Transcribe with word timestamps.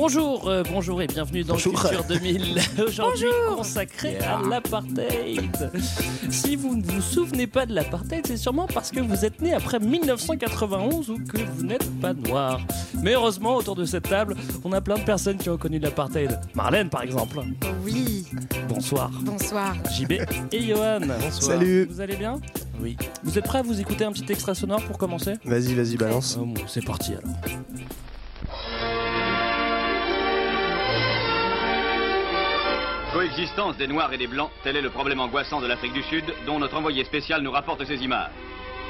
Bonjour, 0.00 0.46
euh, 0.46 0.62
bonjour 0.70 1.00
et 1.00 1.06
bienvenue 1.06 1.42
dans 1.42 1.54
Bonjour. 1.54 1.72
Culture 1.80 2.04
2000, 2.04 2.60
aujourd'hui 2.86 3.28
consacré 3.48 4.18
à 4.18 4.42
l'apartheid. 4.46 5.70
Si 6.28 6.54
vous 6.54 6.76
ne 6.76 6.82
vous 6.82 7.00
souvenez 7.00 7.46
pas 7.46 7.64
de 7.64 7.74
l'apartheid, 7.74 8.26
c'est 8.26 8.36
sûrement 8.36 8.66
parce 8.66 8.90
que 8.90 9.00
vous 9.00 9.24
êtes 9.24 9.40
né 9.40 9.54
après 9.54 9.80
1991 9.80 11.08
ou 11.08 11.16
que 11.24 11.38
vous 11.38 11.62
n'êtes 11.64 11.90
pas 11.98 12.12
noir. 12.12 12.60
Mais 13.02 13.14
heureusement, 13.14 13.56
autour 13.56 13.74
de 13.74 13.86
cette 13.86 14.06
table, 14.06 14.36
on 14.64 14.72
a 14.72 14.82
plein 14.82 14.96
de 14.98 15.04
personnes 15.04 15.38
qui 15.38 15.48
ont 15.48 15.56
connu 15.56 15.78
l'apartheid. 15.78 16.40
Marlène, 16.54 16.90
par 16.90 17.00
exemple. 17.00 17.40
Oui, 17.82 18.26
Bonsoir. 18.68 19.10
bonsoir. 19.22 19.74
JB 19.98 20.12
et 20.52 20.60
Johan. 20.60 21.00
Salut. 21.30 21.86
Vous 21.90 22.02
allez 22.02 22.16
bien? 22.16 22.38
Oui. 22.82 22.98
Vous 23.24 23.38
êtes 23.38 23.46
prêts 23.46 23.60
à 23.60 23.62
vous 23.62 23.80
écouter 23.80 24.04
un 24.04 24.12
petit 24.12 24.30
extrait 24.30 24.54
sonore 24.54 24.82
pour 24.82 24.98
commencer? 24.98 25.36
Vas-y, 25.46 25.72
vas-y, 25.72 25.96
balance. 25.96 26.36
Oh, 26.38 26.44
bon, 26.44 26.62
C'est 26.66 26.84
parti 26.84 27.12
alors. 27.14 27.34
Coexistence 33.16 33.78
des 33.78 33.86
Noirs 33.86 34.12
et 34.12 34.18
des 34.18 34.26
Blancs, 34.26 34.50
tel 34.62 34.76
est 34.76 34.82
le 34.82 34.90
problème 34.90 35.20
angoissant 35.20 35.62
de 35.62 35.66
l'Afrique 35.66 35.94
du 35.94 36.02
Sud, 36.02 36.26
dont 36.44 36.58
notre 36.58 36.76
envoyé 36.76 37.02
spécial 37.02 37.40
nous 37.40 37.50
rapporte 37.50 37.82
ces 37.86 38.04
images. 38.04 38.28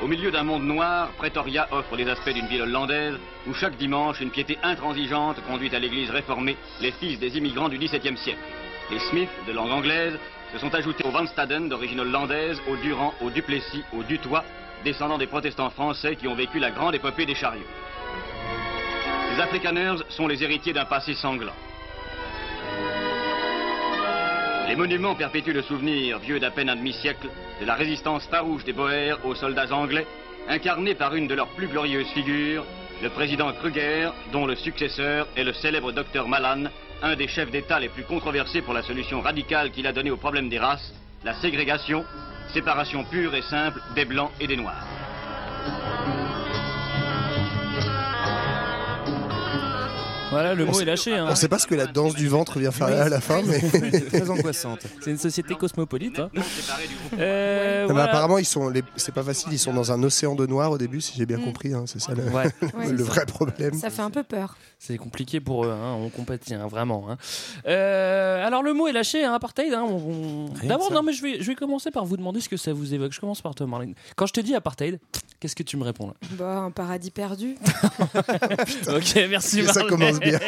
Au 0.02 0.08
milieu 0.08 0.32
d'un 0.32 0.42
monde 0.42 0.64
noir, 0.64 1.10
Pretoria 1.16 1.68
offre 1.70 1.94
les 1.94 2.08
aspects 2.08 2.30
d'une 2.30 2.48
ville 2.48 2.62
hollandaise 2.62 3.14
où 3.46 3.54
chaque 3.54 3.76
dimanche 3.76 4.20
une 4.20 4.32
piété 4.32 4.58
intransigeante 4.64 5.40
conduit 5.46 5.72
à 5.72 5.78
l'église 5.78 6.10
réformée 6.10 6.56
les 6.80 6.90
fils 6.90 7.20
des 7.20 7.38
immigrants 7.38 7.68
du 7.68 7.78
XVIIe 7.78 8.16
siècle. 8.16 8.40
Les 8.90 8.98
Smith, 8.98 9.28
de 9.46 9.52
langue 9.52 9.70
anglaise, 9.70 10.18
se 10.52 10.58
sont 10.58 10.74
ajoutés 10.74 11.04
aux 11.04 11.12
Van 11.12 11.28
Staden, 11.28 11.68
d'origine 11.68 12.00
hollandaise, 12.00 12.60
aux 12.68 12.76
Durand, 12.78 13.14
aux 13.20 13.30
Duplessis, 13.30 13.84
aux 13.92 14.02
Dutoit, 14.02 14.44
descendants 14.82 15.18
des 15.18 15.28
protestants 15.28 15.70
français 15.70 16.16
qui 16.16 16.26
ont 16.26 16.34
vécu 16.34 16.58
la 16.58 16.72
grande 16.72 16.96
épopée 16.96 17.26
des 17.26 17.36
chariots. 17.36 17.62
Les 19.36 19.40
Afrikaners 19.40 20.02
sont 20.08 20.26
les 20.26 20.42
héritiers 20.42 20.72
d'un 20.72 20.84
passé 20.84 21.14
sanglant. 21.14 21.54
Les 24.68 24.74
monuments 24.74 25.14
perpétuent 25.14 25.52
le 25.52 25.62
souvenir, 25.62 26.18
vieux 26.18 26.40
d'à 26.40 26.50
peine 26.50 26.68
un 26.68 26.74
demi-siècle, 26.74 27.28
de 27.60 27.66
la 27.66 27.74
résistance 27.74 28.26
farouche 28.26 28.64
des 28.64 28.72
Boers 28.72 29.24
aux 29.24 29.36
soldats 29.36 29.72
anglais, 29.72 30.06
incarnée 30.48 30.96
par 30.96 31.14
une 31.14 31.28
de 31.28 31.34
leurs 31.34 31.48
plus 31.50 31.68
glorieuses 31.68 32.08
figures, 32.08 32.64
le 33.00 33.08
président 33.10 33.52
Kruger, 33.52 34.10
dont 34.32 34.44
le 34.44 34.56
successeur 34.56 35.28
est 35.36 35.44
le 35.44 35.52
célèbre 35.52 35.92
docteur 35.92 36.26
Malan, 36.26 36.64
un 37.02 37.14
des 37.14 37.28
chefs 37.28 37.50
d'État 37.52 37.78
les 37.78 37.88
plus 37.88 38.02
controversés 38.02 38.62
pour 38.62 38.74
la 38.74 38.82
solution 38.82 39.20
radicale 39.20 39.70
qu'il 39.70 39.86
a 39.86 39.92
donnée 39.92 40.10
au 40.10 40.16
problème 40.16 40.48
des 40.48 40.58
races, 40.58 40.92
la 41.22 41.34
ségrégation, 41.34 42.04
séparation 42.52 43.04
pure 43.04 43.34
et 43.36 43.42
simple 43.42 43.80
des 43.94 44.04
Blancs 44.04 44.32
et 44.40 44.48
des 44.48 44.56
Noirs. 44.56 44.84
Voilà, 50.30 50.54
le 50.54 50.64
mot 50.64 50.80
est 50.80 50.84
lâché. 50.84 51.14
hein. 51.14 51.26
On 51.30 51.34
sait 51.34 51.48
pas 51.48 51.58
ce 51.58 51.66
que 51.66 51.74
la 51.74 51.86
danse 51.86 52.14
du 52.14 52.26
ventre 52.28 52.58
vient 52.58 52.72
faire 52.72 52.88
à 52.88 53.08
la 53.08 53.20
fin, 53.20 53.42
mais. 53.42 53.60
très 53.60 54.28
angoissante. 54.30 54.80
C'est 55.00 55.10
une 55.10 55.18
société 55.18 55.54
cosmopolite. 55.54 56.18
hein. 56.18 56.30
Séparés 56.34 56.88
du 56.88 56.94
groupe 56.96 57.12
Euh, 57.20 57.82
Non, 57.82 57.88
mais 57.88 57.92
voilà. 57.94 58.08
apparemment, 58.08 58.38
ils 58.38 58.44
sont. 58.44 58.68
les- 58.68 58.82
C'est 58.96 59.14
pas 59.14 59.22
facile. 59.22 59.52
Ils 59.52 59.58
sont 59.58 59.72
dans 59.72 59.92
un 59.92 60.02
océan 60.02 60.34
de 60.34 60.44
noir 60.46 60.70
au 60.72 60.78
début, 60.78 61.00
si 61.00 61.14
j'ai 61.16 61.26
bien 61.26 61.38
compris. 61.38 61.72
hein, 61.74 61.84
C'est 61.86 62.00
ça 62.00 62.12
le, 62.14 62.24
Ouais, 62.24 62.44
Ouais, 62.74 62.90
le 62.90 62.98
c'est 62.98 63.02
vrai 63.04 63.24
problème. 63.26 63.74
Ça 63.74 63.88
fait 63.90 64.02
un 64.02 64.10
peu 64.10 64.22
peur. 64.24 64.56
c'est 64.78 64.98
compliqué 64.98 65.40
pour 65.40 65.64
eux, 65.64 65.70
hein, 65.70 65.94
on 65.98 66.08
compatit 66.10 66.54
hein, 66.54 66.66
vraiment. 66.66 67.06
hein. 67.10 67.16
Euh, 67.66 68.44
alors 68.46 68.62
le 68.62 68.72
mot 68.74 68.88
est 68.88 68.92
lâché, 68.92 69.24
hein, 69.24 69.32
apartheid. 69.34 69.72
hein, 69.72 69.84
on- 69.88 70.46
D'abord, 70.66 70.90
non, 70.92 71.02
mais 71.02 71.12
je 71.12 71.22
vais, 71.22 71.40
je 71.40 71.46
vais 71.46 71.54
commencer 71.54 71.90
par 71.90 72.04
vous 72.04 72.16
demander 72.16 72.40
ce 72.40 72.48
que 72.48 72.56
ça 72.56 72.72
vous 72.72 72.92
évoque. 72.94 73.12
Je 73.12 73.20
commence 73.20 73.40
par 73.42 73.54
toi, 73.54 73.66
Marlène. 73.66 73.94
Quand 74.16 74.26
je 74.26 74.32
te 74.32 74.40
dis 74.40 74.54
apartheid, 74.54 74.98
qu'est-ce 75.40 75.54
que 75.56 75.62
tu 75.62 75.76
me 75.76 75.84
réponds 75.84 76.08
là? 76.08 76.14
Bah, 76.32 76.56
un 76.58 76.70
paradis 76.72 77.10
perdu. 77.12 77.56
Ok, 78.88 79.14
merci. 79.28 79.60
Et 79.60 79.66
ça 79.66 79.82
Marlène. 79.84 80.15
Bien. 80.20 80.38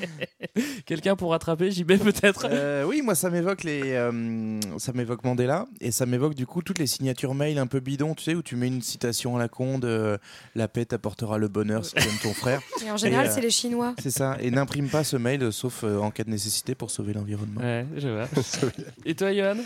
Quelqu'un 0.86 1.16
pour 1.16 1.30
rattraper 1.30 1.70
JB 1.70 1.98
peut-être 1.98 2.46
Euh, 2.50 2.84
oui, 2.84 3.02
moi 3.02 3.14
ça 3.14 3.30
m'évoque 3.30 3.64
les, 3.64 3.92
euh, 3.92 4.58
ça 4.78 4.92
m'évoque 4.92 5.24
Mandela 5.24 5.66
et 5.80 5.90
ça 5.90 6.06
m'évoque 6.06 6.34
du 6.34 6.46
coup 6.46 6.62
toutes 6.62 6.78
les 6.78 6.86
signatures 6.86 7.34
mail 7.34 7.58
un 7.58 7.66
peu 7.66 7.80
bidons, 7.80 8.14
tu 8.14 8.24
sais, 8.24 8.34
où 8.34 8.42
tu 8.42 8.56
mets 8.56 8.68
une 8.68 8.82
citation 8.82 9.36
à 9.36 9.38
la 9.38 9.48
con 9.48 9.78
de 9.78 10.18
la 10.54 10.68
paix 10.68 10.84
t'apportera 10.84 11.38
le 11.38 11.48
bonheur 11.48 11.84
si 11.84 11.94
tu 11.94 12.02
aimes 12.02 12.18
ton 12.22 12.34
frère. 12.34 12.60
Et 12.84 12.90
en 12.90 12.96
général, 12.96 13.26
euh, 13.26 13.30
c'est 13.32 13.40
les 13.40 13.50
Chinois. 13.50 13.94
C'est 14.02 14.10
ça. 14.10 14.36
Et 14.40 14.50
n'imprime 14.50 14.88
pas 14.88 15.04
ce 15.04 15.16
mail 15.16 15.42
euh, 15.42 15.50
sauf 15.50 15.84
euh, 15.84 15.98
en 15.98 16.10
cas 16.10 16.24
de 16.24 16.30
nécessité 16.30 16.74
pour 16.74 16.90
sauver 16.90 17.12
l'environnement. 17.12 17.60
Ouais, 17.60 17.86
je 17.96 18.08
vois. 18.08 18.28
Et 19.04 19.14
toi, 19.14 19.32
Johan? 19.34 19.56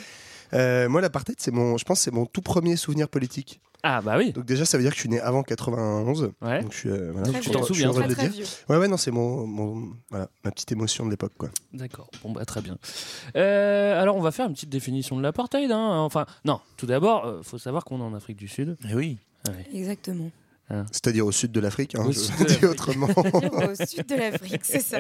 Euh, 0.55 0.89
moi, 0.89 1.01
l'apartheid, 1.01 1.37
c'est 1.41 1.51
mon. 1.51 1.77
Je 1.77 1.85
pense, 1.85 1.99
que 1.99 2.05
c'est 2.05 2.11
mon 2.13 2.27
tout 2.27 2.43
premier 2.43 2.77
souvenir 2.77 3.09
politique. 3.09 3.61
Ah 3.87 4.01
bah 4.01 4.17
oui. 4.17 4.33
Donc 4.33 4.47
déjà, 4.47 4.65
ça 4.65 4.79
veut 4.79 4.83
dire 4.83 4.93
que 4.93 4.97
je 4.97 5.01
suis 5.01 5.11
né 5.11 5.21
avant 5.21 5.43
91. 5.43 6.33
Ouais. 6.41 6.63
Donc 6.63 6.73
je 6.73 6.79
suis. 6.79 6.89
euh, 6.89 7.11
voilà, 7.13 7.29
Très 7.29 7.43
suis 7.43 7.51
t'en 7.51 7.63
souviens. 7.63 7.93
Très, 7.93 8.09
très 8.09 8.23
dire. 8.29 8.31
vieux. 8.33 8.45
Ouais, 8.71 8.79
ouais, 8.79 8.89
non, 8.89 8.97
c'est 8.97 9.11
mon, 9.11 9.47
mon, 9.47 9.91
voilà, 10.09 10.29
ma 10.43 10.51
petite 10.51 10.73
émotion 10.73 11.05
de 11.05 11.11
l'époque, 11.11 11.33
quoi. 11.37 11.51
D'accord, 11.75 12.09
bon 12.23 12.33
bah 12.33 12.47
très 12.47 12.63
bien. 12.63 12.79
Euh, 13.37 14.01
alors 14.01 14.17
on 14.17 14.23
va 14.23 14.31
faire 14.31 14.47
une 14.47 14.55
petite 14.55 14.71
définition 14.71 15.17
de 15.19 15.23
l'apartheid. 15.23 15.71
Hein. 15.71 15.99
Enfin, 15.99 16.25
non, 16.47 16.61
tout 16.79 16.87
d'abord, 16.87 17.27
euh, 17.27 17.43
faut 17.43 17.59
savoir 17.59 17.85
qu'on 17.85 17.99
est 18.01 18.05
en 18.05 18.15
Afrique 18.15 18.39
du 18.39 18.49
Sud. 18.49 18.79
Et 18.89 18.95
oui. 18.95 19.19
Ouais. 19.47 19.67
Exactement. 19.79 20.31
C'est-à-dire 20.91 21.27
au 21.27 21.33
sud 21.33 21.53
de 21.53 21.61
l'Afrique, 21.61 21.95
hein, 21.95 22.07
je 22.11 22.45
dis 22.59 22.65
autrement. 22.65 23.07
Au 23.15 23.75
sud 23.87 24.07
de 24.09 24.15
l'Afrique, 24.17 24.63
c'est 24.65 24.81
ça. 24.81 24.99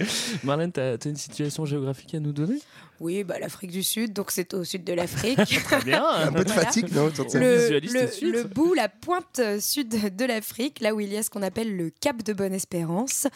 Marlène, 0.44 0.72
t'as 0.72 0.94
as 0.94 1.04
une 1.08 1.16
situation 1.16 1.64
géographique 1.64 2.14
à 2.14 2.20
nous 2.20 2.32
donner? 2.32 2.58
Oui, 2.98 3.22
bah, 3.24 3.38
l'Afrique 3.38 3.70
du 3.70 3.82
Sud, 3.82 4.12
donc 4.14 4.30
c'est 4.30 4.54
au 4.54 4.64
sud 4.64 4.82
de 4.82 4.92
l'Afrique. 4.94 5.36
Très 5.64 5.82
bien. 5.84 6.02
Un 6.04 6.32
peu 6.32 6.44
de 6.44 6.50
Voilà. 6.50 6.64
fatigue, 6.66 6.92
non 6.94 7.04
autour 7.04 7.26
de 7.26 7.30
ça 7.30 7.38
le, 7.38 7.78
le- 7.80 8.30
le 8.32 8.44
bout, 8.44 8.72
la 8.74 8.88
pointe 8.88 9.40
sud 9.60 10.16
de 10.16 10.24
l'Afrique, 10.24 10.80
là 10.80 10.94
où 10.94 11.00
il 11.00 11.12
y 11.12 11.16
a 11.16 11.22
ce 11.22 11.28
qu'on 11.30 11.42
appelle 11.42 11.76
le 11.76 11.90
Cap 11.90 12.22
de 12.22 12.32
Bonne-Espérance, 12.32 13.26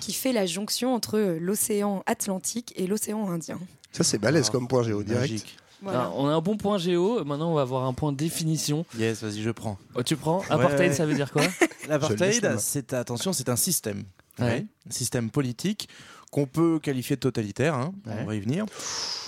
qui 0.00 0.12
fait 0.12 0.32
la 0.32 0.46
jonction 0.46 0.94
entre 0.94 1.18
l'océan 1.40 2.02
Atlantique 2.06 2.72
et 2.76 2.86
l'océan 2.86 3.30
Indien. 3.30 3.58
Ça, 3.92 4.02
c'est 4.04 4.18
balèze 4.18 4.50
comme 4.50 4.66
point 4.66 4.82
géo 4.82 5.02
direct. 5.04 5.20
Magique. 5.22 5.56
Voilà. 5.84 6.00
Alors, 6.00 6.18
on 6.18 6.28
a 6.28 6.32
un 6.32 6.40
bon 6.40 6.56
point 6.56 6.78
géo, 6.78 7.24
maintenant 7.24 7.50
on 7.50 7.54
va 7.54 7.62
avoir 7.62 7.84
un 7.84 7.92
point 7.92 8.12
définition. 8.12 8.84
Yes, 8.98 9.22
vas-y, 9.22 9.42
je 9.42 9.50
prends. 9.50 9.78
Oh, 9.94 10.02
tu 10.02 10.16
prends 10.16 10.42
Apartheid, 10.48 10.90
ouais. 10.90 10.92
ça 10.94 11.06
veut 11.06 11.14
dire 11.14 11.30
quoi 11.30 11.42
L'apartheid, 11.88 12.56
c'est 12.58 12.92
attention, 12.94 13.32
c'est 13.32 13.48
un 13.50 13.56
système. 13.56 14.04
Ouais. 14.38 14.66
Un 14.88 14.90
système 14.90 15.30
politique 15.30 15.88
qu'on 16.34 16.46
peut 16.46 16.80
qualifier 16.82 17.14
de 17.14 17.20
totalitaire, 17.20 17.74
hein, 17.74 17.92
Ouais. 18.08 18.14
on 18.20 18.24
va 18.24 18.34
y 18.34 18.40
venir, 18.40 18.64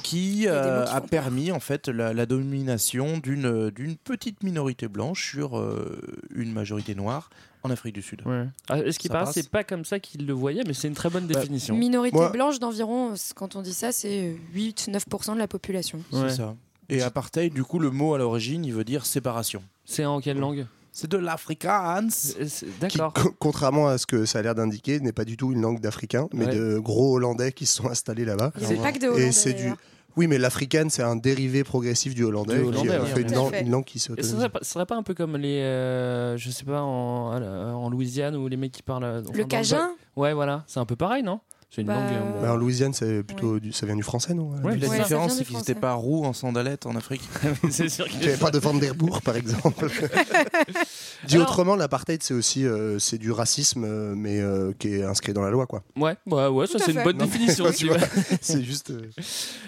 qui 0.02 0.48
a 0.48 0.52
euh, 0.52 0.84
qui 0.86 0.90
a 0.92 1.00
permis 1.00 1.52
en 1.52 1.60
fait 1.60 1.86
la, 1.86 2.12
la 2.12 2.26
domination 2.26 3.18
d'une 3.18 3.70
d'une 3.70 3.94
petite 3.96 4.42
minorité 4.42 4.88
blanche 4.88 5.30
sur 5.30 5.56
euh, 5.56 6.00
une 6.34 6.52
majorité 6.52 6.96
noire 6.96 7.30
en 7.62 7.70
Afrique 7.70 7.94
du 7.94 8.02
Sud. 8.02 8.22
Ouais. 8.26 8.46
Ah, 8.68 8.78
Est-ce 8.80 8.98
qu'il 8.98 9.08
Ça 9.08 9.14
paraît, 9.14 9.24
passe 9.26 9.34
c'est 9.34 9.48
pas 9.50 9.62
comme 9.62 9.84
ça 9.84 10.00
qu'il 10.00 10.26
le 10.26 10.32
voyait, 10.32 10.62
mais 10.66 10.74
c'est 10.74 10.88
une 10.88 10.94
très 10.94 11.08
bonne 11.08 11.28
Bah, 11.28 11.38
définition. 11.38 11.76
Minorité 11.76 12.16
Moi- 12.16 12.30
blanche 12.30 12.58
d'environ, 12.58 13.12
euh, 13.12 13.16
quand 13.36 13.54
on 13.54 13.62
dit 13.62 13.72
ça, 13.74 13.92
c'est 13.92 14.36
8-9% 14.52 15.34
de 15.34 15.38
la 15.38 15.46
population. 15.48 15.98
Ouais. 16.12 16.28
C'est 16.28 16.36
ça. 16.38 16.56
Et 16.88 17.02
apartheid, 17.02 17.52
du 17.52 17.62
coup, 17.62 17.78
le 17.78 17.90
mot 17.90 18.14
à 18.14 18.18
l'origine, 18.18 18.64
il 18.64 18.72
veut 18.72 18.84
dire 18.84 19.06
séparation. 19.06 19.62
C'est 19.84 20.04
en 20.04 20.20
quelle 20.20 20.38
langue? 20.38 20.66
C'est 20.98 21.10
de 21.10 21.18
l'Afrikaans. 21.18 22.08
C'est- 22.10 22.48
c'est- 22.48 22.66
qui, 22.88 22.96
D'accord. 22.96 23.12
co- 23.12 23.34
contrairement 23.38 23.88
à 23.88 23.98
ce 23.98 24.06
que 24.06 24.24
ça 24.24 24.38
a 24.38 24.42
l'air 24.42 24.54
d'indiquer, 24.54 24.98
n'est 25.00 25.12
pas 25.12 25.26
du 25.26 25.36
tout 25.36 25.52
une 25.52 25.60
langue 25.60 25.78
d'Africains, 25.78 26.26
mais 26.32 26.46
Ouais. 26.46 26.54
de 26.54 26.78
gros 26.78 27.16
Hollandais 27.16 27.52
qui 27.52 27.66
se 27.66 27.74
sont 27.76 27.88
installés 27.90 28.24
là-bas. 28.24 28.50
Avait 28.64 28.76
pas 28.76 28.92
que 28.92 28.98
de 29.00 29.06
Hollandais. 29.08 29.26
Et 29.28 29.32
c'est 29.32 29.52
du. 29.52 29.70
Oui, 30.16 30.26
mais 30.26 30.38
l'africain, 30.38 30.86
c'est 30.88 31.02
un 31.02 31.16
dérivé 31.16 31.62
progressif 31.64 32.14
du 32.14 32.24
hollandais, 32.24 32.54
Du 32.54 32.62
qui 32.62 32.66
hollandais, 32.68 32.90
euh, 32.92 33.02
ouais. 33.02 33.06
fait 33.10 33.20
une, 33.20 33.34
langue, 33.34 33.50
fait. 33.50 33.60
une 33.60 33.70
langue 33.70 33.84
qui 33.84 33.98
Et 33.98 34.22
ce 34.22 34.30
serait, 34.30 34.48
pas, 34.48 34.60
serait 34.62 34.86
pas 34.86 34.96
un 34.96 35.02
peu 35.02 35.12
comme 35.12 35.36
les, 35.36 35.60
euh, 35.60 36.38
je 36.38 36.50
sais 36.50 36.64
pas, 36.64 36.80
en, 36.80 37.36
en 37.42 37.90
Louisiane 37.90 38.34
ou 38.34 38.48
les 38.48 38.56
mecs 38.56 38.72
qui 38.72 38.82
parlent. 38.82 39.04
euh, 39.04 39.20
enfin, 39.20 39.36
Le 39.36 39.44
Cajun 39.44 39.90
Ouais, 40.16 40.32
voilà, 40.32 40.64
c'est 40.66 40.80
un 40.80 40.86
peu 40.86 40.96
pareil, 40.96 41.22
non? 41.22 41.40
C'est 41.76 41.82
une 41.82 41.88
Bah, 41.88 41.94
langue. 41.96 42.32
bon. 42.36 42.40
Bah, 42.40 42.52
en 42.54 42.56
Louisiane, 42.56 42.94
c'est 42.94 43.22
plutôt 43.22 43.60
du- 43.60 43.70
ça 43.70 43.84
vient 43.84 43.96
du 43.96 44.02
français, 44.02 44.32
non 44.32 44.48
Ouais, 44.48 44.72
Puis 44.72 44.80
la 44.80 44.88
Ouais, 44.88 44.98
différence, 44.98 45.36
c'est 45.36 45.44
qu'ils 45.44 45.58
n'étaient 45.58 45.74
pas 45.74 45.92
roux 45.92 46.24
en 46.24 46.32
sandalettes 46.32 46.86
en 46.86 46.96
Afrique. 46.96 47.20
c'est 47.70 47.90
sûr 47.90 48.06
Il 48.22 48.26
n'y 48.30 48.34
pas 48.38 48.50
de 48.50 48.58
Vanderbourg, 48.58 49.20
par 49.20 49.36
exemple. 49.36 49.86
Dit 51.26 51.34
Alors- 51.36 51.48
autrement, 51.48 51.76
l'apartheid, 51.76 52.22
c'est 52.22 52.32
aussi 52.32 52.64
euh, 52.64 52.98
c'est 52.98 53.18
du 53.18 53.30
racisme, 53.30 53.84
euh, 53.84 54.14
mais 54.16 54.40
euh, 54.40 54.72
qui 54.78 54.88
est 54.88 55.02
inscrit 55.04 55.34
dans 55.34 55.42
la 55.42 55.50
loi, 55.50 55.66
quoi. 55.66 55.82
Ouais, 55.98 56.14
ouais, 56.26 56.46
ouais, 56.48 56.66
ça 56.66 56.78
Tout 56.78 56.84
c'est 56.86 56.92
une 56.92 57.02
bonne 57.02 57.18
Non, 57.18 57.26
définition. 57.26 57.66
C'est 58.40 58.62
juste. 58.62 58.90
euh, 58.90 59.02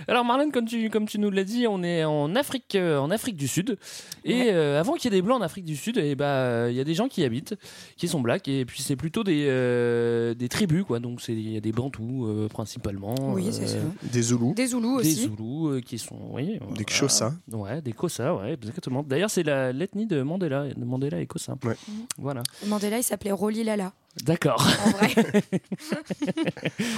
Alors 0.06 0.25
Marlène, 0.25 0.50
comme 0.50 0.64
tu, 0.64 0.88
comme 0.88 1.06
tu 1.06 1.19
nous 1.19 1.31
l'as 1.31 1.44
dit, 1.44 1.66
on 1.69 1.82
est 1.82 2.05
en 2.05 2.34
Afrique, 2.37 2.75
euh, 2.75 2.99
en 2.99 3.10
Afrique 3.10 3.37
du 3.37 3.49
Sud. 3.49 3.76
Et 4.25 4.50
euh, 4.50 4.81
avant 4.81 4.94
qu'il 4.94 5.12
y 5.12 5.14
ait 5.14 5.19
des 5.19 5.22
blancs 5.22 5.40
en 5.40 5.44
Afrique 5.44 5.64
du 5.66 5.76
Sud, 5.76 5.99
et 5.99 6.14
bah 6.14 6.25
euh, 6.26 6.69
il 6.70 6.76
y 6.76 6.81
a 6.81 6.84
des 6.84 6.94
gens 6.94 7.08
qui 7.08 7.20
y 7.20 7.25
habitent, 7.25 7.55
qui 7.99 8.08
sont 8.08 8.20
blacks, 8.20 8.49
et 8.49 8.64
puis 8.64 8.82
c'est 8.82 8.96
plutôt 8.96 9.25
des, 9.25 9.46
euh, 9.49 10.32
des 10.34 10.49
tribus, 10.49 10.84
quoi. 10.84 11.00
Donc 11.00 11.20
c'est- 11.20 11.32
il 11.34 11.50
y 11.52 11.56
a 11.56 11.60
des 11.60 11.72
bantous 11.72 11.98
Bantous 11.99 12.27
euh, 12.27 12.49
principalement. 12.49 13.15
Oui, 13.33 13.49
c'est 13.53 13.62
euh, 13.65 13.67
ça. 13.67 14.09
Des 14.12 14.23
Zoulous. 14.23 14.55
Des 14.55 14.67
Zoulous 14.69 15.00
Des 15.03 15.09
aussi. 15.12 15.23
Zoulous 15.25 15.69
euh, 15.69 15.81
qui 15.81 15.99
sont. 15.99 16.17
Oui, 16.33 16.59
Des. 16.77 16.85
Xhosa. 16.85 17.35
Ouais, 17.50 17.81
des 17.83 17.93
Xhosa, 17.93 18.35
ouais, 18.35 18.55
exactement. 18.55 19.03
D'ailleurs, 19.03 19.31
c'est 19.31 19.43
la- 19.43 19.73
l'ethnie 19.73 20.06
de 20.06 20.23
Mandela. 20.23 20.69
De 20.69 20.85
Mandela 20.85 21.21
et 21.21 21.27
Xhosa. 21.27 21.55
Ouais. 21.65 21.77
Voilà. 22.19 22.43
Mandela, 22.67 22.99
il 22.99 23.03
s'appelait 23.05 23.33
Roli 23.33 23.65
Lala. 23.65 23.93
D'accord. 24.25 24.67
En 24.87 24.91
vrai. 24.91 25.15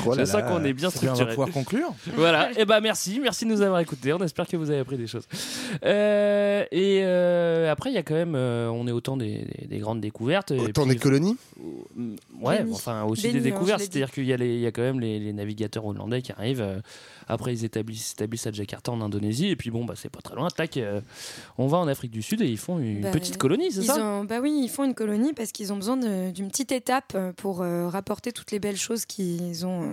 Oh 0.07 0.15
ça 0.25 0.41
là. 0.41 0.43
qu'on 0.49 0.65
est 0.65 0.73
bien 0.73 0.89
bien, 0.89 0.89
on 0.89 0.91
va 0.91 0.91
structuré. 1.15 1.31
pouvoir 1.31 1.51
conclure. 1.51 1.95
Voilà, 2.15 2.51
et 2.59 2.65
ben 2.65 2.81
merci, 2.81 3.21
merci 3.23 3.45
de 3.45 3.51
nous 3.51 3.61
avoir 3.63 3.81
écoutés. 3.81 4.13
On 4.13 4.19
espère 4.19 4.47
que 4.47 4.57
vous 4.57 4.71
avez 4.71 4.81
appris 4.81 4.97
des 4.97 5.07
choses. 5.07 5.27
Euh, 5.85 6.65
et 6.73 7.01
euh, 7.05 7.71
après, 7.71 7.91
il 7.91 7.95
y 7.95 7.99
a 7.99 8.03
quand 8.03 8.15
même, 8.15 8.35
euh, 8.35 8.69
on 8.71 8.87
est 8.87 8.93
autant 8.93 9.17
des, 9.17 9.45
des- 9.61 9.67
des 9.69 9.79
grandes 9.79 10.01
découvertes. 10.01 10.51
Autant 10.53 10.85
puis- 10.85 10.95
des 10.95 10.99
colonies 10.99 11.37
Ouais, 12.41 12.65
enfin 12.73 13.05
aussi 13.05 13.23
des 13.23 13.29
hein, 13.29 13.33
je 13.35 13.39
découvertes. 13.45 13.81
C'est-à-dire 13.81 14.11
qu'il 14.11 14.25
y, 14.25 14.33
a 14.33 14.37
les- 14.37 14.55
il 14.55 14.61
y 14.61 14.67
a 14.67 14.73
quand 14.73 14.83
même 14.83 15.01
les, 15.01 15.19
les 15.19 15.33
navigateurs 15.33 15.85
hollandais 15.87 16.23
qui 16.23 16.33
arrivent. 16.33 16.83
Après, 17.33 17.53
ils 17.55 17.65
établissent, 17.65 18.09
s'établissent 18.09 18.47
à 18.47 18.53
Jakarta 18.53 18.93
en 18.93 19.01
Indonésie. 19.01 19.49
Et 19.49 19.57
puis 19.57 19.71
bon, 19.71 19.85
bah, 19.85 19.95
c'est 19.97 20.09
pas 20.11 20.21
très 20.21 20.35
loin. 20.37 20.49
Tac, 20.49 20.77
euh, 20.77 21.01
on 21.59 21.67
va 21.67 21.79
en 21.79 21.89
Afrique 21.89 22.11
du 22.11 22.23
Sud 22.23 22.41
et 22.43 22.47
ils 22.49 22.59
font 22.59 22.79
une 22.79 23.01
Bah, 23.03 23.11
petite 23.11 23.37
colonie, 23.37 23.73
c'est 23.73 23.83
ça? 23.83 24.05
ont- 24.05 24.25
Bah 24.25 24.41
oui, 24.41 24.61
ils 24.65 24.69
font 24.69 24.85
une 24.85 24.95
colonie 24.95 25.33
parce 25.33 25.53
qu'ils 25.53 25.73
ont 25.73 25.77
besoin 25.77 25.97
d'une 26.31 26.49
petite 26.49 26.73
étape 26.73 27.13
euh, 27.15 27.33
pour 27.33 27.63
euh, 27.63 27.89
rapporter 27.89 28.33
toutes 28.33 28.51
les 28.53 28.59
belles 28.59 28.77
choses 28.77 29.05
qu'ils 29.07 29.65
ont 29.67 29.83
euh, 29.83 29.93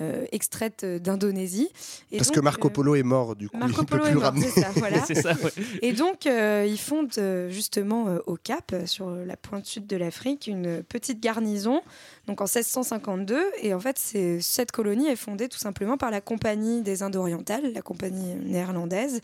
euh, 0.00 0.24
extraites 0.32 0.84
d'Indonésie. 0.84 1.68
Parce 2.10 2.28
donc, 2.28 2.36
que 2.36 2.40
Marco 2.40 2.68
euh, 2.68 2.70
Polo 2.72 2.94
est 2.94 3.02
mort, 3.02 3.36
du 3.36 3.48
coup, 3.48 3.56
Marco 3.58 3.72
il 3.72 3.82
ne 3.82 3.86
peut 3.86 3.98
Polo 3.98 4.02
plus 4.04 4.10
est 4.10 4.14
le 4.14 4.18
ramener. 4.20 4.48
c'est 4.48 4.60
ça, 4.62 4.70
voilà. 4.76 5.00
C'est 5.06 5.14
ça, 5.14 5.34
ouais. 5.34 5.50
Et 5.82 5.92
donc, 5.92 6.26
euh, 6.26 6.66
ils 6.68 6.78
fondent 6.78 7.12
justement 7.50 8.08
euh, 8.08 8.18
au 8.26 8.36
Cap, 8.36 8.74
sur 8.86 9.10
la 9.10 9.36
pointe 9.36 9.66
sud 9.66 9.86
de 9.86 9.96
l'Afrique, 9.96 10.46
une 10.46 10.82
petite 10.82 11.20
garnison, 11.20 11.82
donc 12.26 12.40
en 12.40 12.44
1652. 12.44 13.42
Et 13.62 13.74
en 13.74 13.80
fait, 13.80 13.98
cette 14.40 14.70
colonie 14.72 15.06
est 15.08 15.16
fondée 15.16 15.48
tout 15.48 15.58
simplement 15.58 15.96
par 15.96 16.10
la 16.10 16.20
Compagnie 16.20 16.82
des 16.82 17.02
Indes 17.02 17.16
orientales, 17.16 17.72
la 17.72 17.82
compagnie 17.82 18.34
néerlandaise, 18.36 19.20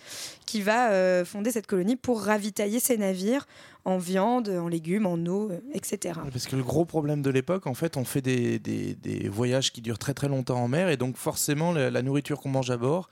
qui 0.46 0.62
va 0.62 0.90
euh, 0.90 1.24
fonder 1.24 1.50
cette 1.52 1.66
colonie 1.66 1.96
pour 1.96 2.22
ravitailler 2.22 2.80
ses 2.80 2.96
navires 2.98 3.46
en 3.84 3.96
viande, 3.98 4.48
en 4.48 4.68
légumes, 4.68 5.06
en 5.06 5.16
eau, 5.26 5.50
euh, 5.50 5.60
etc. 5.72 6.18
Parce 6.32 6.46
que 6.46 6.56
le 6.56 6.62
gros 6.64 6.84
problème 6.84 7.22
de 7.22 7.30
l'époque, 7.30 7.66
en 7.66 7.74
fait, 7.74 7.96
on 7.96 8.04
fait 8.04 8.20
des, 8.20 8.58
des- 8.58 8.94
des 8.94 9.28
voyages 9.28 9.72
qui 9.72 9.80
durent 9.80 9.98
très 9.98 10.12
très 10.14 10.28
longtemps 10.28 10.60
en 10.62 10.68
mer 10.68 10.88
et 10.90 10.96
donc 10.96 11.16
forcément 11.16 11.72
la, 11.72 11.90
la 11.90 12.02
nourriture 12.02 12.40
qu'on 12.40 12.50
mange 12.50 12.70
à 12.70 12.76
bord, 12.76 13.08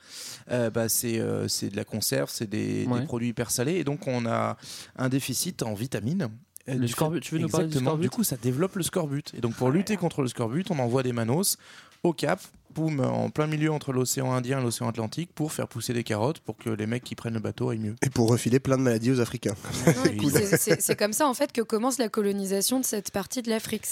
euh, 0.51 0.69
bah, 0.69 0.89
c'est 0.89 1.19
euh, 1.21 1.47
de 1.47 1.77
la 1.77 1.85
conserve, 1.85 2.29
c'est 2.31 2.49
des, 2.51 2.87
produits 3.07 3.29
hyper 3.29 3.51
salés 3.51 3.75
et 3.77 3.85
donc 3.85 4.07
on 4.07 4.27
a 4.27 4.57
un 4.97 5.09
déficit 5.09 5.63
en 5.63 5.75
vitamines. 5.75 6.29
Le 6.75 6.81
du 6.81 6.89
scorbut, 6.89 7.21
tu 7.21 7.35
veux 7.35 7.41
nous 7.41 7.49
parler 7.49 7.67
du 7.67 7.73
Exactement. 7.73 7.91
scorbut 7.91 8.03
Du 8.03 8.11
coup, 8.11 8.25
ça 8.25 8.37
développe 8.37 8.75
le 8.75 8.83
scorbut. 8.83 9.33
Et 9.35 9.41
donc, 9.41 9.55
pour 9.55 9.71
lutter 9.71 9.97
contre 9.97 10.23
le 10.23 10.29
scorbut, 10.29 10.65
on 10.71 10.79
envoie 10.79 11.03
des 11.03 11.13
manos 11.13 11.59
au 12.03 12.13
Cap, 12.13 12.41
boum, 12.77 13.01
en 13.01 13.31
plein 13.31 13.47
milieu 13.47 13.73
entre 13.73 13.93
l'océan 13.93 14.33
Indien 14.33 14.61
et 14.61 14.63
l'océan 14.63 14.89
Atlantique, 14.89 15.31
pour 15.35 15.51
faire 15.53 15.67
pousser 15.67 15.93
des 15.95 16.05
carottes 16.05 16.41
pour 16.41 16.57
que 16.57 16.71
les 16.71 16.87
mecs 16.87 17.03
qui 17.03 17.15
prennent 17.15 17.35
le 17.35 17.41
bateau 17.41 17.71
aillent 17.71 17.79
mieux. 17.79 17.95
Et 18.05 18.11
pour 18.11 18.29
refiler 18.29 18.61
plein 18.61 18.77
de 18.77 18.83
maladies 18.83 19.11
aux 19.13 19.21
Africains. 19.21 19.55
Non, 19.87 20.05
et 20.05 20.17
puis 20.17 20.29
c'est- 20.59 20.97
comme 20.97 21.13
ça 21.13 21.27
en 21.27 21.35
fait 21.35 21.53
que 21.53 21.63
commence 21.63 21.99
la 21.99 22.09
colonisation 22.09 22.79
de 22.81 22.85
cette 22.85 23.11
partie 23.11 23.43
de 23.43 23.49
l'Afrique. 23.51 23.85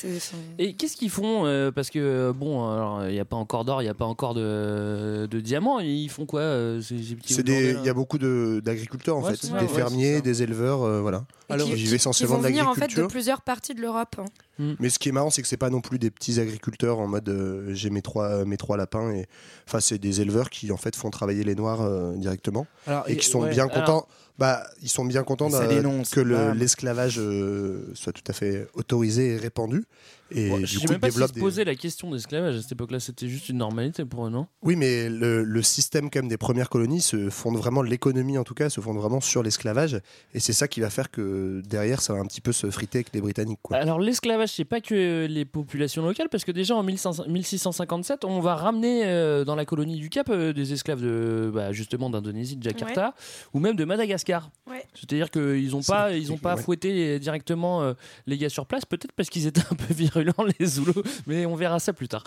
Et 0.59 0.75
qu'est-ce 0.75 0.97
qu'ils 0.97 1.11
font 1.11 1.47
euh, 1.47 1.71
Parce 1.71 1.91
que 1.91 1.99
euh, 1.99 2.33
bon, 2.33 2.71
alors 2.71 3.07
il 3.09 3.13
n'y 3.15 3.21
a 3.21 3.25
pas 3.25 3.37
encore 3.37 3.65
d'or, 3.65 3.81
il 3.83 3.87
n'y 3.87 3.91
a 3.91 3.95
pas 3.95 4.05
encore 4.05 4.35
de, 4.35 5.27
de 5.31 5.41
diamants. 5.41 5.81
Ils 5.81 6.09
font 6.11 6.27
quoi 6.27 6.41
euh, 6.41 6.81
Il 6.91 7.85
y 7.85 7.89
a 7.89 7.95
beaucoup 7.95 8.19
de- 8.19 8.61
d'agriculteurs 8.65 9.17
en 9.17 9.23
Ouais, 9.23 9.31
fait, 9.33 9.39
c'est 9.41 9.47
ça, 9.49 9.59
des 9.61 9.67
ouais, 9.67 9.73
fermiers, 9.73 10.21
des 10.21 10.43
éleveurs, 10.43 10.83
euh, 10.83 11.01
voilà. 11.01 11.25
qui, 11.49 11.57
vivent 11.75 11.89
qui 11.89 11.95
essentiellement 11.95 12.37
vont 12.37 12.43
de 12.43 12.47
venir 12.49 12.69
en 12.69 12.75
fait 12.75 12.95
de 12.97 13.07
plusieurs 13.07 13.41
parties 13.43 13.75
de 13.75 13.81
l'Europe. 13.81 14.17
hein. 14.19 14.25
Mais 14.59 14.89
ce 14.89 14.99
qui 14.99 15.09
est 15.09 15.12
marrant, 15.12 15.31
c'est 15.31 15.43
que 15.43 15.49
c'est 15.49 15.56
pas 15.56 15.71
non 15.71 15.81
plus 15.81 15.99
des 15.99 16.11
petits 16.11 16.39
agriculteurs 16.41 16.99
en 17.01 17.09
mode 17.09 17.29
euh, 17.29 17.75
j'ai 17.75 17.91
mes 17.91 18.03
trois, 18.03 18.45
mes 18.45 18.56
trois 18.56 18.77
lapins. 18.77 19.11
Et... 19.11 19.27
Enfin, 19.67 19.81
c'est 19.81 19.99
des 19.99 20.21
éleveurs 20.21 20.49
qui 20.51 20.71
en 20.71 20.77
fait 20.77 20.95
font 20.95 21.11
travailler 21.11 21.43
les 21.43 21.55
noirs 21.56 21.83
euh, 21.83 22.12
directement 22.17 22.67
Alors, 22.87 23.05
et 23.09 23.17
qui 23.17 23.27
sont 23.29 23.41
ouais, 23.43 23.51
bien 23.51 23.65
alors- 23.69 23.75
contents. 23.85 24.09
Bah, 24.39 24.65
ils 24.83 24.89
sont 24.89 25.05
bien 25.05 25.23
contents 25.23 25.49
que 25.49 26.21
le- 26.21 26.35
bam. 26.35 26.59
l'esclavage 26.59 27.19
euh, 27.21 27.91
soit 27.95 28.13
tout 28.13 28.23
à 28.27 28.33
fait 28.33 28.67
autorisé 28.75 29.35
et 29.35 29.37
répandu. 29.37 29.85
Et 30.31 30.49
Bon, 30.49 30.57
du 30.59 30.67
je 30.67 30.79
sais 30.81 30.87
coup, 30.87 30.93
même 30.93 31.01
pas 31.01 31.07
ils 31.09 31.13
s'ils 31.13 31.19
développent 31.21 31.29
se 31.29 31.35
des... 31.35 31.41
posaient 31.41 31.65
la 31.65 31.75
question 31.77 32.11
d'esclavage 32.11 32.57
à 32.57 32.63
cette 32.63 32.73
époque-là. 32.73 32.99
C'était 32.99 33.29
juste 33.29 33.51
une 33.51 33.59
normalité 33.59 34.05
pour 34.05 34.27
eux, 34.27 34.31
non? 34.31 34.47
Oui, 34.63 34.75
mais 34.75 35.09
le, 35.09 35.45
le 35.45 35.63
système 35.63 36.11
quand 36.11 36.19
même 36.21 36.29
des 36.29 36.39
premières 36.39 36.71
colonies 36.71 37.03
se 37.03 37.29
fonde 37.31 37.57
vraiment, 37.59 37.83
l'économie 37.83 38.37
en 38.39 38.43
tout 38.43 38.55
cas, 38.55 38.71
se 38.71 38.81
fonde 38.81 38.97
vraiment 38.97 39.21
sur 39.21 39.43
l'esclavage. 39.45 40.01
Et 40.33 40.41
c'est 40.41 40.55
ça 40.55 40.67
qui 40.67 40.81
va 40.81 40.91
faire 40.91 41.11
que 41.13 41.63
derrière, 41.67 42.01
ça 42.01 42.15
va 42.15 42.21
un 42.21 42.25
petit 42.25 42.41
peu 42.41 42.53
se 42.53 42.69
friter 42.71 42.99
avec 42.99 43.13
les 43.13 43.21
Britanniques. 43.21 43.61
Quoi. 43.63 43.77
Alors 43.77 44.01
l'esclavage, 44.01 44.49
c'est 44.49 44.65
pas 44.65 44.81
que 44.81 45.27
les 45.27 45.45
populations 45.45 46.05
locales, 46.05 46.31
parce 46.31 46.45
que 46.45 46.53
déjà 46.53 46.75
en 46.75 46.83
1500 46.83 47.25
1657, 47.29 48.25
on 48.25 48.41
va 48.41 48.57
ramener 48.57 49.03
euh, 49.05 49.45
dans 49.45 49.55
la 49.55 49.67
colonie 49.67 49.97
du 49.97 50.09
Cap 50.09 50.31
euh, 50.31 50.53
des 50.53 50.73
esclaves 50.73 51.03
de 51.03 51.53
bah, 51.55 51.71
justement 51.73 52.11
d'Indonésie, 52.11 52.57
de 52.57 52.63
Jakarta, 52.63 53.15
ou 53.53 53.61
même 53.61 53.77
de 53.77 53.85
Madagascar. 53.85 54.24
Ouais. 54.67 54.85
C'est-à-dire 54.94 55.31
qu'ils 55.31 55.71
n'ont 55.71 55.82
pas, 55.82 56.12
ils 56.12 56.32
ont 56.32 56.38
pas 56.38 56.55
ouais. 56.56 56.62
fouetté 56.62 57.19
directement 57.19 57.82
euh, 57.82 57.93
les 58.26 58.38
gars 58.38 58.49
sur 58.49 58.65
place, 58.67 58.85
peut-être 58.85 59.12
parce 59.12 59.29
qu'ils 59.29 59.47
étaient 59.47 59.61
un 59.71 59.75
peu 59.75 59.93
virulents 59.94 60.32
les 60.59 60.67
Zoulous, 60.67 61.03
mais 61.26 61.44
on 61.47 61.55
verra 61.55 61.79
ça 61.79 61.93
plus 61.93 62.09
tard. 62.09 62.25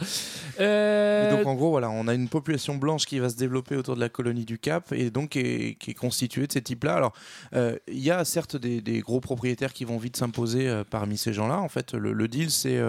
Euh, 0.60 1.32
Et 1.32 1.36
donc 1.36 1.48
en 1.48 1.56
gros, 1.56 1.72
voilà, 1.72 1.90
on 1.90 2.08
a 2.08 2.14
une 2.14 2.30
population 2.30 2.76
blanche 2.76 3.06
qui 3.06 3.20
va 3.20 3.30
se 3.30 3.36
développer 3.36 3.76
autour 3.76 3.96
de 3.96 4.00
la 4.00 4.10
colonie 4.10 4.46
du 4.46 4.60
Cap 4.60 4.92
et 4.92 5.10
donc 5.10 5.30
qui 5.30 5.40
est, 5.40 5.76
qui 5.80 5.92
est 5.92 5.96
constituée 5.96 6.48
de 6.48 6.52
ces 6.52 6.62
types-là. 6.62 6.96
Alors, 6.96 7.14
euh, 7.56 7.76
il 7.88 8.00
y 8.00 8.12
a 8.12 8.24
certes 8.26 8.56
des, 8.56 8.82
des 8.82 9.00
gros 9.00 9.20
propriétaires 9.20 9.74
qui 9.74 9.86
vont 9.86 9.98
vite 9.98 10.18
s'imposer 10.18 10.68
euh, 10.68 10.84
parmi 10.88 11.18
ces 11.18 11.34
gens-là. 11.34 11.60
En 11.60 11.70
fait, 11.70 11.94
le, 11.94 12.14
le 12.14 12.28
deal, 12.28 12.52
c'est 12.52 12.80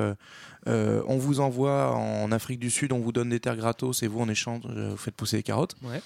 euh, 0.67 1.03
on 1.07 1.17
vous 1.17 1.41
envoie 1.41 1.95
en 1.95 2.33
Afrique 2.33 2.59
du 2.59 2.71
Sud, 2.71 2.93
on 2.93 2.99
vous 2.99 3.13
donne 3.13 3.31
des 3.31 3.41
terres 3.41 3.57
gratos 3.57 4.03
et 4.03 4.09
vous, 4.09 4.21
en 4.21 4.29
échange, 4.29 4.63
euh, 4.69 4.91
vous 4.91 4.97
faites 4.97 5.15
pousser 5.15 5.37
des 5.37 5.43
carottes. 5.43 5.77
Ouais. 5.83 6.03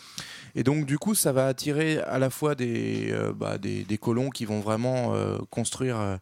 Et 0.55 0.65
donc, 0.65 0.85
du 0.85 0.99
coup, 0.99 1.15
ça 1.15 1.33
va 1.33 1.47
attirer 1.47 1.99
à 2.01 2.19
la 2.19 2.29
fois 2.29 2.55
des, 2.55 3.09
euh, 3.11 3.33
bah, 3.33 3.57
des, 3.57 3.85
des 3.85 3.97
colons 3.97 4.29
qui 4.29 4.45
vont 4.45 4.61
vraiment 4.61 5.15
euh, 5.15 5.39
construire 5.49 5.99
euh, 5.99 6.17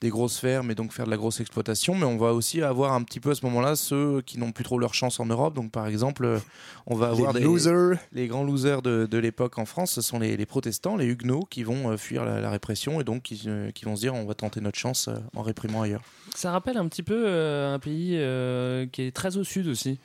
des 0.00 0.08
grosses 0.08 0.38
fermes 0.38 0.70
et 0.70 0.76
donc 0.76 0.92
faire 0.92 1.06
de 1.06 1.10
la 1.10 1.16
grosse 1.16 1.40
exploitation, 1.40 1.96
mais 1.96 2.04
on 2.04 2.16
va 2.16 2.32
aussi 2.32 2.62
avoir 2.62 2.92
un 2.92 3.02
petit 3.02 3.18
peu 3.18 3.30
à 3.30 3.34
ce 3.34 3.44
moment-là 3.46 3.74
ceux 3.74 4.22
qui 4.22 4.38
n'ont 4.38 4.52
plus 4.52 4.62
trop 4.62 4.78
leur 4.78 4.94
chance 4.94 5.18
en 5.18 5.26
Europe. 5.26 5.54
Donc, 5.54 5.72
par 5.72 5.88
exemple, 5.88 6.38
on 6.86 6.94
va 6.94 7.08
avoir 7.08 7.32
les 7.32 7.40
des 7.40 7.44
losers. 7.46 7.98
les 8.12 8.28
grands 8.28 8.44
losers 8.44 8.82
de, 8.82 9.06
de 9.10 9.18
l'époque 9.18 9.58
en 9.58 9.64
France, 9.64 9.90
ce 9.92 10.00
sont 10.00 10.20
les, 10.20 10.36
les 10.36 10.46
protestants, 10.46 10.96
les 10.96 11.06
huguenots, 11.06 11.46
qui 11.50 11.64
vont 11.64 11.90
euh, 11.90 11.96
fuir 11.96 12.24
la, 12.24 12.40
la 12.40 12.50
répression 12.50 13.00
et 13.00 13.04
donc 13.04 13.22
qui, 13.22 13.42
euh, 13.46 13.72
qui 13.72 13.84
vont 13.84 13.96
se 13.96 14.02
dire 14.02 14.14
on 14.14 14.24
va 14.26 14.34
tenter 14.34 14.60
notre 14.60 14.78
chance 14.78 15.08
euh, 15.08 15.16
en 15.34 15.42
réprimant 15.42 15.82
ailleurs. 15.82 16.02
Ça 16.36 16.52
rappelle 16.52 16.76
un 16.76 16.86
petit 16.86 17.02
peu 17.02 17.24
euh, 17.26 17.71
un 17.72 17.78
pays 17.78 18.12
euh, 18.16 18.86
qui 18.92 19.02
est 19.02 19.10
très 19.14 19.36
au 19.36 19.44
sud 19.44 19.66
aussi, 19.68 19.98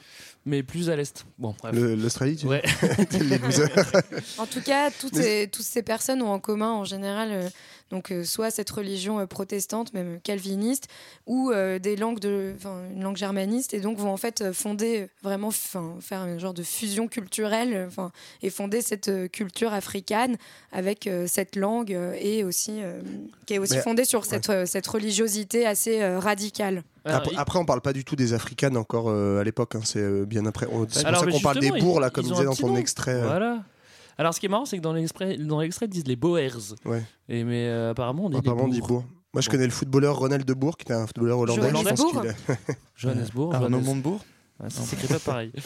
mais 0.45 0.63
plus 0.63 0.89
à 0.89 0.95
l'est. 0.95 1.25
Bon, 1.37 1.53
bref. 1.61 1.75
Le- 1.75 1.95
L'Australie, 1.95 2.35
tu 2.37 2.47
Ouais. 2.47 2.63
dis 3.11 3.19
Les 3.29 3.37
losers. 3.37 3.69
En 4.37 4.45
tout 4.45 4.61
cas, 4.61 4.89
toutes 4.91 5.15
Mais- 5.15 5.23
ces, 5.43 5.47
toutes 5.51 5.65
ces 5.65 5.83
personnes 5.83 6.21
ont 6.21 6.31
en 6.31 6.39
commun 6.39 6.71
en 6.71 6.85
général 6.85 7.29
euh, 7.31 7.49
donc 7.89 8.11
euh, 8.11 8.25
soit 8.25 8.51
cette 8.51 8.69
religion 8.69 9.19
euh, 9.19 9.25
protestante, 9.27 9.93
même 9.93 10.19
calviniste, 10.21 10.87
ou 11.25 11.51
euh, 11.51 11.79
des 11.79 11.95
langues 11.95 12.19
de, 12.19 12.53
enfin, 12.57 12.81
une 12.93 13.01
langue 13.03 13.15
germaniste, 13.15 13.73
et 13.73 13.79
donc 13.79 13.97
vont 13.97 14.11
en 14.11 14.17
fait 14.17 14.41
euh, 14.41 14.51
fonder 14.51 15.01
euh, 15.03 15.07
vraiment, 15.23 15.47
enfin, 15.47 15.95
faire 16.01 16.19
un 16.19 16.37
genre 16.37 16.53
de 16.53 16.63
fusion 16.63 17.07
culturelle, 17.07 17.73
euh, 17.73 17.87
enfin, 17.87 18.11
et 18.41 18.49
fonder 18.49 18.81
cette 18.81 19.07
euh, 19.07 19.29
culture 19.29 19.71
africaine 19.71 20.35
avec 20.73 21.07
euh, 21.07 21.27
cette 21.27 21.55
langue 21.55 21.93
euh, 21.93 22.13
et 22.19 22.43
aussi 22.43 22.81
euh, 22.81 22.99
qui 23.45 23.53
est 23.53 23.59
aussi 23.59 23.75
Mais- 23.75 23.81
fondée 23.81 24.03
sur 24.05 24.25
cette, 24.25 24.49
euh, 24.49 24.65
cette 24.65 24.87
religiosité 24.87 25.65
assez 25.65 26.01
euh, 26.01 26.19
radicale. 26.19 26.83
Après, 27.15 27.31
il- 27.33 27.37
après, 27.39 27.59
on 27.59 27.65
parle 27.65 27.81
pas 27.81 27.93
du 27.93 28.03
tout 28.05 28.15
des 28.15 28.33
Africaines 28.33 28.77
encore 28.77 29.09
euh, 29.09 29.39
à 29.39 29.43
l'époque. 29.43 29.75
hein, 29.75 29.81
c'est 29.83 29.99
euh, 30.01 30.25
bien 30.25 30.45
après. 30.45 30.67
On- 30.71 30.85
C'est 30.89 30.99
pour 31.01 31.07
Alors, 31.09 31.19
ça 31.23 31.31
qu'on 31.31 31.39
parle 31.39 31.59
des 31.59 31.71
bourgs 31.71 31.99
là, 31.99 32.09
comme 32.09 32.25
un 32.25 32.43
dans 32.43 32.53
ton 32.55 32.67
nom. 32.67 32.77
extrait. 32.77 33.13
euh. 33.15 33.27
Voilà. 33.27 33.63
Alors, 34.17 34.33
ce 34.33 34.39
qui 34.39 34.47
est 34.47 34.49
marrant, 34.49 34.65
c'est 34.65 34.77
que 34.77 34.81
dans 34.81 34.93
l'extrait, 34.93 35.37
dans 35.37 35.59
l'extrait, 35.61 35.85
ils 35.85 35.89
disent 35.89 36.07
les 36.07 36.15
Boers. 36.15 36.73
Ouais. 36.85 37.03
Et 37.29 37.43
mais 37.43 37.67
euh, 37.67 37.91
apparemment, 37.91 38.25
on 38.25 38.29
dit 38.29 38.37
Apparemment, 38.37 38.63
on 38.63 38.67
les 38.67 38.73
dit 38.73 38.79
bourgs. 38.79 38.89
bourg. 38.89 39.05
Moi, 39.33 39.41
je 39.41 39.47
Bon. 39.47 39.51
connais 39.51 39.65
le 39.65 39.71
footballeur 39.71 40.17
Ronald 40.17 40.45
de 40.45 40.53
Bourg, 40.53 40.75
qui 40.77 40.83
était 40.83 40.93
un 40.93 41.05
footballeur 41.05 41.37
hollandais. 41.39 41.61
je 41.61 41.67
pense 41.71 41.81
Johannesbourg 41.83 42.21
qu'il 42.21 42.29
est- 42.55 42.75
Johannesburg. 42.95 43.53
Ça 44.69 44.81
s'écrit 44.81 45.07
pas 45.07 45.19
pareil. 45.19 45.51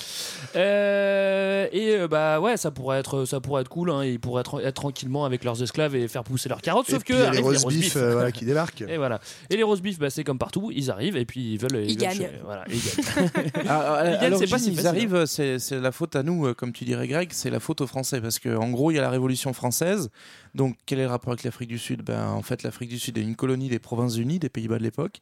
Euh, 0.55 1.67
et 1.71 1.95
euh, 1.95 2.07
bah 2.07 2.39
ouais, 2.41 2.57
ça 2.57 2.71
pourrait 2.71 2.99
être, 2.99 3.25
ça 3.25 3.39
pourrait 3.39 3.61
être 3.61 3.69
cool. 3.69 3.89
Hein, 3.91 4.03
ils 4.03 4.19
pourraient 4.19 4.41
être, 4.41 4.59
être 4.65 4.75
tranquillement 4.75 5.23
avec 5.23 5.43
leurs 5.43 5.61
esclaves 5.63 5.95
et 5.95 6.07
faire 6.07 6.23
pousser 6.23 6.49
leurs 6.49 6.61
carottes. 6.61 6.89
Et 6.89 6.93
Sauf 6.93 7.03
puis, 7.03 7.13
que 7.13 7.19
il 7.19 7.23
y 7.23 7.27
a 7.27 7.31
les 7.31 7.39
roast 7.39 7.63
roast 7.63 7.77
beef 7.77 7.95
euh, 7.95 8.13
voilà, 8.13 8.31
qui 8.31 8.43
débarquent. 8.43 8.81
Et 8.81 8.97
voilà. 8.97 9.21
Et 9.49 9.55
les 9.55 9.63
roast 9.63 9.81
beef, 9.81 9.97
bah, 9.97 10.09
c'est 10.09 10.23
comme 10.25 10.37
partout. 10.39 10.71
Ils 10.73 10.91
arrivent 10.91 11.15
et 11.15 11.25
puis 11.25 11.53
ils 11.53 11.57
veulent. 11.57 11.83
Ils 11.85 11.89
veulent 11.89 11.97
gagnent. 11.97 12.17
ch- 12.17 12.31
Voilà, 12.43 12.65
ils 12.69 12.81
gagnent. 12.81 13.29
Ah, 13.67 13.79
à- 13.79 13.93
à 13.99 14.05
Ils 14.05 14.11
gagnent, 14.11 14.21
c'est 14.21 14.29
l'origine, 14.29 14.49
pas 14.49 14.59
si 14.59 14.69
ils 14.71 14.75
facile, 14.75 14.87
arrivent, 14.87 15.25
c'est 15.25 15.59
c'est 15.59 15.79
la 15.79 15.91
faute 15.91 16.15
à 16.15 16.23
nous, 16.23 16.53
comme 16.55 16.73
tu 16.73 16.83
dirais 16.83 17.07
Greg, 17.07 17.29
c'est 17.31 17.49
la 17.49 17.59
faute 17.61 17.79
aux 17.81 17.87
Français. 17.87 18.19
Parce 18.19 18.39
qu'en 18.39 18.69
gros, 18.71 18.91
il 18.91 18.95
y 18.95 18.99
a 18.99 19.01
la 19.01 19.09
Révolution 19.09 19.53
française. 19.53 20.09
Donc, 20.53 20.75
quel 20.85 20.99
est 20.99 21.03
le 21.03 21.09
rapport 21.09 21.31
avec 21.31 21.43
l'Afrique 21.45 21.69
du 21.69 21.79
Sud? 21.79 22.01
Ben, 22.01 22.27
En 22.27 22.41
fait, 22.41 22.63
l'Afrique 22.63 22.89
du 22.89 22.99
Sud 22.99 23.17
est 23.17 23.21
une 23.21 23.35
colonie 23.37 23.69
des 23.69 23.79
Provinces-Unies, 23.79 24.39
des 24.39 24.49
Pays-Bas 24.49 24.79
de 24.79 24.83
l'époque. 24.83 25.19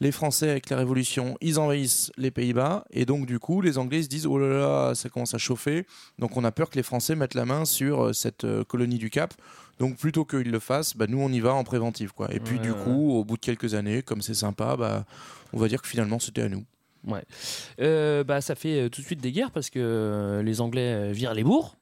Les 0.00 0.12
Français, 0.12 0.50
avec 0.50 0.68
la 0.68 0.76
Révolution, 0.76 1.36
ils 1.40 1.58
envahissent 1.58 2.12
les 2.18 2.30
Pays-Bas. 2.30 2.84
Et 2.90 3.06
donc, 3.06 3.26
du 3.26 3.38
coup, 3.38 3.62
les 3.62 3.78
Anglais 3.78 4.02
se 4.02 4.08
disent 4.08 4.26
Oh 4.26 4.38
là 4.38 4.48
là, 4.48 4.94
ça 4.94 5.08
commence 5.08 5.34
à 5.34 5.38
chauffer. 5.38 5.86
Donc, 6.18 6.36
on 6.36 6.44
a 6.44 6.52
peur 6.52 6.68
que 6.68 6.76
les 6.76 6.82
Français 6.82 7.14
mettent 7.14 7.34
la 7.34 7.46
main 7.46 7.64
sur 7.64 8.06
euh, 8.06 8.12
cette 8.12 8.44
euh, 8.44 8.62
colonie 8.62 8.98
du 8.98 9.08
Cap. 9.08 9.32
Donc, 9.78 9.96
plutôt 9.96 10.24
qu'ils 10.24 10.50
le 10.50 10.58
fassent, 10.58 10.96
bah, 10.96 11.06
nous, 11.08 11.18
on 11.18 11.30
y 11.30 11.40
va 11.40 11.54
en 11.54 11.64
préventive. 11.64 12.12
Quoi. 12.12 12.32
Et 12.34 12.40
puis, 12.40 12.58
du 12.58 12.70
ouais. 12.70 12.84
coup, 12.84 13.12
au 13.12 13.24
bout 13.24 13.36
de 13.36 13.42
quelques 13.42 13.74
années, 13.74 14.02
comme 14.02 14.20
c'est 14.20 14.34
sympa, 14.34 14.76
bah, 14.76 15.06
on 15.54 15.58
va 15.58 15.68
dire 15.68 15.80
que 15.80 15.88
finalement, 15.88 16.18
c'était 16.18 16.42
à 16.42 16.48
nous. 16.50 16.64
Ouais. 17.06 17.22
Euh, 17.80 18.22
bah, 18.22 18.40
ça 18.42 18.54
fait 18.54 18.90
tout 18.90 19.00
de 19.00 19.06
suite 19.06 19.20
des 19.20 19.32
guerres 19.32 19.50
parce 19.50 19.70
que 19.70 20.42
les 20.44 20.60
Anglais 20.60 21.12
virent 21.12 21.34
les 21.34 21.44
bourgs. 21.44 21.76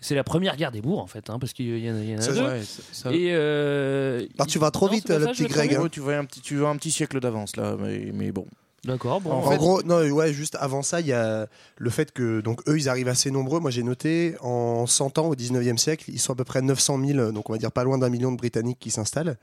C'est 0.00 0.14
la 0.14 0.24
première 0.24 0.56
guerre 0.56 0.70
des 0.70 0.80
bourgs 0.80 1.00
en 1.00 1.06
fait, 1.06 1.28
hein, 1.30 1.38
parce 1.40 1.52
qu'il 1.52 1.78
y 1.78 1.90
en 1.90 1.96
a, 1.96 1.98
y 2.02 2.14
en 2.14 2.18
a 2.20 2.26
deux. 2.26 2.42
ouais, 2.46 2.62
ça- 2.62 2.82
ça- 2.92 3.12
Et 3.12 3.30
euh, 3.32 4.26
tu 4.48 4.58
vas 4.58 4.70
trop 4.70 4.86
non, 4.86 4.92
vite, 4.92 5.08
le 5.08 5.20
ça, 5.24 5.30
petit 5.32 5.46
Greg, 5.46 5.74
hein. 5.74 5.82
Ouais, 5.82 5.88
tu 5.88 6.00
vois 6.00 6.16
un 6.16 6.24
petit, 6.24 6.40
tu 6.40 6.56
vois 6.56 6.68
un 6.70 6.76
petit 6.76 6.90
siècle 6.92 7.18
d'avance 7.20 7.56
là, 7.56 7.76
mais, 7.80 8.10
mais 8.14 8.30
bon. 8.32 8.46
D'accord, 8.88 9.20
bon. 9.20 9.30
En 9.30 9.38
En 9.44 9.50
fait- 9.50 9.56
gros, 9.58 9.82
non, 9.82 10.00
ouais, 10.10 10.32
juste 10.32 10.56
avant 10.58 10.82
ça, 10.82 11.00
il 11.00 11.06
y 11.06 11.12
a 11.12 11.46
le 11.76 11.90
fait 11.90 12.10
que 12.10 12.40
donc 12.40 12.60
eux, 12.68 12.76
ils 12.78 12.88
arrivent 12.88 13.08
assez 13.08 13.30
nombreux. 13.30 13.60
Moi, 13.60 13.70
j'ai 13.70 13.82
noté 13.84 14.34
en 14.40 14.86
100 14.86 15.18
ans 15.18 15.28
au 15.28 15.34
19e 15.36 15.78
siècle, 15.78 16.06
ils 16.08 16.18
sont 16.18 16.32
à 16.32 16.36
peu 16.36 16.44
près 16.44 16.62
900 16.62 16.98
000, 17.04 17.32
donc 17.32 17.48
on 17.50 17.52
va 17.52 17.58
dire 17.58 17.70
pas 17.70 17.84
loin 17.84 17.98
d'un 17.98 18.08
million 18.08 18.32
de 18.32 18.36
Britanniques 18.36 18.78
qui 18.80 18.90
s'installent. 18.90 19.36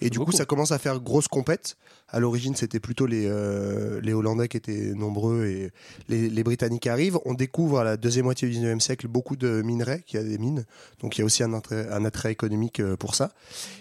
Et 0.00 0.10
du 0.10 0.18
coup, 0.20 0.30
ça 0.32 0.44
commence 0.44 0.70
à 0.70 0.78
faire 0.78 1.00
grosse 1.00 1.26
compète. 1.26 1.76
À 2.10 2.20
l'origine, 2.20 2.54
c'était 2.54 2.78
plutôt 2.80 3.04
les, 3.06 3.26
euh, 3.26 4.00
les 4.00 4.14
Hollandais 4.14 4.48
qui 4.48 4.56
étaient 4.56 4.92
nombreux 4.94 5.44
et 5.46 5.70
les, 6.08 6.30
les 6.30 6.42
Britanniques 6.44 6.86
arrivent. 6.86 7.18
On 7.26 7.34
découvre 7.34 7.80
à 7.80 7.84
la 7.84 7.96
deuxième 7.98 8.24
moitié 8.24 8.48
du 8.48 8.56
19e 8.56 8.80
siècle 8.80 9.08
beaucoup 9.08 9.36
de 9.36 9.60
minerais, 9.60 10.02
qu'il 10.06 10.18
y 10.18 10.22
a 10.22 10.26
des 10.26 10.38
mines. 10.38 10.64
Donc 11.00 11.16
il 11.16 11.20
y 11.20 11.22
a 11.22 11.24
aussi 11.26 11.42
un 11.42 11.52
attrait, 11.52 11.86
un 11.90 12.04
attrait 12.04 12.32
économique 12.32 12.80
euh, 12.80 12.96
pour 12.96 13.14
ça. 13.14 13.32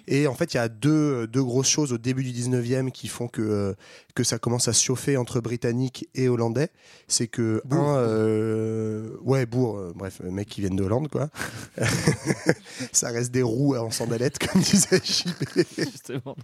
Et 0.07 0.27
en 0.27 0.33
fait, 0.33 0.53
il 0.53 0.57
y 0.57 0.59
a 0.59 0.67
deux, 0.67 1.25
deux 1.27 1.43
grosses 1.43 1.69
choses 1.69 1.93
au 1.93 1.97
début 1.97 2.23
du 2.23 2.31
19e 2.31 2.91
qui 2.91 3.07
font 3.07 3.27
que, 3.29 3.41
euh, 3.41 3.73
que 4.13 4.23
ça 4.25 4.39
commence 4.39 4.67
à 4.67 4.73
se 4.73 4.83
chauffer 4.83 5.06
entre 5.15 5.39
Britanniques 5.39 6.09
et 6.15 6.27
Hollandais. 6.27 6.69
C'est 7.07 7.27
que, 7.27 7.61
un, 7.71 7.77
euh, 7.97 9.11
ouais, 9.21 9.45
bourg, 9.45 9.77
euh, 9.77 9.93
bref, 9.95 10.19
mecs 10.23 10.49
qui 10.49 10.59
viennent 10.61 10.75
de 10.75 10.83
Hollande, 10.83 11.07
quoi. 11.09 11.29
ça 12.91 13.09
reste 13.09 13.31
des 13.31 13.41
roues 13.43 13.75
en 13.75 13.91
sandalettes, 13.91 14.39
comme 14.39 14.61
disait 14.61 14.99
JP. 15.03 15.59
Justement. 15.77 16.35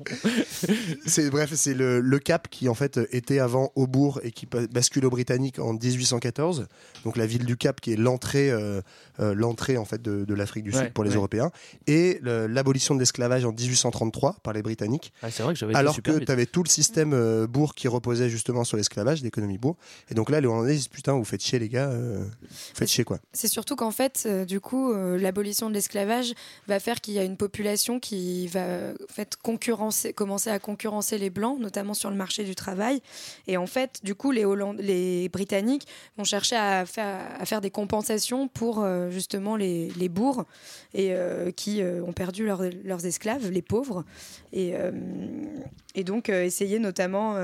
c'est 1.05 1.29
bref, 1.29 1.53
c'est 1.55 1.73
le, 1.73 1.99
le 1.99 2.19
Cap 2.19 2.47
qui 2.49 2.69
en 2.69 2.73
fait 2.73 2.99
était 3.11 3.39
avant 3.39 3.71
Aubourg 3.75 4.19
et 4.23 4.31
qui 4.31 4.45
bascule 4.45 5.05
aux 5.05 5.09
Britanniques 5.09 5.59
en 5.59 5.73
1814. 5.73 6.67
Donc 7.05 7.17
la 7.17 7.25
ville 7.25 7.45
du 7.45 7.57
Cap 7.57 7.81
qui 7.81 7.93
est 7.93 7.97
l'entrée, 7.97 8.51
euh, 8.51 8.81
euh, 9.19 9.33
l'entrée 9.33 9.77
en 9.77 9.85
fait 9.85 10.01
de, 10.01 10.25
de 10.25 10.33
l'Afrique 10.33 10.63
du 10.65 10.71
Ouais, 10.73 10.85
Sud 10.85 10.93
pour 10.93 11.03
les 11.03 11.11
ouais. 11.11 11.15
Européens 11.17 11.51
et 11.87 12.19
le- 12.21 12.47
l'abolition 12.47 12.95
de 12.95 12.99
l'esclavage 12.99 13.45
en 13.45 13.51
1833 13.51 14.37
par 14.43 14.53
les 14.53 14.61
Britanniques. 14.61 15.13
Ah, 15.21 15.29
c'est 15.31 15.43
vrai 15.43 15.53
que 15.53 15.59
j'avais 15.59 15.73
été 15.73 15.79
Alors 15.79 15.93
super 15.95 16.13
que 16.15 16.19
tu 16.23 16.31
avais 16.31 16.45
tout 16.45 16.63
le 16.63 16.69
système 16.69 17.13
euh, 17.13 17.47
bourg 17.47 17.75
qui 17.75 17.87
reposait 17.87 18.29
justement 18.29 18.42
sur 18.63 18.77
l'esclavage, 18.77 19.21
l'économie 19.23 19.57
bourg. 19.57 19.75
Et 20.09 20.13
donc 20.13 20.29
là, 20.29 20.41
les 20.41 20.47
Hollandais 20.47 20.73
disent 20.73 20.87
putain, 20.87 21.13
vous 21.13 21.23
faites 21.23 21.41
chier 21.43 21.59
les 21.59 21.69
gars, 21.69 21.89
euh, 21.89 22.23
vous 22.23 22.47
faites 22.75 22.89
chier 22.89 23.03
quoi. 23.03 23.19
C'est 23.31 23.47
surtout 23.47 23.75
qu'en 23.75 23.91
fait, 23.91 24.23
euh, 24.25 24.45
du 24.45 24.59
coup, 24.59 24.91
euh, 24.91 25.17
l'abolition 25.17 25.69
de 25.69 25.73
l'esclavage 25.73 26.33
va 26.67 26.79
faire 26.79 27.01
qu'il 27.01 27.13
y 27.13 27.19
a 27.19 27.23
une 27.23 27.37
population 27.37 27.99
qui 27.99 28.47
va 28.47 28.91
en 28.91 29.13
fait, 29.13 29.35
concurrencer, 29.41 30.13
commencer 30.13 30.49
à 30.49 30.59
concurrencer 30.59 31.17
les 31.17 31.29
Blancs, 31.29 31.59
notamment 31.59 31.93
sur 31.93 32.09
le 32.09 32.15
marché 32.15 32.43
du 32.43 32.55
travail. 32.55 33.01
Et 33.47 33.57
en 33.57 33.67
fait, 33.67 33.99
du 34.03 34.15
coup, 34.15 34.31
les, 34.31 34.45
Holland- 34.45 34.77
les 34.79 35.29
Britanniques 35.29 35.87
vont 36.17 36.23
chercher 36.23 36.55
à 36.55 36.85
faire, 36.85 37.19
à 37.39 37.45
faire 37.45 37.61
des 37.61 37.71
compensations 37.71 38.47
pour 38.47 38.85
justement 39.09 39.55
les, 39.55 39.89
les 39.97 40.09
bourgs 40.09 40.45
et, 40.93 41.13
qui 41.55 41.81
ont 41.83 42.13
perdu 42.13 42.45
leurs- 42.45 42.63
leurs 42.83 43.05
esclaves, 43.05 43.49
les 43.49 43.61
pauvres. 43.61 44.03
Et, 44.51 44.73
et 45.95 46.03
donc, 46.03 46.29
essayer 46.29 46.79
notamment 46.79 47.35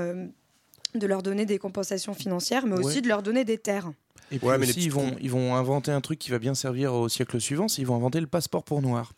de 0.94 1.06
leur 1.06 1.22
donner 1.22 1.46
des 1.46 1.58
compensations 1.58 2.14
financières, 2.14 2.66
mais 2.66 2.76
aussi 2.78 2.96
Ouais. 2.96 3.00
de 3.02 3.08
leur 3.08 3.22
donner 3.22 3.44
des 3.44 3.58
terres. 3.58 3.90
Et 4.32 4.38
puis 4.38 4.46
aussi, 4.48 4.84
ils 4.84 4.92
vont, 4.92 5.16
ils 5.20 5.30
vont 5.30 5.56
inventer 5.56 5.90
un 5.90 6.00
truc 6.00 6.16
qui 6.20 6.30
va 6.30 6.38
bien 6.38 6.54
servir 6.54 6.94
au 6.94 7.08
siècle 7.08 7.40
suivant, 7.40 7.66
c'est 7.66 7.82
ils 7.82 7.84
vont 7.84 7.96
inventer 7.96 8.20
le 8.20 8.28
passeport 8.28 8.62
pour 8.62 8.80
noir. 8.80 9.12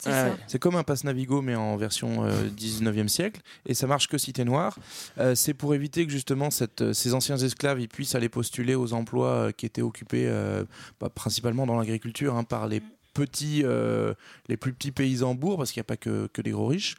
C'est 0.47 0.59
comme 0.59 0.75
un 0.75 0.85
passe 0.85 1.05
Navigo, 1.05 1.43
mais 1.43 1.55
en 1.55 1.76
version 1.76 2.25
euh, 2.25 2.49
19e 2.57 3.09
siècle, 3.09 3.43
et 3.67 3.75
ça 3.75 3.87
marche 3.87 4.09
que 4.09 4.17
si 4.17 4.33
t'es 4.33 4.45
noir. 4.47 4.79
Euh, 5.19 5.35
c'est 5.35 5.52
pour 5.52 5.75
éviter 5.75 6.07
que 6.07 6.12
justement 6.12 6.50
cette, 6.50 6.81
euh, 6.81 6.93
ces 6.95 7.12
anciens 7.12 7.37
esclaves 7.37 7.79
ils 7.79 7.88
puissent 7.88 8.14
aller 8.14 8.31
postuler 8.31 8.75
aux 8.75 8.95
emplois 8.95 9.29
euh, 9.29 9.52
qui 9.52 9.67
étaient 9.67 9.83
occupés 9.83 10.25
euh, 10.29 10.64
bah, 10.99 11.11
principalement 11.14 11.67
dans 11.67 11.76
l'agriculture 11.76 12.35
hein, 12.35 12.45
par 12.45 12.67
les 12.67 12.81
petits, 13.12 13.61
euh, 13.64 14.14
les 14.49 14.57
plus 14.57 14.73
petits 14.73 14.93
paysans 14.93 15.35
bourgs, 15.35 15.59
parce 15.59 15.73
qu'il 15.73 15.81
n'y 15.81 15.85
a 15.85 15.91
pas 15.93 15.99
que, 15.99 16.29
que 16.33 16.41
des 16.41 16.52
gros 16.52 16.69
riches. 16.69 16.95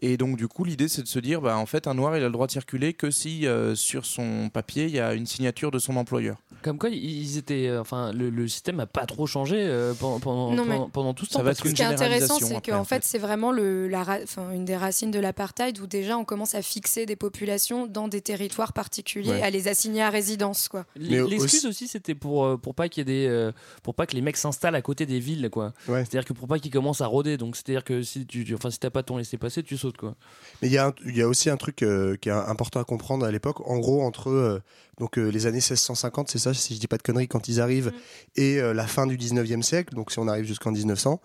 Et 0.00 0.16
donc, 0.16 0.36
du 0.36 0.46
coup, 0.48 0.64
l'idée, 0.64 0.86
c'est 0.88 1.02
de 1.02 1.08
se 1.08 1.18
dire, 1.18 1.40
bah, 1.40 1.56
en 1.58 1.66
fait, 1.66 1.86
un 1.88 1.94
noir, 1.94 2.16
il 2.16 2.22
a 2.22 2.26
le 2.26 2.32
droit 2.32 2.46
de 2.46 2.52
circuler 2.52 2.92
que 2.94 3.10
si 3.10 3.46
euh, 3.46 3.74
sur 3.74 4.06
son 4.06 4.48
papier, 4.48 4.84
il 4.84 4.90
y 4.92 5.00
a 5.00 5.12
une 5.14 5.26
signature 5.26 5.70
de 5.70 5.78
son 5.78 5.96
employeur. 5.96 6.36
Comme 6.62 6.78
quoi, 6.78 6.88
ils 6.90 7.36
étaient, 7.38 7.68
euh, 7.68 7.80
enfin, 7.80 8.12
le, 8.12 8.30
le 8.30 8.48
système 8.48 8.76
n'a 8.76 8.86
pas 8.86 9.06
trop 9.06 9.26
changé 9.26 9.56
euh, 9.58 9.94
pendant, 9.94 10.18
pendant, 10.20 10.52
Non, 10.52 10.64
mais- 10.64 10.74
pendant, 10.76 10.88
pendant 10.90 11.14
tout 11.14 11.24
ce 11.24 11.32
Ça 11.32 11.38
temps. 11.38 11.44
va 11.44 11.50
parce 11.50 11.58
être 11.60 11.64
que- 11.64 11.68
une 11.70 11.76
Ce 11.76 11.82
qui 11.82 11.88
est 11.88 11.94
intéressant, 11.94 12.38
c'est 12.40 12.64
qu'en 12.70 12.78
en 12.80 12.84
fait, 12.84 13.04
c'est 13.04 13.18
vraiment 13.18 13.52
le, 13.52 13.86
la, 13.88 14.20
une 14.54 14.64
des 14.64 14.76
racines 14.76 15.10
de 15.10 15.18
l'apartheid 15.20 15.78
où 15.80 15.86
déjà 15.86 16.16
on 16.18 16.24
commence 16.24 16.54
à 16.54 16.62
fixer 16.62 17.06
des 17.06 17.16
populations 17.16 17.86
dans 17.86 18.08
des 18.08 18.20
territoires 18.20 18.72
particuliers, 18.72 19.30
Ouais. 19.30 19.42
à 19.42 19.50
les 19.50 19.68
assigner 19.68 20.02
à 20.02 20.10
résidence. 20.10 20.68
Quoi. 20.68 20.84
L'excuse 20.96 21.66
aussi, 21.66 21.86
c'était 21.88 22.14
pour, 22.14 22.58
pour 22.60 22.74
pas 22.74 22.88
qu'il 22.88 23.00
y 23.00 23.10
ait 23.10 23.22
des, 23.22 23.26
euh, 23.28 23.52
pour 23.82 23.94
pas 23.94 24.06
que 24.06 24.14
les 24.14 24.22
mecs 24.22 24.36
s'installent 24.36 24.74
à 24.74 24.82
côté 24.82 25.06
des 25.06 25.18
villes, 25.20 25.48
quoi. 25.50 25.72
C'est-à-dire 25.86 26.24
que 26.24 26.32
pour 26.32 26.48
pas 26.48 26.58
qu'ils 26.58 26.72
commencent 26.72 27.00
à 27.00 27.06
rôder. 27.06 27.36
Donc, 27.36 27.56
c'est-à-dire 27.56 27.84
que 27.84 28.02
si 28.02 28.26
tu, 28.26 28.44
tu- 28.44 28.54
enfin, 28.54 28.70
si 28.70 28.78
t'as 28.78 28.90
pas 28.90 29.02
ton 29.02 29.16
laissé 29.16 29.36
passer, 29.38 29.62
tu 29.62 29.76
sautes, 29.76 29.87
quoi. 29.96 30.14
Mais 30.60 30.68
il 30.68 30.74
y, 30.74 30.78
a 30.78 30.92
y 31.06 31.22
aussi 31.22 31.50
un 31.50 31.56
truc 31.56 31.82
euh, 31.82 32.16
qui 32.16 32.28
est 32.28 32.32
important 32.32 32.80
à 32.80 32.84
comprendre 32.84 33.24
à 33.24 33.30
l'époque. 33.30 33.60
En 33.68 33.78
gros, 33.78 34.02
entre 34.02 34.28
euh, 34.28 34.60
donc, 34.98 35.16
euh, 35.16 35.28
les 35.28 35.46
années 35.46 35.58
1650, 35.58 36.28
c'est 36.28 36.38
ça, 36.38 36.54
si 36.54 36.74
je 36.74 36.80
dis 36.80 36.88
pas 36.88 36.96
de 36.96 37.02
conneries, 37.02 37.28
quand 37.28 37.48
ils 37.48 37.60
arrivent, 37.60 37.92
et 38.36 38.60
euh, 38.60 38.74
la 38.74 38.86
fin 38.86 39.06
du 39.06 39.16
19e 39.16 39.62
siècle, 39.62 39.94
donc 39.94 40.10
si 40.10 40.18
on 40.18 40.26
arrive 40.26 40.44
jusqu'en 40.44 40.72
1900, 40.72 41.20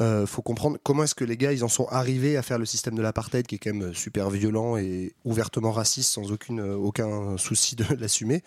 euh, 0.00 0.26
faut 0.26 0.42
comprendre 0.42 0.78
comment 0.82 1.04
est-ce 1.04 1.14
que 1.14 1.24
les 1.24 1.36
gars 1.36 1.52
ils 1.52 1.64
en 1.64 1.68
sont 1.68 1.86
arrivés 1.88 2.36
à 2.36 2.42
faire 2.42 2.58
le 2.58 2.64
système 2.64 2.94
de 2.94 3.02
l'apartheid 3.02 3.46
qui 3.46 3.56
est 3.56 3.58
quand 3.58 3.74
même 3.74 3.92
super 3.92 4.30
violent 4.30 4.76
et 4.76 5.14
ouvertement 5.24 5.70
raciste 5.70 6.12
sans 6.12 6.32
aucune, 6.32 6.60
euh, 6.60 6.76
aucun 6.76 7.36
souci 7.36 7.76
de 7.76 7.84
l'assumer. 7.98 8.42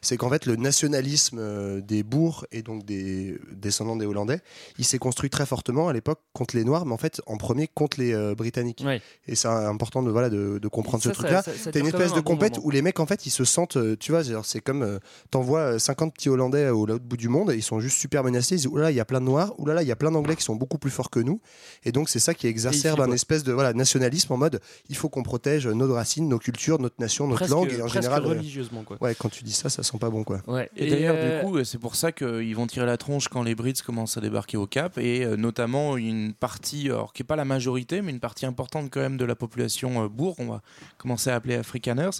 C'est 0.00 0.16
qu'en 0.16 0.28
fait 0.28 0.46
le 0.46 0.56
nationalisme 0.56 1.38
euh, 1.38 1.80
des 1.80 2.02
bourgs 2.02 2.46
et 2.50 2.62
donc 2.62 2.84
des 2.84 3.38
descendants 3.52 3.96
des 3.96 4.06
Hollandais, 4.06 4.40
il 4.78 4.84
s'est 4.84 4.98
construit 4.98 5.30
très 5.30 5.46
fortement 5.46 5.88
à 5.88 5.92
l'époque 5.92 6.20
contre 6.32 6.56
les 6.56 6.64
Noirs, 6.64 6.84
mais 6.84 6.94
en 6.94 6.98
fait 6.98 7.22
en 7.26 7.36
premier 7.36 7.68
contre 7.68 8.00
les 8.00 8.12
euh, 8.12 8.34
Britanniques. 8.34 8.84
Et 9.26 9.34
c'est 9.34 9.48
important 9.48 10.02
de, 10.02 10.10
voilà, 10.10 10.30
de, 10.30 10.58
de 10.58 10.68
comprendre 10.68 11.02
Ça, 11.02 11.10
ce 11.10 11.14
truc-là. 11.14 11.42
T'as 11.42 11.78
une 11.78 11.86
espèce 11.86 12.12
de 12.12 12.18
un 12.18 12.22
compète 12.22 12.58
où 12.62 12.70
les 12.70 12.82
mecs 12.82 12.98
en 13.00 13.06
fait 13.06 13.26
ils 13.26 13.30
se 13.30 13.44
sentent, 13.44 13.78
tu 13.98 14.12
vois, 14.12 14.22
c'est 14.42 14.60
comme 14.60 14.82
euh, 14.82 14.98
t'envoies 15.30 15.74
euh, 15.74 15.78
50 15.78 16.14
petits 16.14 16.28
Hollandais 16.28 16.68
au 16.70 16.86
l'autre 16.86 17.04
bout 17.04 17.16
du 17.16 17.28
monde 17.28 17.50
et 17.50 17.56
ils 17.56 17.62
sont 17.62 17.80
juste 17.80 17.98
super 17.98 18.24
menacés. 18.24 18.54
Ils 18.54 18.58
disent 18.58 18.66
oulala, 18.66 18.90
il 18.90 18.96
y 18.96 19.00
a 19.00 19.04
plein 19.04 19.20
de 19.20 19.26
Noirs, 19.26 19.58
oulala, 19.58 19.82
il 19.82 19.88
y 19.88 19.92
a 19.92 19.96
plein 19.96 20.10
d'Anglais 20.10 20.36
qui 20.36 20.42
sont 20.42 20.56
beaucoup 20.56 20.78
plus 20.78 20.87
forts 20.90 21.10
que 21.10 21.20
nous. 21.20 21.40
Et 21.84 21.92
donc 21.92 22.08
c'est 22.08 22.18
ça 22.18 22.34
qui 22.34 22.46
exacerbe 22.46 23.00
un 23.00 23.10
espèce 23.12 23.44
de 23.44 23.52
voilà, 23.52 23.72
nationalisme 23.72 24.32
en 24.32 24.36
mode 24.36 24.60
il 24.88 24.96
faut 24.96 25.08
qu'on 25.08 25.22
protège 25.22 25.66
nos 25.66 25.92
racines, 25.92 26.28
nos 26.28 26.38
cultures, 26.38 26.78
notre 26.78 26.96
nation, 27.00 27.26
notre 27.26 27.40
Presque- 27.40 27.52
langue 27.52 27.72
et 27.72 27.82
en 27.82 27.88
général. 27.88 28.24
euh, 28.24 28.28
religieusement, 28.28 28.82
quoi. 28.84 28.96
Ouais, 29.00 29.14
quand 29.14 29.28
tu 29.28 29.44
dis 29.44 29.52
ça, 29.52 29.68
ça 29.68 29.82
sent 29.82 29.98
pas 29.98 30.10
bon 30.10 30.24
quoi. 30.24 30.40
Ouais. 30.46 30.70
Et, 30.76 30.86
Et, 30.86 30.90
d'ailleurs, 30.90 31.14
euh, 31.18 31.40
du 31.40 31.46
coup, 31.46 31.64
c'est 31.64 31.78
pour 31.78 31.94
ça 31.94 32.12
qu'ils 32.12 32.54
vont 32.56 32.66
tirer 32.66 32.86
la 32.86 32.96
tronche 32.96 33.28
quand 33.28 33.42
les 33.42 33.54
Brits 33.54 33.74
commencent 33.84 34.16
à 34.16 34.20
débarquer 34.20 34.56
au 34.56 34.66
Cap, 34.66 34.98
et 34.98 35.24
euh, 35.24 35.36
notamment 35.36 35.96
une 35.96 36.32
partie, 36.32 36.86
alors, 36.86 37.12
qui 37.12 37.22
n'est 37.22 37.26
pas 37.26 37.36
la 37.36 37.44
majorité, 37.44 38.02
mais 38.02 38.10
une 38.12 38.20
partie 38.20 38.46
importante 38.46 38.90
quand 38.90 39.00
même 39.00 39.16
de 39.16 39.24
la 39.24 39.34
population 39.34 40.04
euh, 40.04 40.08
bourg, 40.08 40.36
on 40.38 40.46
va 40.46 40.62
commencer 40.96 41.30
à 41.30 41.34
appeler 41.36 41.54
Afrikaners, 41.56 42.10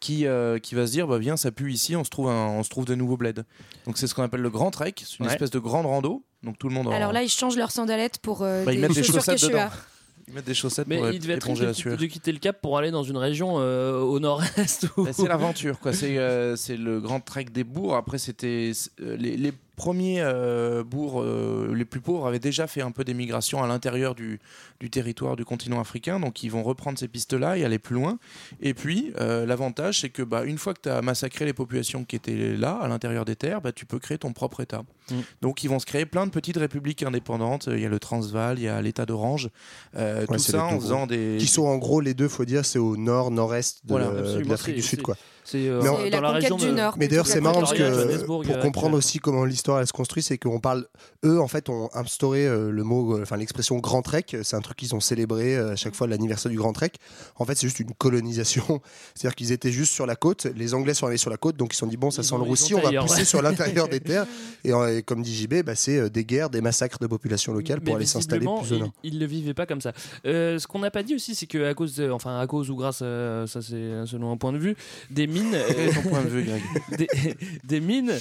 qui, 0.00 0.26
euh, 0.26 0.58
qui 0.58 0.74
va 0.74 0.86
se 0.86 0.92
dire, 0.92 1.06
bah, 1.06 1.18
viens, 1.18 1.36
ça 1.36 1.50
pue 1.50 1.72
ici, 1.72 1.96
on 1.96 2.04
se 2.04 2.10
trouve, 2.10 2.28
un- 2.28 2.48
on 2.48 2.62
se 2.62 2.70
trouve 2.70 2.84
de 2.84 2.94
nouveaux 2.94 3.16
bleds. 3.16 3.42
Donc 3.86 3.98
c'est 3.98 4.06
ce 4.06 4.14
qu'on 4.14 4.22
appelle 4.22 4.40
le 4.42 4.50
grand 4.50 4.70
trek, 4.70 4.94
c'est 4.98 5.18
une 5.18 5.26
Ouais. 5.26 5.32
espèce 5.32 5.50
de 5.50 5.58
grande 5.58 5.86
rando, 5.86 6.22
donc 6.46 6.58
tout 6.58 6.68
le 6.68 6.74
monde 6.74 6.86
en- 6.88 6.92
Alors 6.92 7.12
là, 7.12 7.22
ils 7.22 7.28
changent 7.28 7.56
leurs 7.58 7.70
sandalettes 7.72 8.18
pour 8.18 8.40
euh, 8.42 8.64
Bah, 8.64 8.72
ils 8.72 8.76
des 8.76 8.82
mettent 8.82 8.92
des 8.96 9.02
chaussures 9.02 9.22
chaussettes 9.22 9.42
dedans. 9.42 9.68
Ils 10.28 10.34
mettent 10.34 10.44
des 10.46 10.54
chaussettes 10.54 10.88
Mais 10.88 10.96
pour 10.98 11.10
il 11.10 11.20
devait 11.20 11.34
être 11.34 11.46
éponger 11.46 11.66
riche 11.66 11.66
la 11.66 11.72
de, 11.72 11.76
sueur. 11.76 11.96
de 11.98 12.06
quitter 12.06 12.32
le 12.32 12.38
Cap 12.38 12.60
pour 12.60 12.78
aller 12.78 12.90
dans 12.90 13.04
une 13.04 13.16
région 13.16 13.56
euh, 13.60 14.00
au 14.00 14.18
nord-est. 14.18 14.86
où- 14.96 15.04
Bah, 15.04 15.10
c'est 15.12 15.28
l'aventure, 15.28 15.78
quoi. 15.78 15.92
C'est 15.92 16.18
euh, 16.18 16.56
c'est 16.56 16.76
le 16.76 17.00
grand 17.00 17.20
trek 17.20 17.44
des 17.52 17.62
bourgs. 17.64 17.94
Après, 17.94 18.18
c'était 18.18 18.72
euh, 19.02 19.16
les, 19.16 19.36
les 19.36 19.52
premiers 19.76 20.20
euh, 20.20 20.82
bourgs 20.82 21.22
euh, 21.22 21.74
les 21.74 21.84
plus 21.84 22.00
pauvres 22.00 22.26
avaient 22.26 22.38
déjà 22.38 22.66
fait 22.66 22.80
un 22.80 22.90
peu 22.90 23.04
d'émigration 23.04 23.62
à 23.62 23.66
l'intérieur 23.66 24.14
du, 24.14 24.40
du 24.80 24.90
territoire 24.90 25.36
du 25.36 25.44
continent 25.44 25.80
africain. 25.80 26.18
Donc, 26.18 26.42
ils 26.42 26.50
vont 26.50 26.62
reprendre 26.62 26.98
ces 26.98 27.08
pistes-là 27.08 27.58
et 27.58 27.64
aller 27.64 27.78
plus 27.78 27.94
loin. 27.94 28.18
Et 28.60 28.74
puis, 28.74 29.12
euh, 29.20 29.46
l'avantage, 29.46 30.00
c'est 30.00 30.10
que 30.10 30.22
bah, 30.22 30.44
une 30.44 30.58
fois 30.58 30.74
que 30.74 30.80
tu 30.82 30.88
as 30.88 31.02
massacré 31.02 31.44
les 31.44 31.52
populations 31.52 32.04
qui 32.04 32.16
étaient 32.16 32.56
là, 32.56 32.72
à 32.72 32.88
l'intérieur 32.88 33.24
des 33.24 33.36
terres, 33.36 33.60
bah, 33.60 33.72
tu 33.72 33.86
peux 33.86 33.98
créer 33.98 34.18
ton 34.18 34.32
propre 34.32 34.60
État. 34.60 34.82
Mm. 35.10 35.14
Donc, 35.42 35.62
ils 35.62 35.68
vont 35.68 35.78
se 35.78 35.86
créer 35.86 36.06
plein 36.06 36.26
de 36.26 36.30
petites 36.32 36.56
républiques 36.56 37.02
indépendantes. 37.02 37.68
Il 37.70 37.78
y 37.80 37.86
a 37.86 37.88
le 37.88 37.98
Transvaal, 37.98 38.58
il 38.58 38.64
y 38.64 38.68
a 38.68 38.80
l'État 38.82 39.06
d'Orange. 39.06 39.50
Euh, 39.96 40.16
Ouais, 40.16 40.38
tout 40.38 40.42
ça 40.42 40.64
en 40.64 40.80
faisant 40.80 40.98
gros. 40.98 41.06
des. 41.06 41.36
Qui 41.38 41.46
sont 41.46 41.66
en 41.66 41.76
gros 41.76 42.00
les 42.00 42.14
deux, 42.14 42.28
faut 42.28 42.44
dire, 42.44 42.64
c'est 42.64 42.78
au 42.78 42.96
nord, 42.96 43.30
nord-est 43.30 43.84
de, 43.84 43.90
Voilà, 43.90 44.08
de 44.08 44.18
absolument, 44.18 44.50
l'Afrique 44.50 44.76
du 44.76 44.82
Sud, 44.82 45.02
quoi. 45.02 45.16
C'est 45.46 45.68
euh, 45.68 45.80
dans 45.80 45.98
la 45.98 46.20
la 46.20 46.30
région 46.32 46.56
du 46.56 46.66
de- 46.66 46.70
Nord. 46.72 46.96
Mais 46.98 47.06
d'ailleurs, 47.08 47.26
c'est 47.26 47.40
marrant 47.40 47.60
parce 47.60 47.72
que 47.72 48.24
pour 48.24 48.42
euh, 48.42 48.60
comprendre 48.60 48.92
que- 48.92 48.98
aussi 48.98 49.18
comment 49.20 49.44
l'histoire 49.44 49.80
elle 49.80 49.86
se 49.86 49.92
construit, 49.92 50.22
c'est 50.22 50.38
qu'on 50.38 50.58
parle, 50.58 50.86
eux 51.24 51.40
en 51.40 51.46
fait 51.46 51.68
ont 51.68 51.88
instauré 51.94 52.46
euh, 52.46 52.70
le 52.70 52.82
mot, 52.82 53.16
euh, 53.16 53.22
enfin 53.22 53.36
l'expression 53.36 53.76
Grand 53.78 54.02
Trek. 54.02 54.24
C'est 54.42 54.56
un 54.56 54.60
truc 54.60 54.76
qu'ils 54.76 54.94
ont 54.96 55.00
célébré 55.00 55.56
euh, 55.56 55.72
à 55.72 55.76
chaque 55.76 55.94
fois 55.94 56.06
l'anniversaire 56.08 56.50
du 56.50 56.58
Grand 56.58 56.72
Trek. 56.72 56.90
En 57.36 57.44
fait, 57.44 57.54
c'est 57.54 57.68
juste 57.68 57.78
une 57.80 57.92
colonisation. 57.94 58.80
C'est-à-dire 59.14 59.36
qu'ils 59.36 59.52
étaient 59.52 59.70
juste 59.70 59.92
sur 59.92 60.04
la 60.06 60.16
côte. 60.16 60.46
Les 60.56 60.74
Anglais 60.74 60.94
sont 60.94 61.06
allés 61.06 61.16
sur 61.16 61.30
la 61.30 61.36
côte, 61.36 61.56
donc 61.56 61.72
ils 61.72 61.76
se 61.76 61.80
sont 61.80 61.86
dit 61.86 61.96
bon, 61.96 62.10
ça 62.10 62.22
Ils 62.22 62.24
sent 62.24 62.34
le 62.36 62.42
roussi, 62.42 62.74
on 62.74 62.80
va 62.80 62.90
pousser 63.02 63.18
ouais. 63.20 63.24
sur 63.24 63.40
l'intérieur 63.40 63.88
des 63.88 64.00
terres. 64.00 64.26
Et, 64.64 64.72
euh, 64.72 64.98
et 64.98 65.02
comme 65.02 65.22
dit 65.22 65.34
JB, 65.34 65.62
bah, 65.64 65.74
c'est 65.76 65.96
euh, 65.98 66.08
des 66.10 66.24
guerres, 66.24 66.50
des 66.50 66.60
massacres 66.60 66.98
de 66.98 67.06
populations 67.06 67.52
locales 67.52 67.80
pour 67.80 67.94
Mais 67.94 67.96
aller 67.98 68.06
s'installer 68.06 68.44
plus 68.46 68.72
au 68.72 68.76
ils, 68.76 68.78
nord. 68.80 68.92
ils 69.04 69.18
le 69.20 69.26
vivaient 69.26 69.54
pas 69.54 69.66
comme 69.66 69.80
ça. 69.80 69.92
Euh, 70.26 70.58
ce 70.58 70.66
qu'on 70.66 70.80
n'a 70.80 70.90
pas 70.90 71.04
dit 71.04 71.14
aussi, 71.14 71.34
c'est 71.36 71.46
que 71.46 71.64
à 71.68 71.74
cause, 71.74 71.94
de- 71.96 72.10
enfin 72.10 72.40
à 72.40 72.46
cause 72.48 72.68
ou 72.70 72.74
grâce, 72.76 73.02
à, 73.02 73.46
ça 73.46 73.62
c'est 73.62 74.06
selon 74.06 74.32
un 74.32 74.36
point 74.36 74.52
de 74.52 74.58
vue, 74.58 74.76
des 75.10 75.26
mines, 75.40 75.56
Quel 75.68 75.88
est 75.88 75.92
ton 75.92 76.02
point 76.08 76.22
de 76.22 76.28
vue, 76.28 76.42
Greg 76.44 76.62
des, 76.98 77.08
des 77.64 77.80
mines, 77.80 78.12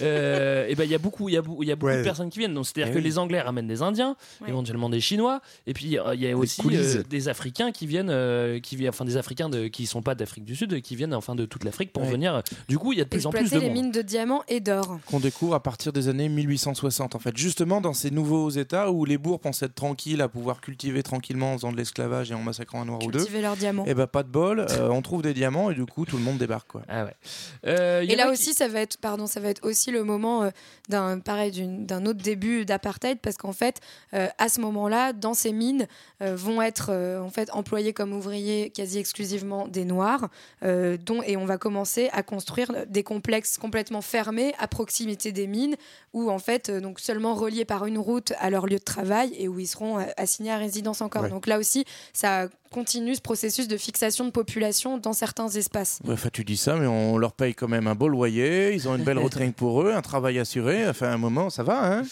euh, 0.00 0.66
et 0.68 0.74
ben 0.74 0.84
il 0.84 0.90
y 0.90 0.94
a 0.94 0.98
beaucoup, 0.98 1.28
il 1.28 1.32
y 1.34 1.36
a, 1.38 1.42
y 1.60 1.70
a 1.72 1.76
beaucoup 1.76 1.86
Ouais. 1.92 1.98
de 1.98 2.02
personnes 2.04 2.30
qui 2.30 2.38
viennent. 2.38 2.54
Donc 2.54 2.66
c'est-à-dire 2.66 2.88
Eh 2.90 2.94
que 2.94 2.98
oui. 2.98 3.04
les 3.04 3.18
Anglais 3.18 3.40
ramènent 3.40 3.66
des 3.66 3.82
Indiens, 3.82 4.16
Ouais. 4.40 4.48
éventuellement 4.50 4.88
des 4.88 5.00
Chinois, 5.00 5.40
et 5.66 5.74
puis 5.74 5.98
euh, 5.98 6.14
il 6.14 6.20
y 6.22 6.28
a 6.30 6.36
aussi 6.36 6.60
euh, 6.72 7.02
des 7.08 7.28
Africains 7.28 7.72
qui 7.72 7.86
viennent, 7.86 8.10
euh, 8.10 8.60
qui 8.60 8.76
viennent, 8.76 8.90
enfin 8.90 9.04
des 9.04 9.16
Africains 9.16 9.48
de, 9.48 9.68
qui 9.68 9.86
sont 9.86 10.02
pas 10.02 10.14
d'Afrique 10.14 10.44
du 10.44 10.56
Sud, 10.56 10.80
qui 10.82 10.96
viennent 10.96 11.14
enfin 11.14 11.34
de 11.34 11.44
toute 11.44 11.64
l'Afrique 11.64 11.92
pour 11.92 12.02
Ouais. 12.04 12.10
venir. 12.10 12.42
Du 12.68 12.78
coup, 12.78 12.92
il 12.92 12.98
y 12.98 13.00
a 13.00 13.04
de 13.04 13.08
plus 13.08 13.26
en 13.26 13.30
plus 13.30 13.50
de 13.50 13.58
les 13.58 13.66
monde. 13.66 13.72
mines 13.74 13.90
de 13.92 14.02
diamants 14.02 14.42
et 14.48 14.60
d'or. 14.60 14.98
qu'on 15.06 15.20
découvre 15.20 15.54
à 15.54 15.62
partir 15.62 15.92
des 15.92 16.08
années 16.08 16.28
1860 16.28 17.14
en 17.14 17.18
fait 17.18 17.36
justement 17.36 17.80
dans 17.80 17.92
ces 17.94 18.10
nouveaux 18.10 18.50
états 18.50 18.90
où 18.90 19.04
les 19.04 19.18
bourgs 19.18 19.40
pensaient 19.40 19.66
être 19.66 19.74
tranquilles 19.74 20.20
à 20.20 20.28
pouvoir 20.28 20.60
cultiver 20.60 21.02
tranquillement 21.02 21.52
en 21.52 21.56
faisant 21.56 21.72
de 21.72 21.76
l'esclavage 21.76 22.30
et 22.30 22.34
en 22.34 22.42
massacrant 22.42 22.82
un 22.82 22.84
noir 22.86 23.00
ou 23.04 23.10
deux 23.10 23.18
Cultiver 23.18 23.40
leurs 23.42 23.56
diamants. 23.56 23.84
et 23.86 23.94
bah 23.94 24.06
pas 24.06 24.22
de 24.22 24.28
bol 24.28 24.66
euh, 24.70 24.88
on 24.90 25.02
trouve 25.02 25.22
des 25.22 25.34
diamants 25.34 25.70
et 25.70 25.74
du 25.74 25.84
coup 25.86 26.04
tout 26.04 26.16
le 26.16 26.22
monde 26.22 26.38
débarque 26.38 26.61
quoi 26.66 26.82
Ah 26.88 27.04
ouais. 27.04 27.14
Euh, 27.66 28.00
Et 28.02 28.16
là 28.16 28.24
qui- 28.24 28.30
aussi, 28.30 28.54
ça 28.54 28.68
va 28.68 28.80
être, 28.80 28.96
pardon, 28.98 29.26
ça 29.26 29.40
va 29.40 29.48
être 29.48 29.64
aussi 29.64 29.90
le 29.90 30.04
moment 30.04 30.42
euh, 30.44 30.50
d'un, 30.88 31.18
pareil, 31.20 31.52
d'un 31.52 32.06
autre 32.06 32.22
début 32.22 32.64
d'apartheid, 32.64 33.18
parce 33.20 33.36
qu'en 33.36 33.52
fait, 33.52 33.80
euh, 34.14 34.28
à 34.38 34.48
ce 34.48 34.60
moment-là, 34.60 35.12
dans 35.12 35.34
ces 35.34 35.52
mines, 35.52 35.86
euh, 36.22 36.34
vont 36.36 36.60
être 36.62 36.86
euh, 36.90 37.20
en 37.20 37.30
fait 37.30 37.50
employés 37.52 37.92
comme 37.92 38.12
ouvriers 38.12 38.70
quasi 38.70 38.98
exclusivement 38.98 39.68
des 39.68 39.84
noirs, 39.84 40.28
euh, 40.62 40.96
dont 40.96 41.22
et 41.22 41.36
on 41.36 41.44
va 41.46 41.58
commencer 41.58 42.08
à 42.12 42.22
construire 42.22 42.86
des 42.88 43.02
complexes 43.02 43.58
complètement 43.58 44.02
fermés 44.02 44.54
à 44.58 44.68
proximité 44.68 45.32
des 45.32 45.46
mines, 45.46 45.76
où 46.12 46.30
en 46.30 46.38
fait, 46.38 46.68
euh, 46.68 46.80
donc 46.80 47.00
seulement 47.00 47.34
reliés 47.34 47.64
par 47.64 47.86
une 47.86 47.98
route 47.98 48.32
à 48.38 48.50
leur 48.50 48.66
lieu 48.66 48.78
de 48.78 48.84
travail 48.84 49.34
et 49.38 49.48
où 49.48 49.58
ils 49.58 49.66
seront 49.66 49.98
assignés 50.16 50.50
à 50.52 50.56
résidence 50.58 51.00
encore. 51.00 51.22
Ouais. 51.22 51.30
Donc 51.30 51.46
là 51.46 51.58
aussi, 51.58 51.84
ça 52.12 52.48
continue 52.72 53.14
ce 53.14 53.20
processus 53.20 53.68
de 53.68 53.76
fixation 53.76 54.24
de 54.24 54.30
population 54.30 54.98
dans 54.98 55.12
certains 55.12 55.48
espaces. 55.48 56.00
Enfin, 56.08 56.28
tu 56.32 56.42
dis 56.44 56.56
ça, 56.56 56.74
mais 56.76 56.86
on 56.88 57.18
leur 57.18 57.32
paye 57.34 57.54
quand 57.54 57.68
même 57.68 57.86
un 57.86 57.94
beau 57.94 58.08
loyer, 58.08 58.74
ils 58.74 58.88
ont 58.88 58.96
une 58.96 59.04
belle 59.04 59.18
retraite 59.20 59.54
pour 59.54 59.82
eux, 59.82 59.92
un 59.92 60.02
travail 60.02 60.38
assuré. 60.38 60.88
Enfin, 60.88 61.08
à 61.08 61.12
un 61.12 61.18
moment, 61.18 61.50
ça 61.50 61.62
va, 61.62 61.98
hein 61.98 62.02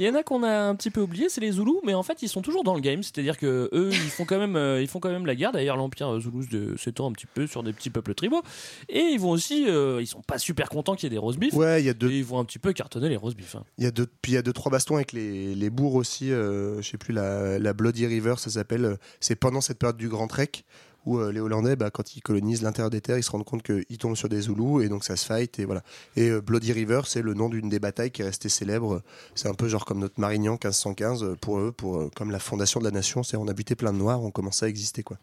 Il 0.00 0.06
y 0.06 0.08
en 0.08 0.14
a 0.14 0.22
qu'on 0.24 0.42
a 0.42 0.50
un 0.62 0.74
petit 0.74 0.90
peu 0.90 1.00
oublié, 1.02 1.28
c'est 1.28 1.40
les 1.40 1.52
Zoulous, 1.52 1.80
mais 1.84 1.94
en 1.94 2.02
fait 2.02 2.22
ils 2.22 2.28
sont 2.28 2.42
toujours 2.42 2.64
dans 2.64 2.74
le 2.74 2.80
game, 2.80 3.02
c'est-à-dire 3.02 3.38
que 3.38 3.68
eux 3.72 3.90
ils 3.92 4.10
font 4.10 4.24
quand 4.24 4.38
même, 4.38 4.56
euh, 4.56 4.80
ils 4.82 4.88
font 4.88 4.98
quand 5.00 5.10
même 5.10 5.26
la 5.26 5.34
guerre. 5.34 5.52
D'ailleurs 5.52 5.76
l'empire 5.76 6.18
Zoulou 6.20 6.44
de- 6.46 6.74
s'étend 6.76 7.08
un 7.08 7.12
petit 7.12 7.26
peu 7.26 7.46
sur 7.46 7.62
des 7.62 7.72
petits 7.72 7.90
peuples 7.90 8.14
tribaux, 8.14 8.42
et 8.88 9.00
ils 9.12 9.20
vont 9.20 9.30
aussi, 9.30 9.66
euh, 9.68 10.00
ils 10.00 10.06
sont 10.06 10.22
pas 10.22 10.38
super 10.38 10.68
contents 10.70 10.94
qu'il 10.96 11.04
y 11.04 11.06
ait 11.08 11.10
des 11.10 11.18
roast 11.18 11.38
beef, 11.38 11.52
Ouais, 11.54 11.82
il 11.82 11.86
y 11.86 11.90
a 11.90 11.94
deux, 11.94 12.10
et 12.10 12.18
ils 12.18 12.24
vont 12.24 12.38
un 12.38 12.44
petit 12.44 12.58
peu 12.58 12.72
cartonner 12.72 13.08
les 13.08 13.16
roast 13.16 13.36
beef. 13.36 13.54
hein. 13.54 13.64
Il 13.78 13.84
y 13.84 13.86
a 13.86 13.90
deux, 13.90 14.06
puis 14.22 14.32
il 14.32 14.34
y 14.34 14.38
a 14.38 14.42
deux 14.42 14.52
trois 14.52 14.70
bastons 14.72 14.96
avec 14.96 15.12
les, 15.12 15.54
les 15.54 15.70
bourgs 15.70 15.96
aussi. 15.96 16.32
euh, 16.32 16.80
je 16.80 16.88
sais 16.90 16.98
plus 16.98 17.12
la, 17.12 17.58
la 17.58 17.72
Bloody 17.72 18.06
River, 18.06 18.34
ça 18.38 18.50
s'appelle. 18.50 18.84
euh, 18.84 18.96
C'est 19.20 19.36
pendant 19.36 19.60
cette 19.60 19.78
période 19.78 19.96
du 19.96 20.05
Grand 20.08 20.28
Trek 20.28 20.64
où 21.06 21.18
euh, 21.18 21.32
les 21.32 21.40
Hollandais, 21.40 21.76
bah, 21.76 21.90
quand 21.90 22.16
ils 22.16 22.20
colonisent 22.20 22.62
l'intérieur 22.62 22.90
des 22.90 23.00
terres, 23.00 23.16
ils 23.18 23.22
se 23.22 23.30
rendent 23.30 23.44
compte 23.44 23.62
qu'ils 23.62 23.98
tombent 23.98 24.16
sur 24.16 24.28
des 24.28 24.42
Zoulous 24.42 24.82
et 24.82 24.88
donc 24.88 25.04
ça 25.04 25.16
se 25.16 25.24
fight 25.24 25.58
et 25.58 25.64
voilà. 25.64 25.82
Et 26.16 26.28
euh, 26.28 26.40
Bloody 26.40 26.72
River, 26.72 27.02
c'est 27.06 27.22
le 27.22 27.34
nom 27.34 27.48
d'une 27.48 27.68
des 27.68 27.78
batailles 27.78 28.10
qui 28.10 28.22
est 28.22 28.24
restée 28.26 28.48
célèbre. 28.48 29.02
C'est 29.34 29.48
un 29.48 29.54
peu 29.54 29.68
genre 29.68 29.84
comme 29.84 30.00
notre 30.00 30.20
Marignan 30.20 30.52
1515 30.52 31.22
euh, 31.22 31.36
pour 31.40 31.58
eux, 31.58 31.72
pour 31.72 32.10
comme 32.14 32.30
la 32.30 32.38
fondation 32.40 32.80
de 32.80 32.84
la 32.84 32.90
nation. 32.90 33.22
C'est 33.22 33.36
on 33.36 33.46
a 33.48 33.52
buté 33.52 33.74
plein 33.76 33.92
de 33.92 33.98
noirs, 33.98 34.22
on 34.22 34.30
commençait 34.30 34.66
à 34.66 34.68
exister 34.68 35.02
quoi. 35.02 35.16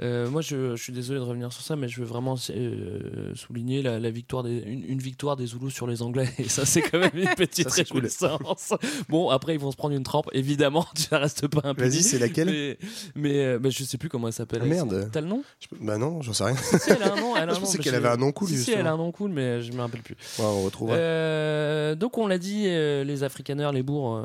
Euh, 0.00 0.28
moi 0.30 0.40
je, 0.40 0.74
je 0.76 0.82
suis 0.82 0.92
désolé 0.92 1.20
de 1.20 1.24
revenir 1.24 1.52
sur 1.52 1.62
ça, 1.62 1.76
mais 1.76 1.88
je 1.88 2.00
veux 2.00 2.06
vraiment 2.06 2.36
euh, 2.50 3.34
souligner 3.34 3.82
la, 3.82 3.98
la 3.98 4.10
victoire 4.10 4.42
des, 4.42 4.58
une, 4.60 4.84
une 4.84 4.98
victoire 4.98 5.36
des 5.36 5.46
Zoulous 5.46 5.70
sur 5.70 5.86
les 5.86 6.00
Anglais, 6.02 6.28
et 6.38 6.48
ça 6.48 6.64
c'est 6.64 6.80
quand 6.82 6.98
même 6.98 7.10
une 7.14 7.28
petite 7.36 7.68
Ça, 7.68 7.84
cool. 7.84 8.00
réjouissance. 8.00 8.72
Bon 9.08 9.28
après 9.28 9.54
ils 9.54 9.60
vont 9.60 9.70
se 9.70 9.76
prendre 9.76 9.94
une 9.94 10.02
trempe, 10.02 10.28
évidemment, 10.32 10.86
ça 10.94 11.18
reste 11.18 11.48
pas 11.48 11.68
un 11.68 11.72
Vas-y, 11.74 12.02
c'est 12.02 12.18
laquelle? 12.18 12.48
Mais, 12.48 12.78
mais, 13.14 13.58
mais 13.58 13.70
je 13.70 13.84
sais 13.84 13.98
plus 13.98 14.08
comment 14.08 14.28
elle 14.28 14.32
s'appelle. 14.32 14.62
Ah, 14.64 14.85
merde. 14.86 15.10
T'as 15.12 15.20
le 15.20 15.26
nom? 15.26 15.42
Je- 15.60 15.66
Bah 15.80 15.98
non, 15.98 16.22
j'en 16.22 16.32
sais 16.32 16.44
rien. 16.44 16.56
Si, 16.56 16.90
elle 16.90 17.02
a 17.02 17.12
un 17.12 17.16
nom. 17.16 17.36
Elle 17.36 17.48
a 17.48 17.52
un 17.52 17.54
Je 17.56 17.60
pensais 17.60 17.78
qu'elle 17.78 17.94
avait 17.94 18.08
un 18.08 18.16
nom 18.16 18.32
cool, 18.32 18.48
Si, 18.48 18.58
si, 18.58 18.72
elle 18.72 18.86
a 18.86 18.92
un 18.92 18.96
nom 18.96 19.12
cool, 19.12 19.30
mais 19.30 19.62
je 19.62 19.72
me 19.72 19.80
rappelle 19.80 20.02
plus. 20.02 20.16
Ouais, 20.38 20.44
on 20.44 20.62
retrouvera. 20.64 20.96
Euh, 20.96 21.94
donc 21.94 22.18
on 22.18 22.26
l'a 22.26 22.38
dit, 22.38 22.64
euh, 22.66 23.04
les 23.04 23.22
Afrikaners, 23.22 23.70
les 23.72 23.82
bourgs 23.82 24.24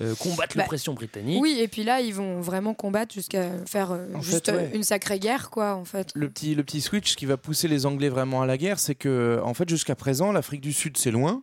euh, 0.00 0.14
combattent 0.16 0.56
Bah, 0.56 0.62
l'oppression 0.62 0.94
britannique. 0.94 1.40
Oui, 1.40 1.58
et 1.60 1.68
puis 1.68 1.84
là, 1.84 2.00
ils 2.00 2.14
vont 2.14 2.40
vraiment 2.40 2.74
combattre 2.74 3.14
jusqu'à 3.14 3.48
faire 3.66 3.92
euh, 3.92 4.06
juste 4.20 4.46
fait, 4.50 4.56
ouais. 4.56 4.70
une 4.74 4.82
sacrée 4.84 5.18
guerre, 5.18 5.50
quoi, 5.50 5.74
en 5.74 5.84
fait. 5.84 6.10
le 6.14 6.28
petit, 6.28 6.54
le 6.54 6.62
petit 6.62 6.80
switch 6.80 7.16
qui 7.16 7.26
va 7.26 7.36
pousser 7.36 7.68
les 7.68 7.86
Anglais 7.86 8.08
vraiment 8.08 8.42
à 8.42 8.46
la 8.46 8.56
guerre, 8.56 8.78
c'est 8.78 8.94
que, 8.94 9.40
en 9.44 9.54
fait, 9.54 9.68
jusqu'à 9.68 9.94
présent, 9.94 10.32
l'Afrique 10.32 10.60
du 10.60 10.72
Sud, 10.72 10.96
c'est 10.96 11.10
loin. 11.10 11.42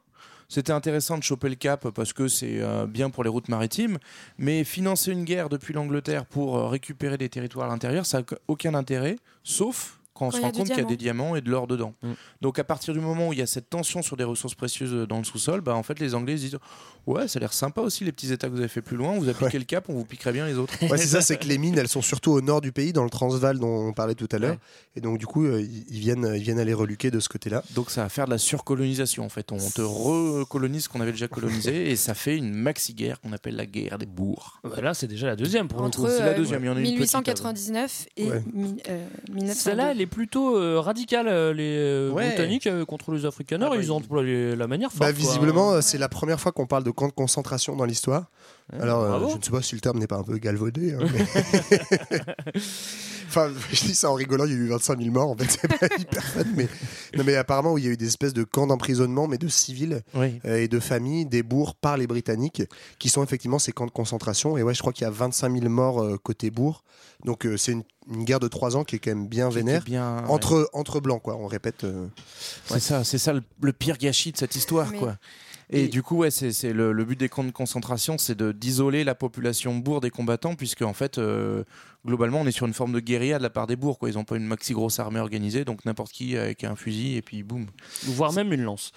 C'était 0.52 0.74
intéressant 0.74 1.18
de 1.18 1.24
choper 1.24 1.48
le 1.48 1.56
cap 1.56 1.88
parce 1.92 2.12
que 2.12 2.28
c'est 2.28 2.60
euh, 2.60 2.86
bien 2.86 3.10
pour 3.10 3.24
les 3.24 3.30
routes 3.30 3.48
maritimes, 3.48 3.98
mais 4.38 4.66
financer 4.66 5.14
une 5.14 5.24
guerre 5.24 5.48
depuis 5.48 5.74
l'Angleterre 5.74 6.26
pour 6.26 6.58
euh, 6.58 6.68
récupérer 6.68 7.18
des 7.18 7.30
territoires 7.30 7.68
à 7.68 7.70
l'intérieur, 7.70 8.06
ça 8.06 8.20
n'a 8.20 8.26
aucun 8.50 8.74
intérêt, 8.74 9.16
sauf 9.46 10.01
quand 10.22 10.28
on 10.28 10.32
Quand 10.32 10.38
se 10.38 10.42
rend 10.42 10.52
compte 10.52 10.68
qu'il 10.68 10.78
y 10.78 10.82
a 10.82 10.84
des 10.84 10.98
diamants 10.98 11.36
et 11.36 11.42
de 11.42 11.50
l'or 11.50 11.66
dedans. 11.66 11.96
Mm. 12.04 12.12
Donc 12.42 12.60
à 12.60 12.64
partir 12.64 12.94
du 12.94 13.00
moment 13.00 13.30
où 13.30 13.34
il 13.34 13.40
y 13.40 13.42
a 13.42 13.48
cette 13.48 13.70
tension 13.70 14.02
sur 14.04 14.16
des 14.18 14.24
ressources 14.24 14.54
précieuses 14.56 15.08
dans 15.08 15.18
le 15.18 15.24
sous-sol, 15.24 15.62
bah, 15.62 15.76
en 15.76 15.84
fait 15.84 16.00
les 16.00 16.14
Anglais 16.14 16.38
se 16.38 16.42
disent 16.44 16.58
ouais 17.08 17.28
ça 17.28 17.38
a 17.38 17.42
l'air 17.42 17.54
sympa 17.54 17.82
aussi 17.82 18.04
les 18.04 18.12
petits 18.12 18.32
états 18.32 18.48
que 18.48 18.52
vous 18.54 18.60
avez 18.60 18.68
fait 18.68 18.82
plus 18.84 18.98
loin, 18.98 19.18
vous 19.18 19.28
appliquez 19.30 19.58
le 19.58 19.66
cap, 19.66 19.86
on 19.90 19.94
vous 19.94 20.06
piquerait 20.06 20.34
bien 20.34 20.46
les 20.46 20.56
autres. 20.58 20.74
Ouais, 20.90 20.98
c'est 20.98 21.08
ça, 21.08 21.22
c'est 21.22 21.38
que 21.38 21.48
les 21.48 21.58
mines, 21.58 21.78
elles 21.78 21.88
sont 21.88 22.02
surtout 22.04 22.32
au 22.32 22.42
nord 22.42 22.62
du 22.62 22.72
pays, 22.72 22.94
dans 22.94 23.04
le 23.04 23.10
Transvaal 23.10 23.58
dont 23.58 23.88
on 23.88 23.94
parlait 23.94 24.16
tout 24.16 24.30
à 24.32 24.38
l'heure. 24.38 24.52
Ouais. 24.52 24.60
Et 24.98 25.02
donc, 25.02 25.18
du 25.18 25.26
coup, 25.26 25.46
euh, 25.46 25.62
ils 25.62 25.86
ils 25.90 26.00
viennent, 26.00 26.32
ils 26.36 26.42
viennent 26.44 26.60
aller 26.60 26.74
reluquer 26.74 27.12
de 27.12 27.20
ce 27.20 27.28
côté-là. 27.30 27.64
Donc 27.72 27.90
ça 27.90 28.04
va 28.04 28.10
faire 28.10 28.26
de 28.26 28.32
la 28.32 28.38
surcolonisation 28.38 29.26
en 29.26 29.30
fait. 29.30 29.52
On 29.52 29.58
te 29.58 29.82
recolonise 29.82 30.84
ce 30.84 30.90
qu'on 30.90 31.02
avait 31.02 31.12
déjà 31.12 31.28
colonisé 31.28 31.90
et 31.92 31.96
ça 31.96 32.14
fait 32.14 32.38
une 32.38 32.54
maxi-guerre 32.54 33.20
qu'on 33.22 33.34
appelle 33.34 33.56
la 33.56 33.66
guerre 33.66 33.98
des 33.98 34.06
bourgs. 34.06 34.60
Voilà, 34.64 34.94
c'est 34.94 35.08
déjà 35.08 35.28
la 35.28 35.36
deuxième 35.36 35.68
pour 35.68 35.82
Entre 35.82 36.02
le 36.02 36.08
coup. 36.08 36.14
c'est 36.16 36.24
la 36.24 36.32
euh, 36.32 36.38
deuxième, 36.38 36.64
il 36.64 36.68
y 36.68 36.70
en 36.70 36.76
a 36.78 36.80
une 36.80 36.86
petite 36.98 37.16
avant. 37.16 37.22
1899 37.22 38.06
et 38.18 38.30
Ouais. 38.30 38.44
mi- 38.54 38.82
euh, 38.90 39.06
1902. 39.30 39.54
Celle-là, 39.54 39.92
elle 39.92 40.02
est 40.02 40.06
plutôt 40.12 40.56
euh, 40.58 40.80
radicale. 40.80 41.28
euh, 41.28 41.54
Les 41.54 41.76
euh, 41.78 42.12
Ouais. 42.12 42.28
Britanniques 42.28 42.68
euh, 42.68 42.86
contre 42.86 43.12
les 43.12 43.26
Afrikaners, 43.26 43.66
Ah 43.68 43.70
bah, 43.72 43.76
ils 43.78 43.86
il- 43.86 43.92
ont 43.92 43.96
employé 43.98 44.56
la 44.56 44.68
manière 44.68 44.90
forte. 44.92 45.00
Bah, 45.00 45.12
quoi. 45.12 45.20
visiblement, 45.20 45.82
c'est 45.82 45.98
la 45.98 46.10
première 46.10 46.40
fois 46.40 46.52
qu'on 46.52 46.68
parle 46.68 46.84
de 46.84 46.92
camp 46.92 47.08
de 47.08 47.14
concentration 47.14 47.76
dans 47.76 47.86
l'histoire. 47.86 48.26
Ouais, 48.74 48.80
Alors, 48.82 49.02
euh, 49.02 49.10
bravo. 49.10 49.30
je 49.32 49.38
ne 49.38 49.42
sais 49.44 49.52
pas 49.52 49.62
si 49.62 49.74
le 49.76 49.82
terme 49.82 49.98
n'est 50.00 50.08
pas 50.08 50.18
un 50.18 50.24
peu 50.24 50.38
galvaudé. 50.38 50.94
hein, 50.94 51.00
mais- 51.12 52.20
enfin, 53.28 53.52
je 53.72 53.86
dis 53.86 53.96
ça 53.96 54.10
en 54.12 54.14
rigolant, 54.14 54.46
il 54.46 54.52
y 54.52 54.54
a 54.54 54.58
eu 54.58 54.68
25 54.68 55.00
000 55.00 55.12
morts, 55.12 55.30
en 55.32 55.36
fait, 55.38 55.50
c'est 55.62 55.68
pas 55.68 55.88
hyper 55.98 56.24
fun. 56.24 56.44
Mais... 56.56 56.68
Non, 57.18 57.24
mais 57.26 57.36
apparemment, 57.36 57.78
il 57.78 57.86
y 57.86 57.88
a 57.88 57.92
eu 57.92 57.98
des 57.98 58.08
espèces 58.08 58.34
de 58.34 58.44
camps 58.44 58.68
d'emprisonnement, 58.68 59.28
mais 59.28 59.38
de 59.38 59.48
civils 59.48 60.02
Oui. 60.16 60.40
euh, 60.46 60.58
et 60.58 60.68
de 60.68 60.80
familles, 60.80 61.26
des 61.26 61.44
bourgs 61.44 61.76
par 61.76 61.98
les 61.98 62.08
Britanniques, 62.08 62.64
qui 63.00 63.10
sont 63.10 63.24
effectivement 63.24 63.60
ces 63.60 63.72
camps 63.72 63.86
de 63.88 63.92
concentration. 63.92 64.58
Et 64.58 64.64
ouais, 64.64 64.74
je 64.74 64.80
crois 64.80 64.94
qu'il 64.94 65.04
y 65.04 65.08
a 65.08 65.12
25 65.12 65.52
000 65.60 65.70
morts 65.70 66.02
euh, 66.02 66.18
côté 66.22 66.50
bourg. 66.52 66.84
Donc, 67.26 67.46
euh, 67.46 67.58
c'est 67.58 67.74
une, 67.74 67.84
une 68.12 68.24
guerre 68.26 68.40
de 68.40 68.48
trois 68.48 68.76
ans 68.76 68.84
qui 68.84 68.98
est 68.98 69.00
quand 69.00 69.12
même 69.12 69.28
bien 69.28 69.50
vénère. 69.50 69.84
Bien, 69.84 70.18
ouais. 70.24 70.30
Entre, 70.30 70.70
entre 70.74 71.00
blancs, 71.00 71.22
quoi, 71.22 71.38
on 71.38 71.48
répète. 71.48 71.84
euh, 71.84 72.08
C'est 72.66 72.80
ça, 72.80 73.04
c'est 73.04 73.18
ça 73.18 73.34
le, 73.34 73.42
le 73.62 73.74
pire 73.74 73.98
gâchis 73.98 74.32
de 74.32 74.38
cette 74.38 74.56
histoire, 74.56 74.90
Mais- 74.92 75.00
quoi. 75.00 75.16
Et, 75.74 75.86
Et- 75.86 75.88
du 75.88 76.04
coup, 76.04 76.18
ouais, 76.18 76.32
c'est 76.32 76.52
c'est 76.52 76.74
le, 76.74 76.92
le 76.92 77.06
but 77.06 77.18
des 77.18 77.30
camps 77.30 77.46
de 77.46 77.52
concentration, 77.52 78.18
c'est 78.18 78.36
de 78.36 78.52
d'isoler 78.52 79.06
la 79.06 79.16
population 79.16 79.74
bourg 79.78 80.02
des 80.02 80.10
combattants, 80.10 80.56
puisque 80.56 80.82
en 80.82 80.92
fait, 80.94 81.18
euh, 81.18 81.64
globalement, 82.06 82.42
on 82.42 82.46
est 82.46 82.52
sur 82.52 82.66
une 82.68 82.74
forme 82.74 82.92
de 82.92 83.00
guérilla 83.00 83.38
de 83.38 83.44
la 83.44 83.50
part 83.50 83.68
des 83.68 83.78
bourgs. 83.78 83.98
Quoi. 83.98 84.10
Ils 84.10 84.16
n'ont 84.16 84.26
pas 84.26 84.36
une 84.36 84.46
maxi 84.48 84.74
grosse 84.74 85.00
armée 85.00 85.22
organisée, 85.22 85.64
donc 85.64 85.86
n'importe 85.86 86.12
qui 86.12 86.36
avec 86.36 86.66
un 86.66 86.76
fusil 86.76 87.16
et 87.16 87.22
puis 87.22 87.42
boum. 87.44 87.68
Voire 88.04 88.34
même 88.34 88.52
une 88.52 88.64
lance. 88.64 88.92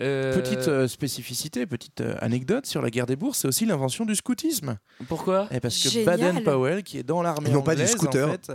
Euh, 0.00 0.34
Petite 0.40 0.66
euh, 0.68 0.88
spécificité, 0.88 1.66
petite 1.66 2.00
euh, 2.00 2.16
anecdote 2.20 2.64
sur 2.64 2.80
la 2.80 2.88
guerre 2.88 3.04
des 3.04 3.16
bourgs, 3.16 3.34
c'est 3.36 3.48
aussi 3.48 3.66
l'invention 3.66 4.06
du 4.06 4.14
scoutisme. 4.14 4.78
Pourquoi? 5.08 5.46
Et 5.50 5.60
parce 5.60 5.76
que 5.82 5.90
Génial. 5.90 6.06
Baden-Powell, 6.18 6.84
qui 6.84 6.96
est 6.96 7.02
dans 7.02 7.20
l'armée 7.20 7.50
Ils 7.50 7.52
n'ont 7.52 7.60
pas 7.60 7.72
anglaise, 7.72 7.90
scooter. 7.90 8.28
en 8.28 8.32
fait, 8.32 8.48
euh, 8.48 8.53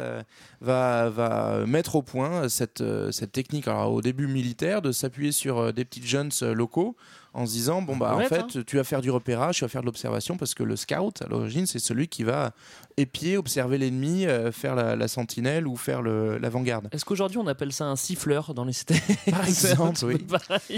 va, 0.62 1.10
va 1.10 1.66
mettre 1.66 1.96
au 1.96 2.02
point 2.02 2.50
cette, 2.50 2.82
euh, 2.82 3.12
cette 3.12 3.32
technique, 3.32 3.68
alors 3.68 3.94
au 3.94 4.02
début 4.02 4.28
militaire, 4.28 4.82
de 4.82 4.92
s'appuyer 4.92 5.32
sur 5.32 5.58
euh, 5.58 5.72
des 5.72 5.86
petites 5.86 6.06
jeunes 6.06 6.32
euh, 6.42 6.54
locaux 6.54 6.96
en 7.34 7.46
se 7.46 7.52
disant 7.52 7.82
bon 7.82 7.96
bah 7.96 8.16
en 8.16 8.22
fait 8.22 8.42
hein. 8.42 8.64
tu 8.66 8.78
vas 8.78 8.84
faire 8.84 9.02
du 9.02 9.12
repérage, 9.12 9.58
tu 9.58 9.64
vas 9.64 9.70
faire 9.70 9.82
de 9.82 9.86
l'observation 9.86 10.38
parce 10.38 10.56
que 10.56 10.64
le 10.64 10.76
scout 10.76 11.22
à 11.22 11.28
l'origine 11.28 11.68
c'est 11.68 11.80
celui 11.80 12.08
qui 12.08 12.24
va 12.24 12.54
épier, 12.98 13.38
observer 13.38 13.78
l'ennemi, 13.78 14.26
euh, 14.26 14.52
faire 14.52 14.76
la, 14.76 14.96
la 14.96 15.08
sentinelle 15.08 15.68
ou 15.68 15.76
faire 15.76 16.02
l'avant-garde. 16.02 16.90
Est-ce 16.92 17.06
qu'aujourd'hui 17.06 17.38
on 17.38 17.48
appelle 17.48 17.72
ça 17.72 17.86
un 17.86 17.96
siffleur 17.96 18.54
dans 18.54 18.66
les 18.66 18.74
cités? 18.74 19.02
Par 19.30 19.44
exemple, 19.48 20.00
oui. 20.04 20.18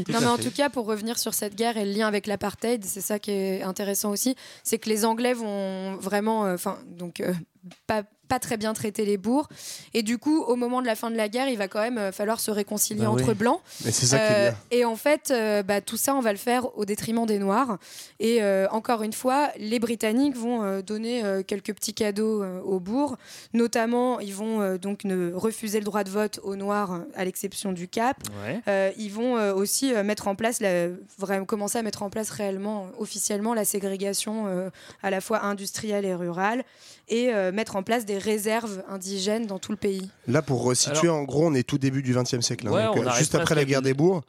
Non, 0.10 0.20
mais 0.20 0.28
en 0.28 0.38
tout 0.38 0.52
cas, 0.52 0.70
pour 0.70 0.86
revenir 0.86 1.18
sur 1.18 1.34
cette 1.34 1.56
guerre 1.56 1.78
et 1.78 1.86
le 1.86 1.92
lien 1.92 2.08
avec 2.08 2.28
l'apartheid, 2.28 2.84
c'est 2.84 3.02
ça 3.02 3.18
qui 3.18 3.32
est 3.32 3.64
intéressant 3.64 4.12
aussi, 4.12 4.36
c'est 4.64 4.78
que 4.78 4.90
les 4.90 5.06
Anglais 5.06 5.34
vont 5.34 5.96
vraiment, 5.96 6.46
euh, 6.46 6.56
enfin, 6.56 6.78
donc 6.86 7.22
euh, 7.22 7.34
pas 7.88 8.04
pas 8.28 8.40
très 8.40 8.56
bien 8.56 8.72
traité 8.74 9.04
les 9.04 9.18
bourgs. 9.18 9.50
Et 9.94 10.04
du 10.04 10.18
coup, 10.18 10.42
au 10.44 10.56
moment 10.56 10.82
de 10.82 10.88
la 10.88 10.96
fin 10.96 11.12
de 11.12 11.18
la 11.18 11.28
guerre, 11.28 11.50
il 11.50 11.58
va 11.58 11.68
quand 11.68 11.82
même 11.82 11.98
euh, 11.98 12.12
falloir 12.14 12.40
se 12.40 12.50
réconcilier 12.50 13.02
Bah 13.04 13.12
entre 13.12 13.28
oui. 13.28 13.34
blancs. 13.34 13.60
Mais 13.84 13.92
ça 13.92 14.18
Euh. 14.22 14.52
Et 14.72 14.86
en 14.86 14.96
fait, 14.96 15.32
euh, 15.32 15.64
bah, 15.64 15.82
tout 15.82 15.98
ça, 15.98 16.16
on 16.16 16.22
va 16.22 16.32
le 16.32 16.38
faire 16.38 16.78
au 16.78 16.86
détriment 16.86 17.26
des 17.26 17.40
Noirs. 17.40 17.78
Et 18.22 18.42
euh, 18.42 18.70
encore 18.72 19.04
une 19.04 19.12
fois, 19.12 19.50
les 19.58 19.80
Britanniques 19.80 20.38
vont 20.38 20.64
euh, 20.64 20.82
donner 20.82 21.26
euh, 21.26 21.44
quelques 21.44 21.74
petits 21.76 21.94
cadeaux 21.94 22.42
euh, 22.42 22.62
aux 22.62 22.80
bourgs. 22.80 23.18
Notamment, 23.54 24.22
ils 24.22 24.34
vont 24.34 24.62
euh, 24.62 24.78
donc 24.78 25.04
ne 25.04 25.34
refuser 25.34 25.80
le 25.80 25.86
droit 25.86 26.06
de 26.06 26.10
vote 26.10 26.40
aux 26.44 26.56
Noirs, 26.56 27.02
à 27.16 27.26
l'exception 27.26 27.74
du 27.74 27.90
Cap. 27.90 28.16
Ouais. 28.46 28.62
Euh, 28.70 28.92
ils 28.98 29.12
vont 29.12 29.36
euh, 29.38 29.54
aussi 29.54 29.94
euh, 29.94 30.04
mettre 30.04 30.30
en 30.30 30.36
place, 30.36 30.62
la- 30.62 30.88
vraiment 31.18 31.44
commencer 31.46 31.80
à 31.80 31.82
mettre 31.82 32.02
en 32.02 32.10
place 32.10 32.30
réellement, 32.30 32.88
officiellement, 32.98 33.54
la 33.54 33.66
ségrégation 33.66 34.48
euh, 34.48 34.70
à 35.04 35.10
la 35.10 35.20
fois 35.20 35.44
industrielle 35.44 36.06
et 36.06 36.16
rurale, 36.16 36.64
et 37.12 37.32
euh, 37.34 37.52
mettre 37.52 37.76
en 37.76 37.84
place 37.84 38.06
des 38.06 38.18
réserves 38.18 38.82
indigènes 38.90 39.46
dans 39.46 39.60
tout 39.60 39.72
le 39.72 39.78
pays. 39.78 40.10
Là, 40.28 40.42
pour 40.42 40.64
resituer, 40.64 41.08
Alors- 41.10 41.18
en 41.18 41.24
gros, 41.24 41.46
on 41.46 41.54
est 41.54 41.62
tout 41.68 41.78
début 41.78 42.02
du 42.02 42.14
XXe 42.16 42.40
siècle. 42.40 42.68
hein. 42.68 42.72
Ouais, 42.72 42.86
Donc, 42.86 42.98
on 42.98 43.06
euh, 43.08 43.12
juste 43.18 43.36
après 43.36 43.54
la 43.54 43.66
guerre 43.66 43.82
des 43.84 43.94
bourgs. 43.94 44.24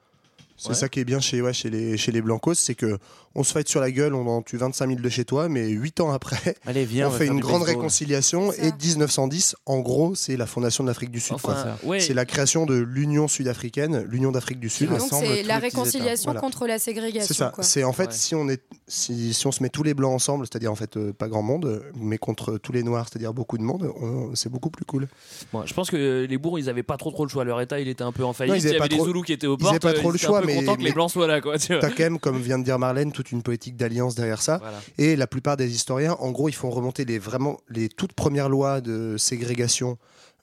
C'est 0.57 0.69
Ouais. 0.71 0.75
ça 0.75 0.89
qui 0.89 1.01
est 1.01 1.05
bien 1.05 1.19
chez, 1.21 1.41
ouais, 1.43 1.53
chez, 1.53 1.71
les, 1.71 1.97
chez 1.97 2.13
les 2.13 2.23
Blancos, 2.23 2.55
c'est 2.55 2.75
que 2.75 2.99
on 3.35 3.43
se 3.43 3.53
fight 3.53 3.67
sur 3.67 3.81
la 3.81 3.91
gueule, 3.91 4.15
on 4.15 4.27
en 4.29 4.43
tue 4.43 4.59
25 4.59 4.89
000 4.89 5.01
de 5.01 5.09
chez 5.09 5.25
toi, 5.25 5.49
mais 5.49 5.69
8 5.69 6.01
ans 6.01 6.11
après, 6.13 6.55
Allez, 6.67 6.85
viens, 6.85 7.09
on 7.09 7.11
fait 7.11 7.27
une 7.27 7.41
grande 7.41 7.61
baseball. 7.63 7.77
réconciliation. 7.77 8.53
Et 8.53 8.71
1910, 8.73 9.57
en 9.65 9.81
gros, 9.81 10.15
c'est 10.15 10.37
la 10.37 10.45
fondation 10.47 10.85
de 10.85 10.89
l'Afrique 10.89 11.11
du 11.11 11.19
Sud. 11.21 11.39
quoi. 11.41 11.55
Enfin, 11.55 11.77
ouais. 11.85 12.01
C'est 12.01 12.13
la 12.15 12.27
création 12.27 12.67
de 12.67 12.75
l'Union 12.75 13.29
sud-africaine, 13.29 14.05
l'Union 14.09 14.33
d'Afrique 14.33 14.61
du 14.61 14.67
Et 14.67 14.71
Sud. 14.71 14.91
donc, 14.91 15.01
c'est 15.11 15.43
la 15.45 15.59
réconciliation. 15.59 16.31
Voilà. 16.31 16.41
contre 16.41 16.67
la 16.67 16.79
ségrégation. 16.79 17.27
C'est 17.27 17.35
ça. 17.35 17.53
C'est 17.61 17.85
en 17.85 17.93
fait 17.95 18.09
Ouais. 18.09 18.13
si 18.13 18.35
on 18.35 18.49
est 18.51 18.61
si, 18.87 19.33
si 19.33 19.47
on 19.47 19.53
se 19.53 19.63
met 19.63 19.71
tous 19.71 19.83
les 19.83 19.95
blancs 19.95 20.13
ensemble, 20.13 20.47
c'est-à-dire 20.47 20.71
en 20.71 20.75
fait 20.77 20.99
euh, 20.99 21.13
pas 21.15 21.29
grand 21.29 21.43
monde, 21.43 21.65
euh, 21.65 21.81
mais 21.97 22.19
contre 22.19 22.59
tous 22.59 22.73
les 22.73 22.83
noirs, 22.83 23.07
c'est-à-dire 23.11 23.33
beaucoup 23.33 23.57
de 23.57 23.63
monde, 23.63 23.91
on- 24.01 24.35
c'est 24.35 24.51
beaucoup 24.51 24.69
plus 24.69 24.85
cool. 24.85 25.09
Bon, 25.55 25.65
je 25.65 25.73
pense 25.73 25.91
que 25.91 26.27
les 26.29 26.37
bourgs, 26.39 26.59
ils 26.59 26.69
avaient 26.69 26.83
pas 26.83 26.99
trop 26.99 27.11
trop 27.11 27.25
le 27.25 27.31
choix. 27.31 27.45
Leur 27.45 27.61
état, 27.63 27.81
il 27.81 27.89
était 27.89 28.03
un 28.05 28.13
peu 28.13 28.25
en 28.25 28.35
faillite. 28.35 28.53
Non, 28.53 28.57
ils 28.57 28.61
il 28.61 28.65
y 28.65 28.67
avaient 28.69 28.77
avait 28.77 28.79
pas 28.81 28.89
des 28.89 28.97
trop- 28.97 29.07
Zoulous 29.07 29.23
qui 29.23 29.33
étaient 29.33 29.47
aux 29.47 29.57
ils 29.57 29.63
portes. 29.63 29.79
pas 29.81 29.95
trop 29.95 30.11
euh, 30.11 30.13
le 30.13 30.19
choix, 30.19 30.42
peu 30.43 30.47
mais- 30.49 30.57
contents 30.57 30.77
que 30.77 30.83
les 30.83 30.93
blancs 30.93 31.11
soient 31.11 31.27
là, 31.27 31.41
quoi. 31.41 31.59
tu 31.59 31.73
vois. 31.73 31.81
T'as 31.81 31.91
quand 31.91 32.01
même, 32.01 32.19
comme 32.19 32.41
vient 32.41 32.59
de 32.59 32.65
dire 32.65 32.79
Marlène, 32.79 33.13
toute 33.13 33.33
une 33.33 33.43
politique 33.43 33.77
d'alliance 33.77 34.15
derrière 34.15 34.43
ça. 34.43 34.59
Voilà. 34.59 34.79
Et 34.99 35.17
la 35.17 35.27
plupart 35.27 35.57
des 35.57 35.75
historiens, 35.75 36.17
en 36.21 36.31
gros, 36.31 36.49
ils 36.49 36.55
font 36.55 36.71
remonter 36.71 37.05
les, 37.05 37.19
vraiment, 37.19 37.59
les 37.69 37.89
toutes 37.89 38.13
premières 38.13 38.49
lois 38.49 38.81
de 38.81 39.17
ségrégation 39.19 39.99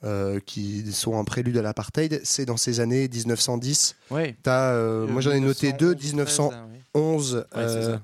euh, 0.06 0.40
qui 0.46 0.92
sont 0.94 1.20
un 1.20 1.24
prélude 1.26 1.58
à 1.58 1.62
l'apartheid. 1.62 2.22
C'est 2.24 2.46
dans 2.46 2.58
ces 2.58 2.80
années 2.80 3.10
1910. 3.10 3.96
Ouais. 4.12 4.36
T'as, 4.44 4.72
euh, 4.72 5.06
moi, 5.08 5.22
j'en 5.22 5.32
ai 5.32 5.40
noté 5.42 5.74
deux, 5.74 5.94
1911, 5.94 6.54
1911, 6.96 7.36
euh, 7.36 7.40
Ouais, 7.58 7.68
c'est 7.68 7.92
ça. 7.92 8.02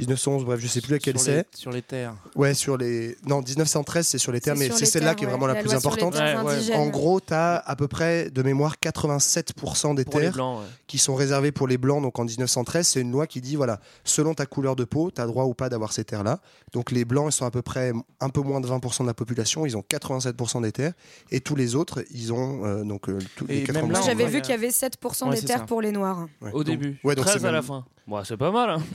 1911, 0.00 0.44
bref, 0.44 0.60
je 0.60 0.66
sais 0.66 0.80
plus 0.80 0.92
laquelle 0.92 1.18
c'est. 1.18 1.46
Sur 1.54 1.70
les 1.72 1.82
terres. 1.82 2.14
Ouais, 2.36 2.54
sur 2.54 2.76
les. 2.76 3.16
Non, 3.26 3.40
1913, 3.42 4.06
c'est 4.06 4.18
sur 4.18 4.32
les 4.32 4.40
terres, 4.40 4.56
mais 4.56 4.70
c'est 4.70 4.86
celle-là 4.86 5.14
qui 5.14 5.24
est 5.24 5.26
vraiment 5.26 5.46
la, 5.46 5.54
La 5.54 5.60
plus 5.60 5.74
importante. 5.74 6.14
Ouais. 6.16 6.74
En 6.74 6.86
gros, 6.88 7.20
tu 7.20 7.32
as 7.34 7.56
à 7.56 7.76
peu 7.76 7.88
près, 7.88 8.30
de 8.30 8.42
mémoire, 8.42 8.76
87% 8.82 9.94
des 9.94 10.04
Pour 10.04 10.20
terres 10.20 10.32
blancs. 10.32 10.60
ouais. 10.60 10.64
qui 10.86 10.98
sont 10.98 11.14
réservées 11.14 11.52
pour 11.52 11.66
les 11.68 11.78
blancs. 11.78 12.02
Donc 12.02 12.18
en 12.18 12.24
1913, 12.24 12.86
c'est 12.86 13.00
une 13.00 13.10
loi 13.12 13.26
qui 13.26 13.40
dit 13.40 13.56
voilà, 13.56 13.80
selon 14.04 14.34
ta 14.34 14.46
couleur 14.46 14.76
de 14.76 14.84
peau, 14.84 15.10
tu 15.10 15.20
as 15.20 15.26
droit 15.26 15.44
ou 15.44 15.54
pas 15.54 15.68
d'avoir 15.68 15.92
ces 15.92 16.04
terres-là. 16.04 16.40
Donc 16.72 16.90
les 16.90 17.04
blancs, 17.04 17.28
ils 17.32 17.36
sont 17.36 17.44
à 17.46 17.50
peu 17.50 17.62
près 17.62 17.92
un 18.20 18.28
peu 18.28 18.40
moins 18.40 18.60
de 18.60 18.66
20% 18.68 19.02
de 19.02 19.06
la 19.06 19.14
population, 19.14 19.66
ils 19.66 19.76
ont 19.76 19.84
87% 19.88 20.62
des 20.62 20.72
terres. 20.72 20.92
Et 21.30 21.40
tous 21.40 21.56
les 21.56 21.74
autres, 21.74 22.04
ils 22.10 22.32
ont 22.32 22.64
euh, 22.64 22.84
donc 22.84 23.08
euh, 23.08 23.18
tous 23.36 23.46
les 23.46 23.58
Et 23.64 23.72
même 23.72 23.76
80%. 23.76 23.80
là, 23.80 23.82
Moi, 23.86 23.98
en 23.98 24.02
j'avais 24.02 24.26
vu 24.26 24.40
qu'il 24.40 24.50
y 24.50 24.54
avait 24.54 24.68
7% 24.68 25.28
ouais, 25.28 25.34
des 25.40 25.42
terres 25.46 25.58
ça. 25.58 25.64
pour 25.64 25.82
les 25.82 25.92
Noirs. 25.92 26.26
Ouais, 26.40 26.50
Au 26.52 26.64
donc- 26.64 26.66
début. 26.66 26.98
ouais, 27.04 27.14
donc 27.14 27.26
13 27.26 27.40
c'est 27.42 27.48
à 27.48 27.52
la 27.52 27.62
fin. 27.62 27.84
Bon, 28.08 28.24
c'est 28.24 28.38
pas 28.38 28.50
mal. 28.50 28.70
Hein. 28.70 28.82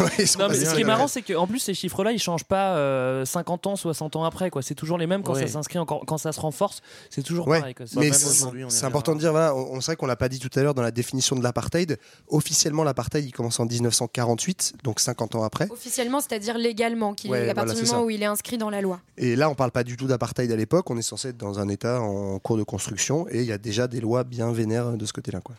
Ouais, 0.00 0.24
Non, 0.38 0.46
pas 0.46 0.48
mais 0.48 0.54
ce 0.56 0.74
qui 0.74 0.80
est 0.82 0.84
marrant, 0.84 1.08
c'est 1.08 1.22
qu'en 1.22 1.46
plus, 1.46 1.58
ces 1.58 1.72
chiffres-là, 1.72 2.12
ils 2.12 2.18
changent 2.18 2.44
pas 2.44 2.76
euh, 2.76 3.24
50 3.24 3.66
ans, 3.66 3.76
60 3.76 4.14
ans 4.16 4.24
après. 4.24 4.50
quoi. 4.50 4.60
C'est 4.60 4.74
toujours 4.74 4.98
les 4.98 5.06
mêmes 5.06 5.22
quand 5.22 5.32
Ouais. 5.34 5.40
ça 5.46 5.54
s'inscrit, 5.54 5.78
encore- 5.78 6.04
quand 6.06 6.18
ça 6.18 6.32
se 6.32 6.40
renforce. 6.40 6.82
C'est 7.08 7.22
toujours 7.22 7.48
Ouais, 7.48 7.60
pareil. 7.60 7.74
quoi. 7.74 7.86
Mais 7.96 8.10
même 8.10 8.68
c'est 8.68 8.84
important 8.84 9.14
de 9.14 9.20
dire, 9.20 9.30
voilà, 9.30 9.54
on, 9.54 9.76
on 9.76 9.80
sait 9.80 9.96
qu'on 9.96 10.04
l'a 10.06 10.16
pas 10.16 10.28
dit 10.28 10.38
tout 10.38 10.50
à 10.58 10.62
l'heure 10.62 10.74
dans 10.74 10.82
la 10.82 10.90
définition 10.90 11.34
de 11.36 11.42
l'apartheid. 11.42 11.98
Officiellement, 12.28 12.84
l'apartheid, 12.84 13.24
il 13.24 13.32
commence 13.32 13.58
en 13.58 13.64
1948, 13.64 14.74
donc 14.84 15.00
50 15.00 15.34
ans 15.36 15.42
après. 15.42 15.68
Officiellement, 15.70 16.20
c'est-à-dire 16.20 16.58
légalement, 16.58 17.14
qu'il 17.14 17.30
Ouais, 17.30 17.38
à 17.38 17.40
voilà, 17.44 17.54
partir 17.54 17.74
du 17.74 17.82
moment 17.86 18.00
ça. 18.00 18.04
où 18.04 18.10
il 18.10 18.22
est 18.22 18.26
inscrit 18.26 18.58
dans 18.58 18.70
la 18.70 18.82
loi. 18.82 19.00
Et 19.16 19.34
là, 19.36 19.48
on 19.48 19.54
parle 19.54 19.70
pas 19.70 19.84
du 19.84 19.96
tout 19.96 20.06
d'apartheid 20.08 20.50
à 20.52 20.56
l'époque. 20.56 20.90
On 20.90 20.98
est 20.98 21.02
censé 21.02 21.28
être 21.28 21.38
dans 21.38 21.58
un 21.58 21.68
État 21.68 22.00
en 22.02 22.38
cours 22.38 22.58
de 22.58 22.64
construction, 22.64 23.26
et 23.30 23.40
il 23.40 23.46
y 23.46 23.52
a 23.52 23.58
déjà 23.58 23.86
des 23.86 24.00
lois 24.00 24.24
bien 24.24 24.52
vénères 24.52 24.92
de 24.92 25.06
ce 25.06 25.12
côté-là, 25.14 25.40
quoi. 25.40 25.54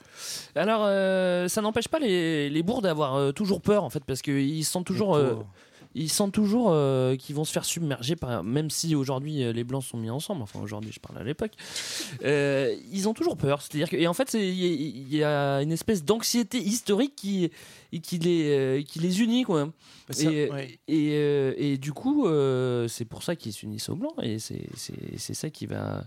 Alors, 0.55 0.81
euh, 0.85 1.47
ça 1.47 1.61
n'empêche 1.61 1.87
pas 1.87 1.99
les, 1.99 2.49
les 2.49 2.63
bourgs 2.67 2.83
d'avoir 2.83 3.15
euh, 3.15 3.31
toujours 3.31 3.61
peur, 3.61 3.83
en 3.83 3.89
fait, 3.89 4.03
parce 4.05 4.21
qu'ils 4.21 4.63
sentent 4.65 4.85
toujours. 4.85 5.15
Euh, 5.15 5.35
ils 5.95 6.09
sentent 6.11 6.33
toujours 6.33 6.67
euh, 6.71 7.15
qu'ils 7.15 7.33
vont 7.35 7.45
se 7.45 7.51
faire 7.51 7.65
submerger, 7.65 8.15
par, 8.15 8.43
même 8.43 8.69
si 8.69 8.93
aujourd'hui 8.93 9.41
euh, 9.41 9.51
les 9.51 9.63
blancs 9.63 9.83
sont 9.83 9.97
mis 9.97 10.11
ensemble, 10.11 10.43
enfin 10.43 10.59
aujourd'hui 10.61 10.91
je 10.93 10.99
parle 10.99 11.17
à 11.17 11.23
l'époque, 11.23 11.53
euh, 12.23 12.75
ils 12.91 13.07
ont 13.09 13.13
toujours 13.15 13.35
peur. 13.35 13.61
C'est-à-dire 13.63 13.89
que, 13.89 13.95
et 13.95 14.05
en 14.05 14.13
fait, 14.13 14.29
c'est- 14.29 14.47
il 14.47 14.53
y, 14.59 14.65
a- 14.65 14.69
il 14.69 15.15
y 15.15 15.23
a 15.23 15.61
une 15.63 15.71
espèce 15.71 16.03
d'anxiété 16.03 16.59
historique 16.59 17.15
qui, 17.15 17.49
qui, 18.03 18.19
les, 18.19 18.49
euh, 18.51 18.81
qui 18.83 18.99
les 18.99 19.21
unit. 19.21 19.43
Quoi. 19.43 19.65
Bah, 19.65 19.71
ça, 20.11 20.31
et, 20.31 20.51
ouais. 20.51 20.79
et, 20.87 21.11
euh, 21.13 21.53
et 21.57 21.77
du 21.79 21.93
coup, 21.93 22.27
euh, 22.27 22.87
c'est 22.87 23.05
pour 23.05 23.23
ça 23.23 23.35
qu'ils 23.35 23.53
s'unissent 23.53 23.89
aux 23.89 23.95
blancs, 23.95 24.13
et 24.21 24.37
c'est 24.37 24.67
c'est- 24.75 25.17
c'est 25.17 25.33
ça 25.33 25.49
qui 25.49 25.65
va 25.65 26.03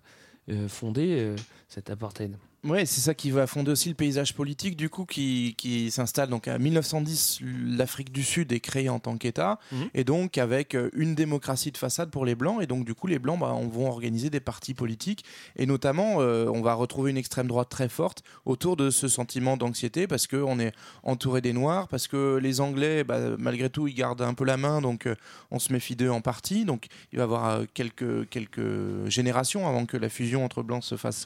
euh, 0.51 0.69
fonder 0.69 1.17
euh, 1.19 1.37
cet 1.69 1.91
apartheid. 1.91 2.37
Ouais, 2.63 2.85
c'est 2.85 3.01
ça 3.01 3.15
qui 3.15 3.31
va 3.31 3.47
fonder 3.47 3.71
aussi 3.71 3.89
le 3.89 3.95
paysage 3.95 4.35
politique 4.35 4.77
du 4.77 4.91
coup 4.91 5.07
qui, 5.07 5.55
qui 5.57 5.91
s'installe 5.91 6.29
donc 6.29 6.47
à 6.47 6.59
1910 6.59 7.41
l'Afrique 7.67 8.13
du 8.13 8.23
Sud 8.23 8.53
est 8.53 8.61
créée 8.61 8.91
en 8.91 8.99
tant 8.99 9.17
qu'État 9.17 9.59
Mhm. 9.73 9.89
et 9.95 10.05
donc 10.05 10.37
avec 10.37 10.75
euh, 10.75 10.91
une 10.95 11.15
démocratie 11.15 11.73
de 11.73 11.79
façade 11.79 12.11
pour 12.11 12.27
les 12.27 12.35
blancs 12.35 12.63
et 12.63 12.67
donc 12.67 12.85
du 12.85 12.95
coup 12.95 13.07
les 13.07 13.19
blancs 13.19 13.41
bah, 13.41 13.55
on 13.55 13.67
vont 13.69 13.89
organiser 13.89 14.29
des 14.29 14.41
partis 14.41 14.75
politiques 14.75 15.25
et 15.57 15.65
notamment 15.65 16.17
euh, 16.19 16.51
on 16.53 16.61
va 16.61 16.75
retrouver 16.75 17.11
une 17.11 17.17
extrême 17.17 17.47
droite 17.47 17.71
très 17.71 17.89
forte 17.89 18.23
autour 18.45 18.77
de 18.77 18.91
ce 18.91 19.09
sentiment 19.09 19.57
d'anxiété 19.57 20.07
parce 20.07 20.27
que 20.27 20.37
on 20.37 20.59
est 20.61 20.73
entouré 21.03 21.41
des 21.41 21.55
noirs 21.55 21.89
parce 21.89 22.09
que 22.09 22.37
les 22.43 22.61
Anglais 22.61 23.05
bah, 23.05 23.37
malgré 23.39 23.71
tout 23.71 23.89
ils 23.89 23.95
gardent 23.95 24.21
un 24.21 24.35
peu 24.35 24.45
la 24.45 24.59
main 24.59 24.83
donc 24.83 25.07
euh, 25.07 25.15
on 25.51 25.59
se 25.59 25.73
méfie 25.73 25.97
d'eux 25.97 26.11
en 26.11 26.21
partie 26.21 26.67
donc 26.67 26.89
il 27.13 27.17
va 27.17 27.23
y 27.23 27.25
avoir 27.25 27.47
euh, 27.49 27.65
quelques 27.73 28.29
quelques 28.29 29.07
générations 29.07 29.67
avant 29.67 29.87
que 29.87 29.97
la 29.97 30.11
fusion 30.11 30.45
entre 30.45 30.63
blancs 30.63 30.85
se 30.85 30.97
fasse 30.97 31.25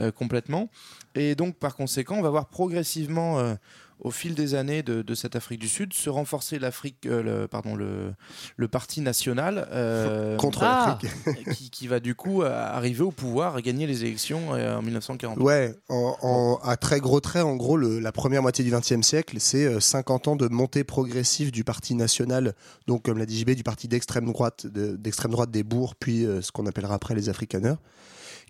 euh, 0.00 0.10
complètement. 0.48 0.70
Et 1.14 1.34
donc, 1.34 1.56
par 1.56 1.76
conséquent, 1.76 2.16
on 2.18 2.22
va 2.22 2.30
voir 2.30 2.46
progressivement, 2.46 3.38
euh, 3.38 3.54
au 4.00 4.12
fil 4.12 4.34
des 4.36 4.54
années 4.54 4.84
de, 4.84 5.02
de 5.02 5.14
cette 5.16 5.34
Afrique 5.34 5.58
du 5.60 5.66
Sud, 5.68 5.92
se 5.92 6.08
renforcer 6.08 6.60
l'Afrique, 6.60 7.04
euh, 7.06 7.20
le, 7.40 7.48
pardon, 7.48 7.74
le, 7.74 8.12
le 8.56 8.68
parti 8.68 9.00
national 9.00 9.66
euh, 9.72 10.36
Contre 10.36 10.62
Ah. 10.62 10.98
l'Afrique. 11.02 11.50
qui, 11.56 11.70
qui 11.70 11.88
va 11.88 11.98
du 11.98 12.14
coup 12.14 12.42
arriver 12.42 13.02
au 13.02 13.10
pouvoir 13.10 13.58
et 13.58 13.62
gagner 13.62 13.88
les 13.88 14.04
élections 14.04 14.50
en 14.50 14.82
1940. 14.82 15.38
Ouais, 15.40 15.74
en, 15.88 16.16
en- 16.22 16.58
à 16.62 16.76
très 16.76 17.00
gros 17.00 17.18
traits, 17.20 17.42
en 17.42 17.56
gros, 17.56 17.76
le- 17.76 17.98
la 17.98 18.12
première 18.12 18.40
moitié 18.42 18.64
du 18.64 18.70
XXe 18.70 19.02
siècle, 19.02 19.36
c'est 19.40 19.64
euh, 19.64 19.80
50 19.80 20.28
ans 20.28 20.36
de 20.36 20.46
montée 20.46 20.84
progressive 20.84 21.50
du 21.50 21.64
parti 21.64 21.96
national, 21.96 22.54
donc 22.86 23.04
comme 23.04 23.18
l'a 23.18 23.26
dit 23.26 23.36
JB, 23.40 23.50
du 23.50 23.64
parti 23.64 23.88
d'extrême 23.88 24.26
droite, 24.26 24.66
de- 24.68 24.94
d'extrême 24.94 25.32
droite 25.32 25.50
des 25.50 25.64
bourgs, 25.64 25.94
puis 25.98 26.24
ce 26.40 26.52
qu'on 26.52 26.66
appellera 26.66 26.94
après 26.94 27.16
les 27.16 27.28
Afrikaners, 27.28 27.74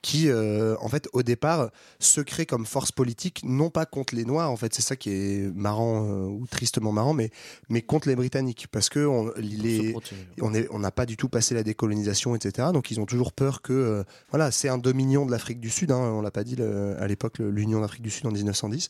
qui, 0.03 0.29
euh, 0.29 0.77
en 0.81 0.89
fait, 0.89 1.09
au 1.13 1.23
départ, 1.23 1.71
se 1.99 2.21
crée 2.21 2.47
comme 2.47 2.67
force 2.67 2.93
politique, 2.93 3.43
non 3.45 3.71
pas 3.71 3.87
contre 3.87 4.15
les 4.15 4.25
Noirs, 4.25 4.51
en 4.51 4.57
fait, 4.57 4.75
c'est 4.75 4.83
ça 4.83 4.97
qui 4.97 5.11
est 5.11 5.55
marrant 5.55 6.05
euh, 6.07 6.25
ou 6.27 6.47
tristement 6.51 6.93
marrant, 6.93 7.15
mais, 7.15 7.31
mais 7.69 7.83
contre 7.83 8.09
les 8.09 8.17
Britanniques, 8.17 8.67
parce 8.71 8.89
que 8.89 9.05
on, 9.07 9.33
les, 9.37 9.93
on 10.41 10.55
est- 10.55 10.69
on 10.71 10.79
n'a 10.79 10.91
pas 10.91 11.07
du 11.07 11.17
tout 11.17 11.29
passé 11.29 11.55
la 11.55 11.63
décolonisation, 11.63 12.35
etc. 12.35 12.69
Donc 12.73 12.91
ils 12.91 13.01
ont 13.01 13.07
toujours 13.07 13.33
peur 13.33 13.63
que, 13.63 13.73
euh, 13.73 14.05
voilà, 14.31 14.51
c'est 14.51 14.69
un 14.69 14.79
dominion 14.79 15.27
de 15.27 15.31
l'Afrique 15.31 15.61
du 15.61 15.71
Sud. 15.71 15.91
Hein, 15.91 15.99
on 15.99 16.21
l'a 16.23 16.31
pas 16.31 16.45
dit 16.45 16.57
le- 16.57 16.97
à 17.01 17.07
l'époque, 17.07 17.39
l'Union 17.39 17.81
d'Afrique 17.81 18.03
du 18.03 18.11
Sud 18.11 18.27
en 18.27 18.31
1910. 18.31 18.89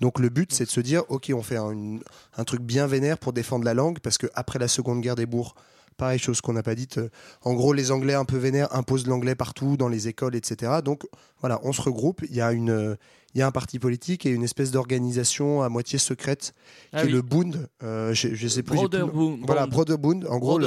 Donc 0.00 0.18
le 0.18 0.28
but, 0.28 0.52
c'est 0.52 0.64
de 0.64 0.70
se 0.70 0.80
dire, 0.80 1.02
ok, 1.08 1.30
on 1.34 1.42
fait 1.42 1.56
un, 1.56 1.70
une- 1.70 2.02
un 2.36 2.44
truc 2.44 2.60
bien 2.62 2.86
vénère 2.86 3.18
pour 3.18 3.32
défendre 3.32 3.64
la 3.64 3.74
langue, 3.74 3.98
parce 4.00 4.18
que 4.18 4.26
après 4.34 4.58
la 4.58 4.68
Seconde 4.68 5.00
Guerre 5.00 5.16
des 5.16 5.26
Bourgs. 5.26 5.54
Pareil, 6.00 6.18
chose 6.18 6.40
qu'on 6.40 6.54
n'a 6.54 6.62
pas 6.62 6.74
dite. 6.74 6.96
euh, 6.96 7.08
En 7.42 7.52
gros, 7.52 7.74
les 7.74 7.90
Anglais 7.90 8.14
un 8.14 8.24
peu 8.24 8.38
vénères 8.38 8.74
imposent 8.74 9.06
l'anglais 9.06 9.34
partout, 9.34 9.76
dans 9.76 9.88
les 9.88 10.08
écoles, 10.08 10.34
etc. 10.34 10.72
Donc, 10.82 11.02
voilà, 11.40 11.60
on 11.62 11.72
se 11.72 11.82
regroupe. 11.82 12.22
Il 12.30 12.34
y 12.34 12.40
a 12.40 12.52
une, 12.52 12.96
il 13.34 13.38
y 13.38 13.42
a 13.42 13.46
un 13.46 13.50
parti 13.50 13.78
politique 13.78 14.24
et 14.24 14.30
une 14.30 14.42
espèce 14.42 14.70
d'organisation 14.70 15.62
à 15.62 15.68
moitié 15.68 15.98
secrète 15.98 16.54
qui 16.90 16.96
Ah 16.96 17.04
est 17.04 17.08
le 17.08 17.20
Bund. 17.22 17.68
Euh, 17.82 18.14
je, 18.14 18.34
je 18.34 18.48
sais 18.48 18.62
plus. 18.62 18.76
Broderbund. 18.76 19.40
Voilà, 19.46 19.66
Broderbund. 19.66 20.26
En 20.28 20.38
gros, 20.38 20.58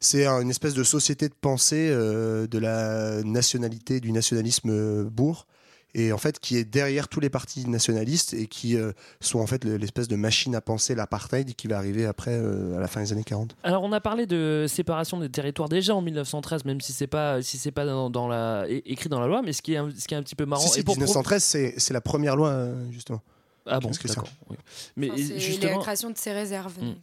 c'est 0.00 0.26
un- 0.26 0.40
une 0.40 0.50
espèce 0.50 0.74
de 0.74 0.82
société 0.84 1.28
de 1.28 1.34
pensée 1.40 1.88
euh, 1.90 2.46
de 2.48 2.58
la 2.58 3.22
nationalité, 3.22 4.00
du 4.00 4.10
nationalisme 4.10 4.70
euh, 4.70 5.04
bourg, 5.04 5.46
et 5.94 6.12
en 6.12 6.18
fait 6.18 6.40
qui 6.40 6.56
est 6.56 6.64
derrière 6.64 7.08
tous 7.08 7.20
les 7.20 7.28
partis 7.30 7.68
nationalistes 7.68 8.32
et 8.34 8.46
qui 8.46 8.76
euh, 8.76 8.92
sont 9.20 9.40
en 9.40 9.46
fait 9.46 9.64
le- 9.64 9.76
l'espèce 9.76 10.08
de 10.08 10.16
machine 10.16 10.54
à 10.54 10.60
penser 10.60 10.94
l'apartheid 10.94 11.54
qui 11.54 11.66
va 11.68 11.76
arriver 11.76 12.06
après 12.06 12.32
euh, 12.32 12.76
à 12.76 12.80
la 12.80 12.88
fin 12.88 13.02
des 13.02 13.12
années 13.12 13.24
40. 13.24 13.54
Alors 13.62 13.82
on 13.82 13.92
a 13.92 14.00
parlé 14.00 14.26
de 14.26 14.66
séparation 14.68 15.20
des 15.20 15.28
territoires 15.28 15.68
déjà 15.68 15.94
en 15.94 16.00
1913, 16.02 16.64
même 16.64 16.80
si 16.80 16.92
c'est 16.92 17.06
pas 17.06 17.42
si 17.42 17.58
c'est 17.58 17.72
pas 17.72 17.84
dans, 17.84 18.08
dans 18.10 18.28
la 18.28 18.64
é- 18.68 18.82
écrit 18.86 19.08
dans 19.08 19.20
la 19.20 19.26
loi, 19.26 19.42
mais 19.42 19.52
ce 19.52 19.60
qui 19.62 19.74
est 19.74 19.78
un, 19.78 19.90
ce 19.96 20.06
qui 20.08 20.14
est 20.14 20.16
un 20.16 20.22
petit 20.22 20.34
peu 20.36 20.46
marrant. 20.46 20.62
Si, 20.62 20.70
si, 20.74 20.80
et 20.80 20.82
pour 20.82 20.94
pro- 20.94 21.00
1913, 21.02 21.42
c'est 21.42 21.74
c'est 21.76 21.92
la 21.94 22.00
première 22.00 22.36
loi 22.36 22.48
euh, 22.48 22.74
justement. 22.90 23.20
Ah 23.66 23.78
bon, 23.78 23.90
d'accord. 24.06 24.28
oui. 24.50 24.56
Mais 24.96 25.08
Enfin, 25.10 25.22
c'est 25.24 25.32
la 25.34 25.38
justement, 25.38 25.78
création 25.80 26.10
de 26.10 26.16
ces 26.18 26.32
réserves. 26.32 26.74
Mm. 26.80 26.94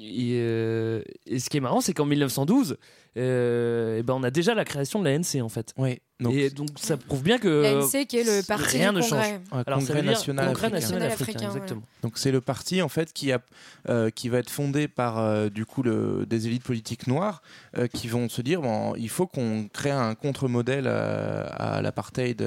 Et, 0.00 0.32
euh, 0.40 1.02
et 1.26 1.38
ce 1.38 1.48
qui 1.50 1.56
est 1.56 1.60
marrant, 1.60 1.80
c'est 1.80 1.92
qu'en 1.94 2.04
1912, 2.04 2.76
euh, 3.16 3.98
et 3.98 4.02
ben 4.02 4.14
on 4.14 4.22
a 4.22 4.30
déjà 4.30 4.54
la 4.54 4.64
création 4.64 5.00
de 5.00 5.04
la 5.04 5.18
NC 5.18 5.42
en 5.42 5.48
fait. 5.48 5.72
Oui. 5.76 6.00
et 6.30 6.50
donc 6.50 6.68
ça 6.76 6.96
prouve 6.98 7.22
bien 7.22 7.38
que 7.38 7.48
La 7.62 7.72
NC 7.76 8.06
qui 8.06 8.18
est 8.18 8.24
le 8.24 8.46
parti 8.46 8.76
rien 8.76 8.92
du 8.92 8.98
ne 8.98 9.02
Congrès. 9.02 9.40
change. 9.50 9.64
Alors, 9.66 9.80
ça 9.82 9.86
congrès 9.94 10.02
national 10.02 10.46
Congrès 10.48 10.66
africain. 10.66 10.80
national 10.80 11.02
Africain, 11.10 11.22
africain, 11.32 11.38
voilà. 11.48 11.56
exactement. 11.64 11.82
Donc 12.02 12.18
c'est 12.18 12.30
le 12.30 12.40
parti 12.40 12.82
en 12.82 12.88
fait 12.88 13.12
qui 13.12 13.32
a 13.32 13.40
euh, 13.88 14.10
qui 14.10 14.28
va 14.28 14.38
être 14.38 14.50
fondé 14.50 14.86
par 14.86 15.18
euh, 15.18 15.48
du 15.48 15.64
coup 15.66 15.82
le, 15.82 16.26
des 16.26 16.46
élites 16.46 16.62
politiques 16.62 17.06
noires 17.06 17.42
euh, 17.78 17.86
qui 17.88 18.06
vont 18.08 18.28
se 18.28 18.42
dire 18.42 18.60
bon 18.60 18.94
il 18.96 19.08
faut 19.08 19.26
qu'on 19.26 19.68
crée 19.72 19.90
un 19.90 20.14
contre-modèle 20.14 20.84
euh, 20.86 21.46
à 21.52 21.80
l'apartheid 21.82 22.44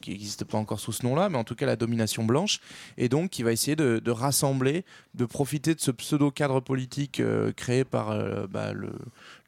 qui 0.00 0.10
n'existe 0.10 0.44
pas 0.44 0.58
encore 0.58 0.78
sous 0.80 0.92
ce 0.92 1.04
nom-là 1.06 1.28
mais 1.30 1.38
en 1.38 1.44
tout 1.44 1.54
cas 1.54 1.66
la 1.66 1.76
domination 1.76 2.24
blanche 2.24 2.60
et 2.98 3.08
donc 3.08 3.30
qui 3.30 3.42
va 3.42 3.52
essayer 3.52 3.76
de, 3.76 3.98
de 3.98 4.10
rassembler 4.10 4.84
de 5.14 5.24
profiter 5.24 5.74
de 5.74 5.80
ce 5.80 5.90
pseudo 5.90 6.30
cadre 6.30 6.60
politique 6.60 7.20
euh, 7.20 7.52
créé 7.52 7.84
par 7.84 8.10
euh, 8.10 8.46
bah, 8.48 8.72
le, 8.72 8.92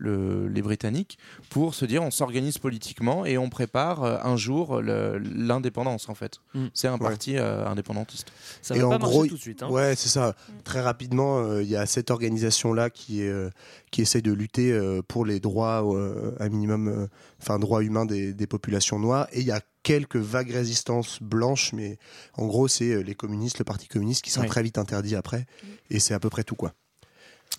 le- 0.02 0.48
les 0.48 0.62
Britanniques 0.62 1.16
pour 1.50 1.74
se 1.74 1.84
dire 1.84 2.02
on 2.02 2.10
s'organise 2.10 2.58
politiquement 2.58 3.24
et 3.24 3.38
on 3.38 3.48
prépare 3.48 4.02
euh, 4.02 4.18
un 4.22 4.36
jour 4.36 4.80
l'indépendance 4.82 6.08
en 6.08 6.14
fait 6.14 6.40
Mm. 6.54 6.66
c'est 6.74 6.88
un 6.88 6.92
Ouais. 6.94 6.98
parti 6.98 7.36
euh, 7.36 7.66
indépendantiste 7.66 8.30
Ça 8.60 8.74
et 8.76 8.80
va 8.80 8.86
en 8.86 8.90
pas 8.90 8.98
marcher 8.98 9.14
gros, 9.14 9.26
tout 9.26 9.34
de 9.36 9.40
suite. 9.40 9.62
hein. 9.62 9.70
ouais, 9.70 9.94
c'est 9.96 10.08
ça. 10.08 10.34
Très 10.64 10.80
rapidement, 10.80 11.38
euh, 11.40 11.62
il 11.62 11.68
y 11.68 11.76
a 11.76 11.86
cette 11.86 12.10
organisation-là 12.10 12.90
qui, 12.90 13.22
est, 13.22 13.28
euh, 13.28 13.48
qui 13.90 14.02
essaie 14.02 14.20
de 14.22 14.32
lutter 14.32 14.70
euh, 14.72 15.00
pour 15.06 15.24
les 15.24 15.40
droits, 15.40 15.82
euh, 15.94 16.32
un 16.40 16.48
minimum, 16.48 16.88
euh, 16.88 17.06
enfin, 17.40 17.58
droits 17.58 17.82
humains 17.82 18.04
des, 18.06 18.32
des 18.34 18.46
populations 18.46 18.98
noires. 18.98 19.28
Et 19.32 19.40
il 19.40 19.46
y 19.46 19.50
a 19.52 19.60
quelques 19.82 20.16
vagues 20.16 20.50
résistances 20.50 21.22
blanches, 21.22 21.72
mais 21.72 21.98
en 22.34 22.46
gros, 22.46 22.68
c'est 22.68 22.92
euh, 22.92 23.00
les 23.02 23.14
communistes, 23.14 23.58
le 23.58 23.64
Parti 23.64 23.88
communiste 23.88 24.22
qui 24.22 24.30
sera 24.30 24.42
Ouais. 24.42 24.48
très 24.48 24.62
vite 24.62 24.78
interdit 24.78 25.16
après. 25.16 25.46
Et 25.90 25.98
c'est 25.98 26.14
à 26.14 26.20
peu 26.20 26.28
près 26.30 26.44
tout, 26.44 26.56
quoi. 26.56 26.72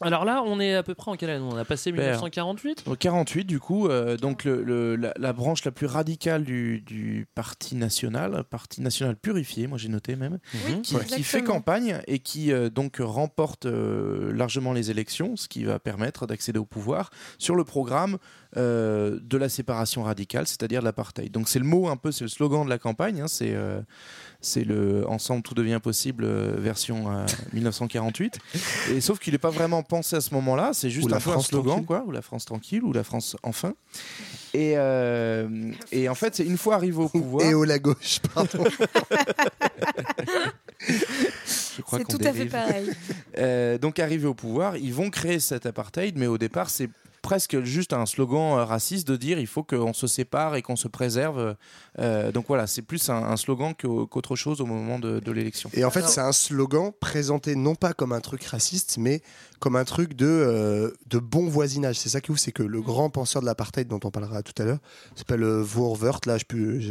Alors 0.02 0.26
là, 0.26 0.44
on 0.46 0.60
est 0.60 0.76
à 0.76 0.84
peu 0.84 0.96
près 0.96 1.12
en 1.12 1.16
quelle 1.16 1.30
année? 1.30 1.46
On 1.50 1.56
a 1.58 1.66
passé 1.66 1.90
Super. 1.92 2.04
1948 2.04 2.84
Au 2.88 2.96
48, 2.96 3.46
du 3.46 3.60
coup, 3.60 3.88
euh, 3.88 4.18
donc 4.18 4.44
le, 4.44 4.64
le- 4.64 4.96
la, 4.96 5.14
la 5.18 5.34
branche 5.34 5.64
la 5.66 5.72
plus 5.72 5.86
radicale 5.88 6.44
du, 6.44 6.82
du 6.82 7.28
Parti 7.36 7.76
national, 7.76 8.44
Parti 8.50 8.82
national 8.82 9.16
purifié, 9.16 9.68
moi 9.68 9.78
j'ai 9.78 9.90
noté 9.90 10.16
même, 10.16 10.40
Oui, 10.68 10.82
qui, 10.82 11.24
fait 11.24 11.44
campagne 11.44 12.00
et 12.08 12.20
qui 12.20 12.52
euh, 12.52 12.70
donc 12.70 12.98
remporte 13.00 13.66
euh, 13.66 14.34
largement 14.34 14.74
les 14.74 14.92
élections, 14.92 15.36
ce 15.36 15.48
qui 15.48 15.64
va 15.64 15.80
permettre 15.80 16.28
d'accéder 16.28 16.60
au 16.60 16.66
pouvoir 16.66 17.10
sur 17.38 17.56
le 17.56 17.64
programme 17.64 18.18
euh, 18.58 19.20
de 19.22 19.38
la 19.38 19.50
séparation 19.50 20.04
radicale, 20.04 20.48
c'est-à-dire 20.48 20.82
de 20.82 20.86
l'apartheid. 20.86 21.32
Donc 21.32 21.48
c'est 21.50 21.60
le 21.60 21.66
mot 21.66 21.88
un 21.88 21.98
peu, 21.98 22.12
c'est 22.12 22.24
le 22.26 22.30
slogan 22.30 22.66
de 22.66 22.70
la 22.70 22.78
campagne, 22.78 23.22
hein, 23.22 23.28
c'est 23.28 23.54
euh, 23.54 23.82
c'est 24.44 24.64
le 24.64 25.08
ensemble 25.08 25.42
tout 25.42 25.56
devient 25.56 25.80
possible 25.82 26.26
euh, 26.26 26.54
version 26.58 27.12
euh, 27.12 27.26
1948. 27.54 28.38
Et 28.92 29.02
sauf 29.02 29.20
qu'il 29.20 29.34
n'est 29.34 29.40
pas 29.40 29.50
vraiment 29.50 29.82
pensé 29.82 30.18
à 30.18 30.22
ce 30.22 30.34
moment-là, 30.36 30.72
c'est 30.74 30.90
juste 30.90 31.10
la 31.10 31.18
un 31.18 31.20
France 31.20 31.48
slogan 31.48 31.72
tranquille. 31.72 31.88
quoi, 31.88 32.04
ou 32.06 32.12
la 32.12 32.22
France 32.22 32.46
tranquille, 32.46 32.84
ou 32.84 32.94
la 32.94 33.04
France 33.04 33.38
enfin. 33.42 33.74
Et, 34.54 34.74
euh, 34.76 35.72
et 35.92 36.10
en 36.10 36.16
fait, 36.16 36.36
c'est 36.36 36.46
une 36.46 36.58
fois 36.58 36.76
arrivé 36.76 36.98
au 36.98 37.10
pouvoir. 37.10 37.46
Et 37.46 37.54
au 37.54 37.64
la 37.64 37.80
gauche, 37.80 38.20
pardon. 38.34 38.66
Je 41.76 41.82
crois 41.82 42.00
C'est 42.00 42.06
tout 42.06 42.24
à 42.24 42.34
fait 42.34 42.46
pareil. 42.46 42.90
Euh, 43.38 43.78
donc 43.78 44.00
arrivé 44.00 44.28
au 44.28 44.34
pouvoir, 44.34 44.78
ils 44.78 44.94
vont 44.94 45.10
créer 45.10 45.40
cet 45.40 45.66
apartheid, 45.66 46.18
mais 46.18 46.28
au 46.28 46.38
départ 46.38 46.70
c'est 46.70 46.90
presque 47.24 47.64
juste 47.64 47.94
un 47.94 48.06
slogan 48.06 48.60
euh, 48.60 48.66
raciste 48.66 49.08
de 49.08 49.16
dire 49.16 49.40
il 49.40 49.48
faut 49.48 49.64
qu'on 49.64 49.94
se 49.94 50.06
sépare 50.06 50.56
et 50.56 50.62
qu'on 50.62 50.76
se 50.76 50.88
préserve. 50.88 51.56
Euh, 51.98 52.32
donc 52.32 52.46
voilà, 52.48 52.68
c'est 52.68 52.84
plus 52.84 53.10
un, 53.10 53.16
un 53.16 53.38
slogan 53.38 53.74
qu'autre 53.74 54.36
chose 54.36 54.62
au 54.62 54.68
moment 54.68 55.00
de, 55.00 55.20
de 55.20 55.32
l'élection. 55.32 55.72
Et 55.74 55.84
en 55.86 55.90
fait, 55.90 56.08
c'est 56.08 56.22
un 56.22 56.32
slogan 56.34 56.92
présenté 57.00 57.56
non 57.56 57.74
pas 57.74 57.94
comme 57.94 58.12
un 58.12 58.20
truc 58.22 58.44
raciste, 58.44 58.98
mais 59.00 59.22
comme 59.60 59.76
un 59.78 59.86
truc 59.86 60.14
de, 60.14 60.26
euh, 60.28 60.92
de 61.08 61.18
bon 61.20 61.48
voisinage. 61.48 61.98
C'est 61.98 62.10
ça 62.10 62.20
qui 62.20 62.30
est 62.30 62.34
ouf, 62.34 62.40
c'est 62.40 62.52
que 62.52 62.64
le 62.64 62.82
grand 62.82 63.10
penseur 63.10 63.42
de 63.42 63.46
l'apartheid 63.48 63.88
dont 63.88 64.00
on 64.04 64.12
parlera 64.12 64.44
tout 64.44 64.62
à 64.62 64.66
l'heure 64.66 64.80
s'appelle 65.16 65.44
Voor 65.46 65.96
Wert. 65.98 66.20
Là, 66.26 66.38
je 66.38 66.44
peux, 66.44 66.82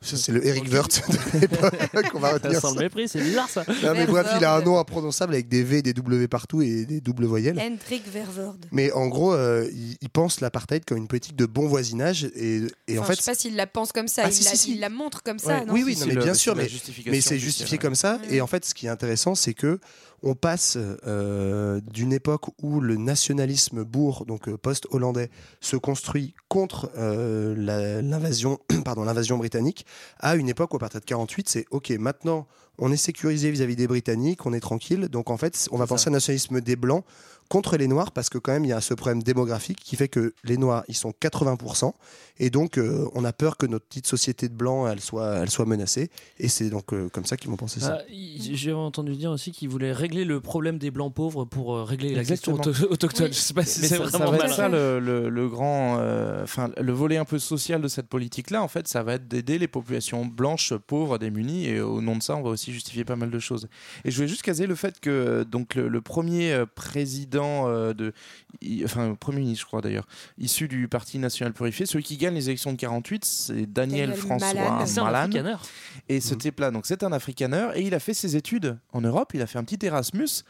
ça, 0.00 0.16
c'est 0.16 0.32
le 0.32 0.44
Eric 0.46 0.66
Wert 0.72 0.88
de 0.88 1.38
l'époque 1.40 2.10
qu'on 2.10 2.20
va 2.20 2.28
Ça 2.28 2.34
retenir. 2.34 2.60
sent 2.60 2.68
le 2.68 2.74
ça. 2.74 2.80
mépris, 2.80 3.08
c'est 3.08 3.20
bizarre 3.22 3.50
ça. 3.50 3.64
Non, 3.82 3.92
mais 3.92 4.06
bref, 4.06 4.26
il 4.38 4.44
a 4.44 4.56
un 4.56 4.62
nom 4.62 4.78
imprononçable 4.78 5.34
avec 5.34 5.48
des 5.48 5.62
V, 5.62 5.82
des 5.82 5.92
W 5.92 6.26
partout 6.26 6.62
et 6.62 6.86
des 6.86 7.02
doubles 7.02 7.26
voyelles. 7.26 7.60
Hendrik 7.60 8.10
Verwoerd. 8.10 8.56
Mais 8.72 8.90
en 8.92 9.08
gros, 9.08 9.34
euh, 9.34 9.68
il, 9.74 10.10
pense 10.10 10.40
l'apartheid 10.40 10.84
comme 10.84 10.98
une 10.98 11.08
politique 11.08 11.36
de 11.36 11.46
bon 11.46 11.66
voisinage. 11.66 12.24
Et, 12.36 12.62
et 12.88 12.98
en 12.98 13.04
fait, 13.04 13.16
je 13.16 13.22
sais 13.22 13.30
pas 13.30 13.34
s'il 13.36 13.56
la 13.56 13.66
pense 13.66 13.92
comme 13.92 14.08
ça, 14.08 14.22
Ah, 14.24 14.28
il, 14.28 14.32
si, 14.34 14.44
la, 14.44 14.50
si, 14.50 14.56
si. 14.56 14.72
il 14.74 14.80
la 14.80 14.88
montre 14.88 15.22
comme 15.22 15.38
ça. 15.38 15.58
Ouais, 15.60 15.64
non 15.64 15.72
oui, 15.72 15.82
oui, 15.84 15.96
non, 15.98 16.06
mais 16.06 16.14
le- 16.14 16.22
bien 16.22 16.34
c'est 16.34 16.40
sûr, 16.40 16.56
mais, 16.56 16.68
c'est 17.20 17.38
justifié 17.38 17.78
comme 17.78 17.94
ça. 17.94 18.18
Et 18.30 18.40
en 18.40 18.46
fait, 18.46 18.64
ce 18.64 18.74
qui 18.74 18.86
est 18.86 18.90
intéressant, 18.90 19.34
c'est 19.34 19.54
que 19.54 19.78
on 20.22 20.34
passe 20.34 20.78
euh, 21.06 21.80
d'une 21.92 22.12
époque 22.12 22.46
où 22.62 22.80
le 22.80 22.96
nationalisme 22.96 23.84
bourg, 23.84 24.24
donc 24.24 24.48
euh, 24.48 24.56
post-hollandais, 24.56 25.28
se 25.60 25.76
construit 25.76 26.34
contre 26.48 26.90
euh, 26.96 27.54
l'invasion, 28.02 28.58
pardon, 28.84 29.04
l'invasion 29.04 29.36
britannique, 29.36 29.84
à 30.18 30.36
une 30.36 30.48
époque 30.48 30.72
où 30.72 30.76
à 30.76 30.80
partir 30.80 31.00
de 31.00 31.04
48, 31.04 31.48
c'est 31.48 31.66
ok, 31.70 31.90
maintenant 31.98 32.46
on 32.78 32.90
est 32.90 32.96
sécurisé 32.96 33.50
vis-à-vis 33.50 33.76
des 33.76 33.86
Britanniques, 33.86 34.46
on 34.46 34.52
est 34.52 34.60
tranquille. 34.60 35.08
Donc 35.08 35.30
en 35.30 35.36
fait, 35.36 35.68
on 35.70 35.76
va 35.76 35.86
penser 35.86 36.08
à 36.08 36.10
un 36.10 36.12
nationalisme 36.14 36.60
des 36.60 36.74
blancs 36.74 37.04
contre 37.54 37.76
les 37.76 37.86
noirs 37.88 38.10
parce 38.12 38.28
que 38.28 38.38
quand 38.38 38.52
même 38.52 38.64
il 38.64 38.68
y 38.68 38.72
a 38.72 38.80
ce 38.80 38.94
problème 38.94 39.22
démographique 39.22 39.78
qui 39.82 39.94
fait 39.96 40.08
que 40.08 40.34
les 40.44 40.56
noirs 40.56 40.82
ils 40.88 40.94
sont 40.96 41.12
80% 41.22 41.92
et 42.38 42.50
donc 42.50 42.78
euh, 42.78 43.06
on 43.14 43.24
a 43.24 43.32
peur 43.32 43.56
que 43.56 43.66
notre 43.66 43.86
petite 43.86 44.06
société 44.08 44.48
de 44.48 44.54
blancs 44.54 44.88
elle 44.90 45.00
soit 45.00 45.36
elle 45.42 45.50
soit 45.50 45.64
menacée 45.66 46.10
et 46.40 46.48
c'est 46.48 46.68
donc 46.68 46.92
euh, 46.92 47.08
comme 47.10 47.24
ça 47.24 47.36
qu'ils 47.36 47.50
vont 47.50 47.56
penser 47.56 47.78
ça. 47.80 47.98
Ah, 48.00 48.04
J'ai 48.10 48.72
entendu 48.72 49.14
dire 49.16 49.30
aussi 49.30 49.52
qu'il 49.52 49.68
voulait 49.68 49.92
régler 49.92 50.24
le 50.24 50.40
problème 50.40 50.78
des 50.78 50.90
blancs 50.90 51.14
pauvres 51.14 51.44
pour 51.44 51.74
euh, 51.76 51.84
régler 51.84 52.14
la 52.14 52.24
question 52.24 52.56
Exactement. 52.56 52.76
auto- 52.86 52.92
autochtone. 52.92 53.26
Oui. 53.26 53.32
Je 53.32 53.38
sais 53.38 53.54
pas 53.54 53.64
si 53.64 53.80
c'est 53.80 53.86
ça, 53.88 53.96
ça 54.10 54.18
vraiment 54.18 54.30
va 54.32 54.44
être 54.46 54.54
ça 54.54 54.68
le, 54.68 54.98
le- 54.98 55.28
le 55.28 55.48
grand, 55.48 55.98
euh, 56.00 56.42
enfin 56.42 56.70
le 56.80 56.92
volet 56.92 57.16
un 57.18 57.24
peu 57.24 57.38
social 57.38 57.80
de 57.80 57.88
cette 57.88 58.08
politique-là. 58.08 58.62
En 58.62 58.68
fait, 58.68 58.88
ça 58.88 59.02
va 59.04 59.14
être 59.14 59.28
d'aider 59.28 59.58
les 59.58 59.68
populations 59.68 60.26
blanches, 60.26 60.74
pauvres, 60.86 61.18
démunies, 61.18 61.66
et 61.68 61.80
au 61.80 62.00
nom 62.00 62.16
de 62.16 62.22
ça, 62.22 62.34
on 62.36 62.42
va 62.42 62.50
aussi 62.50 62.72
justifier 62.72 63.04
pas 63.04 63.16
mal 63.16 63.30
de 63.30 63.38
choses. 63.38 63.68
Et 64.04 64.10
je 64.10 64.16
voulais 64.16 64.28
juste 64.28 64.42
caser 64.42 64.66
le 64.66 64.74
fait 64.74 64.98
que 65.00 65.44
donc 65.44 65.74
le, 65.76 65.86
le 65.88 66.00
premier 66.00 66.52
euh, 66.52 66.66
président 67.44 67.68
euh, 67.68 67.94
de, 67.94 68.12
enfin 68.84 69.14
premier 69.14 69.40
ministre, 69.40 69.62
je 69.62 69.66
crois 69.66 69.80
d'ailleurs, 69.80 70.06
issu 70.38 70.68
du 70.68 70.88
Parti 70.88 71.18
national 71.18 71.52
purifié, 71.52 71.86
celui 71.86 72.04
qui 72.04 72.16
gagne 72.16 72.34
les 72.34 72.48
élections 72.48 72.72
de 72.72 72.76
48, 72.76 73.24
c'est 73.24 73.52
Daniel, 73.66 74.10
Daniel 74.10 74.14
François 74.14 74.54
Malan. 74.54 74.86
C'est 74.86 75.00
un. 75.00 75.58
Et 76.08 76.20
ce 76.20 76.34
type-là, 76.34 76.70
donc 76.70 76.86
c'est 76.86 77.02
un 77.02 77.12
africaneur, 77.12 77.76
et 77.76 77.82
il 77.82 77.94
a 77.94 78.00
fait 78.00 78.14
ses 78.14 78.36
études 78.36 78.78
en 78.92 79.00
Europe. 79.00 79.32
Il 79.34 79.42
a 79.42 79.46
fait 79.46 79.58
un 79.58 79.64
petit 79.64 79.84
Erasmus 79.84 80.44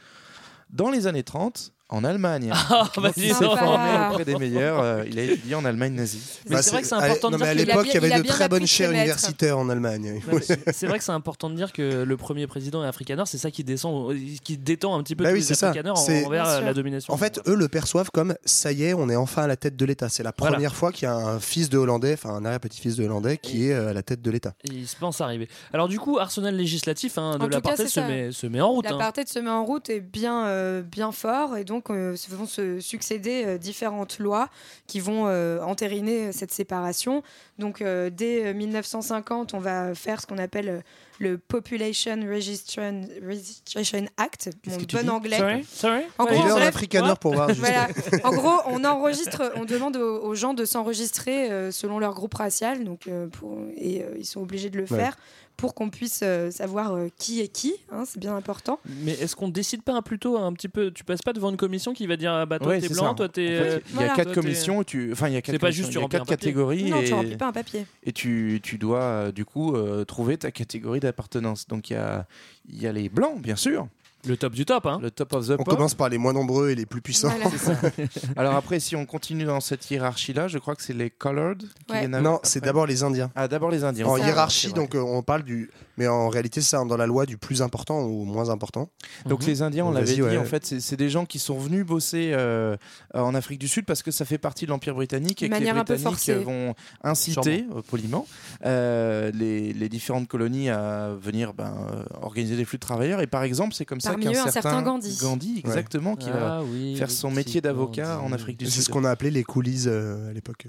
dans 0.70 0.90
les 0.90 1.06
années 1.06 1.22
30 1.22 1.72
en 1.94 2.04
Allemagne. 2.04 2.50
Ah, 2.52 2.90
bah, 2.96 3.10
il 3.16 3.34
s'est 3.34 3.44
formé 3.44 4.08
auprès 4.10 4.24
des 4.24 4.36
meilleurs. 4.36 4.80
euh, 4.80 5.04
il 5.08 5.18
a 5.18 5.22
étudié 5.22 5.54
en 5.54 5.64
Allemagne 5.64 5.94
nazie. 5.94 6.20
Mais 6.48 6.56
Bah, 6.56 6.62
c'est 6.62 6.70
vrai 6.70 6.82
que 6.82 6.88
c'est 6.88 6.94
à- 6.94 6.98
important 6.98 7.30
de 7.30 7.36
non, 7.36 7.38
mais 7.38 7.44
dire 7.44 7.50
à 7.50 7.54
qu'il 7.54 7.62
a 7.62 7.64
l'époque 7.74 7.84
bien- 7.84 7.92
il 7.92 7.94
y 7.94 7.98
avait 7.98 8.12
a 8.12 8.18
de 8.18 8.22
bien 8.22 8.32
très 8.32 8.48
bonnes 8.48 8.60
ses 8.62 8.66
chaires 8.66 8.90
maîtres. 8.90 9.02
universitaires 9.02 9.58
en 9.58 9.68
Allemagne. 9.68 10.20
Mais 10.26 10.40
C'est 10.72 10.86
vrai 10.86 10.98
que 10.98 11.04
c'est 11.04 11.12
important 11.12 11.50
de 11.50 11.54
dire 11.54 11.72
que 11.72 12.02
le 12.02 12.16
premier 12.16 12.46
président 12.46 12.84
est 12.84 12.88
africaner, 12.88 13.22
c'est 13.26 13.38
ça 13.38 13.50
qui 13.50 13.64
descend, 13.64 14.14
qui 14.42 14.58
détend 14.58 14.96
un 14.98 15.02
petit 15.02 15.14
peu 15.16 15.24
Bah 15.24 15.30
tous 15.30 15.34
oui, 15.34 15.40
les 15.40 15.46
c'est 15.46 15.54
ça. 15.54 15.70
africaners 15.70 15.96
C'est- 15.96 16.24
envers 16.26 16.42
Bien 16.44 16.52
euh, 16.52 16.56
sûr. 16.58 16.66
la 16.66 16.74
domination. 16.74 17.14
En 17.14 17.16
fait, 17.16 17.40
eux 17.46 17.54
le 17.54 17.68
perçoivent 17.68 18.10
comme 18.12 18.34
ça 18.44 18.72
y 18.72 18.84
est, 18.84 18.94
on 18.94 19.08
est 19.08 19.16
enfin 19.16 19.42
à 19.44 19.46
la 19.46 19.56
tête 19.56 19.76
de 19.76 19.84
l'État. 19.84 20.08
C'est 20.08 20.22
la 20.22 20.32
Voilà. 20.36 20.54
première 20.54 20.74
fois 20.74 20.92
qu'il 20.92 21.04
y 21.04 21.10
a 21.10 21.14
un 21.14 21.38
fils 21.40 21.68
de 21.70 21.78
Hollandais, 21.78 22.14
enfin 22.14 22.30
un 22.30 22.44
arrière-petit-fils 22.44 22.96
de 22.96 23.04
Hollandais, 23.04 23.36
qui 23.38 23.68
est 23.68 23.72
euh, 23.74 23.90
à 23.90 23.92
la 23.92 24.02
tête 24.02 24.22
de 24.22 24.30
l'État. 24.30 24.54
il 24.64 24.86
se 24.88 24.96
pense 24.96 25.20
arriver. 25.20 25.48
Alors 25.72 25.88
du 25.88 25.98
coup, 25.98 26.18
arsenal 26.18 26.56
législatif 26.56 27.18
hein, 27.18 27.32
de 27.32 27.36
En 27.36 27.38
tout 27.44 27.50
cas, 27.50 27.56
l'apartheid 27.56 27.86
c'est 27.88 27.94
se 27.94 28.00
ça. 28.00 28.06
met, 28.08 28.32
se 28.32 28.46
met 28.46 28.60
en 28.60 28.70
route. 28.70 28.86
hein. 28.86 28.90
L'apartheid 28.92 29.28
se 29.28 29.38
met 29.38 29.50
en 29.50 29.64
route 29.64 29.88
et 29.90 30.00
bien, 30.00 30.46
euh, 30.46 30.82
bien 30.82 31.12
fort, 31.12 31.56
et 31.56 31.64
donc 31.64 31.83
euh, 31.92 32.16
se 32.16 32.34
vont 32.34 32.46
se 32.46 32.80
succéder 32.80 33.44
euh, 33.44 33.58
différentes 33.58 34.18
lois 34.18 34.48
qui 34.86 35.00
vont 35.00 35.26
euh, 35.26 35.60
entériner 35.60 36.32
cette 36.32 36.52
séparation. 36.52 37.22
Donc 37.58 37.80
dès 37.80 38.46
euh, 38.46 38.54
1950, 38.54 39.54
on 39.54 39.58
va 39.58 39.94
faire 39.94 40.20
ce 40.20 40.26
qu'on 40.26 40.38
appelle 40.38 40.82
le 41.20 41.38
Population 41.38 42.18
Registration, 42.28 43.02
Registration 43.26 44.06
Act, 44.16 44.50
mon 44.66 44.76
bon 44.76 45.08
anglais. 45.10 45.38
Sorry, 45.38 45.64
sorry. 45.64 46.02
En 46.18 46.24
gros, 46.26 46.34
est 46.34 46.50
en 46.52 46.54
bref, 46.56 46.68
africaneur 46.68 47.18
pour 47.18 47.34
voir. 47.34 47.48
juste. 47.48 47.60
voilà. 47.60 47.88
En 48.24 48.32
gros, 48.32 48.60
on 48.66 48.84
enregistre, 48.84 49.52
on 49.56 49.64
demande 49.64 49.96
aux, 49.96 50.22
aux 50.24 50.34
gens 50.34 50.54
de 50.54 50.64
s'enregistrer 50.64 51.50
euh, 51.50 51.70
selon 51.70 51.98
leur 51.98 52.14
groupe 52.14 52.34
racial, 52.34 52.84
donc 52.84 53.06
euh, 53.06 53.26
pour, 53.28 53.58
et 53.76 54.02
euh, 54.02 54.14
ils 54.18 54.24
sont 54.26 54.40
obligés 54.40 54.70
de 54.70 54.76
le 54.76 54.84
Ouais. 54.84 54.98
faire 55.00 55.16
pour 55.56 55.74
qu'on 55.76 55.88
puisse 55.88 56.20
euh, 56.24 56.50
savoir 56.50 56.94
euh, 56.94 57.06
qui 57.16 57.40
est 57.40 57.46
qui. 57.46 57.74
hein, 57.92 58.02
c'est 58.06 58.18
bien 58.18 58.34
important. 58.36 58.80
Mais 59.04 59.12
est-ce 59.12 59.36
qu'on 59.36 59.48
décide 59.48 59.82
pas 59.84 60.02
plutôt 60.02 60.36
un 60.36 60.52
petit 60.52 60.68
peu 60.68 60.90
Tu 60.90 61.04
passes 61.04 61.22
pas 61.22 61.32
devant 61.32 61.48
une 61.50 61.56
commission 61.56 61.92
qui 61.94 62.08
va 62.08 62.16
dire 62.16 62.32
ah 62.32 62.44
bah 62.44 62.58
toi 62.58 62.72
Ouais, 62.72 62.80
t'es 62.80 62.88
blanc, 62.88 63.10
ça. 63.10 63.14
toi 63.14 63.28
t'es. 63.28 63.46
En 63.60 63.62
fait, 63.62 63.68
euh, 63.70 63.80
il 63.94 64.00
y 64.00 64.04
a 64.04 64.08
quatre 64.16 64.32
Toi, 64.32 64.42
commissions, 64.42 64.82
tu, 64.82 65.12
enfin 65.12 65.28
il 65.28 65.34
y 65.34 65.36
a 65.36 65.42
quatre 65.42 65.58
pas 65.58 65.70
juste 65.70 65.90
tu 65.92 66.00
y 66.00 66.04
a 66.04 66.08
catégories 66.08 66.90
Non, 66.90 67.00
et, 67.00 67.04
tu 67.04 67.14
remplis 67.14 67.36
pas 67.36 67.46
un 67.46 67.52
papier. 67.52 67.86
et 68.02 68.10
tu, 68.12 68.58
tu 68.64 68.78
dois 68.78 68.98
euh, 69.02 69.32
du 69.32 69.44
coup 69.44 69.76
euh, 69.76 70.04
trouver 70.04 70.36
ta 70.38 70.50
catégorie 70.50 70.98
d'appartenance. 71.14 71.66
Donc 71.68 71.90
il 71.90 71.94
y 71.94 71.96
a, 71.96 72.26
il 72.68 72.82
y 72.82 72.86
a 72.86 72.92
les 72.92 73.08
blancs, 73.08 73.40
bien 73.40 73.56
sûr, 73.56 73.86
Le 74.26 74.36
top 74.36 74.52
du 74.54 74.64
top, 74.64 74.86
hein 74.86 74.98
Le 75.02 75.10
top 75.10 75.32
of 75.34 75.46
the 75.46 75.50
On 75.52 75.56
pop. 75.64 75.74
commence 75.76 75.94
par 75.94 76.08
les 76.08 76.18
moins 76.18 76.32
nombreux 76.32 76.70
et 76.70 76.74
les 76.74 76.86
plus 76.86 77.00
puissants. 77.02 77.28
Voilà. 77.30 78.08
Alors 78.36 78.54
après, 78.54 78.80
si 78.80 78.96
on 78.96 79.04
continue 79.06 79.44
dans 79.44 79.60
cette 79.60 79.88
hiérarchie-là, 79.90 80.48
je 80.48 80.58
crois 80.58 80.74
que 80.74 80.82
c'est 80.82 80.94
les 80.94 81.10
colored 81.10 81.58
qui 81.86 81.92
Ouais. 81.92 82.00
viennent 82.00 82.18
Non, 82.20 82.40
c'est 82.42 82.62
d'abord 82.64 82.86
les 82.86 83.02
Indiens. 83.02 83.30
Ah, 83.36 83.48
d'abord 83.48 83.70
les 83.70 83.84
Indiens. 83.84 84.06
En 84.06 84.16
hiérarchie, 84.16 84.72
donc 84.72 84.94
euh, 84.94 85.00
on 85.00 85.22
parle 85.22 85.42
du. 85.42 85.70
Mais 85.96 86.08
en 86.08 86.28
réalité, 86.28 86.60
c'est 86.60 86.76
dans 86.76 86.96
la 86.96 87.06
loi 87.06 87.24
du 87.26 87.38
plus 87.38 87.62
important 87.62 88.02
ou 88.04 88.24
moins 88.24 88.48
important. 88.50 88.90
Donc 89.26 89.42
Mhm. 89.42 89.46
les 89.46 89.62
Indiens, 89.62 89.84
on 89.86 89.90
l'avait 89.92 90.14
dit, 90.14 90.22
ouais. 90.22 90.36
en 90.36 90.44
fait, 90.44 90.66
c'est 90.66 90.80
c'est 90.80 90.96
des 90.96 91.08
gens 91.08 91.24
qui 91.24 91.38
sont 91.38 91.56
venus 91.58 91.84
bosser 91.86 92.32
euh, 92.34 92.76
en 93.14 93.34
Afrique 93.34 93.58
du 93.60 93.68
Sud 93.68 93.84
parce 93.86 94.02
que 94.02 94.10
ça 94.10 94.24
fait 94.24 94.38
partie 94.38 94.64
de 94.66 94.70
l'Empire 94.70 94.94
britannique 94.94 95.42
et 95.42 95.48
que 95.48 95.54
les 95.54 95.72
Britanniques 95.72 96.30
vont 96.44 96.74
inciter, 97.02 97.66
euh, 97.74 97.80
poliment, 97.82 98.26
euh, 98.64 99.30
les, 99.34 99.72
les 99.72 99.88
différentes 99.88 100.28
colonies 100.28 100.68
à 100.70 101.14
venir 101.20 101.54
ben, 101.54 101.74
euh, 101.92 102.04
organiser 102.22 102.56
des 102.56 102.64
flux 102.64 102.78
de 102.78 102.80
travailleurs. 102.84 103.20
Et 103.20 103.26
par 103.26 103.42
exemple, 103.42 103.74
c'est 103.74 103.84
comme 103.84 103.98
Parmi 104.00 104.24
ça 104.24 104.30
qu'un 104.30 104.50
certain, 104.50 104.60
certain 104.62 104.82
Gandhi. 104.82 105.62
exactement, 105.64 106.16
qui 106.16 106.30
va 106.30 106.58
Ah 106.58 106.62
oui, 106.64 106.96
faire 106.96 107.10
son 107.10 107.30
métier 107.30 107.60
d'avocat 107.60 108.20
en 108.20 108.32
Afrique 108.32 108.58
du 108.58 108.66
C'est 108.66 108.72
Sud. 108.72 108.82
ce 108.84 108.88
qu'on 108.90 109.04
a 109.04 109.10
appelé 109.10 109.30
les 109.30 109.44
coulisses 109.44 109.86
euh, 109.86 110.30
à 110.30 110.32
l'époque. 110.32 110.66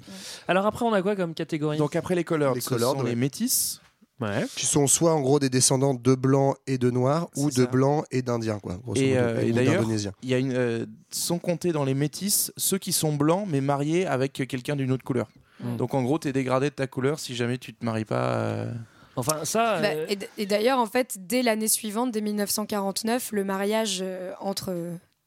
Alors 0.48 0.66
après, 0.66 0.86
on 0.86 0.94
a 0.94 1.02
quoi 1.02 1.16
comme 1.16 1.34
catégorie? 1.34 1.78
Donc 1.78 1.96
après 1.96 2.16
les 2.16 2.24
colored, 2.24 2.56
Les 2.56 2.62
ce 2.62 2.70
colored, 2.70 2.98
sont 2.98 3.04
ouais. 3.04 3.10
les 3.10 3.16
métis. 3.16 3.82
Ouais. 4.22 4.46
Qui 4.56 4.66
sont 4.66 4.88
soit 4.88 5.14
en 5.14 5.20
gros 5.22 5.40
des 5.40 5.50
descendants 5.50 5.94
de 5.94 6.16
blancs 6.16 6.56
et 6.68 6.78
de 6.78 6.90
noirs 6.90 7.28
ou 7.36 7.52
de 7.52 7.66
blancs 7.66 8.06
et 8.12 8.22
d'indiens, 8.22 8.60
quoi. 8.60 8.78
grosso 8.78 9.02
Et, 9.02 9.10
modo, 9.16 9.20
euh, 9.22 9.42
et 9.42 9.52
d'ailleurs, 9.52 9.82
d'Indonésiens. 9.82 10.14
il 10.24 10.30
y 10.30 10.34
a 10.34 10.38
une, 10.38 10.54
euh, 10.54 10.86
sont 11.12 11.38
comptés 11.40 11.74
dans 11.74 11.84
les 11.84 11.94
métis 11.94 12.52
ceux 12.56 12.78
qui 12.78 12.94
sont 12.94 13.14
blancs 13.14 13.46
mais 13.50 13.60
mariés 13.60 14.06
avec 14.06 14.32
quelqu'un 14.34 14.76
d'une 14.78 14.92
autre 14.94 15.04
couleur. 15.04 15.28
Mm. 15.60 15.76
Donc 15.78 15.94
en 15.94 16.02
gros, 16.04 16.18
tu 16.18 16.30
es 16.30 16.34
dégradé 16.34 16.70
de 16.70 16.76
ta 16.76 16.88
couleur 16.88 17.20
si 17.20 17.36
jamais 17.36 17.58
tu 17.58 17.74
te 17.74 17.84
maries 17.84 18.06
pas. 18.06 18.36
euh, 18.36 18.72
Enfin, 19.18 19.46
ça. 19.46 19.82
Bah, 19.82 19.90
euh, 19.90 20.08
et 20.38 20.46
d'ailleurs, 20.46 20.80
en 20.80 20.86
fait, 20.88 21.16
dès 21.20 21.42
l'année 21.42 21.70
suivante, 21.70 22.12
dès 22.12 22.22
1949, 22.22 23.32
le 23.32 23.44
mariage 23.46 24.00
euh, 24.02 24.34
entre 24.42 24.74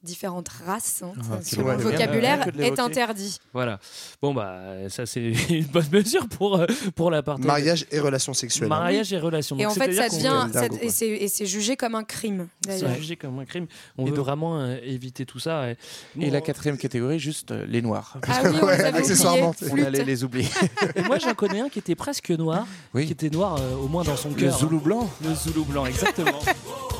différentes 0.02 0.48
races, 0.48 1.02
hein, 1.04 1.12
Ah, 1.30 1.34
ouais, 1.62 1.76
le 1.76 1.82
vocabulaire, 1.82 2.46
est 2.58 2.78
interdit. 2.78 3.38
Voilà. 3.52 3.80
Bon, 4.22 4.32
bah, 4.32 4.61
ça, 4.88 5.06
c'est 5.06 5.32
une 5.50 5.64
bonne 5.66 5.88
mesure 5.92 6.28
pour, 6.28 6.56
euh, 6.56 6.66
pour 6.94 7.11
la 7.11 7.22
partie. 7.22 7.46
Mariage 7.46 7.84
et 7.90 7.98
relations 8.00 8.32
sexuelles. 8.34 8.66
hein. 8.72 8.78
Mariage 8.80 9.12
et 9.12 9.18
relations. 9.18 9.56
Et 9.58 9.64
Donc, 9.64 9.72
en 9.72 9.74
fait, 9.74 9.92
ça 9.92 10.08
devient, 10.08 10.46
ça- 10.52 10.66
et 10.80 11.28
c'est- 11.28 11.46
jugé 11.46 11.76
comme 11.76 11.94
un 11.94 12.04
crime. 12.04 12.46
C'est 12.68 12.94
jugé 12.96 13.16
comme 13.16 13.38
un 13.38 13.44
crime. 13.44 13.66
On 13.96 14.02
Et 14.06 14.11
veut 14.11 14.16
donc- 14.16 14.24
vraiment 14.24 14.58
euh, 14.61 14.76
éviter 14.82 15.26
tout 15.26 15.38
ça. 15.40 15.70
Et, 15.70 16.30
la 16.30 16.40
quatrième 16.40 16.78
catégorie, 16.78 17.18
juste 17.18 17.50
euh, 17.50 17.64
les 17.66 17.82
noirs. 17.82 18.16
Ah 18.26 18.40
oui, 18.44 18.50
on 18.62 18.66
Ouais, 18.66 18.80
accessoirement. 18.84 19.54
On 19.70 19.82
allait 19.82 20.04
les 20.04 20.24
oublier. 20.24 20.48
Et 20.94 21.02
moi, 21.02 21.18
j'en 21.18 21.34
connais 21.34 21.61
un 21.61 21.68
qui 21.68 21.78
était 21.80 21.94
presque 21.94 22.30
noir, 22.30 22.66
Oui. 22.94 23.06
qui 23.06 23.12
était 23.12 23.30
noir 23.30 23.56
euh, 23.58 23.74
au 23.76 23.88
moins 23.88 24.04
dans 24.04 24.16
son 24.16 24.28
Le 24.30 24.34
cœur. 24.37 24.58
Zoulou 24.58 24.78
blanc. 24.80 25.11
Le 25.24 25.34
Zoulou 25.34 25.64
blanc, 25.64 25.87
exactement. 25.87 26.38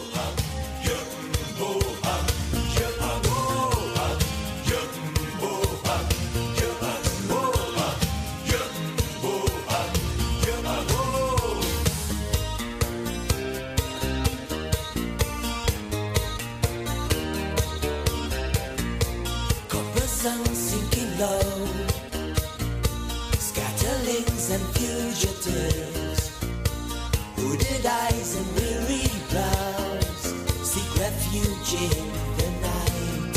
the 31.77 32.51
night. 32.63 33.35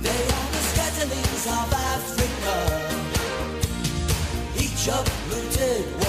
They 0.00 0.10
are 0.10 0.50
the 0.52 0.62
of 1.48 1.72
Africa. 1.74 2.54
Each 4.56 4.86
uprooted 4.86 6.05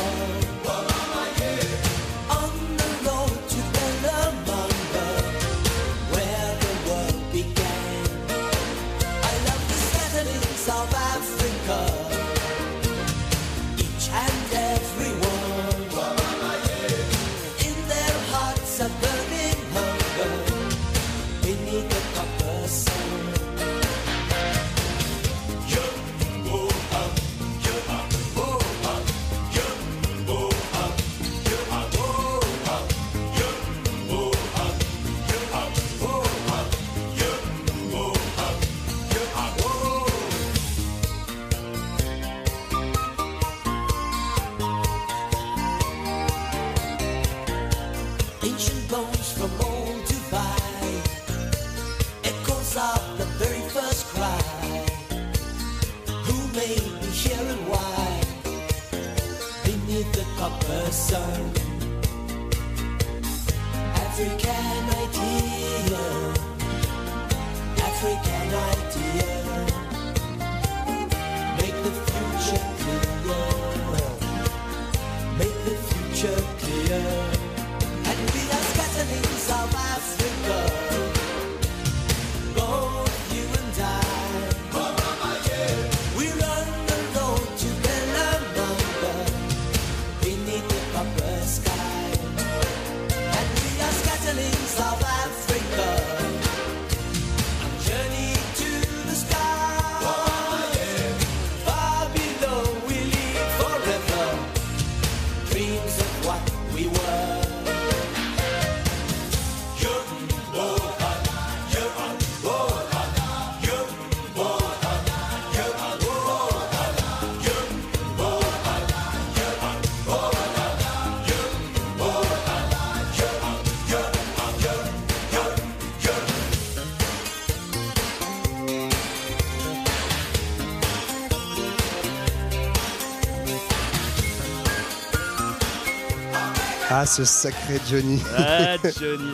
Ah, 136.99 137.05
ce 137.05 137.23
sacré 137.25 137.79
Johnny. 137.89 138.19
Ah, 138.37 138.75
Johnny. 138.83 139.31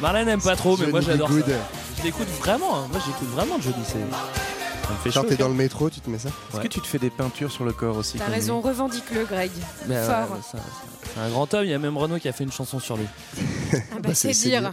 Marlène 0.00 0.26
n'aime 0.26 0.40
pas 0.40 0.56
trop, 0.56 0.76
mais 0.78 0.86
moi 0.86 1.00
j'adore 1.02 1.28
B. 1.28 1.40
ça. 1.40 1.46
Good. 1.46 1.54
Je 1.98 2.02
l'écoute 2.04 2.26
vraiment. 2.40 2.76
hein. 2.78 2.88
Moi 2.90 3.00
j'écoute 3.04 3.28
vraiment 3.28 3.60
Johnny. 3.60 3.84
C'est... 3.84 3.92
Ça 3.92 3.98
me 3.98 4.96
fait 5.04 5.10
Quand 5.10 5.22
chaud. 5.22 5.28
t'es 5.28 5.36
dans 5.36 5.48
le 5.48 5.54
métro, 5.54 5.90
tu 5.90 6.00
te 6.00 6.08
mets 6.10 6.18
ça 6.18 6.30
Est-ce 6.52 6.60
que 6.60 6.68
tu 6.68 6.80
te 6.80 6.86
fais 6.86 6.98
des 6.98 7.10
peintures 7.10 7.52
sur 7.52 7.64
le 7.64 7.72
corps 7.72 7.96
aussi 7.98 8.16
T'as 8.18 8.24
comme 8.24 8.34
raison, 8.34 8.60
revendique-le, 8.62 9.24
Greg. 9.26 9.50
Mais 9.86 10.02
Fort. 10.04 10.38
c'est 10.50 10.58
un 11.20 11.28
grand 11.28 11.52
homme. 11.54 11.64
Il 11.64 11.70
y 11.70 11.74
a 11.74 11.78
même 11.78 11.96
Renaud 11.98 12.18
qui 12.18 12.28
a 12.28 12.32
fait 12.32 12.44
une 12.44 12.52
chanson 12.52 12.80
sur 12.80 12.96
lui. 12.96 13.06
Ah 13.32 13.76
bah, 13.92 13.98
Bah, 14.02 14.08
c'est 14.14 14.32
c'est- 14.32 14.34
c'est 14.34 14.48
dire. 14.48 14.72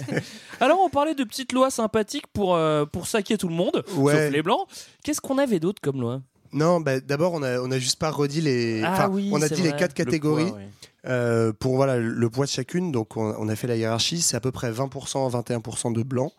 Alors 0.60 0.80
on 0.80 0.88
parlait 0.88 1.14
de 1.14 1.22
petites 1.24 1.52
lois 1.52 1.70
sympathiques 1.70 2.26
pour, 2.32 2.54
euh, 2.54 2.86
pour 2.86 3.06
saquer 3.06 3.36
tout 3.36 3.48
le 3.48 3.54
monde, 3.54 3.84
Ouais. 3.96 4.12
sauf 4.14 4.32
les 4.32 4.42
blancs. 4.42 4.66
Qu'est-ce 5.04 5.20
qu'on 5.20 5.36
avait 5.38 5.60
d'autre 5.60 5.80
comme 5.82 6.00
loi? 6.00 6.20
Non, 6.54 6.80
bah, 6.80 7.00
d'abord, 7.00 7.34
on 7.34 7.42
a, 7.42 7.58
on 7.60 7.70
a 7.70 7.78
juste 7.78 7.98
pas 7.98 8.10
redit 8.10 8.40
les. 8.40 8.82
Ah 8.84 9.08
oui, 9.10 9.30
on 9.32 9.42
a 9.42 9.48
quatre 9.48 9.98
Le 9.98 10.04
catégories 10.04 10.50
poids, 10.50 10.60
euh, 11.06 11.52
pour 11.52 11.74
voilà, 11.74 11.98
le 11.98 12.30
poids 12.30 12.46
de 12.46 12.50
chacune. 12.50 12.92
Donc, 12.92 13.16
on, 13.16 13.34
on 13.38 13.48
a 13.48 13.56
fait 13.56 13.66
la 13.66 13.76
hiérarchie. 13.76 14.22
C'est 14.22 14.36
à 14.36 14.40
peu 14.40 14.52
près 14.52 14.70
20%, 14.70 15.30
21% 15.30 15.92
de 15.92 16.02
blancs, 16.02 16.32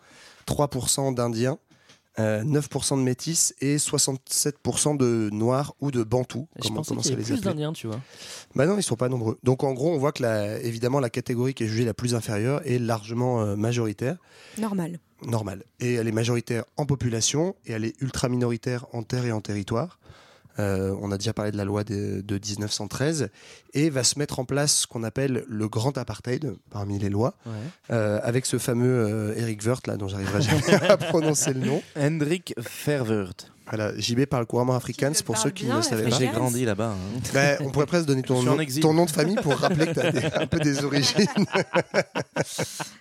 3% 0.48 1.14
d'indiens, 1.14 1.58
euh, 2.20 2.44
9% 2.44 2.98
de 2.98 3.04
métis 3.04 3.54
et 3.60 3.78
67% 3.78 4.98
de 4.98 5.30
noirs 5.32 5.76
ou 5.82 5.92
de 5.92 6.04
bantous. 6.04 6.48
Je 6.56 6.64
comme 6.64 6.72
on 6.72 6.76
pensais 6.76 6.90
commence 6.90 7.04
qu'il 7.04 7.12
y 7.12 7.16
à 7.16 7.20
avait 7.20 7.30
les 7.30 7.42
plus 7.42 7.44
d'Indiens, 7.44 7.74
tu 7.74 7.88
vois. 7.88 8.00
Bah 8.56 8.66
non, 8.66 8.78
ils 8.78 8.84
sont 8.84 8.96
pas 8.96 9.10
nombreux. 9.10 9.38
Donc, 9.44 9.64
en 9.64 9.74
gros, 9.74 9.94
on 9.94 9.98
voit 9.98 10.12
que 10.12 10.24
la, 10.24 10.60
évidemment, 10.62 11.00
la 11.00 11.10
catégorie 11.10 11.54
qui 11.54 11.64
est 11.64 11.68
jugée 11.68 11.86
la 11.86 11.94
plus 11.94 12.16
inférieure 12.16 12.62
est 12.66 12.80
largement 12.80 13.42
euh, 13.42 13.56
majoritaire. 13.56 14.18
Normal. 14.58 15.00
normale. 15.26 15.64
Et 15.80 15.96
elle 15.96 16.08
est 16.08 16.14
majoritaire 16.14 16.64
en 16.78 16.86
population 16.86 17.56
et 17.66 17.74
elle 17.74 17.86
est 17.86 18.02
ultra 18.02 18.30
minoritaire 18.30 18.86
en 18.94 19.04
terre 19.04 19.26
et 19.26 19.32
en 19.32 19.42
territoire. 19.42 20.00
Euh, 20.58 20.96
on 21.02 21.12
a 21.12 21.18
déjà 21.18 21.34
parlé 21.34 21.52
de 21.52 21.58
la 21.58 21.66
loi 21.66 21.84
de, 21.84 22.22
de 22.22 22.36
1913 22.36 23.30
et 23.74 23.90
va 23.90 24.04
se 24.06 24.18
mettre 24.18 24.40
en 24.40 24.46
place 24.46 24.74
ce 24.80 24.88
qu'on 24.88 25.04
appelle 25.04 25.44
le 25.48 25.68
grand 25.68 25.98
apartheid 25.98 26.54
parmi 26.70 26.98
les 26.98 27.10
lois, 27.10 27.34
Ouais. 27.46 27.52
euh, 27.92 28.20
avec 28.24 28.46
ce 28.46 28.58
fameux 28.58 28.88
euh, 29.06 29.34
Eric 29.38 29.62
Wirth 29.66 29.88
là 29.88 29.98
dont 29.98 30.08
j'arriverai 30.08 30.42
jamais 30.42 30.74
à 30.90 30.96
prononcer 31.12 31.54
le 31.54 31.60
nom. 31.60 31.82
Hendrik 32.00 32.54
Verwoerd. 32.86 33.34
Voilà, 33.68 33.98
JB 33.98 34.26
parle 34.28 34.46
couramment 34.46 34.76
afrikaans 34.76 35.14
pour 35.26 35.38
ceux 35.40 35.50
qui 35.50 35.66
ne 35.66 35.76
le 35.78 35.82
savaient 35.82 36.08
pas. 36.08 36.18
J'ai 36.20 36.28
grandi 36.28 36.66
là-bas. 36.66 36.92
hein. 36.92 37.20
Ben, 37.34 37.58
on 37.62 37.72
pourrait 37.72 37.88
presque 37.88 38.06
donner 38.06 38.22
nom, 38.30 38.56
ton 38.80 38.94
nom 38.94 39.06
de 39.06 39.10
famille 39.12 39.38
pour 39.42 39.54
rappeler 39.56 39.88
que 39.88 39.94
tu 39.94 40.00
as 40.00 40.42
un 40.42 40.46
peu 40.48 40.60
des 40.60 40.84
origines. 40.86 41.26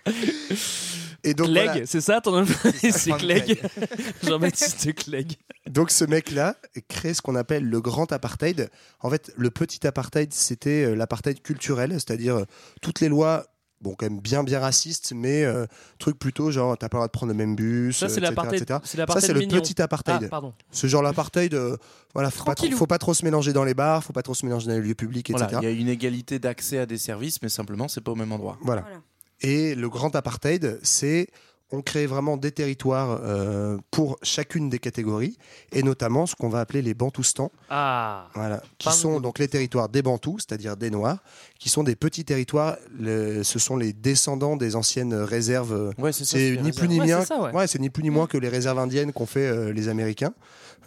et 1.25 1.33
donc, 1.33 1.47
Clegg, 1.47 1.65
voilà. 1.65 1.85
c'est 1.85 2.01
ça 2.01 2.21
ton 2.21 2.41
nom 2.41 2.45
C'est 2.71 3.11
Clegg. 3.17 3.61
Jean-Baptiste 4.23 4.93
Clegg. 4.95 5.33
Donc 5.69 5.91
ce 5.91 6.05
mec-là 6.05 6.55
crée 6.87 7.13
ce 7.13 7.21
qu'on 7.21 7.35
appelle 7.35 7.65
le 7.67 7.81
grand 7.81 8.11
apartheid. 8.11 8.69
En 8.99 9.09
fait, 9.09 9.31
le 9.35 9.49
petit 9.49 9.85
apartheid, 9.87 10.33
c'était 10.33 10.85
euh, 10.85 10.95
l'apartheid 10.95 11.41
culturel, 11.41 11.91
c'est-à-dire 11.93 12.35
euh, 12.35 12.45
toutes 12.81 12.99
les 12.99 13.09
lois, 13.09 13.47
bon, 13.81 13.95
quand 13.97 14.05
même 14.09 14.19
bien 14.19 14.43
bien 14.43 14.59
racistes, 14.59 15.13
mais 15.15 15.43
euh, 15.43 15.65
truc 15.99 16.17
plutôt 16.17 16.51
genre 16.51 16.77
t'as 16.77 16.89
pas 16.89 16.97
le 16.97 16.99
droit 16.99 17.07
de 17.07 17.11
prendre 17.11 17.31
le 17.31 17.37
même 17.37 17.55
bus, 17.55 17.97
Ça, 17.97 18.09
c'est 18.09 18.23
euh, 18.23 18.29
etc., 18.29 18.29
l'apartheid. 18.29 18.67
Ça, 19.09 19.21
c'est 19.21 19.33
le 19.33 19.39
mignon. 19.39 19.61
petit 19.61 19.81
apartheid. 19.81 20.23
Ah, 20.23 20.29
pardon. 20.29 20.53
Ce 20.71 20.87
genre 20.87 21.01
l'apartheid, 21.01 21.53
euh, 21.53 21.77
voilà, 22.13 22.29
faut 22.31 22.43
pas, 22.43 22.55
trop, 22.55 22.63
Tranquillou. 22.63 22.77
faut 22.77 22.87
pas 22.87 22.97
trop 22.97 23.13
se 23.13 23.25
mélanger 23.25 23.53
dans 23.53 23.63
les 23.63 23.73
bars, 23.73 24.03
faut 24.03 24.13
pas 24.13 24.23
trop 24.23 24.33
se 24.33 24.45
mélanger 24.45 24.67
dans 24.67 24.73
les 24.73 24.81
lieux 24.81 24.95
publics, 24.95 25.29
etc. 25.29 25.47
Voilà, 25.51 25.67
il 25.67 25.73
y 25.73 25.77
a 25.77 25.81
une 25.81 25.89
égalité 25.89 26.39
d'accès 26.39 26.79
à 26.79 26.85
des 26.85 26.97
services, 26.97 27.41
mais 27.41 27.49
simplement, 27.49 27.87
c'est 27.87 28.01
pas 28.01 28.11
au 28.11 28.15
même 28.15 28.31
endroit. 28.31 28.57
Voilà. 28.61 28.81
Voilà. 28.81 29.01
Et 29.41 29.75
le 29.75 29.89
grand 29.89 30.15
apartheid, 30.15 30.79
c'est 30.83 31.27
on 31.71 31.81
crée 31.81 32.05
vraiment 32.05 32.37
des 32.37 32.51
territoires 32.51 33.19
euh, 33.23 33.77
pour 33.89 34.17
chacune 34.21 34.69
des 34.69 34.77
catégories, 34.77 35.35
et 35.71 35.81
notamment 35.81 36.27
ce 36.27 36.35
qu'on 36.35 36.47
va 36.47 36.59
appeler 36.59 36.83
les 36.83 36.93
bantoustans. 36.93 37.49
Ah. 37.71 38.29
Voilà, 38.35 38.61
qui 38.77 38.91
sont 38.93 39.19
donc 39.19 39.39
les 39.39 39.47
territoires 39.47 39.89
des 39.89 40.03
Bantous, 40.03 40.37
c'est-à-dire 40.47 40.77
des 40.77 40.91
Noirs, 40.91 41.17
qui 41.59 41.69
sont 41.69 41.83
des 41.83 41.95
petits 41.95 42.23
territoires. 42.23 42.77
le- 42.97 43.41
ce 43.43 43.57
sont 43.57 43.77
les 43.77 43.93
descendants 43.93 44.55
des 44.57 44.75
anciennes 44.75 45.15
réserves. 45.15 45.91
Ouais, 45.97 46.13
c'est 46.13 46.23
ça. 46.23 46.37
C'est 46.37 46.51
les 46.51 46.61
ni 46.61 46.71
plus 46.71 46.87
ni 46.87 46.99
Ouais, 47.01 47.07
moins. 47.51 47.67
c'est 47.67 47.79
ni 47.79 47.89
plus 47.89 48.03
ni 48.03 48.11
moins 48.11 48.27
que 48.27 48.37
les 48.37 48.47
réserves 48.49 48.77
indiennes 48.79 49.11
qu'ont 49.11 49.25
fait 49.25 49.47
euh, 49.47 49.73
les 49.73 49.89
Américains. 49.89 50.33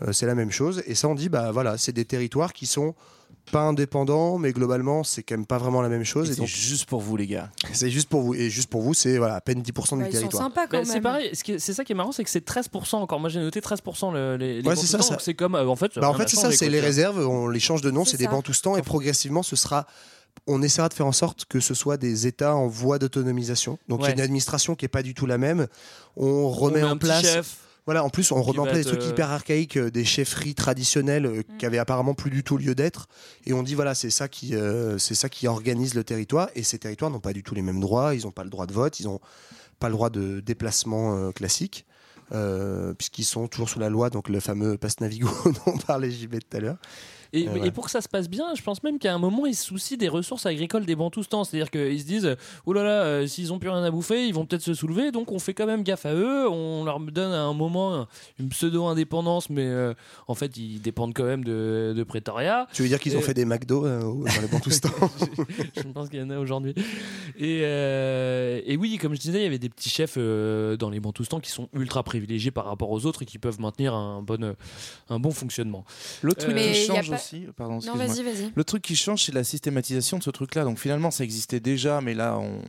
Euh, 0.02 0.12
c'est 0.12 0.26
la 0.26 0.34
même 0.34 0.50
chose. 0.52 0.82
Et 0.86 0.94
ça, 0.94 1.08
on 1.08 1.14
dit, 1.14 1.28
bah 1.28 1.50
voilà, 1.52 1.76
c'est 1.78 1.92
des 1.92 2.04
territoires 2.04 2.52
qui 2.52 2.66
sont 2.66 2.94
pas 3.50 3.62
indépendants, 3.62 4.36
mais 4.36 4.52
globalement, 4.52 5.02
c'est 5.04 5.22
quand 5.22 5.34
même 5.36 5.46
pas 5.46 5.56
vraiment 5.56 5.80
la 5.80 5.88
même 5.88 6.04
chose. 6.04 6.28
Et 6.28 6.32
Et 6.32 6.34
C'est 6.34 6.40
donc, 6.40 6.48
juste 6.48 6.84
pour 6.86 7.00
vous, 7.00 7.16
les 7.16 7.26
gars. 7.26 7.50
c'est 7.72 7.90
juste 7.90 8.08
pour 8.08 8.20
vous. 8.20 8.34
Et 8.34 8.50
juste 8.50 8.68
pour 8.68 8.82
vous, 8.82 8.92
c'est 8.92 9.16
voilà, 9.16 9.36
à 9.36 9.40
peine 9.40 9.62
10% 9.62 9.92
Ouais, 9.92 9.98
du 9.98 10.04
Bah, 10.04 10.10
territoire. 10.10 10.50
Bah, 10.54 10.66
même. 10.70 10.84
c'est 10.84 11.00
pareil, 11.00 11.30
ce 11.34 11.58
c'est 11.58 11.72
ça 11.72 11.82
qui 11.84 11.92
est 11.92 11.94
marrant, 11.94 12.12
c'est 12.12 12.24
que 12.24 12.30
c'est 12.30 12.44
13% 12.46 12.96
encore. 12.96 13.20
Moi 13.20 13.30
j'ai 13.30 13.40
noté 13.40 13.60
13% 13.60 14.12
le- 14.12 14.36
les, 14.36 14.60
les 14.60 14.68
Ouais, 14.68 14.76
c'est 14.76 15.34
comme, 15.34 15.54
euh, 15.54 15.66
en 15.66 15.76
fait, 15.76 15.92
Bah, 15.98 16.10
en 16.10 16.14
fait, 16.14 16.28
c'est 16.28 16.36
ça, 16.36 16.52
c'est 16.52 16.68
les 16.68 16.80
réserves, 16.80 17.26
on 17.26 17.48
les 17.48 17.60
change 17.60 17.80
de 17.80 17.90
nom, 17.90 18.04
C'est 18.04 18.18
des 18.18 18.28
bantoustans, 18.28 18.76
et 18.76 18.82
progressivement, 18.82 19.42
ce 19.42 19.56
sera. 19.56 19.86
On 20.46 20.62
essaiera 20.62 20.88
de 20.88 20.94
faire 20.94 21.06
en 21.06 21.12
sorte 21.12 21.46
que 21.46 21.58
ce 21.58 21.74
soit 21.74 21.96
des 21.96 22.26
États 22.26 22.54
en 22.54 22.68
voie 22.68 22.98
d'autonomisation. 22.98 23.78
Donc 23.88 24.00
il 24.02 24.08
y 24.08 24.10
a 24.10 24.12
une 24.12 24.20
administration 24.20 24.76
qui 24.76 24.84
est 24.84 24.88
pas 24.88 25.02
du 25.02 25.12
tout 25.14 25.26
la 25.26 25.36
même. 25.38 25.66
On 26.16 26.48
remet 26.50 26.82
met 26.82 26.84
en 26.84 26.96
place. 26.98 27.22
chef. 27.22 27.56
Voilà, 27.88 28.04
en 28.04 28.10
plus, 28.10 28.32
on 28.32 28.42
remet 28.42 28.58
en 28.58 28.64
va 28.64 28.72
place 28.72 28.84
des 28.84 28.90
trucs 28.90 29.00
euh, 29.00 29.08
hyper 29.08 29.30
archaïques, 29.30 29.78
euh, 29.78 29.90
des 29.90 30.04
chefferies 30.04 30.54
traditionnelles 30.54 31.24
euh, 31.24 31.42
qui 31.58 31.64
avaient 31.64 31.78
apparemment 31.78 32.12
plus 32.12 32.28
du 32.30 32.44
tout 32.44 32.58
lieu 32.58 32.74
d'être. 32.74 33.08
Et 33.46 33.54
on 33.54 33.62
dit, 33.62 33.74
voilà, 33.74 33.94
c'est 33.94 34.10
ça, 34.10 34.28
qui, 34.28 34.54
euh, 34.54 34.98
c'est 34.98 35.14
ça 35.14 35.30
qui 35.30 35.48
organise 35.48 35.94
le 35.94 36.04
territoire. 36.04 36.50
Et 36.54 36.64
ces 36.64 36.78
territoires 36.78 37.10
n'ont 37.10 37.18
pas 37.18 37.32
du 37.32 37.42
tout 37.42 37.54
les 37.54 37.62
mêmes 37.62 37.80
droits. 37.80 38.14
Ils 38.14 38.24
n'ont 38.24 38.30
pas 38.30 38.44
le 38.44 38.50
droit 38.50 38.66
de 38.66 38.74
vote. 38.74 39.00
Ils 39.00 39.06
n'ont 39.06 39.20
pas 39.80 39.88
le 39.88 39.94
droit 39.94 40.10
de 40.10 40.40
déplacement 40.40 41.16
euh, 41.16 41.30
classique. 41.32 41.86
euh, 42.32 42.92
puisqu'ils 42.94 43.24
sont 43.24 43.48
toujours 43.48 43.68
sous 43.68 43.78
la 43.78 43.88
loi, 43.88 44.10
donc 44.10 44.28
le 44.28 44.40
fameux 44.40 44.76
passe 44.76 45.00
Navigo 45.00 45.30
dont 45.66 45.78
parlait 45.78 46.10
JB 46.10 46.40
tout 46.40 46.56
à 46.56 46.60
l'heure. 46.60 46.76
Et, 47.32 47.46
Euh, 47.48 47.54
et 47.56 47.60
ouais. 47.60 47.70
pour 47.70 47.84
que 47.84 47.90
ça 47.90 48.00
se 48.00 48.08
passe 48.08 48.28
bien, 48.28 48.46
je 48.56 48.62
pense 48.62 48.82
même 48.82 48.98
qu'à 48.98 49.14
un 49.14 49.18
moment, 49.18 49.46
ils 49.46 49.54
se 49.54 49.64
soucient 49.64 49.96
des 49.96 50.08
ressources 50.08 50.46
agricoles 50.46 50.86
des 50.86 50.96
Bantoustans. 50.96 51.44
C'est-à-dire 51.44 51.70
qu'ils 51.70 52.00
se 52.00 52.06
disent 52.06 52.36
Oh 52.66 52.72
là 52.72 52.82
là, 52.82 53.02
euh, 53.02 53.26
s'ils 53.26 53.52
ont 53.52 53.58
plus 53.58 53.68
rien 53.70 53.82
à 53.82 53.90
bouffer, 53.90 54.26
ils 54.26 54.34
vont 54.34 54.46
peut-être 54.46 54.62
se 54.62 54.74
soulever. 54.74 55.10
Donc 55.12 55.30
on 55.32 55.38
fait 55.38 55.54
quand 55.54 55.66
même 55.66 55.82
gaffe 55.82 56.06
à 56.06 56.14
eux. 56.14 56.48
On 56.48 56.84
leur 56.84 57.00
donne 57.00 57.32
à 57.32 57.42
un 57.42 57.52
moment 57.54 58.06
une 58.38 58.48
pseudo-indépendance, 58.48 59.50
mais 59.50 59.66
euh, 59.66 59.94
en 60.26 60.34
fait, 60.34 60.56
ils 60.56 60.80
dépendent 60.80 61.14
quand 61.14 61.24
même 61.24 61.44
de, 61.44 61.94
de 61.96 62.02
Pretoria. 62.04 62.66
Tu 62.72 62.82
veux 62.82 62.88
dire 62.88 63.00
qu'ils 63.00 63.16
ont 63.16 63.20
fait 63.20 63.34
des 63.34 63.44
McDo 63.44 63.84
euh, 63.86 64.00
dans 64.00 64.40
les 64.42 64.48
Bantoustans 64.48 64.90
je 65.76 65.82
pense 65.92 66.08
qu'il 66.08 66.18
y 66.20 66.22
en 66.22 66.30
a 66.30 66.38
aujourd'hui. 66.38 66.74
Et, 67.38 67.60
euh, 67.62 68.60
et 68.64 68.76
oui, 68.76 68.98
comme 68.98 69.14
je 69.14 69.20
disais, 69.20 69.38
il 69.40 69.44
y 69.44 69.46
avait 69.46 69.58
des 69.58 69.68
petits 69.68 69.90
chefs 69.90 70.14
euh, 70.16 70.76
dans 70.76 70.90
les 70.90 71.00
Bantoustans 71.00 71.40
qui 71.40 71.50
sont 71.50 71.68
ultra 71.72 72.02
privilégiés 72.02 72.50
par 72.50 72.64
rapport 72.66 72.90
aux 72.90 73.06
autres 73.06 73.22
et 73.22 73.26
qui 73.26 73.38
peuvent 73.38 73.60
maintenir 73.60 73.94
un 73.94 74.22
bon, 74.22 74.54
un 75.08 75.18
bon 75.18 75.30
fonctionnement. 75.30 75.84
L'autre 76.22 76.40
truc 76.44 76.56
qui 76.56 76.62
y 76.64 76.68
a 76.70 76.72
change 76.74 77.10
aussi, 77.18 77.46
pardon, 77.56 77.78
Non, 77.86 77.94
vas-y, 77.94 78.22
vas-y. 78.22 78.52
Le 78.54 78.64
truc 78.64 78.82
qui 78.82 78.96
change, 78.96 79.24
c'est 79.24 79.34
la 79.34 79.44
systématisation 79.44 80.18
de 80.18 80.22
ce 80.22 80.30
truc-là. 80.30 80.64
Donc 80.64 80.78
finalement, 80.78 81.10
ça 81.10 81.24
existait 81.24 81.60
déjà, 81.60 82.00
mais 82.00 82.14
là, 82.14 82.38
on, 82.38 82.60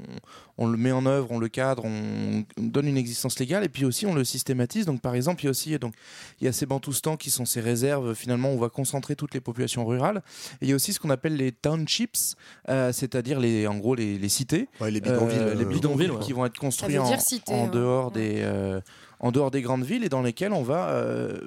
on 0.57 0.67
le 0.67 0.77
met 0.77 0.91
en 0.91 1.05
œuvre, 1.05 1.27
on 1.31 1.39
le 1.39 1.47
cadre, 1.47 1.85
on, 1.85 2.43
on 2.57 2.63
donne 2.63 2.87
une 2.87 2.97
existence 2.97 3.39
légale, 3.39 3.63
et 3.63 3.69
puis 3.69 3.85
aussi 3.85 4.05
on 4.05 4.13
le 4.13 4.23
systématise. 4.23 4.85
Donc 4.85 5.01
par 5.01 5.15
exemple, 5.15 5.41
il 5.41 5.45
y 5.45 5.47
a 5.47 5.51
aussi 5.51 5.77
donc 5.79 5.93
il 6.41 6.45
y 6.45 6.47
a 6.47 6.51
ces 6.51 6.65
bantoustans 6.65 7.17
qui 7.17 7.29
sont 7.29 7.45
ces 7.45 7.61
réserves. 7.61 8.13
Finalement, 8.13 8.49
on 8.49 8.57
va 8.57 8.69
concentrer 8.69 9.15
toutes 9.15 9.33
les 9.33 9.41
populations 9.41 9.85
rurales. 9.85 10.21
Et 10.61 10.65
il 10.65 10.69
y 10.69 10.73
a 10.73 10.75
aussi 10.75 10.93
ce 10.93 10.99
qu'on 10.99 11.09
appelle 11.09 11.35
les 11.35 11.51
townships, 11.51 12.35
euh, 12.69 12.91
c'est-à-dire 12.91 13.39
les, 13.39 13.67
en 13.67 13.77
gros 13.77 13.95
les, 13.95 14.17
les 14.17 14.29
cités, 14.29 14.67
Ouais, 14.81 14.91
les 14.91 15.01
bidonvilles. 15.01 15.37
Euh, 15.39 15.53
les 15.55 15.65
euh, 15.65 15.67
bidonvilles 15.67 16.11
ouais. 16.11 16.19
qui 16.19 16.33
vont 16.33 16.45
être 16.45 16.57
construits 16.57 16.97
en, 16.97 17.07
dire 17.07 17.21
cité, 17.21 17.53
en 17.53 17.65
hein. 17.65 17.69
dehors 17.71 18.07
Ouais. 18.07 18.13
des 18.13 18.41
euh, 18.43 18.81
en 19.19 19.31
dehors 19.31 19.51
des 19.51 19.61
grandes 19.61 19.83
villes 19.83 20.03
et 20.03 20.09
dans 20.09 20.21
lesquelles 20.21 20.53
on 20.53 20.63
va 20.63 20.89
euh, 20.89 21.37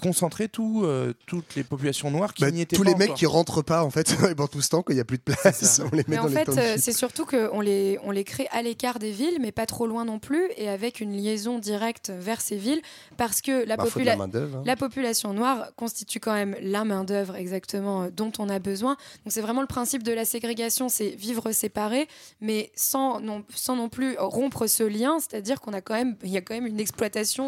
concentrer 0.00 0.48
tout, 0.48 0.82
euh, 0.84 1.12
toutes 1.26 1.54
les 1.54 1.62
populations 1.62 2.10
noires 2.10 2.34
qui 2.34 2.42
bah, 2.42 2.50
n'y 2.50 2.60
étaient 2.60 2.76
tous 2.76 2.82
pas 2.82 2.90
les 2.90 2.96
mecs 2.96 3.10
encore. 3.10 3.18
qui 3.18 3.26
rentrent 3.26 3.62
pas 3.62 3.84
en 3.84 3.90
fait 3.90 4.16
dans 4.20 4.26
les 4.26 4.34
Bantoustans 4.34 4.82
quand 4.82 4.92
il 4.92 4.96
y 4.96 5.00
a 5.00 5.04
plus 5.04 5.18
de 5.18 5.22
place, 5.22 5.80
on 5.84 5.94
les 5.94 5.98
met 5.98 6.04
Mais 6.08 6.16
dans 6.16 6.24
en 6.24 6.26
les 6.26 6.34
fait, 6.34 6.48
euh, 6.48 6.76
c'est 6.78 6.92
surtout 6.92 7.24
qu'on 7.24 7.60
les, 7.60 7.98
on 8.02 8.10
les 8.10 8.24
crée 8.24 8.48
à 8.50 8.62
l'écart 8.62 8.98
des 8.98 9.12
villes, 9.12 9.38
mais 9.40 9.52
pas 9.52 9.66
trop 9.66 9.86
loin 9.86 10.04
non 10.04 10.18
plus, 10.18 10.48
et 10.56 10.68
avec 10.68 11.00
une 11.00 11.12
liaison 11.12 11.58
directe 11.58 12.10
vers 12.10 12.40
ces 12.40 12.56
villes, 12.56 12.82
parce 13.16 13.40
que 13.40 13.64
la, 13.64 13.76
Bah, 13.76 13.84
la 13.96 14.14
hein. 14.14 14.62
la 14.64 14.76
population 14.76 15.32
noire 15.34 15.70
constitue 15.76 16.18
quand 16.18 16.34
même 16.34 16.56
la 16.60 16.84
main-d'œuvre 16.84 17.36
exactement 17.36 18.08
dont 18.08 18.32
on 18.38 18.48
a 18.48 18.58
besoin. 18.58 18.96
Donc 19.24 19.32
c'est 19.32 19.40
vraiment 19.40 19.60
le 19.60 19.66
principe 19.66 20.02
de 20.02 20.12
la 20.12 20.24
ségrégation, 20.24 20.88
c'est 20.88 21.10
vivre 21.10 21.52
séparé, 21.52 22.08
mais 22.40 22.72
sans 22.74 23.20
non, 23.20 23.44
sans 23.54 23.76
non 23.76 23.88
plus 23.88 24.16
rompre 24.18 24.66
ce 24.66 24.82
lien, 24.82 25.18
c'est-à-dire 25.20 25.60
qu'on 25.60 25.72
a 25.72 25.80
quand 25.80 25.94
même, 25.94 26.16
il 26.24 26.30
y 26.30 26.36
a 26.36 26.40
quand 26.40 26.54
même 26.54 26.66
une 26.66 26.80
exploitation 26.80 27.03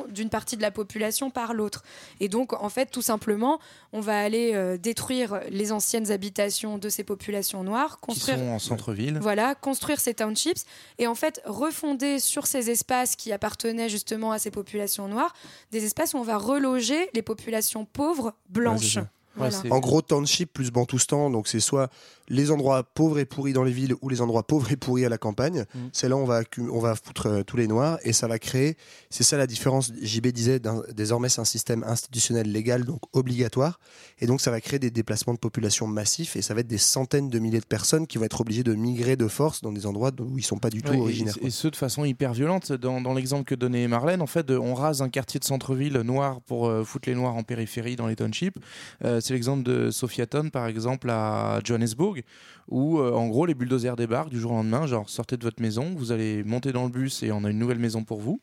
d'une 0.08 0.30
partie 0.30 0.56
de 0.56 0.62
la 0.62 0.70
population 0.70 1.30
par 1.30 1.54
l'autre. 1.54 1.82
Et 2.20 2.28
donc 2.28 2.52
en 2.52 2.68
fait, 2.68 2.86
tout 2.86 3.02
simplement, 3.02 3.58
on 3.92 4.00
va 4.00 4.18
aller 4.18 4.52
euh, 4.54 4.76
détruire 4.76 5.40
les 5.50 5.72
anciennes 5.72 6.10
habitations 6.10 6.78
de 6.78 6.88
ces 6.88 7.04
populations 7.04 7.62
noires, 7.62 8.00
qui 8.00 8.06
construire 8.06 8.38
sont 8.38 8.48
en 8.48 8.58
centre-ville. 8.58 9.18
voilà, 9.20 9.54
construire 9.54 10.00
ces 10.00 10.14
townships 10.14 10.64
et 10.98 11.06
en 11.06 11.14
fait 11.14 11.40
refonder 11.44 12.18
sur 12.18 12.46
ces 12.46 12.70
espaces 12.70 13.16
qui 13.16 13.32
appartenaient 13.32 13.88
justement 13.88 14.32
à 14.32 14.38
ces 14.38 14.50
populations 14.50 15.08
noires, 15.08 15.34
des 15.72 15.84
espaces 15.84 16.14
où 16.14 16.18
on 16.18 16.22
va 16.22 16.38
reloger 16.38 17.10
les 17.14 17.22
populations 17.22 17.84
pauvres 17.84 18.34
blanches. 18.48 18.98
Voilà. 19.36 19.58
En 19.70 19.80
gros, 19.80 20.00
township 20.00 20.52
plus 20.52 20.70
Bantoustan, 20.70 21.30
donc 21.30 21.46
c'est 21.46 21.60
soit 21.60 21.90
les 22.28 22.50
endroits 22.50 22.82
pauvres 22.82 23.18
et 23.18 23.24
pourris 23.24 23.52
dans 23.52 23.62
les 23.62 23.72
villes 23.72 23.94
ou 24.02 24.08
les 24.08 24.20
endroits 24.20 24.46
pauvres 24.46 24.70
et 24.72 24.76
pourris 24.76 25.04
à 25.04 25.08
la 25.08 25.18
campagne. 25.18 25.64
Mm. 25.74 25.78
C'est 25.92 26.08
là 26.08 26.16
où 26.16 26.20
on 26.20 26.24
va, 26.24 26.42
on 26.58 26.78
va 26.78 26.94
foutre 26.94 27.26
euh, 27.26 27.42
tous 27.42 27.56
les 27.56 27.66
noirs 27.66 27.98
et 28.02 28.12
ça 28.12 28.26
va 28.26 28.38
créer. 28.38 28.76
C'est 29.10 29.24
ça 29.24 29.36
la 29.36 29.46
différence. 29.46 29.92
JB 30.00 30.28
disait 30.28 30.60
désormais 30.94 31.28
c'est 31.28 31.40
un 31.40 31.44
système 31.44 31.84
institutionnel 31.84 32.50
légal 32.50 32.84
donc 32.84 33.00
obligatoire 33.12 33.78
et 34.18 34.26
donc 34.26 34.40
ça 34.40 34.50
va 34.50 34.60
créer 34.60 34.78
des 34.78 34.90
déplacements 34.90 35.34
de 35.34 35.38
population 35.38 35.86
massifs 35.86 36.36
et 36.36 36.42
ça 36.42 36.54
va 36.54 36.60
être 36.60 36.66
des 36.66 36.78
centaines 36.78 37.28
de 37.28 37.38
milliers 37.38 37.60
de 37.60 37.66
personnes 37.66 38.06
qui 38.06 38.18
vont 38.18 38.24
être 38.24 38.40
obligées 38.40 38.64
de 38.64 38.74
migrer 38.74 39.16
de 39.16 39.28
force 39.28 39.62
dans 39.62 39.72
des 39.72 39.86
endroits 39.86 40.10
où 40.20 40.38
ils 40.38 40.44
sont 40.44 40.58
pas 40.58 40.70
du 40.70 40.82
tout 40.82 40.92
Ouais, 40.92 40.98
originaires. 40.98 41.34
Et, 41.42 41.50
ce 41.50 41.68
de 41.68 41.76
façon 41.76 42.04
hyper 42.04 42.32
violente. 42.32 42.72
Dans, 42.72 43.00
dans 43.00 43.14
l'exemple 43.14 43.44
que 43.44 43.54
donnait 43.54 43.88
Marlène, 43.88 44.22
en 44.22 44.26
fait, 44.26 44.50
on 44.50 44.74
rase 44.74 45.02
un 45.02 45.08
quartier 45.08 45.40
de 45.40 45.44
centre-ville 45.44 45.98
noir 46.00 46.40
pour 46.42 46.66
euh, 46.66 46.84
foutre 46.84 47.08
les 47.08 47.14
noirs 47.14 47.34
en 47.34 47.42
périphérie 47.42 47.96
dans 47.96 48.06
les 48.06 48.16
townships. 48.16 48.56
Euh, 49.04 49.20
c'est 49.20 49.34
l'exemple 49.34 49.62
de 49.62 49.90
Sophiaton, 49.90 50.50
par 50.50 50.66
exemple, 50.66 51.10
à 51.10 51.60
Johannesburg, 51.64 52.15
dialogue 52.16 52.24
où 52.68 52.98
euh, 52.98 53.12
en 53.12 53.28
gros 53.28 53.46
les 53.46 53.54
bulldozers 53.54 53.96
débarquent 53.96 54.30
du 54.30 54.40
jour 54.40 54.52
au 54.52 54.54
lendemain, 54.54 54.86
genre 54.86 55.08
sortez 55.08 55.36
de 55.36 55.44
votre 55.44 55.62
maison, 55.62 55.94
vous 55.96 56.12
allez 56.12 56.42
monter 56.44 56.72
dans 56.72 56.84
le 56.84 56.90
bus 56.90 57.22
et 57.22 57.32
on 57.32 57.44
a 57.44 57.50
une 57.50 57.58
nouvelle 57.58 57.78
maison 57.78 58.04
pour 58.04 58.20
vous. 58.20 58.40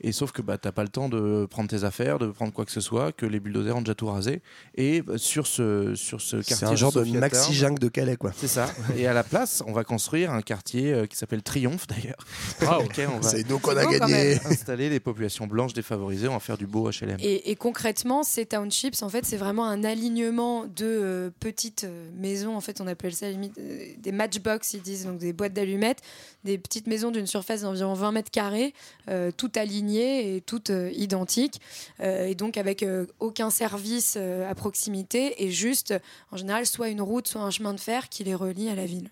Et 0.00 0.12
sauf 0.12 0.32
que 0.32 0.42
bah, 0.42 0.58
t'as 0.58 0.72
pas 0.72 0.82
le 0.82 0.88
temps 0.88 1.08
de 1.08 1.46
prendre 1.46 1.68
tes 1.68 1.84
affaires, 1.84 2.18
de 2.18 2.26
prendre 2.26 2.52
quoi 2.52 2.64
que 2.64 2.70
ce 2.72 2.80
soit, 2.80 3.12
que 3.12 3.26
les 3.26 3.40
bulldozers 3.40 3.76
ont 3.76 3.80
déjà 3.80 3.94
tout 3.94 4.06
rasé. 4.06 4.42
Et 4.74 5.02
bah, 5.02 5.14
sur 5.16 5.46
ce, 5.46 5.94
sur 5.94 6.20
ce 6.20 6.36
quartier. 6.36 6.56
C'est 6.56 6.66
un 6.66 6.76
genre 6.76 6.92
de 6.92 7.04
maxi 7.18 7.54
jungle 7.54 7.78
de 7.78 7.88
Calais, 7.88 8.16
quoi. 8.16 8.32
C'est 8.36 8.48
ça. 8.48 8.68
Et 8.96 9.06
à 9.06 9.14
la 9.14 9.24
place, 9.24 9.62
on 9.66 9.72
va 9.72 9.84
construire 9.84 10.32
un 10.32 10.42
quartier 10.42 10.92
euh, 10.92 11.06
qui 11.06 11.16
s'appelle 11.16 11.42
Triomphe 11.42 11.86
d'ailleurs. 11.86 12.18
Waouh. 12.60 12.82
Dans 12.82 12.88
lequel 12.88 13.08
on 13.08 13.20
va 13.20 13.28
C'est 13.28 13.48
nous 13.48 13.58
qu'on 13.58 13.76
a 13.76 13.84
beau, 13.84 13.90
gagné. 13.90 14.34
installer 14.44 14.90
les 14.90 15.00
populations 15.00 15.46
blanches 15.46 15.72
défavorisées, 15.72 16.28
on 16.28 16.34
va 16.34 16.40
faire 16.40 16.58
du 16.58 16.66
beau 16.66 16.90
HLM. 16.90 17.16
Et, 17.20 17.50
et 17.50 17.56
concrètement, 17.56 18.22
ces 18.22 18.46
townships, 18.46 19.02
en 19.02 19.08
fait, 19.08 19.24
c'est 19.24 19.36
vraiment 19.36 19.66
un 19.66 19.84
alignement 19.84 20.64
de 20.66 20.84
euh, 20.84 21.30
petites 21.40 21.84
euh, 21.84 22.10
maisons. 22.16 22.56
En 22.56 22.60
fait, 22.60 22.80
on 22.80 22.86
appelle 22.86 23.14
ça 23.14 23.30
limite 23.30 23.58
des 23.98 24.12
matchbox, 24.12 24.74
ils 24.74 24.82
disent, 24.82 25.06
donc 25.06 25.18
des 25.18 25.32
boîtes 25.32 25.52
d'allumettes, 25.52 26.00
des 26.44 26.58
petites 26.58 26.86
maisons 26.86 27.10
d'une 27.10 27.26
surface 27.26 27.62
d'environ 27.62 27.94
20 27.94 28.12
mètres 28.12 28.30
carrés, 28.30 28.74
euh, 29.08 29.30
toutes 29.36 29.56
alignées 29.56 30.36
et 30.36 30.40
toutes 30.40 30.70
euh, 30.70 30.90
identiques, 30.94 31.60
euh, 32.00 32.26
et 32.26 32.34
donc 32.34 32.56
avec 32.56 32.82
euh, 32.82 33.06
aucun 33.20 33.50
service 33.50 34.16
euh, 34.16 34.48
à 34.48 34.54
proximité 34.54 35.44
et 35.44 35.50
juste, 35.50 35.94
en 36.30 36.36
général, 36.36 36.66
soit 36.66 36.88
une 36.88 37.00
route, 37.00 37.28
soit 37.28 37.42
un 37.42 37.50
chemin 37.50 37.74
de 37.74 37.80
fer 37.80 38.08
qui 38.08 38.24
les 38.24 38.34
relie 38.34 38.68
à 38.68 38.74
la 38.74 38.86
ville. 38.86 39.10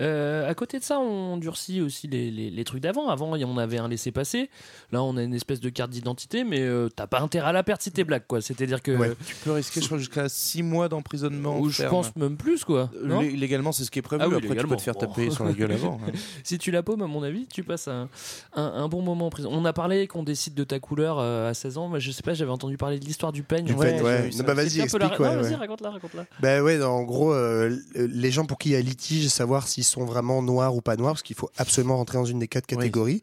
Euh, 0.00 0.48
à 0.48 0.54
côté 0.54 0.78
de 0.78 0.84
ça, 0.84 0.98
on 0.98 1.36
durcit 1.36 1.80
aussi 1.80 2.06
les, 2.08 2.30
les- 2.30 2.50
les 2.50 2.64
trucs 2.64 2.80
d'avant. 2.82 3.08
Avant, 3.08 3.32
on 3.32 3.58
avait 3.58 3.78
un 3.78 3.88
laissez-passer. 3.88 4.48
Là, 4.92 5.02
on 5.02 5.16
a 5.16 5.22
une 5.22 5.34
espèce 5.34 5.60
de 5.60 5.68
carte 5.70 5.90
d'identité, 5.90 6.44
mais 6.44 6.60
euh, 6.60 6.88
t'as 6.94 7.06
pas 7.06 7.20
intérêt 7.20 7.48
à 7.48 7.52
la 7.52 7.62
perdre 7.62 7.82
si 7.82 7.90
t'es 7.90 8.04
black, 8.04 8.26
quoi. 8.26 8.40
C'est-à-dire 8.40 8.82
que. 8.82 8.92
Ouais. 8.92 9.12
Tu 9.26 9.34
peux 9.44 9.52
risquer, 9.52 9.80
je 9.80 9.86
crois, 9.86 9.98
jusqu'à 9.98 10.28
6 10.28 10.62
mois 10.62 10.88
d'emprisonnement. 10.88 11.58
ou 11.58 11.68
je 11.68 11.76
ferme. 11.76 11.90
pense 11.90 12.14
même 12.16 12.36
plus, 12.36 12.64
quoi. 12.64 12.90
Euh, 12.96 13.06
non 13.06 13.20
lé- 13.20 13.30
légalement, 13.32 13.72
c'est 13.72 13.84
ce 13.84 13.90
qui 13.90 13.98
est 13.98 14.02
prévu. 14.02 14.22
Ah 14.24 14.28
oui, 14.28 14.36
Après, 14.36 14.56
tu 14.56 14.66
peux 14.66 14.76
te 14.76 14.82
faire 14.82 14.94
Bon. 14.94 15.00
taper 15.00 15.30
sur 15.30 15.44
la 15.44 15.52
gueule 15.52 15.72
avant. 15.72 16.00
hein. 16.06 16.12
si 16.44 16.58
tu 16.58 16.70
la 16.70 16.82
paumes, 16.82 17.02
à 17.02 17.06
mon 17.06 17.22
avis, 17.22 17.46
tu 17.46 17.62
passes 17.64 17.88
un, 17.88 18.08
un, 18.54 18.62
un 18.62 18.88
bon 18.88 19.02
moment 19.02 19.26
en 19.26 19.30
prison. 19.30 19.50
On 19.52 19.64
a 19.64 19.72
parlé 19.72 20.06
qu'on 20.06 20.22
décide 20.22 20.54
de 20.54 20.64
ta 20.64 20.78
couleur 20.80 21.18
à 21.18 21.52
16 21.54 21.76
ans. 21.78 21.88
mais 21.88 22.00
je 22.00 22.10
sais 22.10 22.22
pas, 22.22 22.34
j'avais 22.34 22.50
entendu 22.50 22.76
parler 22.76 22.98
de 22.98 23.04
l'histoire 23.04 23.32
du 23.32 23.42
peigne. 23.42 23.64
Du 23.64 23.74
peigne, 23.74 24.00
ouais. 24.02 24.30
bah, 24.44 24.54
vas-y, 24.54 24.78
la- 24.78 24.84
explique. 24.84 25.18
Non, 25.18 25.36
vas-y, 25.36 25.50
ouais. 25.50 25.54
raconte-la, 25.56 25.90
raconte-la. 25.90 26.24
Ben 26.40 26.62
ouais, 26.62 26.82
en 26.82 27.02
gros, 27.02 27.32
euh, 27.32 27.76
les 27.94 28.30
gens 28.30 28.46
pour 28.46 28.58
qui 28.58 28.70
il 28.70 28.72
y 28.72 28.76
a 28.76 28.80
litige, 28.80 29.26
savoir 29.28 29.66
s'ils 29.66 29.84
sont 29.88 30.04
vraiment 30.04 30.42
noirs 30.42 30.74
ou 30.76 30.80
pas 30.80 30.96
noirs, 30.96 31.14
parce 31.14 31.22
qu'il 31.22 31.36
faut 31.36 31.50
absolument 31.56 31.96
rentrer 31.96 32.18
dans 32.18 32.24
une 32.24 32.38
des 32.38 32.48
quatre 32.48 32.66
catégories. 32.66 33.22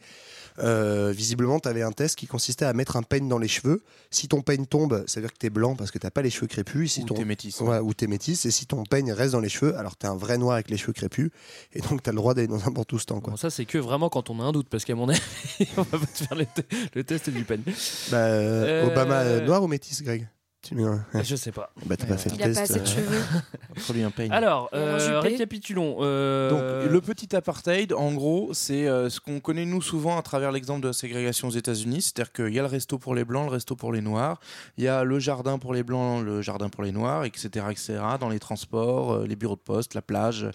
Euh, 0.59 1.11
visiblement, 1.13 1.59
tu 1.59 1.67
avais 1.67 1.81
un 1.81 1.91
test 1.91 2.15
qui 2.17 2.27
consistait 2.27 2.63
à 2.63 2.71
mettre 2.71 2.95
un 2.95 3.03
peigne 3.03 3.27
dans 3.27 3.37
les 3.39 3.49
cheveux. 3.49 3.83
Si 4.09 4.29
ton 4.29 4.41
peigne 4.41 4.65
tombe, 4.65 5.03
ça 5.05 5.19
veut 5.19 5.25
dire 5.27 5.33
que 5.33 5.37
tu 5.37 5.47
es 5.47 5.49
blanc 5.49 5.75
parce 5.75 5.91
que 5.91 5.97
t'as 5.99 6.11
pas 6.11 6.21
les 6.21 6.29
cheveux 6.29 6.47
crépus. 6.47 6.89
Et 6.91 6.93
si 6.93 7.01
Ou 7.01 7.07
ton... 7.07 7.15
t'es 7.15 7.25
métis. 7.25 7.59
Ouais, 7.59 7.79
ou 7.79 7.93
t'es 7.93 8.07
métis. 8.07 8.45
Et 8.45 8.51
si 8.51 8.65
ton 8.65 8.83
peigne 8.83 9.11
reste 9.11 9.33
dans 9.33 9.41
les 9.41 9.49
cheveux, 9.49 9.75
alors 9.77 9.97
t'es 9.97 10.07
un 10.07 10.15
vrai 10.15 10.37
noir 10.37 10.53
avec 10.53 10.69
les 10.69 10.77
cheveux 10.77 10.93
crépus. 10.93 11.29
Et 11.73 11.81
donc 11.81 12.03
t'as 12.03 12.11
le 12.11 12.15
droit 12.17 12.33
d'aller 12.33 12.47
dans 12.47 12.65
un 12.65 12.71
bantoustan. 12.71 13.19
Quoi. 13.19 13.31
Bon, 13.31 13.37
ça, 13.37 13.49
c'est 13.49 13.65
que 13.65 13.77
vraiment 13.77 14.07
quand 14.07 14.29
on 14.29 14.39
a 14.39 14.43
un 14.45 14.53
doute, 14.53 14.69
parce 14.69 14.85
qu'à 14.85 14.95
mon 14.95 15.09
avis, 15.09 15.19
on 15.77 15.81
va 15.81 15.99
pas 15.99 16.05
te 16.05 16.23
faire 16.23 16.35
le, 16.37 16.45
te- 16.45 16.61
le 16.93 17.03
test 17.03 17.29
du 17.29 17.43
peigne. 17.43 17.63
Bah, 18.09 18.17
euh, 18.17 18.83
Euh, 18.85 18.87
Obama, 18.87 19.39
noir 19.41 19.61
ou 19.61 19.67
métis, 19.67 20.01
Greg? 20.03 20.25
Tu... 20.65 20.75
Je 21.23 21.35
sais 21.35 21.51
pas. 21.51 21.69
Bah, 21.85 21.95
t'as 21.97 22.05
pas 22.07 22.17
fait 22.17 22.29
le 22.29 22.35
a 22.43 22.45
test. 22.47 22.55
pas 22.55 22.61
assez 22.63 22.79
de 22.79 22.79
euh. 22.79 22.85
cheveux. 22.85 23.23
Faut-lui 23.77 24.03
un 24.03 24.11
peigne. 24.11 24.31
Alors, 24.31 24.69
euh, 24.73 25.19
récapitulons. 25.19 25.97
euh, 26.01 26.83
Donc, 26.83 26.91
le 26.91 27.01
petit 27.01 27.35
apartheid, 27.35 27.93
en 27.93 28.13
gros, 28.13 28.49
c'est 28.53 28.87
euh, 28.87 29.09
ce 29.09 29.19
qu'on 29.19 29.39
connaît 29.39 29.65
nous 29.65 29.81
souvent 29.81 30.17
à 30.17 30.21
travers 30.21 30.51
l'exemple 30.51 30.81
de 30.81 30.87
la 30.87 30.93
ségrégation 30.93 31.47
aux 31.49 31.51
États-Unis. 31.51 32.01
C'est-à-dire 32.01 32.31
qu'il 32.33 32.53
y 32.53 32.59
a 32.59 32.63
le 32.63 32.67
resto 32.67 32.97
pour 32.97 33.13
les 33.15 33.23
blancs, 33.25 33.45
le 33.45 33.51
resto 33.51 33.75
pour 33.75 33.93
les 33.93 34.01
noirs. 34.01 34.39
Il 34.77 34.83
y 34.83 34.87
a 34.87 35.03
le 35.03 35.19
jardin 35.19 35.59
pour 35.59 35.73
les 35.73 35.83
blancs, 35.83 36.23
le 36.25 36.41
jardin 36.41 36.69
pour 36.69 36.83
les 36.83 36.91
noirs, 36.91 37.25
etc. 37.25 37.65
etc. 37.69 37.99
dans 38.19 38.29
les 38.29 38.39
transports, 38.39 39.13
euh, 39.13 39.27
les 39.27 39.35
bureaux 39.35 39.55
de 39.55 39.61
poste, 39.61 39.93
la 39.93 40.01
plage. 40.01 40.47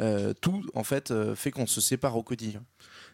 euh, 0.00 0.32
tout, 0.40 0.64
en 0.74 0.84
fait, 0.84 1.10
euh, 1.10 1.34
fait 1.34 1.50
qu'on 1.50 1.66
se 1.66 1.80
sépare 1.80 2.16
au 2.16 2.22
quotidien. 2.22 2.62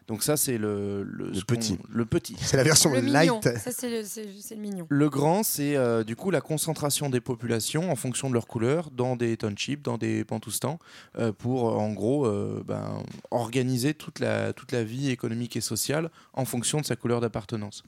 Donc, 0.07 0.21
ça, 0.23 0.37
c'est 0.37 0.57
le, 0.57 1.03
le, 1.03 1.31
petit. 1.47 1.77
Le 1.89 2.05
petit. 2.05 2.35
C'est 2.39 2.57
la 2.57 2.63
version 2.63 2.91
Le 2.93 3.01
light. 3.01 3.29
mignon. 3.29 3.41
Ça, 3.41 3.71
c'est 3.71 3.89
le, 3.89 4.03
c'est- 4.03 4.27
c'est 4.39 4.55
le 4.55 4.61
mignon. 4.61 4.85
Le 4.89 5.09
grand, 5.09 5.41
c'est 5.43 5.75
euh, 5.75 6.03
du 6.03 6.15
coup 6.15 6.29
la 6.31 6.41
concentration 6.41 7.09
des 7.09 7.21
populations 7.21 7.91
en 7.91 7.95
fonction 7.95 8.29
de 8.29 8.33
leur 8.35 8.45
couleur 8.47 8.91
dans 8.91 9.15
des 9.15 9.35
townships, 9.37 9.81
dans 9.81 9.97
des 9.97 10.23
pantoustans, 10.23 10.77
euh, 11.17 11.31
pour 11.31 11.69
euh, 11.69 11.73
en 11.73 11.91
gros 11.93 12.25
euh, 12.25 12.63
ben, 12.65 13.01
organiser 13.31 13.93
toute 13.93 14.19
la, 14.19 14.53
toute 14.53 14.71
la 14.71 14.83
vie 14.83 15.09
économique 15.09 15.55
et 15.55 15.61
sociale 15.61 16.11
en 16.33 16.45
fonction 16.45 16.79
de 16.81 16.85
sa 16.85 16.95
couleur 16.95 17.19
d'appartenance. 17.21 17.83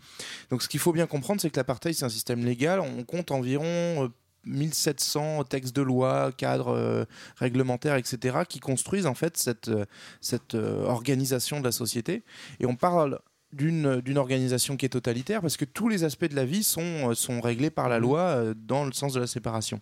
Donc 0.49 0.63
ce 0.63 0.68
qu'il 0.68 0.80
faut 0.80 0.93
bien 0.93 1.05
comprendre, 1.07 1.39
c'est 1.41 1.49
que 1.49 1.57
l'apartheid, 1.57 1.93
c'est 1.93 2.05
un 2.05 2.09
système 2.09 2.43
légal. 2.43 2.80
On 2.80 3.03
compte 3.03 3.32
environ 3.32 3.63
euh, 4.05 4.07
1700 4.48 5.43
textes 5.45 5.76
de 5.76 5.82
loi, 5.82 6.32
cadres 6.36 6.70
euh, 6.70 7.06
réglementaires, 7.36 7.95
etc., 7.95 8.39
qui 8.48 8.60
construisent 8.60 9.06
en 9.06 9.14
fait 9.14 9.38
cette, 9.38 9.68
euh, 9.70 9.86
cette 10.22 10.56
euh, 10.56 10.84
organisation 10.86 11.60
de 11.60 11.66
la 11.66 11.72
société. 11.72 12.24
Et 12.60 12.66
on 12.66 12.76
parle 12.76 13.20
d'une 13.54 14.18
organisation 14.18 14.76
qui 14.76 14.86
est 14.86 14.89
totalitaire 14.89 15.41
parce 15.41 15.58
que 15.58 15.66
tous 15.66 15.88
les 15.88 16.04
aspects 16.04 16.26
de 16.26 16.36
la 16.36 16.45
vie 16.45 16.64
sont, 16.64 17.14
sont 17.16 17.39
réglés 17.39 17.70
par 17.70 17.89
la 17.89 18.00
loi 18.00 18.20
euh, 18.20 18.54
dans 18.56 18.86
le 18.86 18.91
sens 18.91 19.14
de 19.14 19.20
la 19.20 19.28
séparation. 19.28 19.82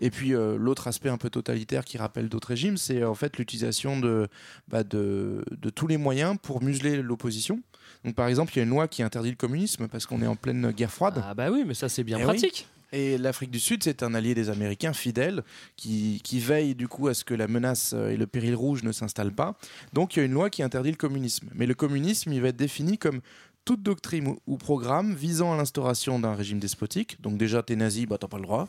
Et 0.00 0.10
puis 0.10 0.34
euh, 0.34 0.56
l'autre 0.58 0.88
aspect 0.88 1.08
un 1.08 1.16
peu 1.16 1.30
totalitaire 1.30 1.84
qui 1.84 1.98
rappelle 1.98 2.28
d'autres 2.28 2.48
régimes, 2.48 2.76
c'est 2.76 3.02
en 3.02 3.14
fait 3.14 3.38
l'utilisation 3.38 3.98
de, 3.98 4.28
bah, 4.68 4.84
de, 4.84 5.44
de 5.50 5.70
tous 5.70 5.86
les 5.86 5.96
moyens 5.96 6.36
pour 6.40 6.62
museler 6.62 7.00
l'opposition. 7.02 7.60
Donc 8.04 8.14
par 8.14 8.28
exemple, 8.28 8.52
il 8.54 8.58
y 8.58 8.60
a 8.60 8.64
une 8.64 8.70
loi 8.70 8.88
qui 8.88 9.02
interdit 9.02 9.30
le 9.30 9.36
communisme 9.36 9.88
parce 9.88 10.06
qu'on 10.06 10.20
est 10.22 10.26
en 10.26 10.36
pleine 10.36 10.70
guerre 10.70 10.92
froide. 10.92 11.22
Ah 11.26 11.34
bah 11.34 11.50
oui, 11.50 11.64
mais 11.66 11.74
ça 11.74 11.88
c'est 11.88 12.04
bien 12.04 12.18
Eh 12.20 12.22
pratique. 12.22 12.68
Et 12.92 13.18
l'Afrique 13.18 13.50
du 13.50 13.60
Sud, 13.60 13.82
c'est 13.82 14.02
un 14.02 14.14
allié 14.14 14.34
des 14.34 14.48
Américains 14.48 14.92
fidèle 14.92 15.42
qui, 15.76 16.20
qui 16.22 16.38
veille 16.38 16.74
du 16.74 16.88
coup 16.88 17.08
à 17.08 17.14
ce 17.14 17.24
que 17.24 17.34
la 17.34 17.48
menace 17.48 17.92
euh, 17.94 18.10
et 18.10 18.16
le 18.16 18.26
péril 18.26 18.54
rouge 18.54 18.82
ne 18.82 18.92
s'installent 18.92 19.34
pas. 19.34 19.58
Donc 19.92 20.16
il 20.16 20.20
y 20.20 20.22
a 20.22 20.24
une 20.24 20.32
loi 20.32 20.50
qui 20.50 20.62
interdit 20.62 20.90
le 20.90 20.96
communisme. 20.96 21.48
Mais 21.54 21.66
le 21.66 21.74
communisme, 21.74 22.32
il 22.32 22.40
va 22.40 22.48
être 22.48 22.56
défini 22.56 22.98
comme 22.98 23.20
toute 23.66 23.82
doctrine 23.82 24.36
ou- 24.46 24.56
programme 24.56 25.14
visant 25.14 25.52
à 25.52 25.56
l'instauration 25.58 26.18
d'un 26.18 26.34
régime 26.34 26.58
despotique. 26.58 27.20
Donc 27.20 27.36
déjà, 27.36 27.62
t'es 27.62 27.76
nazi, 27.76 28.06
bah 28.06 28.16
t'as 28.18 28.28
pas 28.28 28.38
le 28.38 28.44
droit. 28.44 28.68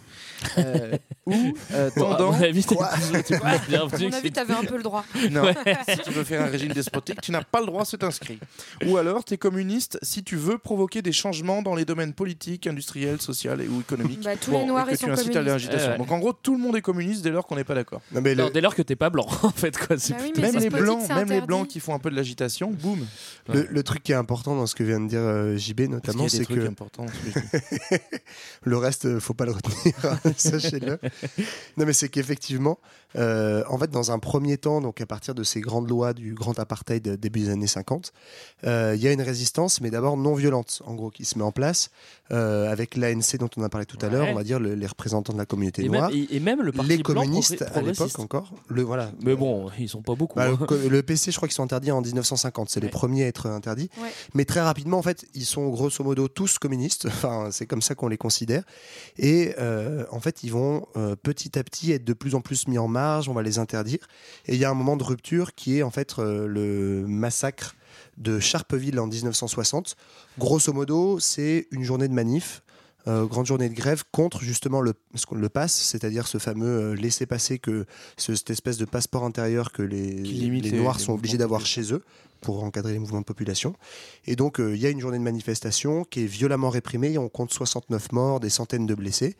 Euh, 0.57 0.97
ou 1.25 1.33
euh, 1.71 1.87
à 1.87 1.91
tendant... 1.91 2.33
avis, 2.33 2.63
t'es 2.65 2.75
Quoi 2.75 2.89
t'es 3.25 3.35
À 3.43 3.85
mon 3.85 4.13
avis, 4.13 4.31
t'avais 4.31 4.53
un 4.53 4.63
peu 4.63 4.75
le 4.77 4.83
droit. 4.83 5.05
Non, 5.31 5.43
Ouais. 5.43 5.55
si 5.87 5.97
tu 5.99 6.11
veux 6.11 6.23
faire 6.23 6.41
un 6.41 6.47
régime 6.47 6.73
despotique, 6.73 7.21
tu 7.21 7.31
n'as 7.31 7.43
pas 7.43 7.59
le 7.61 7.67
droit, 7.67 7.85
c'est 7.85 8.03
inscrit. 8.03 8.39
Ou 8.85 8.97
alors, 8.97 9.23
tu 9.23 9.35
es 9.35 9.37
communiste 9.37 9.97
si 10.01 10.23
tu 10.23 10.35
veux 10.35 10.57
provoquer 10.57 11.01
des 11.01 11.11
changements 11.13 11.61
dans 11.61 11.75
les 11.75 11.85
domaines 11.85 12.13
politiques, 12.13 12.67
industriels, 12.67 13.21
sociaux 13.21 13.53
et 13.59 13.67
ou 13.67 13.79
économiques. 13.81 14.23
Bah, 14.23 14.35
tous 14.35 14.51
Bon, 14.51 14.59
les 14.61 14.65
noirs, 14.65 14.87
et 14.89 14.91
que 14.91 14.95
ils 14.95 14.99
tu 14.99 15.05
sont 15.05 15.11
incites 15.11 15.27
à 15.29 15.33
communistes. 15.39 15.51
l'agitation. 15.53 15.87
Eh 15.89 15.91
ouais. 15.91 15.97
Donc 15.99 16.11
en 16.11 16.17
gros, 16.19 16.33
tout 16.33 16.53
le 16.53 16.59
monde 16.59 16.75
est 16.75 16.81
communiste 16.81 17.21
dès 17.23 17.29
lors 17.29 17.45
qu'on 17.45 17.55
n'est 17.55 17.63
pas 17.63 17.75
d'accord. 17.75 18.01
Non, 18.11 18.21
mais 18.21 18.33
le- 18.35 18.43
Non, 18.43 18.49
dès 18.53 18.61
lors 18.61 18.73
que 18.75 18.81
t'es 18.81 18.95
pas 18.95 19.09
blanc, 19.09 19.27
en 19.43 19.49
fait, 19.51 19.77
quoi. 19.77 19.97
C'est 19.99 20.13
Bah 20.13 20.19
oui, 20.23 20.33
Même 20.41 20.53
ça. 20.53 20.59
les 20.59 20.69
blancs, 20.69 21.07
même 21.09 21.29
les 21.29 21.41
blancs 21.41 21.67
qui 21.67 21.79
font 21.79 21.93
un 21.93 21.99
peu 21.99 22.09
de 22.09 22.15
l'agitation, 22.15 22.71
boum. 22.71 23.05
le, 23.53 23.67
le 23.69 23.83
truc 23.83 24.01
qui 24.03 24.11
est 24.11 24.15
important 24.15 24.55
dans 24.55 24.65
ce 24.65 24.75
que 24.75 24.83
vient 24.87 24.99
de 24.99 25.07
dire 25.07 25.21
euh, 25.21 25.57
JB 25.57 25.81
notamment, 25.81 26.27
c'est 26.27 26.45
que 26.45 26.53
le 28.63 28.77
reste, 28.77 29.05
euh, 29.05 29.19
faut 29.19 29.33
pas 29.33 29.45
le 29.45 29.51
retenir, 29.51 29.93
hein, 30.03 30.19
sachez-le. 30.37 30.99
Non, 31.77 31.85
mais 31.85 31.93
c'est 31.93 32.09
qu'effectivement, 32.09 32.79
euh, 33.17 33.63
en 33.69 33.77
fait, 33.77 33.89
dans 33.89 34.11
un 34.11 34.19
premier 34.19 34.57
temps, 34.57 34.81
donc 34.81 35.01
à 35.01 35.05
partir 35.05 35.33
de 35.35 35.43
ces 35.43 35.59
grandes 35.61 35.89
lois 35.89 36.13
du 36.13 36.33
grand 36.33 36.57
apartheid 36.59 37.03
de 37.03 37.15
début 37.15 37.39
des 37.41 37.49
années 37.49 37.67
50, 37.67 38.13
euh, 38.65 38.93
il 38.95 39.01
y 39.01 39.07
a 39.07 39.11
une 39.11 39.21
résistance, 39.21 39.81
mais 39.81 39.89
d'abord 39.89 40.17
non 40.17 40.33
violente, 40.35 40.81
en 40.85 40.93
gros, 40.95 41.09
qui 41.09 41.25
se 41.25 41.37
met 41.37 41.43
en 41.43 41.51
place 41.51 41.89
euh, 42.31 42.71
avec 42.71 42.95
l'ANC 42.95 43.37
dont 43.39 43.49
on 43.57 43.63
a 43.63 43.69
parlé 43.69 43.85
tout 43.85 43.97
à 44.01 44.09
l'heure, 44.09 44.27
on 44.29 44.35
va 44.35 44.43
dire 44.43 44.59
le- 44.59 44.75
les 44.75 44.87
représentants 44.87 45.33
de 45.33 45.37
la 45.37 45.45
communauté 45.45 45.83
Et 45.85 45.89
noire, 45.89 46.09
même, 46.09 46.17
et, 46.29 46.35
et 46.35 46.39
même 46.39 46.61
le 46.61 46.71
parti 46.71 46.89
les 46.89 47.01
communistes 47.03 47.63
à 47.73 47.81
l'époque 47.81 48.19
encore, 48.19 48.53
le 48.67 48.81
voilà. 48.83 49.11
Mais 49.21 49.35
bon, 49.35 49.69
ils 49.79 49.89
sont 49.89 50.01
pas 50.01 50.15
beaucoup. 50.15 50.35
Bah, 50.37 50.47
le, 50.47 50.53
hein. 50.53 50.67
le 50.89 51.03
PC, 51.03 51.31
je 51.31 51.37
crois 51.37 51.47
qu'ils 51.47 51.55
sont 51.55 51.63
interdits 51.63 51.91
en 51.91 52.01
1950. 52.01 52.69
C'est 52.69 52.79
les 52.79 52.89
premiers 52.89 53.23
à 53.23 53.27
être 53.27 53.47
interdits. 53.47 53.89
Ouais. 54.01 54.09
Mais 54.33 54.45
très 54.45 54.61
rapidement, 54.61 54.97
en 54.97 55.01
fait, 55.01 55.25
ils 55.33 55.45
sont 55.45 55.67
grosso 55.69 56.03
modo 56.03 56.27
tous 56.27 56.57
communistes. 56.59 57.07
Enfin, 57.17 57.49
c'est 57.51 57.65
comme 57.65 57.81
ça 57.81 57.95
qu'on 57.95 58.07
les 58.09 58.17
considère. 58.17 58.63
Et 59.17 59.55
euh, 59.57 60.05
en 60.11 60.19
fait, 60.19 60.43
ils 60.43 60.51
vont 60.51 60.85
euh, 60.95 61.15
petit 61.15 61.57
à 61.57 61.63
petit 61.63 61.91
être 61.91 62.03
de 62.05 62.13
plus 62.13 62.35
en 62.35 62.41
plus 62.41 62.67
mis 62.67 62.77
en 62.77 62.87
On 63.27 63.33
va 63.33 63.41
les 63.43 63.57
interdire. 63.59 63.99
Et 64.45 64.53
il 64.55 64.59
y 64.59 64.65
a 64.65 64.69
un 64.69 64.73
moment 64.73 64.97
de 64.97 65.03
rupture 65.03 65.53
qui 65.55 65.77
est 65.77 65.83
en 65.83 65.91
fait 65.91 66.15
euh, 66.19 66.47
le 66.47 67.05
massacre 67.07 67.75
de 68.17 68.39
Charpeville 68.39 68.99
en 68.99 69.07
1960. 69.07 69.95
Grosso 70.39 70.73
modo, 70.73 71.19
c'est 71.19 71.67
une 71.71 71.83
journée 71.83 72.07
de 72.07 72.13
manif. 72.13 72.61
euh, 73.07 73.25
grande 73.25 73.45
journée 73.45 73.69
de 73.69 73.73
grève 73.73 74.03
contre 74.11 74.41
justement 74.41 74.81
le, 74.81 74.93
le 75.31 75.49
passe, 75.49 75.73
c'est-à-dire 75.73 76.27
ce 76.27 76.39
fameux 76.39 76.91
euh, 76.91 76.93
laisser-passer 76.95 77.57
que 77.57 77.85
ce- 78.17 78.35
cette 78.35 78.49
espèce 78.49 78.77
de 78.77 78.83
passeport 78.85 79.23
intérieur 79.23 79.71
que 79.71 79.81
les, 79.81 80.11
les 80.61 80.71
Noirs 80.81 80.97
les 80.97 81.03
sont 81.05 81.13
obligés 81.13 81.37
d'avoir 81.37 81.65
chez 81.65 81.93
eux 81.93 82.03
pour 82.41 82.63
encadrer 82.63 82.93
les 82.93 82.99
mouvements 82.99 83.19
de 83.19 83.25
population. 83.25 83.75
Et 84.25 84.35
donc, 84.35 84.59
euh, 84.59 84.75
il 84.75 84.81
y 84.81 84.85
a 84.85 84.89
une 84.89 84.99
journée 84.99 85.17
de 85.17 85.23
manifestation 85.23 86.03
qui 86.03 86.23
est 86.23 86.27
violemment 86.27 86.69
réprimée. 86.69 87.17
On 87.17 87.29
compte 87.29 87.51
69 87.53 88.11
morts, 88.11 88.39
des 88.39 88.49
centaines 88.49 88.85
de 88.85 88.95
blessés. 88.95 89.35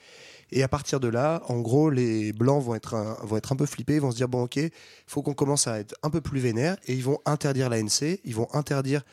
Et 0.52 0.64
à 0.64 0.68
partir 0.68 1.00
de 1.00 1.08
là, 1.08 1.42
en 1.48 1.60
gros, 1.60 1.90
les 1.90 2.32
Blancs 2.32 2.64
vont 2.64 2.76
être 2.76 2.94
un, 2.94 3.18
vont 3.24 3.38
être 3.38 3.52
un 3.52 3.56
peu 3.56 3.66
flippés. 3.66 3.96
Ils 3.96 4.02
vont 4.02 4.12
se 4.12 4.16
dire 4.16 4.30
bon, 4.30 4.44
ok, 4.44 4.56
il 4.56 4.72
faut 5.06 5.22
qu'on 5.22 5.34
commence 5.34 5.68
à 5.68 5.80
être 5.80 5.96
un 6.04 6.10
peu 6.10 6.22
plus 6.22 6.40
vénère. 6.40 6.78
Et 6.88 6.94
ils 6.94 7.04
vont 7.04 7.20
interdire 7.26 7.70
l'ANC. 7.70 8.20
Ils 8.24 8.36
vont 8.36 8.48
interdire, 8.54 9.04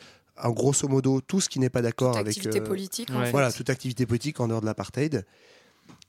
en 0.42 0.50
grosso 0.50 0.86
modo, 0.88 1.20
tout 1.20 1.40
ce 1.40 1.48
qui 1.48 1.58
n'est 1.58 1.70
pas 1.70 1.82
d'accord 1.82 2.12
Toute 2.12 2.20
avec. 2.20 2.36
activité 2.36 2.60
euh, 2.60 2.64
politique, 2.64 3.10
en 3.10 3.18
ouais. 3.18 3.26
fait. 3.26 3.30
voilà, 3.32 3.52
toute 3.52 3.70
activité 3.70 4.06
politique 4.06 4.38
en 4.40 4.48
dehors 4.48 4.60
de 4.60 4.66
l'apartheid. 4.66 5.24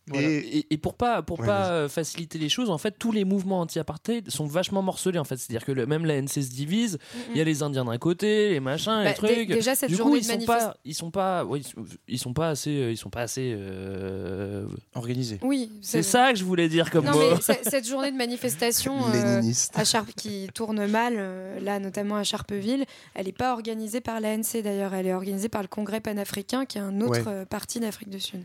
Voilà. 0.07 0.27
Et, 0.29 0.67
et 0.69 0.77
pour 0.77 0.93
pas 0.93 1.23
pour 1.23 1.39
Ouais, 1.39 1.47
pas 1.47 1.69
euh, 1.71 1.89
faciliter 1.89 2.37
les 2.37 2.47
choses, 2.49 2.69
en 2.69 2.77
fait, 2.77 2.91
tous 2.99 3.11
les 3.11 3.25
mouvements 3.25 3.61
anti-apartheid 3.61 4.29
sont 4.29 4.45
vachement 4.45 4.83
morcelés. 4.83 5.17
En 5.17 5.23
fait, 5.23 5.35
c'est-à-dire 5.37 5.65
que 5.65 5.71
le- 5.71 5.87
même 5.87 6.05
la 6.05 6.15
NC 6.21 6.43
se 6.43 6.51
divise. 6.51 6.99
Il 7.31 7.37
y 7.37 7.41
a 7.41 7.43
les 7.43 7.63
Indiens 7.63 7.85
d'un 7.85 7.97
côté, 7.97 8.49
les 8.51 8.59
machins, 8.59 8.91
Bah, 9.03 9.05
les 9.09 9.13
trucs. 9.15 9.29
dé- 9.31 9.45
déjà, 9.55 9.73
cette 9.73 9.89
du 9.89 9.95
coup, 9.95 10.03
journée 10.03 10.17
ils 10.19 10.21
de 10.21 10.25
sont 10.27 10.33
manifest- 10.33 10.45
pas, 10.45 10.77
ils 10.85 10.93
sont 10.93 11.09
pas, 11.11 11.43
ouais, 11.45 11.59
ils 11.59 11.63
sont- 11.63 11.85
ils 12.07 12.19
sont 12.19 12.33
pas 12.33 12.49
assez, 12.49 12.69
euh, 12.69 12.91
ils 12.91 12.97
sont 12.97 13.09
pas 13.09 13.21
assez 13.21 13.55
euh, 13.57 14.67
organisés. 14.93 15.39
Oui, 15.41 15.71
C'est 15.81 16.03
ça 16.03 16.31
que 16.33 16.37
je 16.39 16.43
voulais 16.43 16.69
dire 16.69 16.91
comme 16.91 17.05
non, 17.05 17.11
mot. 17.13 17.19
mais 17.47 17.55
cette 17.63 17.87
journée 17.87 18.11
de 18.11 18.17
manifestation 18.17 18.95
euh, 19.13 19.41
à 19.73 19.83
Charp- 19.83 20.13
qui 20.15 20.47
tourne 20.53 20.85
mal, 20.87 21.15
euh, 21.17 21.59
là 21.61 21.79
notamment 21.79 22.15
à 22.17 22.23
Charpeville, 22.23 22.85
elle 23.15 23.25
n'est 23.25 23.31
pas 23.31 23.53
organisée 23.53 24.01
par 24.01 24.19
l'ANC 24.21 24.61
d'ailleurs, 24.63 24.93
elle 24.93 25.07
est 25.07 25.13
organisée 25.13 25.49
par 25.49 25.61
le 25.61 25.67
Congrès 25.67 25.99
panafricain, 25.99 26.65
qui 26.65 26.77
est 26.77 26.81
un 26.81 27.01
autre 27.01 27.25
Ouais. 27.39 27.45
parti 27.45 27.79
d'Afrique 27.79 28.09
du 28.09 28.19
Sud. 28.19 28.43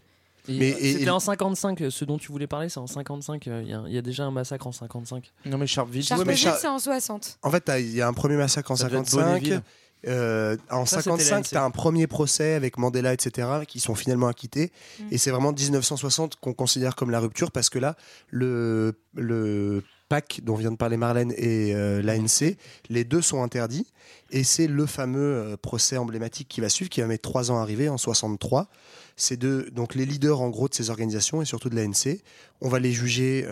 Et, 0.48 0.58
Mais- 0.58 0.68
et- 0.70 0.92
C'était 0.92 1.04
et- 1.04 1.10
en 1.10 1.20
55, 1.20 1.80
euh, 1.82 1.90
ce 1.90 2.04
dont 2.04 2.18
tu 2.18 2.32
voulais 2.32 2.46
parler, 2.46 2.68
c'est 2.68 2.78
en 2.78 2.86
55. 2.86 3.46
euh, 3.48 3.62
Il 3.62 3.70
y 3.70 3.74
a- 3.74 3.82
il 3.86 3.92
y, 3.92 3.98
a 3.98 4.02
déjà 4.02 4.24
un 4.24 4.30
massacre 4.30 4.66
en 4.66 4.72
55. 4.72 5.32
Non, 5.46 5.58
mais 5.58 5.66
Sharpeville, 5.66 6.02
Char- 6.02 6.18
c'est 6.58 6.66
en 6.68 6.78
60. 6.78 7.38
En 7.42 7.50
fait, 7.50 7.70
il 7.78 7.90
y 7.94 8.00
a 8.00 8.08
un 8.08 8.12
premier 8.12 8.36
massacre 8.36 8.70
en 8.70 8.76
Ça 8.76 8.84
devait 8.88 8.98
être 9.00 9.08
55. 9.08 9.40
Bonneville. 9.42 9.62
Euh, 10.08 10.56
en 10.70 10.86
Ça, 10.86 10.96
c'était 11.02 11.10
55, 11.10 11.36
l'ANC. 11.36 11.48
tu 11.50 11.56
as 11.56 11.62
un 11.64 11.70
premier 11.70 12.06
procès 12.06 12.54
avec 12.54 12.78
Mandela, 12.78 13.12
etc., 13.12 13.48
qui 13.68 13.80
sont 13.80 13.94
finalement 13.94 14.28
acquittés. 14.28 14.72
Mm. 14.98 15.02
Et 15.10 15.18
c'est 15.18 15.30
vraiment 15.30 15.52
1960 15.52 16.36
qu'on 16.36 16.54
considère 16.54 16.96
comme 16.96 17.10
la 17.10 17.20
rupture 17.20 17.50
parce 17.52 17.68
que 17.68 17.78
là, 17.78 17.96
le, 18.30 18.98
le 19.14 19.84
PAC 20.10 20.40
dont 20.42 20.56
vient 20.56 20.72
de 20.72 20.76
parler 20.76 20.96
Marlène 20.96 21.32
et 21.36 21.74
euh, 21.74 22.02
l'ANC, 22.02 22.56
les 22.90 23.04
deux 23.04 23.22
sont 23.22 23.42
interdits. 23.42 23.86
Et 24.30 24.44
c'est 24.44 24.66
le 24.66 24.84
fameux 24.84 25.20
euh, 25.20 25.56
procès 25.56 25.96
emblématique 25.96 26.48
qui 26.48 26.60
va 26.60 26.68
suivre, 26.68 26.90
qui 26.90 27.00
va 27.00 27.06
mettre 27.06 27.22
trois 27.22 27.50
ans 27.50 27.58
à 27.58 27.62
arriver, 27.62 27.88
en 27.88 27.96
63. 27.96 28.68
Ces 29.16 29.36
deux, 29.36 29.70
donc 29.70 29.94
les 29.94 30.04
leaders 30.04 30.40
en 30.40 30.50
gros 30.50 30.68
de 30.68 30.74
ces 30.74 30.90
organisations 30.90 31.40
et 31.40 31.44
surtout 31.44 31.70
de 31.70 31.76
l'ANC, 31.76 32.18
on 32.60 32.68
va 32.68 32.80
les 32.80 32.92
juger 32.92 33.46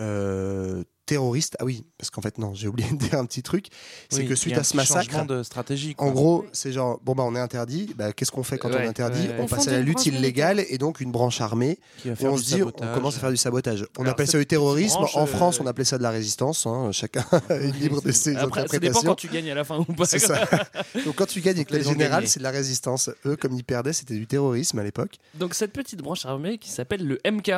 terroristes. 1.09 1.55
Ah 1.59 1.65
oui, 1.65 1.83
parce 1.97 2.09
qu'en 2.09 2.21
fait, 2.21 2.37
non, 2.37 2.53
j'ai 2.53 2.67
oublié 2.67 2.89
de 2.89 2.95
dire 2.97 3.15
un 3.15 3.25
petit 3.25 3.43
truc. 3.43 3.67
C'est 4.09 4.19
Oui, 4.21 4.27
que 4.27 4.35
suite 4.35 4.57
à 4.57 4.63
ce 4.63 4.75
massacre, 4.77 5.25
de 5.25 5.43
stratégie, 5.43 5.95
quoi. 5.95 6.07
en 6.07 6.11
gros, 6.11 6.45
c'est 6.53 6.71
genre, 6.71 6.99
bon, 7.03 7.15
bah, 7.15 7.23
on 7.25 7.35
est 7.35 7.39
interdit. 7.39 7.93
Bah, 7.97 8.13
Qu'est-ce 8.13 8.31
qu'on 8.31 8.43
fait 8.43 8.57
quand 8.57 8.69
on 8.69 8.77
est 8.79 8.87
interdit 8.87 9.21
ouais, 9.21 9.27
ouais. 9.29 9.35
On 9.39 9.43
On 9.43 9.47
passe 9.47 9.67
à 9.67 9.71
la 9.71 9.81
lutte 9.81 10.05
illégale 10.05 10.63
et 10.69 10.77
donc 10.77 11.01
une 11.01 11.11
branche 11.11 11.41
armée. 11.41 11.79
Qui 12.01 12.07
va 12.09 12.13
Et 12.13 12.15
faire 12.15 12.31
on 12.33 12.37
se 12.37 12.43
dit, 12.45 12.55
on 12.61 12.67
sabotage. 12.67 12.93
commence 12.95 13.17
à 13.17 13.19
faire 13.19 13.29
du 13.31 13.37
sabotage. 13.37 13.85
On 13.97 14.01
Alors, 14.03 14.13
appelle 14.13 14.27
ça 14.27 14.37
du 14.37 14.45
terrorisme. 14.45 14.95
branche, 14.97 15.15
en 15.17 15.23
euh, 15.23 15.25
France, 15.25 15.59
on 15.59 15.65
appelait 15.67 15.83
ça 15.85 15.97
de 15.97 16.03
la 16.03 16.11
résistance. 16.11 16.65
hein. 16.67 16.91
Chacun 16.93 17.25
est 17.49 17.71
libre 17.79 18.01
de 18.01 18.11
ses 18.11 18.35
Après, 18.35 18.61
ça 18.67 18.79
dépend 18.79 18.99
interprétations. 18.99 19.09
quand 19.09 19.15
tu 19.15 19.27
gagnes 19.27 19.51
à 19.51 19.55
la 19.55 19.63
fin 19.63 19.77
ou 19.79 19.85
pas. 19.85 20.05
C'est 20.05 20.19
ça. 20.19 20.47
Donc 21.05 21.15
quand 21.15 21.25
tu 21.27 21.41
gagnes 21.41 21.55
avec 21.57 21.71
la 21.71 21.81
générale, 21.81 22.27
c'est 22.27 22.39
de 22.39 22.43
la 22.43 22.51
résistance. 22.51 23.09
Eux, 23.25 23.35
comme 23.35 23.53
ils 23.53 23.63
perdaient, 23.63 23.93
c'était 23.93 24.15
du 24.15 24.27
terrorisme 24.27 24.77
à 24.79 24.83
l'époque. 24.83 25.15
Donc 25.35 25.53
cette 25.55 25.73
petite 25.73 26.01
branche 26.01 26.25
armée 26.25 26.57
qui 26.57 26.69
s'appelle 26.69 27.05
le 27.05 27.19
MK. 27.29 27.51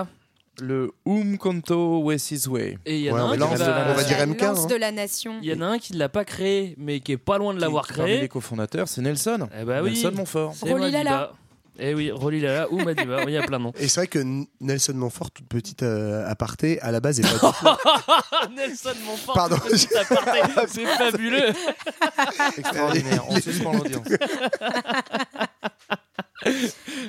Le 0.61 0.91
Umkonto 1.07 1.99
West 2.03 2.47
Way. 2.47 2.77
Et 2.85 2.99
il 2.99 3.03
y 3.05 3.11
en 3.11 3.15
Ouais, 3.15 3.19
a 3.19 3.23
on 3.25 3.31
un 3.31 3.35
va 3.35 3.47
qui 3.47 3.55
dire- 3.55 3.67
l'a- 3.67 3.87
on 3.89 3.93
va 3.95 4.03
dire 4.03 4.17
La 4.19 4.25
MK, 4.27 4.41
lance 4.41 4.59
hein. 4.59 4.67
de 4.67 4.75
la 4.75 4.91
nation. 4.91 5.39
Il 5.41 5.49
y 5.49 5.53
en 5.53 5.61
a 5.61 5.65
un 5.65 5.79
qui 5.79 5.93
ne 5.93 5.97
l'a 5.97 6.07
pas 6.09 6.23
créé, 6.23 6.75
mais 6.77 6.99
qui 6.99 7.13
est 7.13 7.17
pas 7.17 7.37
loin 7.39 7.53
de 7.55 7.59
l'avoir 7.59 7.87
Parmi 7.87 8.03
créé. 8.03 8.21
les 8.21 8.27
cofondateurs, 8.29 8.87
c'est 8.87 9.01
Nelson. 9.01 9.49
Eh 9.59 9.63
bah 9.65 9.81
oui. 9.81 9.93
Nelson 9.93 10.11
Montfort. 10.15 10.53
C'est 10.55 10.69
Rolly 10.71 10.91
Madiba. 10.91 11.03
Lala. 11.03 11.31
Eh 11.79 11.95
oui, 11.95 12.11
Rolly 12.11 12.41
Lala 12.41 12.71
ou 12.71 12.77
Madiba, 12.83 13.23
il 13.23 13.31
y 13.31 13.37
a 13.37 13.41
plein 13.43 13.57
de 13.57 13.63
noms. 13.63 13.73
Et 13.79 13.87
c'est 13.87 14.01
vrai 14.01 14.07
que 14.07 14.19
N- 14.19 14.45
Nelson 14.59 14.93
Montfort, 14.93 15.31
toute 15.31 15.47
petite 15.47 15.81
euh, 15.81 16.29
aparté, 16.29 16.79
à 16.81 16.91
la 16.91 16.99
base, 16.99 17.19
est 17.19 17.23
pas 17.23 17.29
du 17.29 17.39
tout- 17.39 18.53
Nelson 18.55 18.89
Montfort, 19.05 19.33
Pardon. 19.33 19.55
petit 19.57 19.87
aparté, 19.95 20.39
c'est 20.67 20.85
fabuleux. 20.85 21.53
Extraordinaire. 22.57 23.23
On 23.29 23.39
suspend 23.39 23.71
l'audience. 23.73 24.05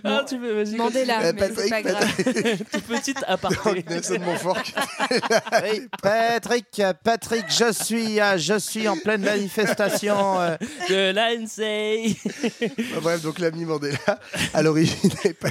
Ah, 0.05 0.25
tu 0.29 0.37
veux, 0.39 0.63
vas-y. 0.63 0.77
Mandela, 0.77 1.21
Euh, 1.23 1.33
mais 1.35 1.51
c'est 1.55 1.69
pas 1.71 1.83
Patrick, 1.83 1.87
grave. 1.87 2.57
Toute 2.73 2.85
petite 2.85 3.25
aparté. 3.27 3.85
Nelson 3.89 4.19
Montfort. 4.21 4.59
Oui, 5.63 5.89
Patrick, 6.03 6.83
Patrick, 7.05 7.45
je 7.49 7.73
suis, 7.73 8.21
euh, 8.21 8.37
je 8.39 8.59
suis 8.59 8.89
en 8.89 8.97
pleine 8.97 9.23
manifestation. 9.23 10.41
euh, 10.41 10.57
De 10.89 11.13
l'ANC. 11.13 12.17
Bah, 12.95 13.01
Bref, 13.03 13.23
donc 13.23 13.39
l'ami 13.39 13.65
Mandela, 13.65 13.99
à 14.55 14.63
l'origine, 14.63 15.11
est 15.25 15.35
pas... 15.35 15.51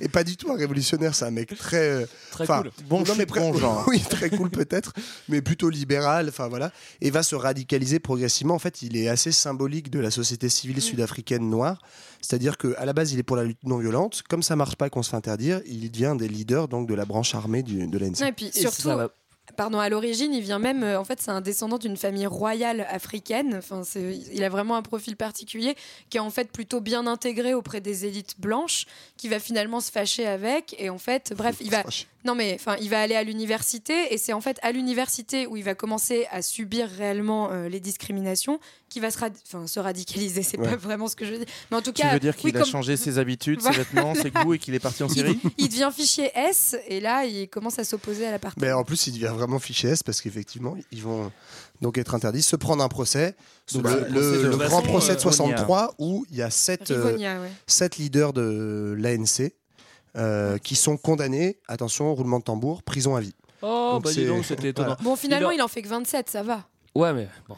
est 0.00 0.08
pas 0.08 0.24
du 0.24 0.36
tout 0.36 0.50
un 0.52 0.56
révolutionnaire. 0.56 1.14
C'est 1.14 1.24
un 1.26 1.30
mec 1.30 1.56
très. 1.56 1.76
euh, 1.88 2.06
Très 2.32 2.46
cool. 2.46 2.70
Bon 2.88 2.98
non, 3.00 3.04
chou, 3.06 3.14
mais 3.18 3.24
pre- 3.24 3.38
bon 3.40 3.56
genre. 3.56 3.84
Oui, 3.88 4.00
très 4.00 4.30
cool 4.30 4.50
peut-être, 4.50 4.92
mais 5.28 5.40
plutôt 5.42 5.68
libéral. 5.70 6.28
Enfin 6.28 6.48
voilà, 6.48 6.72
et 7.00 7.10
va 7.10 7.22
se 7.22 7.34
radicaliser 7.36 8.00
progressivement. 8.00 8.54
En 8.54 8.58
fait, 8.58 8.82
il 8.82 8.96
est 8.96 9.08
assez 9.08 9.30
symbolique 9.32 9.90
de 9.90 10.00
la 10.00 10.10
société 10.10 10.48
civile 10.48 10.80
sud-africaine 10.82 11.48
noire. 11.48 11.80
C'est-à-dire 12.20 12.56
que 12.56 12.63
à 12.78 12.84
la 12.84 12.92
base, 12.92 13.12
il 13.12 13.18
est 13.18 13.22
pour 13.24 13.36
la 13.36 13.44
lutte 13.44 13.62
non 13.64 13.78
violente. 13.78 14.22
Comme 14.28 14.42
ça 14.42 14.56
marche 14.56 14.76
pas, 14.76 14.90
qu'on 14.90 15.02
se 15.02 15.10
fait 15.10 15.16
interdire, 15.16 15.60
il 15.66 15.90
devient 15.90 16.14
des 16.18 16.28
leaders 16.28 16.68
donc 16.68 16.88
de 16.88 16.94
la 16.94 17.04
branche 17.04 17.34
armée 17.34 17.62
du, 17.62 17.86
de 17.86 17.98
l'ANC. 17.98 18.20
Et 18.22 18.32
puis 18.32 18.46
Et 18.46 18.60
surtout, 18.60 18.82
ça 18.82 19.08
pardon, 19.56 19.78
à 19.78 19.88
l'origine, 19.88 20.32
il 20.32 20.40
vient 20.40 20.58
même, 20.58 20.82
euh, 20.82 20.98
en 20.98 21.04
fait, 21.04 21.20
c'est 21.20 21.30
un 21.30 21.42
descendant 21.42 21.76
d'une 21.78 21.96
famille 21.96 22.26
royale 22.26 22.86
africaine. 22.90 23.56
Enfin, 23.58 23.82
c'est- 23.84 24.18
il 24.32 24.42
a 24.42 24.48
vraiment 24.48 24.74
un 24.76 24.82
profil 24.82 25.16
particulier 25.16 25.74
qui 26.08 26.16
est 26.16 26.20
en 26.20 26.30
fait 26.30 26.50
plutôt 26.50 26.80
bien 26.80 27.06
intégré 27.06 27.52
auprès 27.54 27.80
des 27.80 28.06
élites 28.06 28.40
blanches, 28.40 28.86
qui 29.16 29.28
va 29.28 29.38
finalement 29.38 29.80
se 29.80 29.90
fâcher 29.92 30.26
avec. 30.26 30.74
Et 30.78 30.88
en 30.88 30.98
fait, 30.98 31.34
bref, 31.36 31.56
il 31.60 31.70
va, 31.70 31.82
non 32.24 32.34
mais, 32.34 32.56
enfin, 32.58 32.76
il 32.80 32.88
va 32.90 33.00
aller 33.00 33.14
à 33.14 33.22
l'université 33.22 34.12
et 34.12 34.18
c'est 34.18 34.32
en 34.32 34.40
fait 34.40 34.58
à 34.62 34.72
l'université 34.72 35.46
où 35.46 35.56
il 35.56 35.64
va 35.64 35.74
commencer 35.74 36.26
à 36.30 36.40
subir 36.42 36.88
réellement 36.88 37.50
euh, 37.52 37.68
les 37.68 37.80
discriminations, 37.80 38.58
qui 38.88 39.00
va 39.00 39.10
se, 39.10 39.18
rad- 39.18 39.34
enfin, 39.46 39.66
se 39.66 39.80
radicaliser. 39.80 40.42
C'est 40.42 40.58
Ouais. 40.58 40.68
pas 40.70 40.76
vraiment 40.76 41.08
ce 41.08 41.16
que 41.16 41.24
je 41.24 41.32
veux 41.32 41.38
dire, 41.38 41.46
mais 41.70 41.76
en 41.76 41.82
tout 41.82 41.92
Tu 41.92 42.02
cas, 42.02 42.12
veux 42.12 42.20
dire 42.20 42.36
qu'il 42.36 42.50
oui, 42.50 42.56
a 42.56 42.60
comme- 42.60 42.68
changé 42.70 42.96
ses 42.96 43.18
habitudes, 43.18 43.60
ses 43.60 43.70
vêtements, 43.72 44.14
ses 44.14 44.30
goûts 44.30 44.54
et 44.54 44.58
qu'il 44.58 44.74
est 44.74 44.78
parti 44.80 45.02
en 45.02 45.08
Syrie 45.08 45.38
il 45.58 45.68
devient 45.68 45.90
fichier 45.94 46.30
S 46.34 46.76
et 46.88 47.00
là, 47.00 47.24
il 47.24 47.48
commence 47.48 47.78
à 47.78 47.84
s'opposer 47.84 48.26
à 48.26 48.30
la 48.30 48.38
partie. 48.38 48.58
Mais 48.60 48.72
en 48.72 48.84
plus, 48.84 49.06
il 49.08 49.14
devient 49.14 49.32
vraiment 49.34 49.58
fiché 49.58 49.88
S 49.88 50.02
parce 50.02 50.20
qu'effectivement, 50.20 50.76
ils 50.92 51.02
vont 51.02 51.32
donc 51.82 51.98
être 51.98 52.14
interdits, 52.14 52.42
se 52.42 52.56
prendre 52.56 52.82
un 52.84 52.88
procès. 52.88 53.34
Donc, 53.72 53.84
le 53.84 54.56
grand 54.68 54.82
procès 54.82 55.12
de 55.14 55.18
euh, 55.18 55.22
63 55.22 55.94
où 55.98 56.24
il 56.30 56.36
y 56.36 56.42
a 56.42 56.50
sept, 56.50 56.90
euh, 56.90 57.04
Rivonia, 57.04 57.40
ouais. 57.40 57.50
sept 57.66 57.96
leaders 57.98 58.32
de 58.32 58.94
l'ANC 58.96 59.50
euh, 60.16 60.58
qui 60.58 60.76
sont 60.76 60.96
condamnés, 60.96 61.58
attention, 61.68 62.14
roulement 62.14 62.38
de 62.38 62.44
tambour, 62.44 62.82
prison 62.82 63.16
à 63.16 63.20
vie. 63.20 63.34
Oh, 63.62 63.90
Donc 63.94 64.04
bah 64.04 64.12
dis 64.12 64.26
donc, 64.26 64.44
c'était 64.44 64.68
étonnant. 64.70 64.88
voilà. 64.88 65.02
Bon, 65.02 65.16
finalement, 65.16 65.50
Il 65.50 65.56
il 65.56 65.62
en 65.62 65.68
fait 65.68 65.82
que 65.82 65.88
27, 65.88 66.28
ça 66.30 66.42
va. 66.42 66.64
Ouais, 66.94 67.12
mais 67.12 67.28
bon. 67.48 67.56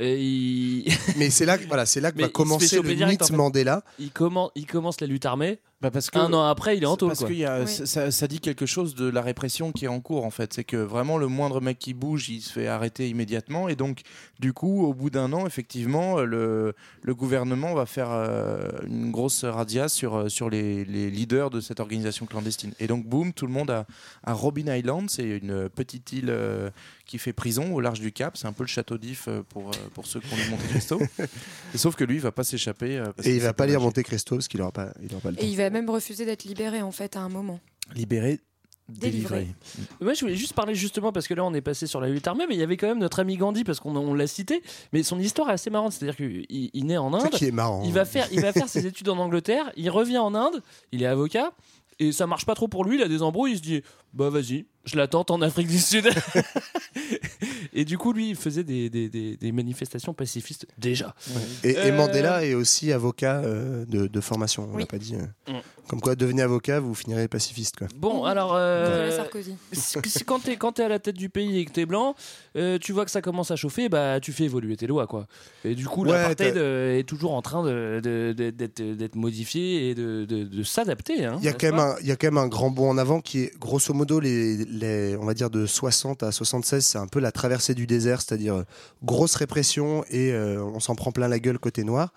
Et 0.00 0.20
il... 0.22 0.92
Mais 1.16 1.28
c'est 1.30 1.44
là, 1.44 1.58
que- 1.58 1.66
voilà, 1.66 1.84
c'est 1.84 2.00
là 2.00 2.12
que 2.12 2.16
Mais 2.16 2.22
va 2.24 2.28
commencer 2.28 2.76
le 2.80 2.82
mythe 2.82 3.22
en 3.22 3.26
fait. 3.26 3.32
Mandela. 3.36 3.82
il, 3.98 4.10
commence, 4.12 4.50
il 4.54 4.66
commence 4.66 5.00
la 5.00 5.06
lutte 5.08 5.26
armée. 5.26 5.58
Bah 5.80 5.92
parce 5.92 6.10
que 6.10 6.18
Un 6.18 6.32
an 6.32 6.42
après, 6.42 6.76
il 6.76 6.82
est 6.82 6.86
en 6.86 6.96
taule. 6.96 7.10
Parce 7.10 7.20
quoi. 7.20 7.28
que 7.28 7.34
y 7.34 7.44
a- 7.44 7.60
Oui. 7.60 7.68
ça- 7.86 8.26
dit 8.26 8.40
quelque 8.40 8.66
chose 8.66 8.96
de 8.96 9.08
la 9.08 9.22
répression 9.22 9.70
qui 9.70 9.84
est 9.84 9.88
en 9.88 10.00
cours 10.00 10.24
en 10.24 10.30
fait. 10.30 10.52
C'est 10.52 10.64
que 10.64 10.76
vraiment 10.76 11.18
le 11.18 11.28
moindre 11.28 11.60
mec 11.60 11.78
qui 11.78 11.94
bouge, 11.94 12.28
il 12.30 12.40
se 12.40 12.52
fait 12.52 12.66
arrêter 12.66 13.08
immédiatement. 13.08 13.68
Et 13.68 13.76
donc, 13.76 14.00
du 14.40 14.52
coup, 14.52 14.84
au 14.84 14.92
bout 14.92 15.08
d'un 15.08 15.32
an, 15.32 15.46
effectivement, 15.46 16.20
le, 16.20 16.74
le 17.02 17.14
gouvernement 17.14 17.74
va 17.74 17.86
faire 17.86 18.08
euh, 18.10 18.70
une 18.88 19.12
grosse 19.12 19.44
radia 19.44 19.88
sur, 19.88 20.16
euh, 20.16 20.28
sur 20.28 20.50
les, 20.50 20.84
les 20.84 21.10
leaders 21.10 21.48
de 21.50 21.60
cette 21.60 21.78
organisation 21.78 22.26
clandestine. 22.26 22.72
Et 22.80 22.88
donc, 22.88 23.06
boum, 23.06 23.32
tout 23.32 23.46
le 23.46 23.52
monde 23.52 23.70
à, 23.70 23.86
à 24.24 24.32
Robin 24.32 24.74
Island. 24.74 25.08
C'est 25.08 25.28
une 25.38 25.68
petite 25.68 26.12
île 26.12 26.28
euh, 26.30 26.70
qui 27.06 27.18
fait 27.18 27.32
prison 27.32 27.72
au 27.72 27.80
large 27.80 28.00
du 28.00 28.10
Cap. 28.10 28.36
C'est 28.36 28.48
un 28.48 28.52
peu 28.52 28.64
le 28.64 28.68
château 28.68 28.98
d'If 28.98 29.26
euh, 29.28 29.42
pour, 29.48 29.68
euh, 29.68 29.72
pour 29.94 30.06
ceux 30.06 30.18
qui 30.18 30.34
ont 30.34 30.36
lu 30.36 30.50
Monte 30.50 30.66
Cristo. 30.70 31.00
Et 31.74 31.78
sauf 31.78 31.94
que 31.94 32.02
lui, 32.04 32.16
il 32.16 32.20
va 32.20 32.32
pas 32.32 32.44
s'échapper. 32.44 32.98
euh, 32.98 33.06
Et 33.22 33.36
il 33.36 33.40
va 33.40 33.48
c'est 33.48 33.52
pas 33.54 33.66
lire. 33.66 33.80
Monte 33.80 34.02
Cristo 34.02 34.34
parce 34.34 34.48
qu'il 34.48 34.60
aura 34.60 34.72
pas, 34.72 34.92
il 35.02 35.10
aura 35.12 35.20
pas 35.22 35.30
le 35.30 35.36
temps. 35.36 35.42
Va 35.68 35.70
même 35.80 35.90
refuser 35.90 36.24
d'être 36.24 36.44
libéré, 36.44 36.80
en 36.82 36.92
fait, 36.92 37.16
à 37.16 37.20
un 37.20 37.28
moment. 37.28 37.60
Libéré, 37.94 38.40
Délivré. 38.88 39.40
délivré. 39.40 39.54
Moi, 40.00 40.14
je 40.14 40.20
voulais 40.22 40.34
juste 40.34 40.54
parler 40.54 40.74
justement 40.74 41.12
parce 41.12 41.28
que 41.28 41.34
là, 41.34 41.44
on 41.44 41.52
est 41.52 41.60
passé 41.60 41.86
sur 41.86 42.00
la 42.00 42.08
lutte 42.08 42.26
armée, 42.26 42.46
mais 42.48 42.54
il 42.54 42.60
y 42.60 42.62
avait 42.62 42.78
quand 42.78 42.86
même 42.86 42.98
notre 43.00 43.20
ami 43.20 43.36
Gandhi 43.36 43.62
parce 43.64 43.80
qu'on 43.80 43.94
on 43.96 44.14
l'a 44.14 44.26
cité. 44.26 44.62
Mais 44.94 45.02
son 45.02 45.18
histoire 45.18 45.50
est 45.50 45.52
assez 45.52 45.68
marrante, 45.68 45.92
c'est-à-dire 45.92 46.16
qu'il 46.16 46.46
il 46.48 46.86
naît 46.86 46.96
en 46.96 47.12
C'est 47.12 47.18
ça 47.20 47.26
Inde, 47.26 47.32
qui 47.34 47.44
est 47.44 47.50
marrant. 47.50 47.82
il 47.84 47.92
va 47.92 48.06
faire, 48.06 48.26
il 48.32 48.40
va 48.40 48.52
faire 48.54 48.68
ses 48.68 48.86
études 48.86 49.10
en 49.10 49.18
Angleterre, 49.18 49.70
il 49.76 49.90
revient 49.90 50.16
en 50.18 50.34
Inde, 50.34 50.62
il 50.92 51.02
est 51.02 51.06
avocat. 51.06 51.52
Et 51.98 52.12
ça 52.12 52.26
marche 52.26 52.46
pas 52.46 52.54
trop 52.54 52.68
pour 52.68 52.84
lui, 52.84 52.96
il 52.96 53.02
a 53.02 53.08
des 53.08 53.20
embrouilles, 53.22 53.52
il 53.52 53.56
se 53.58 53.62
dit 53.62 53.82
bah 54.14 54.30
vas-y, 54.30 54.64
je 54.88 54.96
la 54.96 55.06
tente 55.06 55.30
en 55.30 55.40
Afrique 55.42 55.68
du 55.68 55.78
Sud. 55.78 56.08
et 57.72 57.84
du 57.84 57.98
coup, 57.98 58.12
lui, 58.12 58.30
il 58.30 58.36
faisait 58.36 58.64
des, 58.64 58.90
des- 58.90 59.08
des- 59.08 59.36
des 59.36 59.52
manifestations 59.52 60.14
pacifistes 60.14 60.66
déjà. 60.78 61.14
Et, 61.64 61.70
et 61.70 61.78
Euh, 61.78 61.96
Mandela 61.96 62.44
est 62.44 62.54
aussi 62.54 62.92
avocat 62.92 63.40
euh, 63.44 63.84
de, 63.86 64.06
de 64.06 64.20
formation. 64.20 64.68
On 64.72 64.76
Oui. 64.76 64.82
l'a 64.82 64.86
pas 64.86 64.98
dit. 64.98 65.14
euh. 65.14 65.52
Mm. 65.52 65.60
Comme 65.88 66.00
quoi, 66.02 66.14
devenez 66.16 66.42
avocat, 66.42 66.80
vous 66.80 66.94
finirez 66.94 67.28
pacifiste. 67.28 67.76
Quoi. 67.78 67.86
Bon, 67.96 68.24
alors. 68.24 68.52
euh, 68.54 69.10
Sarkozy. 69.16 69.54
si- 69.72 69.96
si- 70.04 70.24
quand 70.24 70.38
t'es 70.40 70.56
quand 70.56 70.72
t'es 70.72 70.82
à 70.82 70.88
la 70.88 70.98
tête 70.98 71.16
du 71.16 71.30
pays 71.30 71.60
et 71.60 71.64
que 71.64 71.72
t'es 71.72 71.86
blanc, 71.86 72.14
euh, 72.56 72.76
tu 72.78 72.92
vois 72.92 73.06
que 73.06 73.10
ça 73.10 73.22
commence 73.22 73.50
à 73.50 73.56
chauffer, 73.56 73.88
bah 73.88 74.20
tu 74.20 74.32
fais 74.32 74.44
évoluer 74.44 74.76
tes 74.76 74.86
lois 74.86 75.06
quoi. 75.06 75.26
Et 75.64 75.74
du 75.74 75.86
coup, 75.86 76.04
Ouais, 76.04 76.12
l'apartheid 76.12 76.58
euh, 76.58 76.98
est 76.98 77.04
toujours 77.04 77.32
en 77.32 77.40
train 77.40 77.62
de- 77.64 78.00
de- 78.04 78.34
de- 78.36 78.94
d'être 78.94 79.14
modifié 79.16 79.88
et 79.88 79.94
de, 79.94 80.26
de- 80.28 80.44
de 80.44 80.62
s'adapter. 80.62 81.24
hein, 81.24 81.36
Il 81.40 81.46
y, 81.46 81.48
a 81.48 81.54
quand 81.54 81.70
même 81.70 81.78
un, 81.80 81.94
il 82.02 82.06
y 82.06 82.10
a 82.12 82.16
quand 82.16 82.26
même 82.26 82.36
un 82.38 82.48
grand 82.48 82.70
bond 82.70 82.90
en 82.90 82.98
avant 82.98 83.20
qui 83.22 83.40
est 83.44 83.58
grosso 83.58 83.94
modo 83.94 84.20
les, 84.20 84.58
les- 84.58 84.64
on 84.84 85.24
va 85.24 85.34
dire 85.34 85.50
de 85.50 85.66
60 85.66 86.22
à 86.22 86.32
76 86.32 86.84
c'est 86.84 86.98
un 86.98 87.06
peu 87.06 87.20
la 87.20 87.32
traversée 87.32 87.74
du 87.74 87.86
désert 87.86 88.20
c'est-à-dire 88.20 88.54
euh, 88.54 88.64
grosse 89.02 89.34
répression 89.36 90.04
et 90.10 90.32
euh, 90.32 90.62
on 90.62 90.80
s'en 90.80 90.94
prend 90.94 91.12
plein 91.12 91.28
la 91.28 91.38
gueule 91.38 91.58
côté 91.58 91.84
noir 91.84 92.12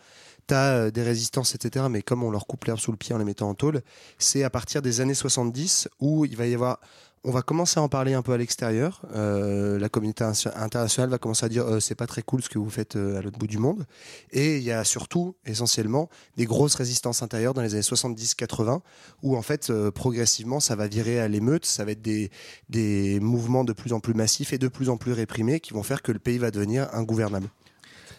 tu 0.47 0.55
as 0.55 0.89
des 0.89 1.03
résistances, 1.03 1.53
etc. 1.53 1.85
Mais 1.89 2.01
comme 2.01 2.23
on 2.23 2.31
leur 2.31 2.47
coupe 2.47 2.65
l'herbe 2.65 2.79
sous 2.79 2.91
le 2.91 2.97
pied 2.97 3.13
en 3.13 3.19
les 3.19 3.23
mettant 3.23 3.47
en 3.47 3.53
tôle, 3.53 3.81
c'est 4.17 4.43
à 4.43 4.49
partir 4.49 4.81
des 4.81 4.99
années 4.99 5.13
70 5.13 5.87
où 5.99 6.25
il 6.25 6.35
va 6.35 6.47
y 6.47 6.53
avoir 6.55 6.79
on 7.23 7.31
va 7.31 7.41
commencer 7.43 7.79
à 7.79 7.83
en 7.83 7.89
parler 7.89 8.13
un 8.13 8.21
peu 8.21 8.33
à 8.33 8.37
l'extérieur. 8.37 9.03
Euh, 9.13 9.77
la 9.77 9.89
communauté 9.89 10.23
inter- 10.23 10.49
internationale 10.55 11.09
va 11.09 11.19
commencer 11.19 11.45
à 11.45 11.49
dire 11.49 11.65
euh, 11.67 11.79
c'est 11.79 11.95
pas 11.95 12.07
très 12.07 12.23
cool 12.23 12.41
ce 12.41 12.49
que 12.49 12.57
vous 12.57 12.69
faites 12.69 12.95
euh, 12.95 13.19
à 13.19 13.21
l'autre 13.21 13.37
bout 13.37 13.47
du 13.47 13.59
monde. 13.59 13.85
Et 14.31 14.57
il 14.57 14.63
y 14.63 14.71
a 14.71 14.83
surtout, 14.83 15.35
essentiellement, 15.45 16.09
des 16.37 16.45
grosses 16.45 16.75
résistances 16.75 17.21
intérieures 17.21 17.53
dans 17.53 17.61
les 17.61 17.73
années 17.73 17.81
70-80 17.81 18.79
où 19.21 19.37
en 19.37 19.41
fait, 19.41 19.71
progressivement, 19.91 20.59
ça 20.59 20.75
va 20.75 20.87
virer 20.87 21.19
à 21.19 21.27
l'émeute. 21.27 21.65
Ça 21.65 21.85
va 21.85 21.91
être 21.91 22.01
des 22.01 23.19
mouvements 23.19 23.63
de 23.63 23.73
plus 23.73 23.93
en 23.93 23.99
plus 23.99 24.13
massifs 24.13 24.53
et 24.53 24.57
de 24.57 24.67
plus 24.67 24.89
en 24.89 24.97
plus 24.97 25.13
réprimés 25.13 25.59
qui 25.59 25.73
vont 25.73 25.83
faire 25.83 26.01
que 26.01 26.11
le 26.11 26.19
pays 26.19 26.39
va 26.39 26.49
devenir 26.49 26.89
ingouvernable. 26.93 27.47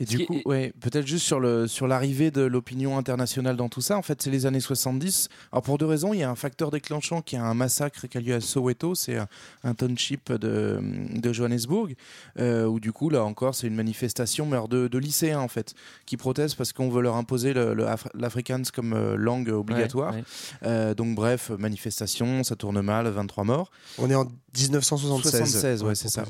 Et 0.03 0.05
du 0.05 0.26
coup, 0.26 0.40
ouais, 0.46 0.72
peut-être 0.80 1.07
juste 1.07 1.24
sur 1.24 1.38
le 1.38 1.66
sur 1.68 1.86
l'arrivée 1.86 2.30
de 2.30 2.42
l'opinion 2.42 2.98
internationale 2.98 3.57
dans 3.57 3.68
tout 3.68 3.80
ça. 3.80 3.96
En 3.96 4.03
fait, 4.03 4.20
c'est 4.20 4.30
les 4.30 4.46
années 4.46 4.61
70. 4.61 5.28
Alors 5.53 5.62
pour 5.62 5.78
deux 5.78 5.86
raisons, 5.86 6.12
il 6.12 6.18
y 6.20 6.22
a 6.22 6.30
un 6.30 6.34
facteur 6.34 6.70
déclenchant 6.70 7.22
qui 7.22 7.36
est 7.36 7.38
un 7.38 7.55
massacre 7.55 8.07
qui 8.09 8.18
a 8.18 8.20
lieu 8.20 8.34
à 8.34 8.40
Soweto, 8.40 8.94
c'est 8.94 9.16
un, 9.16 9.28
un 9.64 9.74
township 9.74 10.32
de, 10.32 10.80
de 11.14 11.32
Johannesburg, 11.32 11.94
euh, 12.38 12.66
où 12.66 12.80
du 12.80 12.92
coup 12.92 13.11
là 13.11 13.24
encore 13.24 13.55
c'est 13.55 13.66
une 13.68 13.74
manifestation, 13.76 14.44
mais 14.46 14.55
alors 14.55 14.68
de, 14.68 14.88
de 14.88 14.98
lycéens 14.98 15.40
en 15.40 15.48
fait, 15.48 15.74
qui 16.07 16.16
protestent 16.16 16.57
parce 16.57 16.72
qu'on 16.72 16.90
veut 16.90 17.03
leur 17.03 17.16
imposer 17.16 17.53
le, 17.53 17.74
le 17.74 17.84
Af- 17.84 18.09
l'afrikaans 18.14 18.62
comme 18.74 18.92
euh, 18.94 19.16
langue 19.16 19.48
obligatoire. 19.50 20.14
ouais. 20.14 20.24
Euh, 20.64 20.94
donc 20.94 21.14
bref, 21.14 21.50
manifestation, 21.59 22.42
ça 22.44 22.57
tourne 22.57 22.80
mal, 22.80 23.07
23 23.09 23.44
morts. 23.44 23.70
On 23.98 24.11
est 24.11 24.14
en 24.14 24.24
1976. 24.59 25.30
76, 25.30 25.82
ouais, 25.84 25.94
c'est 25.94 26.09
ça. 26.09 26.24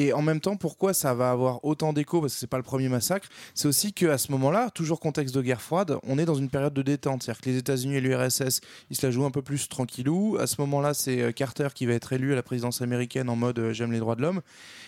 Et 0.00 0.12
en 0.12 0.22
même 0.22 0.38
temps, 0.38 0.54
pourquoi 0.54 0.94
ça 0.94 1.12
va 1.12 1.32
avoir 1.32 1.64
autant 1.64 1.92
d'écho 1.92 2.20
Parce 2.20 2.34
que 2.34 2.38
c'est 2.38 2.46
pas 2.46 2.56
le 2.56 2.62
premier 2.62 2.88
massacre. 2.88 3.26
C'est 3.56 3.66
aussi 3.66 3.92
qu'à 3.92 4.16
ce 4.16 4.30
moment-là, 4.30 4.70
toujours 4.70 5.00
contexte 5.00 5.34
de 5.34 5.42
guerre 5.42 5.60
froide, 5.60 5.98
on 6.04 6.20
est 6.20 6.24
dans 6.24 6.36
une 6.36 6.48
période 6.48 6.72
de 6.72 6.82
détente. 6.82 7.24
C'est-à-dire 7.24 7.40
que 7.40 7.50
les 7.50 7.56
États-Unis 7.56 7.96
et 7.96 8.00
l'URSS, 8.00 8.60
ils 8.90 8.96
se 8.96 9.04
la 9.04 9.10
jouent 9.10 9.24
un 9.24 9.32
peu 9.32 9.42
plus 9.42 9.68
tranquillou. 9.68 10.36
À 10.38 10.46
ce 10.46 10.60
moment-là, 10.60 10.94
c'est 10.94 11.20
euh, 11.20 11.32
Carter 11.32 11.66
qui 11.74 11.84
va 11.84 11.94
être 11.94 12.12
élu 12.12 12.30
à 12.30 12.36
la 12.36 12.44
présidence 12.44 12.80
américaine 12.80 13.28
en 13.28 13.34
mode 13.34 13.58
euh, 13.58 13.72
j'aime 13.72 13.90
les 13.90 13.98
droits 13.98 14.14
de 14.14 14.22
l'homme. 14.22 14.40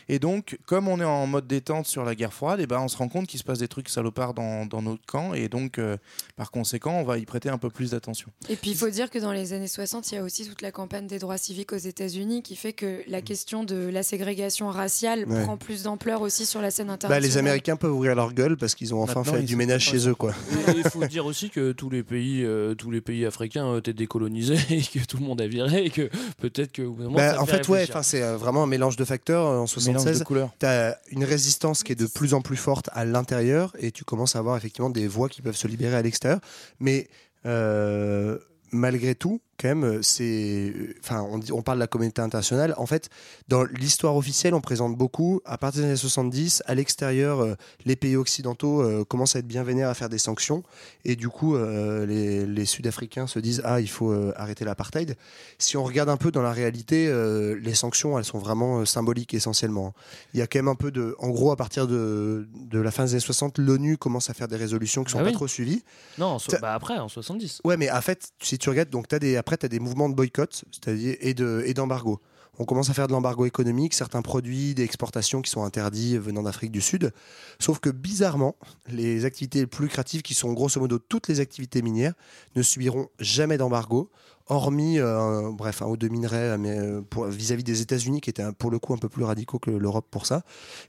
Et 0.08 0.20
donc, 0.20 0.58
comme 0.64 0.86
on 0.86 1.00
est 1.00 1.04
en 1.04 1.26
mode 1.26 1.48
détente 1.48 1.88
sur 1.88 2.04
la 2.04 2.14
guerre 2.14 2.32
froide, 2.32 2.60
et 2.60 2.68
ben 2.68 2.78
on 2.78 2.86
se 2.86 2.96
rend 2.96 3.08
compte 3.08 3.26
qu'il 3.26 3.40
se 3.40 3.44
passe 3.44 3.58
des 3.58 3.68
trucs 3.68 3.88
salopards 3.88 4.34
dans, 4.34 4.64
dans 4.64 4.80
notre 4.80 5.04
camp. 5.06 5.34
Et 5.34 5.48
donc, 5.48 5.80
euh, 5.80 5.96
par 6.36 6.52
conséquent, 6.52 7.00
on 7.00 7.04
va 7.04 7.18
y 7.18 7.26
prêter 7.26 7.48
un 7.48 7.58
peu 7.58 7.68
plus 7.70 7.90
d'attention. 7.90 8.28
Et 8.48 8.54
puis 8.54 8.70
il 8.70 8.76
faut 8.76 8.90
dire 8.90 9.10
que 9.10 9.18
dans 9.18 9.32
les 9.32 9.54
années 9.54 9.66
60, 9.66 10.12
il 10.12 10.14
y 10.14 10.18
a 10.18 10.22
aussi 10.22 10.46
toute 10.48 10.62
la 10.62 10.70
campagne 10.70 11.08
des 11.08 11.18
droits 11.18 11.38
civiques 11.38 11.72
aux 11.72 11.78
États-Unis 11.78 12.44
qui 12.44 12.54
fait 12.54 12.74
que 12.74 13.02
la 13.08 13.22
question 13.22 13.64
de 13.64 13.74
la 13.74 14.04
ségrégation 14.04 14.68
raciale 14.68 14.99
Ouais. 15.26 15.42
prend 15.44 15.56
plus 15.56 15.82
d'ampleur 15.84 16.20
aussi 16.22 16.46
sur 16.46 16.60
la 16.60 16.70
scène 16.70 16.86
Bah, 16.88 16.94
internationale. 16.94 17.22
les 17.30 17.38
Américains 17.38 17.76
peuvent 17.76 17.92
ouvrir 17.94 18.14
leur 18.14 18.32
gueule 18.32 18.56
parce 18.56 18.74
qu'ils 18.74 18.94
ont 18.94 19.02
enfin 19.02 19.20
Maintenant, 19.20 19.34
fait 19.34 19.42
du 19.42 19.56
ménage 19.56 19.82
chez 19.82 20.08
eux. 20.08 20.14
Quoi. 20.14 20.34
Il 20.76 20.84
faut 20.88 21.04
dire 21.06 21.26
aussi 21.26 21.50
que 21.50 21.72
tous 21.72 21.90
les 21.90 22.02
pays, 22.02 22.44
euh, 22.44 22.74
tous 22.74 22.90
les 22.90 23.00
pays 23.00 23.24
africains 23.26 23.64
ont 23.64 23.78
été 23.78 23.92
décolonisés 23.92 24.58
et 24.70 24.82
que 24.82 25.04
tout 25.04 25.16
le 25.18 25.24
monde 25.24 25.40
a 25.40 25.46
viré 25.46 25.84
et 25.84 25.90
que 25.90 26.10
peut-être 26.38 26.72
que 26.72 26.82
moment, 26.82 27.16
Bah, 27.16 27.34
ça 27.34 27.42
en 27.42 27.46
fait 27.46 27.58
fait, 27.64 27.68
ouais, 27.68 27.86
c'est 28.02 28.22
euh, 28.22 28.36
vraiment 28.36 28.62
un 28.64 28.66
mélange 28.66 28.96
de 28.96 29.04
facteurs. 29.04 29.46
euh, 29.46 29.50
En 29.50 29.52
Mélange 29.52 29.70
76, 29.70 30.18
de 30.20 30.24
couleurs. 30.24 30.50
tu 30.58 30.66
as 30.66 30.98
une 31.10 31.24
résistance 31.24 31.82
qui 31.82 31.92
est 31.92 32.00
de 32.00 32.06
plus 32.06 32.34
en 32.34 32.40
plus 32.40 32.56
forte 32.56 32.88
à 32.92 33.04
l'intérieur 33.04 33.72
et 33.78 33.90
tu 33.92 34.04
commences 34.04 34.36
à 34.36 34.38
avoir 34.40 34.56
effectivement 34.56 34.90
des 34.90 35.06
voix 35.08 35.28
qui 35.28 35.42
peuvent 35.42 35.56
se 35.56 35.66
libérer 35.68 35.96
à 35.96 36.02
l'extérieur. 36.02 36.40
Mais 36.80 37.08
euh, 37.46 38.38
malgré 38.72 39.14
tout, 39.14 39.40
quand 39.60 39.68
même, 39.68 39.84
euh, 39.84 40.02
c'est. 40.02 40.72
Enfin, 41.02 41.26
on, 41.52 41.62
parle 41.62 41.78
de 41.78 41.80
la 41.82 41.86
communauté 41.86 42.22
internationale. 42.22 42.74
En 42.78 42.86
fait, 42.86 43.10
dans 43.48 43.64
l'histoire 43.64 44.16
officielle, 44.16 44.54
on 44.54 44.60
présente 44.60 44.96
beaucoup. 44.96 45.40
À 45.44 45.58
partir 45.58 45.82
des 45.82 45.88
années 45.88 45.96
70, 45.96 46.62
à 46.66 46.74
l'extérieur, 46.74 47.40
euh, 47.40 47.54
les 47.84 47.96
pays 47.96 48.16
occidentaux 48.16 48.82
euh, 48.82 49.04
commencent 49.04 49.36
à 49.36 49.40
être 49.40 49.46
bien 49.46 49.62
vénères 49.62 49.88
à 49.88 49.94
faire 49.94 50.08
des 50.08 50.18
sanctions. 50.18 50.62
Et 51.04 51.16
du 51.16 51.28
coup, 51.28 51.56
euh, 51.56 52.06
les, 52.06 52.46
les 52.46 52.64
Sud-Africains 52.64 53.26
se 53.26 53.38
disent 53.38 53.60
Ah, 53.64 53.80
il 53.80 53.88
faut 53.88 54.10
euh, 54.10 54.32
arrêter 54.36 54.64
l'apartheid. 54.64 55.16
Si 55.58 55.76
on 55.76 55.84
regarde 55.84 56.08
un 56.08 56.16
peu 56.16 56.30
dans 56.30 56.42
la 56.42 56.52
réalité, 56.52 57.06
euh, 57.08 57.58
les 57.60 57.74
sanctions, 57.74 58.18
elles 58.18 58.24
sont 58.24 58.38
vraiment 58.38 58.80
euh, 58.80 58.84
symboliques 58.86 59.34
essentiellement. 59.34 59.92
Il 60.32 60.40
y 60.40 60.42
a 60.42 60.46
quand 60.46 60.58
même 60.58 60.68
un 60.68 60.74
peu 60.74 60.90
de. 60.90 61.14
En 61.18 61.28
gros, 61.28 61.52
à 61.52 61.56
partir 61.56 61.86
de, 61.86 62.48
de 62.54 62.80
la 62.80 62.90
fin 62.90 63.04
des 63.04 63.12
années 63.12 63.20
60, 63.20 63.58
l'ONU 63.58 63.98
commence 63.98 64.30
à 64.30 64.34
faire 64.34 64.48
des 64.48 64.56
résolutions 64.56 65.04
qui 65.04 65.12
sont 65.12 65.18
Ah 65.18 65.24
pas 65.24 65.32
trop 65.32 65.48
suivies. 65.48 65.82
Non, 66.18 66.26
en 66.26 66.38
so- 66.38 66.52
bah 66.60 66.74
après, 66.74 66.98
en 66.98 67.08
70. 67.08 67.60
Ouais, 67.64 67.76
mais 67.76 67.90
en 67.90 68.00
fait, 68.00 68.30
si 68.42 68.58
tu 68.58 68.70
regardes, 68.70 68.90
donc 68.90 69.12
as 69.12 69.18
des, 69.18 69.36
après, 69.52 69.68
tu 69.68 69.68
des 69.68 69.80
mouvements 69.80 70.08
de 70.08 70.14
boycott 70.14 70.64
c'est-à-dire 70.70 71.16
et 71.20 71.34
de 71.34 71.64
et 71.66 71.74
d'embargo. 71.74 72.20
On 72.60 72.64
commence 72.64 72.88
à 72.90 72.94
faire 72.94 73.08
de 73.08 73.12
l'embargo 73.12 73.46
économique, 73.46 73.94
certains 73.94 74.22
produits 74.22 74.74
d'exportation 74.74 75.42
qui 75.42 75.50
sont 75.50 75.64
interdits 75.64 76.18
venant 76.18 76.42
d'Afrique 76.42 76.70
du 76.70 76.80
Sud. 76.80 77.12
Sauf 77.58 77.80
que 77.80 77.90
bizarrement, 77.90 78.54
les 78.88 79.24
activités 79.24 79.60
les 79.60 79.66
plus 79.66 79.86
lucratives, 79.86 80.22
qui 80.22 80.34
sont 80.34 80.52
grosso 80.52 80.78
modo 80.78 80.98
toutes 80.98 81.26
les 81.28 81.40
activités 81.40 81.82
minières, 81.82 82.12
ne 82.54 82.62
subiront 82.62 83.08
jamais 83.18 83.56
d'embargo, 83.56 84.10
hormis, 84.50 84.98
euh, 84.98 85.50
bref, 85.52 85.80
un 85.80 85.86
haut 85.86 85.96
de 85.96 86.08
minerais 86.08 86.58
mais, 86.58 86.78
euh, 86.78 87.00
pour- 87.00 87.26
vis-à-vis 87.26 87.64
des 87.64 87.80
États-Unis, 87.80 88.20
qui 88.20 88.30
étaient 88.30 88.52
pour 88.58 88.70
le 88.70 88.78
coup 88.78 88.92
un 88.92 88.98
peu 88.98 89.08
plus 89.08 89.24
radicaux 89.24 89.58
que 89.58 89.70
l'Europe 89.70 90.06
pour 90.10 90.26
ça. 90.26 90.42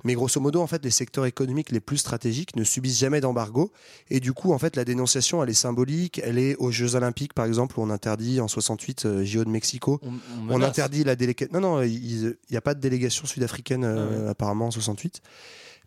Mais 0.04 0.16
grosso 0.16 0.42
modo, 0.42 0.62
en 0.62 0.68
fait, 0.68 0.84
les 0.84 0.92
secteurs 0.92 1.26
économiques 1.26 1.72
les 1.72 1.80
plus 1.80 1.98
stratégiques 1.98 2.56
ne 2.56 2.64
subissent 2.64 3.00
jamais 3.00 3.22
d'embargo. 3.22 3.72
Et 4.10 4.20
du 4.20 4.34
coup, 4.34 4.52
en 4.52 4.58
fait, 4.58 4.76
la 4.76 4.84
dénonciation, 4.84 5.44
elle 5.44 5.50
est 5.50 5.54
symbolique. 5.54 6.20
Elle 6.24 6.40
est 6.40 6.56
aux 6.58 6.72
Jeux 6.72 6.96
Olympiques, 6.96 7.34
par 7.34 7.46
exemple, 7.46 7.80
où 7.80 7.84
on 7.84 7.90
interdit 7.90 8.42
en 8.42 8.48
68 8.48 9.06
euh, 9.06 9.24
JO 9.24 9.46
de 9.46 9.50
Mexico. 9.50 10.02
On, 10.50 10.62
interdit 10.62 11.04
la 11.04 11.16
délégation. 11.16 11.54
Non, 11.54 11.62
non, 11.62 11.82
il 11.84 12.36
n'y 12.50 12.58
a 12.58 12.62
pas 12.62 12.74
de 12.74 12.80
délégation 12.80 13.26
sud-africaine 13.26 13.84
euh, 13.84 14.32
apparemment 14.32 14.68
en 14.68 14.72
68. 14.72 15.22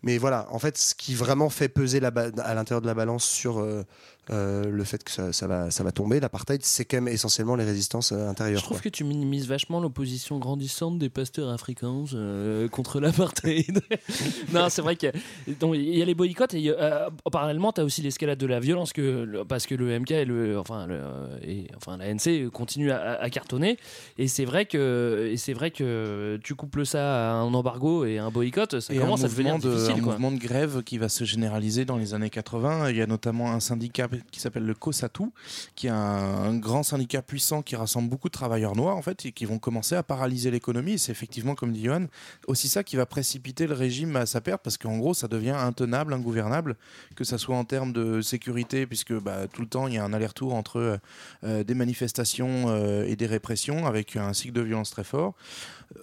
Mais 0.05 0.19
voilà, 0.19 0.47
en 0.51 0.59
fait, 0.59 0.77
ce 0.77 0.95
qui 0.95 1.15
vraiment 1.15 1.49
fait 1.49 1.69
peser 1.69 1.99
la 1.99 2.13
à 2.43 2.55
l'intérieur 2.55 2.83
de 2.83 2.87
la 2.87 2.95
balance 2.95 3.25
sur 3.25 3.59
euh, 3.59 3.83
euh, 4.31 4.65
le 4.71 4.85
fait 4.85 5.03
que 5.05 5.11
ça, 5.11 5.33
ça 5.33 5.47
va, 5.47 5.71
ça 5.71 5.85
va 5.85 5.93
tomber, 5.93 6.19
l'apartheid, 6.21 6.63
c'est 6.63 6.85
quand 6.87 6.97
même 6.99 7.09
essentiellement 7.09 7.57
les 7.57 7.65
résistances 7.65 8.13
euh, 8.13 8.29
intérieures. 8.29 8.59
Je 8.61 8.65
trouve 8.65 8.79
quoi. 8.81 8.85
que 8.91 8.97
tu 8.97 9.05
minimises 9.05 9.47
vachement 9.47 9.81
l'opposition 9.81 10.39
grandissante 10.39 10.99
des 10.99 11.11
pasteurs 11.11 11.51
africains 11.51 12.05
euh, 12.15 12.69
contre 12.71 13.01
l'apartheid. 13.01 13.81
non, 14.53 14.69
c'est 14.71 14.81
vrai 14.83 14.97
qu'il 14.97 15.13
y, 15.47 15.53
a- 15.53 15.77
y 15.77 16.05
les 16.05 16.15
boycotts 16.15 16.55
et 16.55 16.71
a, 16.71 17.09
parallèlement, 17.31 17.73
tu 17.73 17.81
as 17.81 17.85
aussi 17.85 18.01
l'escalade 18.03 18.39
de 18.39 18.47
la 18.47 18.61
violence 18.61 18.93
que, 18.93 19.43
parce 19.45 19.67
que 19.67 19.75
le 19.75 19.99
MK 19.99 20.11
et, 20.13 20.25
le, 20.25 20.59
enfin, 20.59 20.87
le, 20.87 21.01
et, 21.43 21.67
enfin, 21.77 21.97
la 21.99 22.07
NC 22.13 22.51
continuent 22.51 22.93
à, 22.93 23.21
à 23.21 23.31
cartonner. 23.31 23.79
Et 24.17 24.29
c'est 24.29 24.45
vrai, 24.45 24.65
que, 24.67 25.31
et 25.33 25.37
vrai 25.55 25.71
que 25.71 26.39
tu 26.43 26.55
couples 26.55 26.87
ça 26.87 27.31
à 27.31 27.35
un 27.35 27.53
embargo 27.55 28.05
et 28.05 28.19
un 28.19 28.31
boycott, 28.31 28.81
ça 28.81 28.93
et 28.95 28.99
commence 28.99 29.25
à 29.25 29.29
devenir 29.29 29.59
de, 29.59 29.71
difficile. 29.71 29.94
Un 29.95 30.01
quoi. 30.03 30.13
mouvement 30.13 30.33
de 30.33 30.39
grève 30.39 30.83
qui 30.83 30.99
va 30.99 31.09
se 31.09 31.25
généraliser 31.25 31.85
dans 31.85 31.97
les 31.97 32.15
années 32.15 32.31
80. 32.31 32.91
Il 32.91 32.97
y 32.97 33.03
a 33.03 33.07
notamment 33.07 33.53
un 33.53 33.61
syndicat 33.61 34.09
qui 34.31 34.41
s'appelle 34.41 34.65
le 34.65 34.75
COSATU, 34.75 35.25
qui 35.75 35.87
est 35.87 35.91
un, 35.91 35.95
un 35.97 36.57
grand 36.57 36.83
syndicat 36.83 37.23
puissant 37.23 37.63
qui 37.63 37.77
rassemble 37.77 38.09
beaucoup 38.09 38.29
de 38.29 38.33
travailleurs 38.33 38.77
noirs 38.77 38.97
en 38.97 39.03
fait 39.03 39.27
et 39.27 39.33
qui 39.33 39.45
vont 39.45 39.59
commencer 39.59 39.95
à 39.95 40.03
paralyser 40.03 40.51
l'économie. 40.51 40.99
C'est 40.99 41.13
effectivement, 41.13 41.55
comme 41.55 41.73
dit 41.73 41.85
Johan, 41.85 42.07
aussi 42.47 42.69
ça 42.69 42.83
qui 42.85 42.97
va 42.97 43.07
précipiter 43.07 43.67
le 43.67 43.75
régime 43.75 44.17
à 44.17 44.27
sa 44.27 44.41
perte 44.41 44.63
parce 44.63 44.79
qu'en 44.79 44.99
gros, 44.99 45.15
ça 45.15 45.29
devient 45.29 45.51
intenable, 45.51 46.13
ingouvernable, 46.15 46.77
que 47.17 47.25
ça 47.25 47.39
soit 47.39 47.57
en 47.57 47.65
termes 47.65 47.93
de 47.93 48.21
sécurité, 48.21 48.87
puisque 48.87 49.13
bah, 49.15 49.47
tout 49.53 49.63
le 49.63 49.69
temps 49.69 49.87
il 49.89 49.95
y 49.95 49.99
a 49.99 50.05
un 50.05 50.13
aller-retour 50.13 50.55
entre 50.55 50.99
euh, 51.45 51.65
des 51.65 51.75
manifestations 51.75 52.65
euh, 52.69 53.05
et 53.07 53.17
des 53.17 53.27
répressions 53.27 53.87
avec 53.87 54.17
un 54.17 54.33
cycle 54.33 54.53
de 54.55 54.61
violence 54.63 54.91
très 54.91 55.05
fort. 55.05 55.35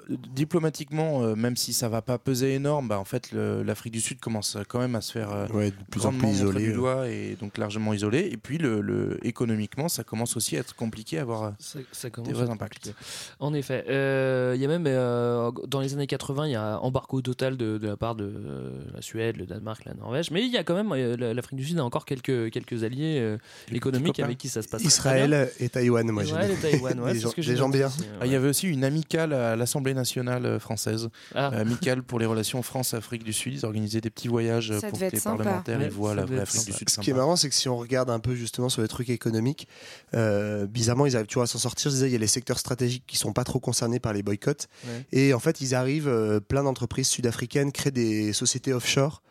Euh, 0.09 0.15
Diplomatiquement, 0.33 1.21
euh, 1.23 1.35
même 1.35 1.55
si 1.55 1.73
ça 1.73 1.87
va 1.89 2.01
pas 2.01 2.17
peser 2.17 2.55
énorme, 2.55 2.87
bah, 2.87 2.99
en 2.99 3.05
fait, 3.05 3.31
le- 3.31 3.61
l'Afrique 3.81 3.93
du 3.93 4.01
Sud 4.01 4.19
commence 4.19 4.57
quand 4.67 4.77
même 4.77 4.93
à 4.93 5.01
se 5.01 5.11
faire 5.11 5.31
euh, 5.31 5.47
Ouais, 5.47 5.71
de 5.71 5.75
plus 5.89 6.01
en 6.01 6.11
grandement 6.11 6.19
plus 6.29 6.43
montrer 6.43 6.59
isolé. 6.61 6.65
du 6.67 6.73
doigt 6.73 7.07
et 7.09 7.35
donc 7.41 7.57
largement 7.57 7.93
isolé. 7.93 8.29
Et 8.31 8.37
puis, 8.37 8.59
le, 8.59 8.79
le- 8.79 9.17
économiquement, 9.25 9.89
ça 9.89 10.03
commence 10.03 10.37
aussi 10.37 10.55
à 10.55 10.59
être 10.59 10.75
compliqué 10.75 11.17
à 11.17 11.23
avoir 11.23 11.43
euh, 11.45 11.49
Ça, 11.57 11.79
ça 11.91 12.11
commence 12.11 12.27
des 12.27 12.33
vrais 12.35 12.51
impacts. 12.51 12.93
En 13.39 13.55
effet. 13.55 13.83
Euh, 13.89 14.53
Il 14.55 14.61
y 14.61 14.65
a 14.65 14.67
même, 14.67 14.85
euh, 14.85 15.49
dans 15.67 15.79
les 15.79 15.93
années 15.95 16.05
80, 16.05 16.45
il 16.47 16.51
y 16.51 16.55
a 16.55 16.77
embargo 16.79 17.21
total 17.23 17.57
de, 17.57 17.79
de 17.79 17.87
la 17.87 17.97
part 17.97 18.13
de 18.13 18.25
euh, 18.25 18.69
la 18.93 19.01
Suède, 19.01 19.37
le 19.37 19.47
Danemark, 19.47 19.83
la 19.85 19.95
Norvège. 19.95 20.29
Mais 20.29 20.45
il 20.45 20.51
y 20.51 20.57
a 20.57 20.63
quand 20.63 20.75
même, 20.75 20.91
euh, 20.91 21.17
la- 21.17 21.33
l'Afrique 21.33 21.57
du 21.57 21.65
Sud 21.65 21.79
a 21.79 21.83
encore 21.83 22.05
quelques, 22.05 22.51
quelques 22.51 22.83
alliés 22.83 23.17
euh, 23.19 23.37
économiques 23.71 24.19
avec 24.19 24.37
qui 24.37 24.47
ça 24.49 24.61
se 24.61 24.67
passe 24.67 24.83
Israël 24.83 25.31
bien. 25.31 25.47
et 25.59 25.69
Taïwan, 25.69 26.07
moi 26.11 26.21
j'ai 26.23 26.29
Israël 26.29 26.51
et 26.51 26.55
Taïwan, 26.61 26.99
ouais, 26.99 27.13
des 27.13 27.19
gens, 27.19 27.29
ce 27.31 27.35
que 27.35 27.41
des 27.41 27.47
j'ai 27.47 27.55
gens 27.55 27.67
noté 27.67 27.79
bien. 27.79 27.91
Ah, 28.19 28.27
Il 28.27 28.31
y 28.31 28.35
avait 28.35 28.49
aussi 28.49 28.67
une 28.67 28.83
amicale 28.83 29.33
à 29.33 29.55
l'Assemblée 29.55 29.95
nationale 29.95 30.59
française, 30.59 31.09
Ah. 31.33 31.47
amicale 31.47 32.03
pour 32.03 32.19
les 32.19 32.27
relations 32.27 32.61
France-Afrique 32.61 33.23
du 33.23 33.33
Sud. 33.33 33.57
Organisaient 33.71 34.01
des 34.01 34.09
petits 34.09 34.27
voyages 34.27 34.71
euh, 34.71 34.79
Ça 34.79 34.89
pour 34.89 34.99
que 34.99 35.05
les 35.05 35.19
sympa. 35.19 35.43
parlementaires 35.43 35.81
ils 35.81 35.89
voient 35.89 36.13
la 36.13 36.25
vraie 36.25 36.41
Afrique 36.41 36.65
du. 36.65 36.73
Sud. 36.73 36.89
Ce 36.89 36.99
qui 36.99 37.09
est 37.09 37.13
marrant, 37.13 37.35
c'est 37.37 37.47
que 37.47 37.55
si 37.55 37.69
on 37.69 37.77
regarde 37.77 38.09
un 38.09 38.19
peu 38.19 38.35
justement 38.35 38.67
sur 38.67 38.81
les 38.81 38.87
trucs 38.87 39.09
économiques, 39.09 39.67
euh, 40.13 40.67
bizarrement, 40.67 41.05
ils 41.05 41.15
arrivent 41.15 41.27
toujours 41.27 41.43
à 41.43 41.47
s'en 41.47 41.57
sortir. 41.57 41.89
Je 41.89 41.95
disais, 41.95 42.07
il 42.09 42.11
y 42.11 42.15
a 42.15 42.19
les 42.19 42.27
secteurs 42.27 42.59
stratégiques 42.59 43.05
qui 43.07 43.17
sont 43.17 43.31
pas 43.33 43.43
trop 43.45 43.59
concernés 43.59 43.99
par 43.99 44.11
les 44.13 44.23
boycotts. 44.23 44.67
Ouais. 44.85 45.05
Et 45.13 45.33
en 45.33 45.39
fait, 45.39 45.61
ils 45.61 45.73
arrivent, 45.73 46.09
euh, 46.09 46.39
plein 46.39 46.63
d'entreprises 46.63 47.07
sud-africaines 47.07 47.71
créent 47.71 47.91
des 47.91 48.33
sociétés 48.33 48.73
offshore 48.73 49.21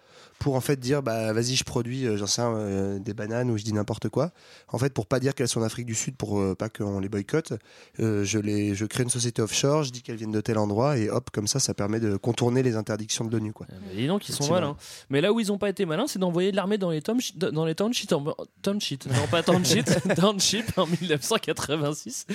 pour 0.41 0.57
en 0.57 0.61
fait 0.61 0.81
dire 0.81 1.03
bah 1.05 1.33
vas-y 1.33 1.55
je 1.55 1.63
produis 1.63 2.07
euh, 2.07 2.17
j'en 2.17 2.27
sais 2.27 2.43
euh, 2.45 2.99
des 2.99 3.15
bananes 3.15 3.51
ou 3.51 3.57
je 3.59 3.63
dis 3.63 3.73
n'importe 3.73 4.09
quoi 4.09 4.33
en 4.69 4.79
fait 4.79 4.93
pour 4.93 5.07
pas 5.07 5.21
dire 5.21 5.35
qu'elles 5.37 5.47
sont 5.49 5.61
en 5.61 5.65
Afrique 5.65 5.87
du 5.87 5.95
Sud 5.95 6.17
pour 6.17 6.41
euh, 6.41 6.57
pas 6.57 6.69
qu'on 6.69 6.99
les 6.99 7.09
boycotte 7.09 7.53
euh, 8.01 8.25
je 8.25 8.39
les 8.39 8.75
je 8.75 8.87
crée 8.87 9.03
une 9.05 9.11
société 9.11 9.41
offshore 9.43 9.85
je 9.85 9.91
dis 9.91 10.03
qu'elles 10.03 10.17
viennent 10.17 10.33
de 10.33 10.41
tel 10.41 10.59
endroit 10.59 10.97
et 10.99 11.09
hop 11.09 11.31
comme 11.31 11.47
ça 11.47 11.61
ça 11.61 11.75
permet 11.75 12.01
de 12.01 12.17
contourner 12.17 12.63
les 12.63 12.75
interdictions 12.75 13.25
de 13.25 13.31
l'ONU 13.31 13.53
quoi 13.53 13.67
Mais 13.89 14.01
dis 14.01 14.07
donc, 14.07 14.29
ils 14.29 14.35
sont 14.35 14.51
malins. 14.51 14.77
Mais 15.11 15.21
là 15.21 15.33
où 15.33 15.41
ils 15.41 15.53
ont 15.53 15.59
pas 15.59 15.69
été 15.69 15.85
malins, 15.85 16.07
c'est 16.09 16.19
d'envoyer 16.19 16.51
de 16.51 16.57
l'armée 16.57 16.79
dans 16.79 16.91
les 16.91 17.03
townships, 17.03 17.39
dans 17.39 17.65
les 17.67 17.75
townships, 17.75 18.13
en- 18.13 18.21
non 18.25 19.27
pas 19.31 19.43
townships, 19.43 19.91
townships 20.17 20.79
en 20.79 20.87
1986. 20.87 22.27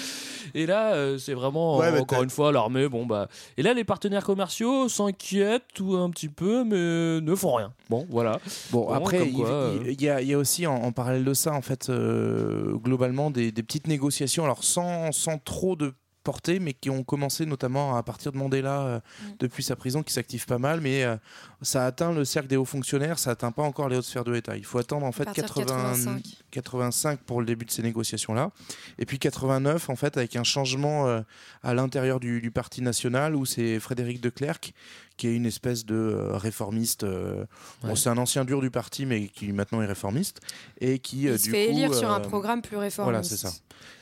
Et 0.54 0.66
là, 0.66 0.93
euh, 0.93 1.18
c'est 1.18 1.34
vraiment 1.34 1.78
Ouais, 1.78 2.00
encore 2.00 2.24
une 2.24 2.30
fois 2.30 2.52
l'armée. 2.52 2.88
Bon 2.88 3.06
bah, 3.06 3.28
et 3.58 3.62
là, 3.64 3.74
les 3.74 3.84
partenaires 3.84 4.24
commerciaux 4.24 4.89
s'inquiètent 4.89 5.64
tout 5.74 5.96
un 5.96 6.10
petit 6.10 6.30
peu, 6.30 6.64
mais 6.64 7.22
ne 7.22 7.36
font 7.36 7.56
rien. 7.56 7.74
Bon, 7.89 8.06
voilà. 8.10 8.39
Bon, 8.72 8.88
après, 8.89 9.28
il 9.30 9.43
euh, 9.43 9.80
il- 9.88 10.02
y, 10.02 10.10
a, 10.10 10.22
il 10.22 10.28
y 10.28 10.34
a 10.34 10.38
aussi 10.38 10.66
en, 10.68 10.76
en 10.76 10.91
parallèle 10.91 11.24
de 11.26 11.34
ça, 11.34 11.54
en 11.54 11.62
fait, 11.62 11.89
euh, 11.89 12.74
globalement, 12.78 13.32
des, 13.32 13.52
des 13.52 13.64
petites 13.64 13.88
négociations, 13.88 14.43
alors 14.43 14.64
sans, 14.64 15.12
sans 15.12 15.38
trop 15.38 15.76
de 15.76 15.93
portée, 16.26 16.59
mais 16.59 16.73
qui 16.73 16.89
ont 16.89 17.03
commencé 17.03 17.45
notamment 17.45 17.95
à 17.95 18.03
partir 18.03 18.32
de 18.34 18.38
Mandela 18.38 18.82
euh, 18.82 18.99
depuis 19.39 19.63
sa 19.63 19.76
prison, 19.76 20.03
qui 20.03 20.11
s'active 20.11 20.45
pas 20.45 20.57
mal, 20.57 20.82
mais 20.82 21.03
euh, 21.03 21.15
ça 21.61 21.86
atteint 21.86 22.11
le 22.11 22.26
cercle 22.26 22.49
des 22.49 22.57
hauts 22.57 22.65
fonctionnaires, 22.65 23.19
ça 23.19 23.32
atteint 23.32 23.51
pas 23.51 23.61
encore 23.61 23.88
les 23.88 23.95
hautes 23.95 24.05
sphères 24.05 24.23
de 24.23 24.32
l'État. 24.32 24.57
Il 24.57 24.65
faut 24.65 24.80
attendre 24.80 25.05
en 25.05 25.11
fait 25.11 25.23
partir 25.23 25.43
de 25.43 25.49
80 25.49 25.65
85. 25.65 26.23
85 26.51 27.19
pour 27.21 27.39
le 27.39 27.45
début 27.45 27.65
de 27.65 27.71
ces 27.71 27.84
négociations-là, 27.84 28.49
et 28.97 29.05
puis 29.05 29.19
89 29.19 29.89
en 29.89 29.95
fait 29.95 30.17
avec 30.17 30.36
un 30.36 30.43
changement 30.43 31.07
euh, 31.07 31.21
à 31.63 31.73
l'intérieur 31.73 32.19
du, 32.19 32.41
du 32.41 32.51
Parti 32.51 32.82
national 32.82 33.36
où 33.36 33.45
c'est 33.45 33.80
Frédéric 33.80 34.19
de 34.19 34.30
Clercq 34.30 34.73
qui 35.18 35.28
est 35.28 35.36
une 35.36 35.45
espèce 35.45 35.86
de 35.86 35.95
euh, 35.95 36.38
réformiste. 36.38 37.03
euh, 37.03 37.45
bon, 37.84 37.95
c'est 37.95 38.09
un 38.09 38.18
ancien 38.18 38.43
dur 38.45 38.61
du 38.61 38.70
parti, 38.72 39.05
mais 39.05 39.28
qui 39.28 39.51
maintenant 39.53 39.82
est 39.82 39.86
réformiste 39.86 40.41
et 40.80 40.99
qui 40.99 41.28
euh, 41.28 41.34
Il 41.34 41.39
se 41.39 41.43
du 41.45 41.51
fait 41.51 41.66
coup, 41.68 41.72
élire 41.72 41.93
sur 41.93 42.09
un 42.11 42.20
programme 42.20 42.61
plus 42.61 42.78
réformiste. 42.78 43.03
Voilà, 43.11 43.24
c'est 43.24 43.38
ça. 43.38 43.51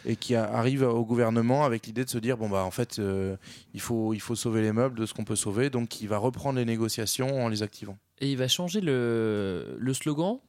Et 0.05 0.15
qui 0.15 0.35
a- 0.35 0.45
arrive 0.51 0.83
au 0.83 1.05
gouvernement 1.05 1.65
avec 1.65 1.85
l'idée 1.87 2.03
de 2.05 2.09
se 2.09 2.17
dire 2.17 2.37
bon 2.37 2.49
bah 2.49 2.63
en 2.63 2.71
fait 2.71 2.99
euh, 2.99 3.37
il 3.73 3.79
faut 3.81 4.13
il 4.13 4.19
faut 4.19 4.35
sauver 4.35 4.61
les 4.61 4.71
meubles 4.73 4.97
de 4.99 5.05
ce 5.05 5.13
qu'on 5.13 5.23
peut 5.23 5.35
sauver, 5.35 5.69
donc 5.69 6.01
il 6.01 6.07
va 6.09 6.17
reprendre 6.17 6.57
les 6.59 6.65
négociations 6.65 7.43
en 7.43 7.47
les 7.47 7.63
activant. 7.63 7.97
Et 8.19 8.31
il 8.31 8.37
va 8.37 8.47
changer 8.47 8.81
le, 8.81 9.75
le 9.79 9.93
slogan 9.93 10.39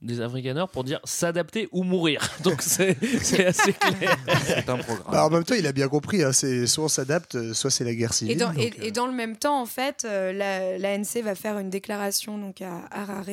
des 0.00 0.20
Afrikaners 0.20 0.66
pour 0.72 0.84
dire 0.84 1.00
s'adapter 1.04 1.68
ou 1.72 1.82
mourir. 1.82 2.28
Donc 2.44 2.62
c'est 2.62 2.96
assez 3.44 3.72
clair. 3.72 4.16
C'est 4.46 4.68
un 4.68 4.76
programme. 4.78 5.06
Bah, 5.10 5.26
en 5.26 5.30
même 5.30 5.44
temps 5.44 5.54
il 5.56 5.66
a 5.66 5.72
bien 5.72 5.88
compris 5.88 6.22
hein, 6.22 6.32
c'est 6.32 6.66
soit 6.66 6.84
on 6.84 6.88
s'adapte 6.88 7.52
soit 7.52 7.70
c'est 7.70 7.84
la 7.84 7.94
guerre 7.94 8.14
civile 8.14 8.32
Et 8.34 8.36
dans, 8.36 8.52
et- 8.52 8.68
euh, 8.78 8.84
et 8.84 8.90
dans 8.92 9.06
le 9.06 9.12
même 9.12 9.36
temps, 9.36 9.60
en 9.60 9.66
fait, 9.66 10.04
euh, 10.04 10.32
la- 10.32 10.78
l'ANC 10.78 11.22
va 11.24 11.34
faire 11.34 11.58
une 11.58 11.70
déclaration 11.70 12.38
donc 12.38 12.60
à 12.62 12.82
Harare. 12.90 13.24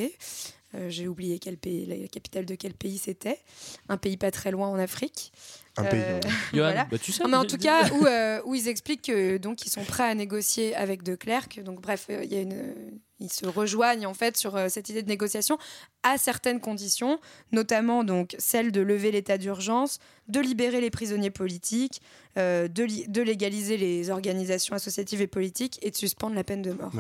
Euh, 0.74 0.90
J'ai 0.90 1.08
oublié 1.08 1.40
quel 1.40 1.58
pays, 1.58 1.86
la 1.86 2.08
capitale 2.08 2.46
de 2.46 2.56
quel 2.56 2.74
pays 2.74 2.98
c'était. 2.98 3.40
Un 3.88 3.98
pays 3.98 4.18
pas 4.18 4.32
très 4.32 4.52
loin 4.52 4.68
en 4.68 4.78
Afrique. 4.80 5.32
Un 5.78 5.84
pays, 5.84 6.00
Euh, 6.02 6.14
ouais. 6.16 6.20
Johan, 6.54 6.66
voilà. 6.68 6.86
bah, 6.90 6.98
tu 6.98 7.12
sais, 7.12 7.24
Non, 7.24 7.30
mais 7.30 7.38
en 7.38 7.46
tout 7.46 7.58
cas, 7.58 7.90
où, 7.94 8.06
euh, 8.06 8.42
où 8.46 8.56
ils 8.56 8.68
expliquent 8.68 9.04
que 9.04 9.38
donc 9.38 9.66
ils 9.66 9.70
sont 9.70 9.84
prêts 9.84 10.04
à 10.10 10.16
négocier 10.16 10.76
avec 10.76 11.04
De 11.04 11.16
Klerk. 11.16 11.62
Donc 11.64 11.82
bref, 11.82 12.06
euh, 12.10 12.24
il 12.24 12.32
y 12.34 12.38
a 12.38 12.42
une, 12.42 12.74
ils 13.20 13.32
se 13.32 13.46
rejoignent 13.46 14.06
en 14.08 14.14
fait 14.14 14.38
sur 14.38 14.56
euh, 14.56 14.68
cette 14.70 14.90
idée 14.90 15.02
de 15.04 15.08
négociation 15.10 15.58
à 16.04 16.18
certaines 16.18 16.60
conditions, 16.60 17.20
notamment 17.52 18.04
donc 18.04 18.36
celle 18.40 18.72
de 18.72 18.82
lever 18.82 19.12
l'état 19.12 19.38
d'urgence, 19.38 20.00
de 20.28 20.40
libérer 20.40 20.82
les 20.82 20.90
prisonniers 20.92 21.30
politiques, 21.32 22.02
euh, 22.38 22.68
de, 22.68 22.84
li- 22.84 23.08
de 23.08 23.22
légaliser 23.22 23.78
les 23.78 24.10
organisations 24.10 24.76
associatives 24.76 25.22
et 25.22 25.28
politiques 25.28 25.80
et 25.82 25.92
de 25.92 25.96
suspendre 25.96 26.36
la 26.36 26.44
peine 26.44 26.62
de 26.62 26.72
mort. 26.74 26.92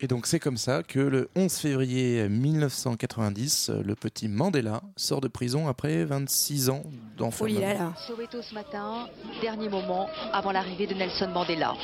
Et 0.00 0.06
donc 0.06 0.26
c'est 0.26 0.40
comme 0.40 0.56
ça 0.56 0.82
que 0.82 0.98
le 0.98 1.28
11 1.36 1.52
février 1.56 2.28
1990, 2.28 3.70
euh, 3.70 3.82
le 3.82 3.94
petit 3.94 4.28
Mandela 4.28 4.82
sort 4.96 5.20
de 5.20 5.28
prison 5.28 5.68
après 5.68 6.04
26 6.04 6.70
ans 6.70 6.82
d'enfermement. 7.16 7.94
Soweto 8.06 8.42
ce 8.42 8.54
matin, 8.54 9.08
dernier 9.40 9.68
moment 9.68 10.08
avant 10.32 10.52
l'arrivée 10.52 10.86
de 10.86 10.94
Nelson 10.94 11.28
Mandela. 11.28 11.74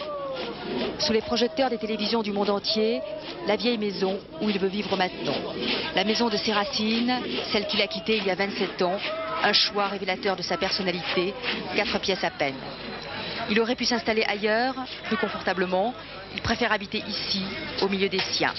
Sous 0.99 1.13
les 1.13 1.23
projecteurs 1.23 1.71
des 1.71 1.79
télévisions 1.79 2.23
du 2.23 2.33
monde 2.33 2.51
entier, 2.51 3.01
la 3.47 3.57
vieille 3.57 3.79
maison 3.79 4.19
où 4.43 4.51
il 4.51 4.59
veut 4.59 4.69
vivre 4.69 4.97
maintenant. 4.97 5.37
La 5.95 6.05
maison 6.05 6.29
de 6.29 6.37
ses 6.37 6.53
racines, 6.53 7.13
celle 7.53 7.67
qu'il 7.67 7.81
a 7.81 7.87
quittée 7.87 8.19
il 8.19 8.25
y 8.25 8.31
a 8.31 8.35
27 8.35 8.83
ans, 8.83 8.99
un 9.43 9.53
choix 9.53 9.87
révélateur 9.87 10.37
de 10.37 10.43
sa 10.43 10.57
personnalité, 10.57 11.33
quatre 11.75 12.01
pièces 12.01 12.25
à 12.25 12.31
peine. 12.31 12.55
Il 13.49 13.61
aurait 13.61 13.75
pu 13.75 13.85
s'installer 13.85 14.25
ailleurs, 14.25 14.75
plus 15.05 15.17
confortablement. 15.17 15.95
Il 16.35 16.43
préfère 16.43 16.73
habiter 16.73 17.03
ici, 17.09 17.45
au 17.81 17.89
milieu 17.89 18.09
des 18.09 18.21
siens. 18.21 18.55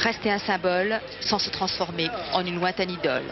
Rester 0.00 0.30
un 0.30 0.38
symbole 0.38 1.00
sans 1.20 1.38
se 1.38 1.50
transformer 1.50 2.08
en 2.32 2.44
une 2.44 2.56
lointaine 2.56 2.90
idole. 2.90 3.24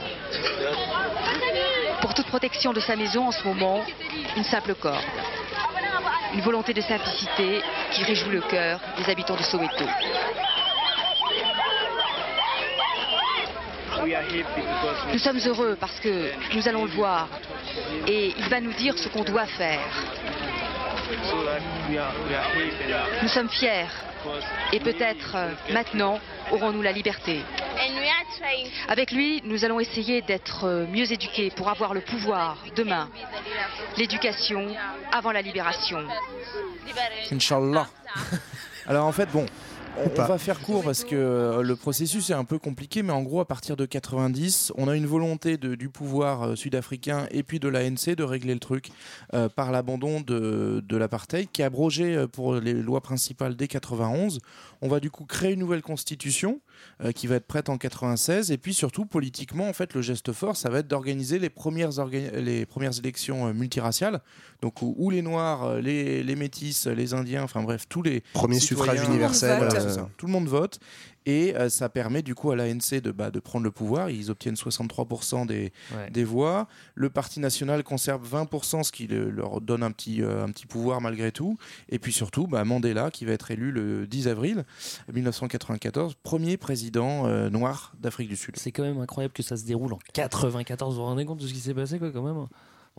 Pour 2.00 2.14
toute 2.14 2.26
protection 2.26 2.72
de 2.72 2.80
sa 2.80 2.96
maison 2.96 3.26
en 3.28 3.32
ce 3.32 3.44
moment, 3.44 3.84
une 4.36 4.44
simple 4.44 4.74
corde. 4.74 5.04
Une 6.34 6.40
volonté 6.40 6.74
de 6.74 6.80
simplicité 6.80 7.60
qui 7.92 8.04
réjouit 8.04 8.32
le 8.32 8.40
cœur 8.42 8.80
des 8.98 9.10
habitants 9.10 9.36
de 9.36 9.42
Soweto. 9.42 9.84
Nous 15.12 15.18
sommes 15.18 15.40
heureux 15.46 15.76
parce 15.78 15.98
que 16.00 16.30
nous 16.54 16.68
allons 16.68 16.84
le 16.84 16.90
voir 16.90 17.28
et 18.06 18.32
il 18.38 18.48
va 18.48 18.60
nous 18.60 18.72
dire 18.72 18.96
ce 18.96 19.08
qu'on 19.08 19.24
doit 19.24 19.46
faire. 19.46 19.80
Nous 23.22 23.28
sommes 23.28 23.48
fiers 23.48 23.86
et 24.72 24.80
peut-être 24.80 25.36
euh, 25.36 25.50
maintenant 25.72 26.18
aurons-nous 26.50 26.82
la 26.82 26.92
liberté. 26.92 27.40
Avec 28.88 29.12
lui, 29.12 29.40
nous 29.44 29.64
allons 29.64 29.80
essayer 29.80 30.22
d'être 30.22 30.64
euh, 30.64 30.86
mieux 30.86 31.10
éduqués 31.12 31.50
pour 31.50 31.68
avoir 31.68 31.94
le 31.94 32.00
pouvoir 32.00 32.58
demain. 32.74 33.08
L'éducation 33.96 34.66
avant 35.12 35.32
la 35.32 35.42
libération. 35.42 36.04
Inch'Allah. 37.30 37.86
Alors 38.86 39.06
en 39.06 39.12
fait, 39.12 39.30
bon, 39.30 39.46
on, 40.04 40.08
pas. 40.10 40.26
va 40.26 40.38
faire 40.38 40.60
court 40.60 40.82
parce 40.84 41.04
que 41.04 41.14
euh, 41.16 41.62
le 41.62 41.76
processus 41.76 42.30
est 42.30 42.34
un 42.34 42.44
peu 42.44 42.58
compliqué, 42.58 43.02
mais 43.02 43.12
en 43.12 43.22
gros, 43.22 43.40
à 43.40 43.44
partir 43.46 43.76
de 43.76 43.84
90, 43.86 44.72
on 44.76 44.88
a 44.88 44.96
une 44.96 45.06
volonté 45.06 45.56
de- 45.56 45.74
du 45.74 45.88
pouvoir 45.88 46.42
euh, 46.42 46.56
sud-africain 46.56 47.26
et 47.30 47.42
puis 47.42 47.60
de 47.60 47.68
l'ANC 47.68 48.14
de 48.16 48.22
régler 48.22 48.54
le 48.54 48.60
truc 48.60 48.90
euh, 49.34 49.48
par 49.48 49.72
l'abandon 49.72 50.20
de, 50.20 50.82
de 50.86 50.96
l'apartheid 50.96 51.48
qui 51.52 51.62
est 51.62 51.64
abrogé 51.64 52.26
pour 52.32 52.54
les 52.56 52.74
lois 52.74 53.00
principales 53.00 53.56
dès 53.56 53.68
91. 53.68 54.40
On 54.82 54.88
va 54.88 55.00
du 55.00 55.10
coup 55.10 55.24
créer 55.24 55.52
une 55.52 55.60
nouvelle 55.60 55.82
constitution 55.82 56.60
euh, 57.04 57.12
qui 57.12 57.26
va 57.26 57.36
être 57.36 57.46
prête 57.46 57.68
en 57.68 57.78
96 57.78 58.50
et 58.50 58.58
puis 58.58 58.74
surtout 58.74 59.06
politiquement, 59.06 59.68
en 59.68 59.72
fait, 59.72 59.94
le 59.94 60.02
geste 60.02 60.32
fort, 60.32 60.56
ça 60.56 60.70
va 60.70 60.80
être 60.80 60.88
d'organiser 60.88 61.38
les 61.38 61.50
premières, 61.50 61.90
les 62.34 62.66
premières 62.66 62.96
élections 62.98 63.48
euh, 63.48 63.52
multiraciales, 63.52 64.20
donc 64.62 64.82
où, 64.82 64.94
où 64.98 65.10
les 65.10 65.22
Noirs, 65.22 65.64
euh, 65.64 65.80
les, 65.80 66.22
les 66.22 66.36
Métis, 66.36 66.86
les 66.86 67.14
Indiens, 67.14 67.42
enfin 67.42 67.62
bref, 67.62 67.86
tous 67.88 68.02
les 68.02 68.22
Premier 68.32 68.60
suffrage 68.60 69.02
universel, 69.04 69.58
Voilà. 69.58 70.08
Tout 70.16 70.26
le 70.26 70.32
monde 70.32 70.48
vote. 70.48 70.78
Et 71.30 71.54
euh, 71.56 71.68
ça 71.68 71.90
permet 71.90 72.22
du 72.22 72.34
coup 72.34 72.50
à 72.52 72.56
l'ANC 72.56 72.94
de, 73.02 73.10
bah, 73.10 73.30
de 73.30 73.38
prendre 73.38 73.64
le 73.64 73.70
pouvoir. 73.70 74.08
Ils 74.08 74.30
obtiennent 74.30 74.54
63% 74.56 75.44
des, 75.46 75.72
Ouais. 75.94 76.08
des 76.10 76.24
voix. 76.24 76.66
Le 76.94 77.10
Parti 77.10 77.38
national 77.38 77.84
conserve 77.84 78.26
20%, 78.26 78.82
ce 78.82 78.90
qui 78.90 79.06
le- 79.06 79.28
leur 79.28 79.60
donne 79.60 79.82
un 79.82 79.90
petit, 79.90 80.22
euh, 80.22 80.42
un 80.44 80.48
petit 80.48 80.64
pouvoir 80.66 81.02
malgré 81.02 81.30
tout. 81.30 81.58
Et 81.90 81.98
puis 81.98 82.12
surtout, 82.14 82.46
bah, 82.46 82.64
Mandela, 82.64 83.10
qui 83.10 83.26
va 83.26 83.32
être 83.32 83.50
élu 83.50 83.70
le 83.72 84.06
10 84.06 84.26
avril 84.26 84.64
1994, 85.12 86.14
premier 86.22 86.56
président 86.56 87.26
euh, 87.26 87.50
noir 87.50 87.92
d'Afrique 88.00 88.28
du 88.28 88.36
Sud. 88.36 88.56
C'est 88.56 88.72
quand 88.72 88.82
même 88.84 88.98
incroyable 89.00 89.34
que 89.34 89.42
ça 89.42 89.56
se 89.58 89.64
déroule 89.64 89.92
en 89.92 89.98
94. 90.14 90.94
Vous 90.94 91.00
vous 91.02 91.06
rendez 91.06 91.24
compte 91.26 91.40
de 91.40 91.46
ce 91.46 91.52
qui 91.52 91.60
s'est 91.60 91.74
passé, 91.74 91.98
quoi, 91.98 92.10
quand 92.10 92.22
même 92.22 92.34
Bon, 92.34 92.48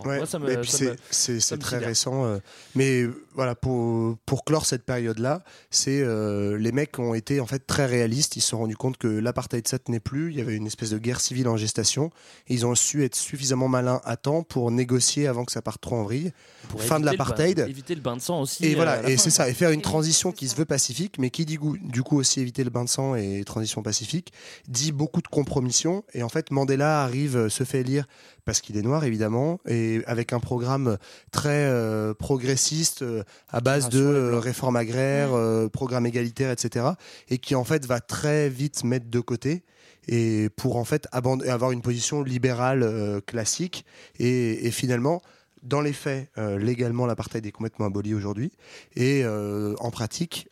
Ouais, 0.06 0.18
moi, 0.18 0.26
ça 0.26 0.39
me- 0.39 0.50
et 0.52 0.58
puis 0.58 0.70
ça 0.70 0.78
c'est- 0.78 0.86
me- 0.91 0.95
c'est 1.12 1.39
ça 1.39 1.47
c'est 1.50 1.56
me 1.56 1.62
très 1.62 1.78
récent. 1.78 2.26
euh, 2.26 2.38
mais 2.76 3.02
euh, 3.02 3.14
voilà, 3.36 3.56
pour, 3.56 4.18
pour 4.26 4.43
clore 4.45 4.66
cette 4.66 4.84
période-là, 4.84 5.43
c'est 5.70 6.02
euh, 6.02 6.58
les 6.58 6.72
mecs 6.72 6.97
ont 7.00 7.14
été 7.14 7.39
en 7.39 7.45
fait 7.45 7.60
très 7.66 7.86
réalistes. 7.86 8.36
Ils 8.36 8.41
se 8.41 8.50
sont 8.50 8.58
rendus 8.60 8.76
compte 8.76 8.97
que 8.97 9.08
l'apartheid 9.08 9.68
ça 9.68 9.80
tenait 9.80 10.00
plus. 10.00 10.32
Il 10.32 10.38
y 10.38 10.41
avait 10.41 10.56
une 10.56 10.68
espèce 10.68 10.89
de 10.89 10.97
guerre 10.97 11.20
civile 11.22 11.47
en 11.47 11.58
gestation. 11.58 12.12
Et 12.47 12.54
ils 12.54 12.66
ont 12.66 12.76
su 12.76 13.04
être 13.04 13.16
suffisamment 13.16 13.68
malins 13.68 14.02
à 14.04 14.18
temps 14.18 14.43
pour 14.43 14.72
négocier 14.72 15.28
avant 15.28 15.45
que 15.45 15.52
ça 15.52 15.62
parte 15.62 15.82
trop 15.82 15.95
en 15.95 16.04
vrille. 16.04 16.32
Pour 16.70 16.82
fin 16.84 17.00
de 17.00 17.06
éviter 17.08 17.12
le 17.12 17.18
bain- 17.18 17.24
l'apartheid. 17.24 17.60
Éviter 17.70 17.95
le 17.95 18.02
bain 18.02 18.16
de 18.18 18.22
sang 18.22 18.41
aussi. 18.41 18.66
Et 18.66 18.74
euh, 18.74 18.76
voilà, 18.76 19.02
la 19.02 19.10
et 19.10 19.18
fin. 19.18 19.24
c'est 19.24 19.30
ça, 19.30 19.50
et 19.50 19.54
faire 19.54 19.72
une 19.72 19.82
transition 19.82 20.32
qui 20.32 20.47
se 20.47 20.56
veut 20.56 20.66
pacifique, 20.66 21.16
mais 21.18 21.30
qui 21.30 21.45
dit 21.45 21.56
goût- 21.58 21.78
du 21.82 22.04
coup 22.04 22.18
aussi 22.18 22.41
éviter 22.41 22.64
le 22.64 22.70
bain 22.70 22.84
de 22.84 22.89
sang 22.89 23.16
et 23.16 23.43
transition 23.45 23.82
pacifique, 23.82 24.32
dit 24.68 24.91
beaucoup 24.91 25.22
de 25.22 25.28
compromission. 25.28 26.04
Et 26.14 26.22
en 26.24 26.30
fait, 26.30 26.52
Mandela 26.52 27.04
arrive, 27.04 27.38
euh, 27.38 27.50
se 27.50 27.64
fait 27.64 27.80
élire 27.80 28.06
parce 28.45 28.62
qu'il 28.62 28.78
est 28.78 28.82
noir 28.82 29.04
évidemment, 29.04 29.60
et 29.68 29.88
avec 30.05 30.33
un 30.33 30.39
programme 30.39 30.97
très 31.31 31.65
euh, 31.65 32.13
progressiste 32.13 33.01
euh, 33.01 33.23
à 33.49 33.61
base 33.61 33.89
de 33.89 34.01
euh, 34.01 34.39
réforme 34.39 34.75
agraire, 34.75 35.33
euh, 35.33 35.67
programme 35.67 36.05
égalitaire, 36.05 36.51
etc. 36.51 36.85
Et 37.29 37.37
qui 37.37 37.55
en 37.55 37.63
fait 37.63 37.85
va 37.85 37.99
très 37.99 38.49
vite 38.49 38.83
mettre 38.83 39.09
de 39.09 39.19
côté 39.19 39.63
et 40.07 40.49
pour 40.55 40.77
en 40.77 40.85
fait 40.85 41.07
avoir 41.11 41.71
une 41.71 41.81
position 41.81 42.23
libérale 42.23 43.21
classique 43.27 43.85
et, 44.17 44.65
et 44.65 44.71
finalement 44.71 45.21
dans 45.63 45.81
les 45.81 45.93
faits, 45.93 46.29
euh, 46.37 46.57
légalement, 46.57 47.05
l'apartheid 47.05 47.45
est 47.45 47.51
complètement 47.51 47.85
aboli 47.85 48.13
aujourd'hui. 48.13 48.51
Et 48.95 49.23
euh, 49.23 49.75
en 49.79 49.91
pratique, 49.91 50.47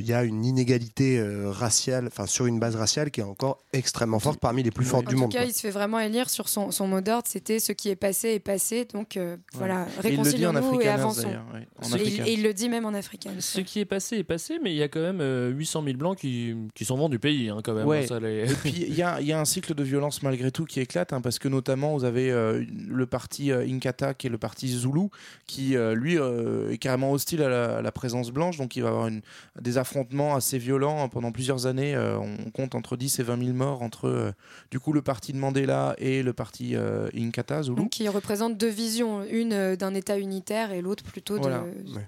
il 0.00 0.06
y 0.06 0.12
a 0.12 0.24
une 0.24 0.44
inégalité 0.44 1.18
euh, 1.18 1.50
raciale, 1.50 2.06
enfin 2.06 2.26
sur 2.26 2.46
une 2.46 2.58
base 2.58 2.76
raciale 2.76 3.10
qui 3.10 3.20
est 3.20 3.24
encore 3.24 3.58
extrêmement 3.72 4.18
forte, 4.18 4.40
parmi 4.40 4.62
les 4.62 4.70
plus 4.70 4.84
fortes 4.84 5.06
En 5.06 5.10
du 5.10 5.14
tout 5.14 5.20
monde. 5.22 5.32
cas, 5.32 5.38
quoi. 5.40 5.46
il 5.48 5.52
se 5.54 5.60
fait 5.60 5.70
vraiment 5.70 5.98
élire 6.00 6.28
sur 6.30 6.48
son, 6.48 6.70
son 6.70 6.86
mot 6.86 7.00
d'ordre, 7.00 7.26
c'était 7.26 7.58
ce 7.58 7.72
qui 7.72 7.88
est 7.90 7.96
passé 7.96 8.28
est 8.30 8.38
passé, 8.40 8.86
donc 8.92 9.16
euh, 9.16 9.36
voilà, 9.54 9.86
Et 10.04 10.08
il 10.12 10.16
le 10.18 10.22
dit 10.32 10.46
en 10.46 10.52
réconcilions-nous 10.52 10.58
et 10.80 10.88
afrikaner, 10.88 10.88
avançons. 11.02 11.28
ouais, 11.28 11.66
en 11.82 11.96
Et 11.96 12.02
il- 12.04 12.20
et 12.28 12.32
il 12.34 12.42
le 12.42 12.54
dit 12.54 12.68
même 12.68 12.84
en 12.84 12.94
africain. 12.94 13.30
Ce 13.38 13.60
qui 13.60 13.80
est 13.80 13.84
passé 13.84 14.16
est 14.18 14.24
passé, 14.24 14.58
mais 14.62 14.72
il 14.72 14.76
y 14.76 14.82
a 14.82 14.88
quand 14.88 15.00
même 15.00 15.20
euh, 15.20 15.50
800 15.50 15.82
000 15.84 15.96
blancs 15.96 16.18
qui, 16.18 16.54
qui 16.74 16.84
s'en 16.84 16.96
vont 16.96 17.08
du 17.08 17.18
pays, 17.18 17.48
hein, 17.48 17.58
quand 17.62 17.74
même. 17.74 17.86
Ouais. 17.86 18.06
Ça, 18.06 18.20
les- 18.20 18.50
Et 18.50 18.54
puis 18.54 18.70
il 18.88 18.94
y 18.94 19.02
a, 19.02 19.20
il 19.20 19.26
y 19.26 19.32
a 19.32 19.40
un 19.40 19.44
cycle 19.44 19.74
de 19.74 19.82
violence 19.82 20.22
malgré 20.22 20.50
tout 20.50 20.64
qui 20.64 20.80
éclate, 20.80 21.12
hein, 21.12 21.20
parce 21.20 21.38
que 21.38 21.48
notamment 21.48 21.94
vous 21.96 22.04
avez 22.04 22.30
euh, 22.30 22.64
le 22.88 23.06
parti 23.06 23.50
euh, 23.52 23.66
Inkatha 23.66 24.14
qui 24.14 24.26
est 24.26 24.30
le 24.30 24.38
parti 24.38 24.68
Zulu, 24.68 25.08
qui 25.46 25.76
euh, 25.76 25.94
lui 25.94 26.18
euh, 26.18 26.70
est 26.70 26.78
carrément 26.78 27.12
hostile 27.12 27.42
à 27.42 27.48
la, 27.48 27.76
à 27.78 27.82
la 27.82 27.92
présence 27.92 28.30
blanche, 28.30 28.56
donc 28.58 28.76
il 28.76 28.82
va 28.82 28.88
avoir 28.90 29.06
une- 29.08 29.22
des 29.60 29.78
affrontements 29.78 30.34
assez 30.34 30.58
violents 30.58 31.02
hein, 31.02 31.08
pendant 31.08 31.32
plusieurs 31.32 31.66
années. 31.66 31.94
euh, 31.94 32.18
on 32.18 32.50
compte 32.50 32.74
entre 32.74 32.96
10 32.96 33.18
et 33.18 33.22
20 33.22 33.44
000 33.44 33.56
morts 33.56 33.82
entre 33.82 34.06
euh, 34.08 34.32
du 34.70 34.78
coup 34.78 34.92
le 34.92 35.02
parti 35.02 35.32
de 35.32 35.38
Mandela 35.38 35.94
et 35.98 36.22
le 36.22 36.32
parti 36.32 36.76
euh, 36.76 37.08
Inkatha 37.16 37.62
Zulu. 37.64 37.76
Donc, 37.76 37.90
qui 37.90 38.08
représente 38.08 38.56
deux 38.56 38.68
visions, 38.68 39.24
une 39.24 39.74
d'un 39.76 39.94
État 39.94 40.18
unitaire 40.18 40.72
et 40.72 40.80
l'autre 40.80 41.02
plutôt 41.04 41.36
Voilà. 41.36 41.64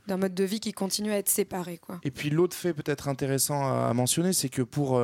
d'un 0.07 0.17
mode 0.17 0.35
de 0.35 0.45
vie 0.45 0.61
qui 0.61 0.73
continue 0.73 1.11
à 1.13 1.19
être 1.19 1.29
séparé. 1.29 1.79
Quoi. 1.79 2.01
Et 2.05 2.11
puis 2.11 2.31
l'autre 2.31 2.57
fait 2.57 2.73
peut-être 2.75 3.09
intéressant 3.09 3.67
à 3.67 3.93
mentionner, 3.93 4.33
c'est 4.33 4.49
que 4.49 4.63
pour, 4.63 5.01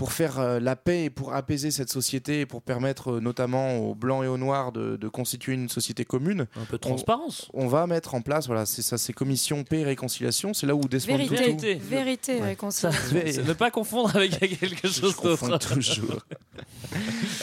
pour 0.00 0.12
faire 0.12 0.40
euh, 0.40 0.60
la 0.60 0.76
paix 0.76 1.04
et 1.04 1.10
pour 1.10 1.34
apaiser 1.34 1.70
cette 1.70 1.90
société 1.92 2.40
et 2.40 2.46
pour 2.46 2.62
permettre 2.62 3.16
euh, 3.16 3.20
notamment 3.20 3.76
aux 3.76 3.94
blancs 3.94 4.24
et 4.24 4.28
aux 4.28 4.38
noirs 4.38 4.72
de, 4.72 4.96
de 4.96 5.08
constituer 5.08 5.52
une 5.52 5.68
société 5.68 6.06
commune, 6.06 6.46
un 6.56 6.64
peu 6.64 6.78
de 6.78 6.80
transparence. 6.80 7.50
On, 7.52 7.66
on 7.66 7.68
va 7.68 7.86
mettre 7.86 8.14
en 8.14 8.22
place, 8.22 8.46
voilà, 8.46 8.64
c'est 8.64 8.80
ça, 8.80 8.96
ces 8.96 9.12
commissions 9.12 9.62
paix 9.62 9.80
et 9.80 9.84
réconciliation. 9.84 10.54
C'est 10.54 10.66
là 10.66 10.74
où 10.74 10.80
Desmond 10.88 11.18
Vérité, 11.18 11.54
Tutu- 11.54 11.78
vérité, 11.84 12.38
et 12.38 12.42
réconciliation. 12.42 13.44
Ne 13.46 13.52
pas 13.52 13.70
confondre 13.70 14.16
avec 14.16 14.38
quelque 14.58 14.88
chose 14.88 15.14
d'autre. 15.20 15.58
toujours. 15.58 16.20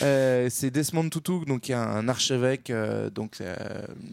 Euh, 0.02 0.48
c'est 0.50 0.70
Desmond 0.70 1.10
Tutu, 1.10 1.46
donc 1.46 1.62
qui 1.62 1.72
est 1.72 1.76
un 1.76 2.08
archevêque, 2.08 2.70
euh, 2.70 3.10
donc 3.10 3.38
euh, 3.42 3.56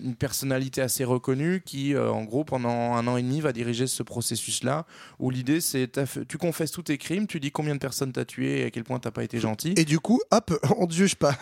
une 0.02 0.14
personnalité 0.14 0.80
assez 0.80 1.04
reconnue, 1.04 1.62
qui 1.64 1.94
euh, 1.94 2.10
en 2.10 2.24
gros 2.24 2.44
pendant 2.44 2.94
un 2.94 3.06
an 3.06 3.16
et 3.16 3.22
demi 3.22 3.40
va 3.40 3.52
diriger 3.52 3.86
ce 3.86 4.02
processus-là, 4.02 4.86
où 5.18 5.30
l'idée 5.30 5.60
c'est 5.60 5.90
tu 6.28 6.38
confesses 6.38 6.70
tous 6.70 6.84
tes 6.84 6.98
crimes, 6.98 7.26
tu 7.26 7.40
dis 7.40 7.50
combien 7.50 7.74
de 7.74 7.80
personnes 7.80 8.12
t'as 8.12 8.24
tué 8.24 8.33
et 8.42 8.64
à 8.64 8.70
quel 8.70 8.84
point 8.84 8.98
t'as 8.98 9.10
pas 9.10 9.24
été 9.24 9.38
gentil, 9.40 9.74
Et 9.76 9.84
du 9.84 10.00
coup, 10.00 10.20
hop, 10.30 10.52
on 10.78 10.86
te 10.86 10.94
juge 10.94 11.14
pas. 11.14 11.36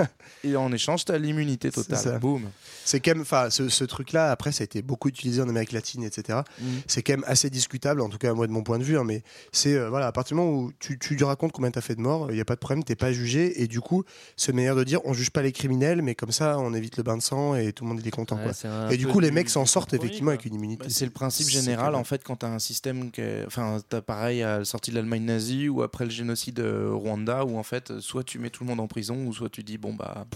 et 0.44 0.56
en 0.56 0.72
échange 0.72 1.04
t'as 1.04 1.18
l'immunité 1.18 1.70
totale. 1.70 2.18
Boum. 2.20 2.42
C'est 2.84 3.00
quand 3.00 3.12
même, 3.12 3.22
enfin, 3.22 3.50
ce, 3.50 3.68
ce 3.68 3.84
truc-là, 3.84 4.30
après, 4.30 4.52
ça 4.52 4.62
a 4.62 4.64
été 4.64 4.82
beaucoup 4.82 5.08
utilisé 5.08 5.40
en 5.40 5.48
Amérique 5.48 5.72
latine, 5.72 6.04
etc. 6.04 6.40
Mm. 6.60 6.64
C'est 6.86 7.02
quand 7.02 7.12
même 7.14 7.24
assez 7.26 7.48
discutable, 7.50 8.00
en 8.00 8.08
tout 8.08 8.18
cas, 8.18 8.32
moi, 8.34 8.46
de 8.46 8.52
mon 8.52 8.62
point 8.62 8.78
de 8.78 8.84
vue. 8.84 8.98
hein, 8.98 9.04
mais 9.04 9.22
c'est, 9.52 9.74
euh, 9.74 9.88
voilà, 9.88 10.08
à 10.08 10.12
partir 10.12 10.36
du 10.36 10.42
moment 10.42 10.58
où 10.58 10.72
tu, 10.78 10.98
tu 10.98 11.14
lui 11.14 11.24
racontes 11.24 11.52
combien 11.52 11.70
t'as 11.70 11.80
fait 11.80 11.94
de 11.94 12.00
morts, 12.00 12.30
il 12.30 12.34
n'y 12.34 12.40
a 12.40 12.44
pas 12.44 12.54
de 12.54 12.60
problème, 12.60 12.84
t'es 12.84 12.96
pas 12.96 13.12
jugé. 13.12 13.62
Et 13.62 13.66
du 13.68 13.80
coup, 13.80 14.04
c'est 14.36 14.52
manière 14.52 14.76
de 14.76 14.84
dire, 14.84 15.00
on 15.04 15.12
juge 15.12 15.30
pas 15.30 15.42
les 15.42 15.52
criminels, 15.52 16.02
mais 16.02 16.14
comme 16.14 16.32
ça, 16.32 16.58
on 16.58 16.74
évite 16.74 16.96
le 16.96 17.02
bain 17.02 17.16
de 17.16 17.22
sang 17.22 17.54
et 17.54 17.72
tout 17.72 17.84
le 17.84 17.90
monde 17.90 18.00
il 18.00 18.08
est 18.08 18.10
content. 18.10 18.36
Ouais, 18.36 18.50
quoi. 18.60 18.92
Et 18.92 18.96
du 18.96 19.06
coup, 19.06 19.20
les 19.20 19.30
mecs 19.30 19.48
s'en 19.48 19.66
sortent 19.66 19.94
effectivement 19.94 20.26
quoi. 20.26 20.34
avec 20.34 20.46
une 20.46 20.54
immunité. 20.54 20.84
Bah, 20.84 20.90
c'est 20.90 21.04
le 21.04 21.10
principe 21.10 21.48
général 21.48 21.94
en 21.94 22.04
fait 22.04 22.22
quand 22.24 22.36
tu 22.36 22.46
as 22.46 22.50
un 22.50 22.58
système 22.58 23.10
enfin 23.46 23.78
t'as 23.88 24.00
pareil 24.00 24.42
à 24.42 24.58
la 24.58 24.64
sortie 24.64 24.90
de 24.90 24.96
l'Allemagne 24.96 25.24
nazie 25.24 25.68
ou 25.68 25.82
après 25.82 26.04
le 26.04 26.10
génocide 26.10 26.60
euh, 26.60 26.81
Rwanda 26.90 27.44
où 27.44 27.58
en 27.58 27.62
fait 27.62 28.00
soit 28.00 28.24
tu 28.24 28.38
mets 28.38 28.50
tout 28.50 28.64
le 28.64 28.68
monde 28.70 28.80
en 28.80 28.88
prison 28.88 29.26
ou 29.26 29.32
soit 29.32 29.50
tu 29.50 29.62
dis 29.62 29.78
bon 29.78 29.94
bah 29.94 30.26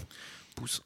pousse. 0.57 0.81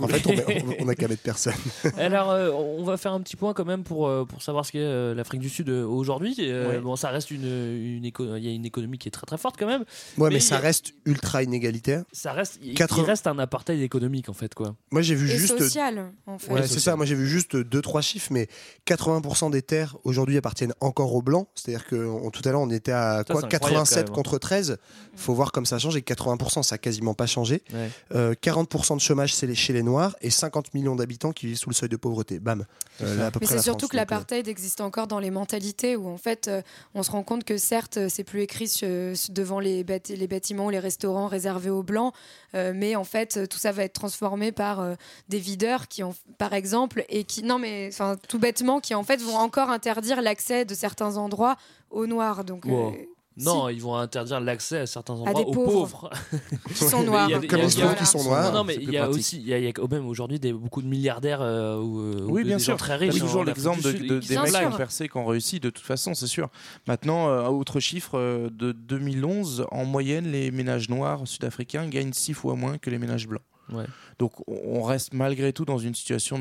en 0.00 0.06
fait, 0.08 0.26
on, 0.26 0.30
met- 0.32 0.64
on- 0.80 0.84
on 0.84 0.88
a 0.88 0.94
qu'à 0.94 1.08
mettre 1.08 1.22
personne. 1.22 1.54
Alors, 1.98 2.30
euh, 2.30 2.50
on 2.52 2.84
va 2.84 2.96
faire 2.96 3.12
un 3.12 3.20
petit 3.20 3.36
point 3.36 3.52
quand 3.54 3.64
même 3.64 3.82
pour, 3.82 4.06
euh, 4.06 4.24
pour 4.24 4.42
savoir 4.42 4.64
ce 4.66 4.72
qu'est 4.72 4.78
euh, 4.80 5.14
l'Afrique 5.14 5.40
du 5.40 5.48
Sud 5.48 5.68
aujourd'hui. 5.70 6.34
Euh, 6.40 6.68
Ouais. 6.68 6.80
Bon, 6.80 6.96
ça 6.96 7.08
reste 7.10 7.30
une, 7.30 7.44
une 7.46 8.04
éco- 8.04 8.36
il 8.36 8.44
y 8.44 8.48
a 8.48 8.52
une 8.52 8.64
économie 8.66 8.98
qui 8.98 9.08
est 9.08 9.10
très 9.10 9.26
très 9.26 9.38
forte 9.38 9.56
quand 9.58 9.66
même. 9.66 9.84
Ouais, 10.18 10.30
mais, 10.30 10.40
ça 10.40 10.56
a- 10.56 10.60
reste 10.60 10.92
ultra 11.04 11.42
inégalitaire. 11.42 12.04
ça 12.12 12.32
reste, 12.32 12.58
il- 12.62 12.74
80 12.74 13.02
il 13.02 13.06
reste 13.06 13.26
un 13.26 13.38
apartheid 13.38 13.80
économique 13.80 14.28
en 14.28 14.32
fait 14.34 14.54
quoi. 14.54 14.74
Moi, 14.90 15.02
j'ai 15.02 15.14
vu 15.14 15.28
Et 15.30 15.36
juste. 15.36 15.58
social, 15.58 16.12
en 16.26 16.38
fait. 16.38 16.52
Ouais, 16.52 16.62
c'est 16.62 16.68
social. 16.68 16.82
ça. 16.82 16.96
Moi, 16.96 17.06
j'ai 17.06 17.14
vu 17.14 17.26
juste 17.26 17.56
deux, 17.56 17.82
trois 17.82 18.02
chiffres, 18.02 18.28
mais 18.32 18.48
80% 18.86 19.50
des 19.50 19.62
terres 19.62 19.96
aujourd'hui 20.04 20.36
appartiennent 20.36 20.74
encore 20.80 21.14
aux 21.14 21.22
blancs. 21.22 21.48
C'est-à-dire 21.54 21.86
que 21.86 21.96
on- 21.96 22.30
tout 22.30 22.42
à 22.46 22.52
l'heure, 22.52 22.60
on 22.60 22.70
était 22.70 22.92
à 22.92 23.18
Ça, 23.18 23.24
quoi? 23.32 23.40
c'est 23.40 23.54
incroyable, 23.54 23.60
87 23.84 23.94
quand 23.96 24.02
même, 24.02 24.10
hein. 24.10 24.14
contre 24.14 24.38
13. 24.38 24.78
Faut 25.16 25.34
voir 25.34 25.52
comme 25.52 25.66
ça 25.66 25.78
change. 25.78 25.96
Et 25.96 26.02
80%, 26.02 26.62
ça 26.62 26.74
a 26.74 26.78
quasiment 26.78 27.14
pas 27.14 27.26
changé. 27.26 27.62
Ouais. 27.72 27.90
Euh, 28.14 28.34
40% 28.40 28.96
de 28.96 29.00
chômage 29.06 29.34
c'est 29.34 29.54
chez 29.54 29.72
les 29.72 29.82
noirs 29.82 30.16
et 30.20 30.30
50 30.30 30.74
millions 30.74 30.96
d'habitants 30.96 31.32
qui 31.32 31.46
vivent 31.46 31.56
sous 31.58 31.70
le 31.70 31.74
seuil 31.74 31.88
de 31.88 31.96
pauvreté. 31.96 32.38
Bam. 32.40 32.64
Euh, 33.02 33.16
là, 33.16 33.26
à 33.26 33.30
peu 33.30 33.38
Mais 33.40 33.46
c'est 33.46 33.58
surtout 33.60 33.80
France, 33.80 33.90
que 33.90 33.96
euh, 33.96 34.00
l'apartheid 34.00 34.48
existe 34.48 34.80
encore 34.80 35.06
dans 35.06 35.18
les 35.18 35.30
mentalités 35.30 35.96
où 35.96 36.08
en 36.08 36.16
fait 36.16 36.48
euh, 36.48 36.62
on 36.94 37.02
se 37.02 37.10
rend 37.10 37.22
compte 37.22 37.44
que 37.44 37.56
certes 37.58 37.98
c'est 38.08 38.24
plus 38.24 38.40
écrit 38.42 38.66
devant 39.28 39.60
les, 39.60 39.84
bâti- 39.84 40.16
les 40.16 40.26
bâtiments 40.26 40.66
ou 40.66 40.70
les 40.70 40.78
restaurants 40.78 41.26
réservés 41.28 41.70
aux 41.70 41.82
blancs, 41.82 42.12
euh, 42.54 42.72
mais 42.74 42.96
en 42.96 43.04
fait 43.04 43.48
tout 43.48 43.58
ça 43.58 43.72
va 43.72 43.84
être 43.84 43.92
transformé 43.92 44.50
par 44.52 44.80
euh, 44.80 44.94
des 45.28 45.38
videurs 45.38 45.88
qui 45.88 46.02
ont 46.02 46.14
par 46.38 46.52
exemple 46.54 47.04
et 47.08 47.24
qui 47.24 47.42
non 47.42 47.58
mais 47.58 47.88
enfin 47.92 48.16
tout 48.28 48.38
bêtement 48.38 48.80
qui 48.80 48.94
en 48.94 49.04
fait 49.04 49.20
vont 49.22 49.36
encore 49.36 49.70
interdire 49.70 50.20
l'accès 50.22 50.64
de 50.64 50.74
certains 50.74 51.16
endroits 51.16 51.56
aux 51.90 52.06
noirs 52.06 52.44
donc 52.44 52.66
euh, 52.66 52.70
Wow. 52.70 52.94
Non, 53.38 53.68
ils 53.68 53.82
vont 53.82 53.94
interdire 53.96 54.40
l'accès 54.40 54.78
à 54.78 54.86
certains 54.86 55.12
endroits 55.12 55.34
des 55.34 55.42
aux 55.42 55.52
pauvres. 55.52 56.08
pauvres. 56.08 56.10
Qui 56.68 56.74
sont 56.88 57.02
noirs. 57.02 57.28
il 57.28 57.32
y 57.32 57.34
a 57.34 57.38
des- 57.38 57.46
Comme 57.46 57.60
les 57.60 57.66
pauvres 57.66 57.94
qui 57.96 58.06
sont 58.06 58.24
noirs, 58.24 58.52
Non, 58.52 58.64
mais 58.64 58.76
il 58.80 58.90
y 58.90 58.96
a 58.96 59.10
aussi, 59.10 59.36
il 59.38 59.46
y 59.48 59.52
a, 59.52 59.58
il 59.58 59.64
y 59.64 59.68
a 59.68 59.72
quand 59.72 59.90
même 59.90 60.06
aujourd'hui 60.06 60.40
des, 60.40 60.52
beaucoup 60.54 60.80
de 60.80 60.86
milliardaires 60.86 61.42
euh, 61.42 61.76
ou, 61.78 62.00
euh, 62.00 62.22
ou 62.26 62.32
Oui, 62.32 62.42
de- 62.42 62.46
bien 62.48 62.56
des 62.56 62.62
sûr. 62.62 62.72
gens 62.72 62.78
très 62.78 62.98
T'as 62.98 63.04
riches. 63.12 63.18
toujours 63.20 63.40
en 63.42 63.46
Afrique 63.46 63.56
l'exemple 63.56 63.82
de, 63.82 63.92
des 64.20 64.38
mecs 64.38 64.52
qui 64.52 64.64
ont 64.66 64.70
percé, 64.76 65.08
qui 65.08 65.16
ont 65.18 65.26
réussi, 65.26 65.60
de 65.60 65.68
toute 65.70 65.84
façon, 65.84 66.14
c'est 66.14 66.26
sûr. 66.26 66.48
Maintenant, 66.88 67.28
euh, 67.28 67.46
autre 67.48 67.78
chiffre, 67.78 68.18
euh, 68.18 68.48
de 68.50 68.72
2011, 68.72 69.66
en 69.70 69.84
moyenne, 69.84 70.30
les 70.32 70.50
ménages 70.50 70.88
noirs 70.88 71.20
sud-africains 71.26 71.88
gagnent 71.88 72.12
six 72.14 72.32
fois 72.32 72.54
moins 72.54 72.78
que 72.78 72.88
les 72.90 72.98
ménages 72.98 73.28
blancs. 73.28 73.42
Ouais. 73.72 73.84
Donc 74.18 74.32
on 74.46 74.82
reste 74.82 75.12
malgré 75.12 75.52
tout 75.52 75.64
dans 75.64 75.78
une 75.78 75.94
situation 75.94 76.38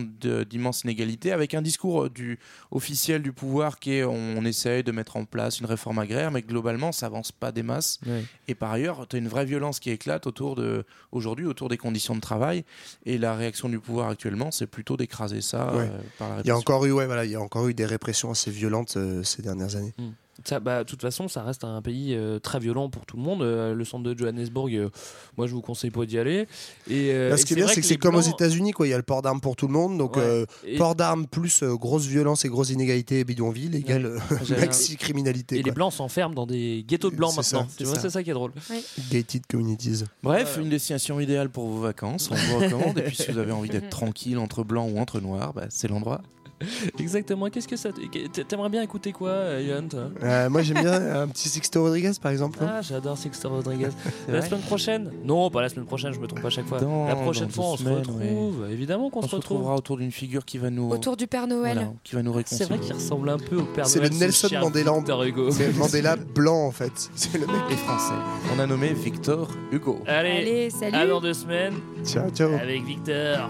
d'immense 0.49 0.83
inégalité, 0.83 1.31
avec 1.31 1.53
un 1.53 1.61
discours 1.61 2.03
euh, 2.03 2.09
du, 2.09 2.39
officiel 2.71 3.21
du 3.21 3.31
pouvoir 3.33 3.79
qui 3.79 3.93
est 3.93 4.03
on, 4.03 4.13
on 4.37 4.45
essaye 4.45 4.83
de 4.83 4.91
mettre 4.91 5.17
en 5.17 5.25
place 5.25 5.59
une 5.59 5.65
réforme 5.65 5.99
agraire, 5.99 6.31
mais 6.31 6.41
globalement 6.41 6.91
ça 6.91 7.07
avance 7.07 7.31
pas 7.31 7.51
des 7.51 7.63
masses. 7.63 7.99
Ouais. 8.05 8.23
Et 8.47 8.55
par 8.55 8.71
ailleurs, 8.71 9.07
tu 9.07 9.15
as 9.15 9.19
une 9.19 9.27
vraie 9.27 9.45
violence 9.45 9.79
qui 9.79 9.89
éclate 9.89 10.27
autour 10.27 10.55
de 10.55 10.85
aujourd'hui 11.11 11.45
autour 11.45 11.69
des 11.69 11.77
conditions 11.77 12.15
de 12.15 12.21
travail. 12.21 12.63
Et 13.05 13.17
la 13.17 13.35
réaction 13.35 13.69
du 13.69 13.79
pouvoir 13.79 14.09
actuellement, 14.09 14.51
c'est 14.51 14.67
plutôt 14.67 14.97
d'écraser 14.97 15.41
ça 15.41 15.73
Ouais. 15.75 15.89
euh, 15.91 15.99
par 16.19 16.29
la 16.29 16.41
Il 16.41 16.47
y 16.47 16.51
a 16.51 16.57
encore 16.57 16.85
eu, 16.85 16.91
ouais, 16.91 17.05
voilà, 17.05 17.25
il 17.25 17.31
y 17.31 17.35
a 17.35 17.41
encore 17.41 17.67
eu 17.67 17.73
des 17.73 17.85
répressions 17.85 18.31
assez 18.31 18.51
violentes 18.51 18.97
euh, 18.97 19.23
ces 19.23 19.41
dernières 19.41 19.75
années. 19.75 19.93
Mm. 19.97 20.09
Ça, 20.43 20.59
bah, 20.59 20.83
de 20.83 20.89
toute 20.89 21.01
façon, 21.01 21.27
ça 21.29 21.43
reste 21.43 21.63
un 21.63 21.81
pays 21.81 22.13
euh, 22.13 22.39
très 22.39 22.59
violent 22.59 22.89
pour 22.89 23.05
tout 23.05 23.15
le 23.15 23.23
monde. 23.23 23.41
Euh, 23.41 23.73
le 23.73 23.85
centre 23.85 24.03
de 24.03 24.17
Johannesburg, 24.17 24.69
euh, 24.73 24.89
moi, 25.37 25.47
je 25.47 25.53
vous 25.53 25.61
conseille 25.61 25.91
pas 25.91 26.05
d'y 26.05 26.19
aller. 26.19 26.45
Et, 26.89 27.11
euh, 27.13 27.29
Là, 27.29 27.35
et 27.35 27.37
ce 27.37 27.45
qui 27.45 27.53
est 27.53 27.55
bien, 27.55 27.67
c'est 27.67 27.79
que 27.79 27.87
c'est 27.87 27.95
comme 27.95 28.15
aux 28.15 28.21
États-Unis, 28.21 28.71
quoi. 28.73 28.85
Il 28.85 28.89
y 28.89 28.93
a 28.93 28.97
le 28.97 29.03
port 29.03 29.21
d'armes 29.21 29.39
pour 29.39 29.55
tout 29.55 29.65
le 29.67 29.73
monde, 29.73 29.97
donc 29.97 30.17
Ouais. 30.17 30.21
euh, 30.23 30.45
Et- 30.65 30.77
port 30.77 30.93
d'armes 30.93 31.25
plus 31.25 31.63
euh, 31.63 31.75
grosse 31.75 32.05
violence 32.05 32.43
et 32.43 32.49
grosse 32.49 32.69
inégalité 32.69 33.23
bidonville 33.23 33.75
égale 33.75 34.05
euh, 34.05 34.19
J'avais 34.43 34.61
maxi 34.67 34.97
criminalité. 34.97 35.57
Et 35.59 35.63
les 35.63 35.71
blancs 35.71 35.93
s'enferment 35.93 36.35
dans 36.35 36.45
des 36.45 36.83
ghettos 36.85 37.11
de 37.11 37.15
blancs 37.15 37.35
maintenant. 37.37 37.61
ça, 37.61 37.67
tu 37.69 37.73
c'est 37.77 37.83
vois, 37.85 37.95
ça. 37.95 38.01
c'est 38.01 38.09
ça 38.09 38.21
qui 38.23 38.29
est 38.29 38.33
drôle. 38.33 38.51
Gated 39.11 39.45
communities. 39.47 40.03
Bref, 40.21 40.57
une 40.61 40.69
destination 40.69 41.19
idéale 41.21 41.49
pour 41.49 41.67
vos 41.69 41.79
vacances, 41.81 42.29
on 42.29 42.35
vous 42.35 42.59
recommande. 42.59 42.97
Et 42.99 43.03
puis 43.03 43.15
si 43.15 43.31
vous 43.31 43.37
avez 43.37 43.53
envie 43.53 43.69
d'être 43.69 43.89
tranquille 43.89 44.37
entre 44.37 44.63
blancs 44.65 44.91
ou 44.93 44.99
entre 44.99 45.21
noirs, 45.21 45.53
bah, 45.53 45.67
c'est 45.69 45.87
l'endroit. 45.87 46.21
Exactement. 46.99 47.47
Qu'est-ce 47.49 47.67
que 47.67 47.75
ça. 47.75 47.89
T'aimerais 48.47 48.69
bien 48.69 48.81
écouter 48.81 49.11
quoi, 49.11 49.29
euh, 49.29 49.61
Yann 49.67 49.87
toi? 49.87 50.09
Euh, 50.23 50.49
moi, 50.49 50.61
j'aime 50.61 50.81
bien 50.81 50.93
un 51.21 51.27
petit 51.27 51.49
Sixto 51.49 51.81
Rodriguez, 51.83 52.11
par 52.21 52.31
exemple. 52.31 52.59
Ah, 52.61 52.81
j'adore 52.81 53.17
Sixto 53.17 53.49
Rodriguez. 53.49 53.89
C'est 54.25 54.31
la 54.31 54.41
semaine 54.41 54.61
prochaine? 54.61 55.11
Non, 55.23 55.49
pas 55.49 55.61
la 55.61 55.69
semaine 55.69 55.85
prochaine, 55.85 56.13
je 56.13 56.19
me 56.19 56.27
trompe 56.27 56.45
à 56.45 56.49
chaque 56.49 56.65
fois. 56.65 56.79
Dans- 56.79 57.07
la 57.07 57.15
prochaine 57.15 57.49
fois, 57.49 57.65
on 57.65 57.77
se 57.77 57.87
retrouve. 57.89 58.67
Évidemment 58.71 59.09
qu'on 59.09 59.19
On 59.19 59.23
se 59.23 59.29
se 59.29 59.35
retrouve. 59.35 59.57
retrouvera 59.57 59.75
autour 59.77 59.97
d'une 59.97 60.11
figure 60.11 60.45
qui 60.45 60.57
va 60.57 60.69
nous, 60.69 60.89
Autour 60.89 61.17
du 61.17 61.27
Père 61.27 61.47
Noël. 61.47 61.73
voilà, 61.75 61.93
qui 62.03 62.15
va 62.15 62.23
nous 62.23 62.31
C'est 62.31 62.37
réconcilier. 62.37 62.65
vrai 62.69 62.79
qu'il 62.79 62.93
ressemble 62.95 63.29
un 63.29 63.37
peu 63.37 63.57
au 63.57 63.63
Père 63.65 63.85
C'est 63.87 63.99
Noël. 63.99 64.11
le 64.11 64.15
ce 64.15 64.23
Nelson 64.47 64.49
Mandela. 64.61 64.91
Victor 64.93 65.23
Hugo. 65.23 65.51
C'est 65.51 65.67
le 65.67 65.73
Mandela 65.73 66.15
blanc, 66.35 66.65
en 66.67 66.71
fait. 66.71 67.09
C'est 67.15 67.33
le 67.37 67.45
mec. 67.47 67.55
Et 67.71 67.75
français. 67.75 68.13
On 68.55 68.59
a 68.59 68.65
nommé 68.67 68.93
Victor 68.93 69.49
Hugo. 69.71 69.99
Allez, 70.07 70.37
Allez, 70.37 70.69
salut. 70.69 70.95
à 70.95 71.05
dans 71.07 71.19
deux 71.21 71.33
semaines 71.33 71.73
Ciao, 72.05 72.29
ciao. 72.29 72.53
avec 72.53 72.83
Victor. 72.83 73.49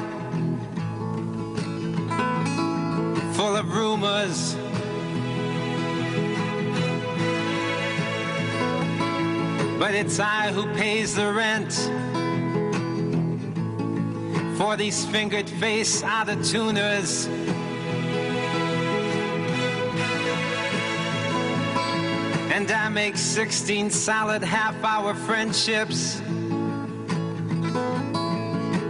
full 3.41 3.55
of 3.55 3.75
rumors. 3.75 4.53
But 9.79 9.95
it's 9.95 10.19
I 10.19 10.51
who 10.51 10.71
pays 10.75 11.15
the 11.15 11.33
rent 11.33 11.73
for 14.59 14.77
these 14.77 15.05
fingered 15.05 15.49
face 15.49 16.03
out 16.03 16.29
of 16.29 16.45
tuners. 16.45 17.25
And 22.53 22.71
I 22.71 22.89
make 22.89 23.17
16 23.17 23.89
solid 23.89 24.43
half 24.43 24.75
hour 24.83 25.15
friendships 25.15 26.21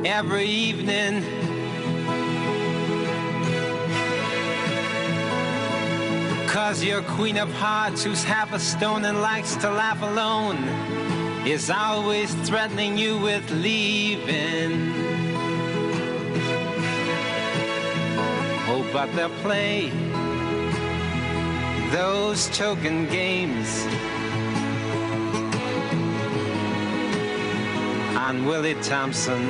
every 0.04 0.46
evening. 0.46 1.41
Cause 6.52 6.84
your 6.84 7.02
queen 7.04 7.38
of 7.38 7.50
hearts, 7.54 8.04
who's 8.04 8.26
half 8.26 8.52
a 8.52 8.60
stone 8.60 9.06
and 9.06 9.22
likes 9.22 9.56
to 9.56 9.72
laugh 9.72 10.02
alone, 10.02 10.58
is 11.48 11.70
always 11.70 12.34
threatening 12.46 12.98
you 12.98 13.18
with 13.18 13.50
leaving. 13.52 14.92
Oh, 18.68 18.86
but 18.92 19.16
they'll 19.16 19.30
play 19.40 19.92
those 21.92 22.50
token 22.50 23.08
games 23.08 23.86
on 28.18 28.44
Willie 28.44 28.76
Thompson. 28.84 29.42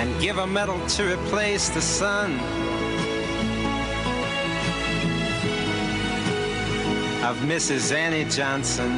And 0.00 0.20
give 0.20 0.38
a 0.38 0.46
medal 0.48 0.84
to 0.88 1.12
replace 1.12 1.68
the 1.68 1.80
sun 1.80 2.61
Mrs. 7.42 7.92
Annie 7.92 8.24
Johnson. 8.30 8.92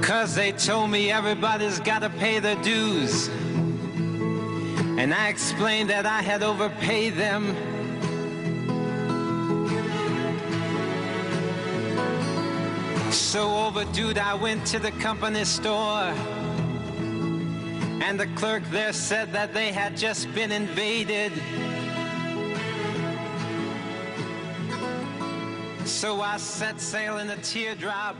Cause 0.00 0.36
they 0.36 0.52
told 0.52 0.90
me 0.90 1.10
everybody's 1.10 1.80
gotta 1.80 2.10
pay 2.10 2.38
their 2.38 2.54
dues. 2.62 3.28
And 4.98 5.12
I 5.12 5.28
explained 5.28 5.90
that 5.90 6.06
I 6.06 6.22
had 6.22 6.44
overpaid 6.44 7.14
them. 7.14 7.56
So 13.10 13.66
overdue, 13.66 14.12
I 14.14 14.34
went 14.34 14.64
to 14.66 14.78
the 14.78 14.92
company 14.92 15.44
store. 15.44 16.14
And 18.04 18.18
the 18.18 18.26
clerk 18.34 18.64
there 18.70 18.92
said 18.92 19.32
that 19.32 19.54
they 19.54 19.70
had 19.70 19.96
just 19.96 20.32
been 20.34 20.50
invaded. 20.50 21.32
So 25.86 26.20
I 26.20 26.36
set 26.36 26.80
sail 26.80 27.18
in 27.18 27.30
a 27.30 27.36
teardrop 27.36 28.16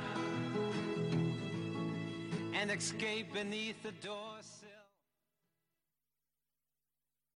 and 2.55 2.71
escaped 2.71 3.35
beneath 3.35 3.83
the 3.83 3.91
doors. 4.07 4.52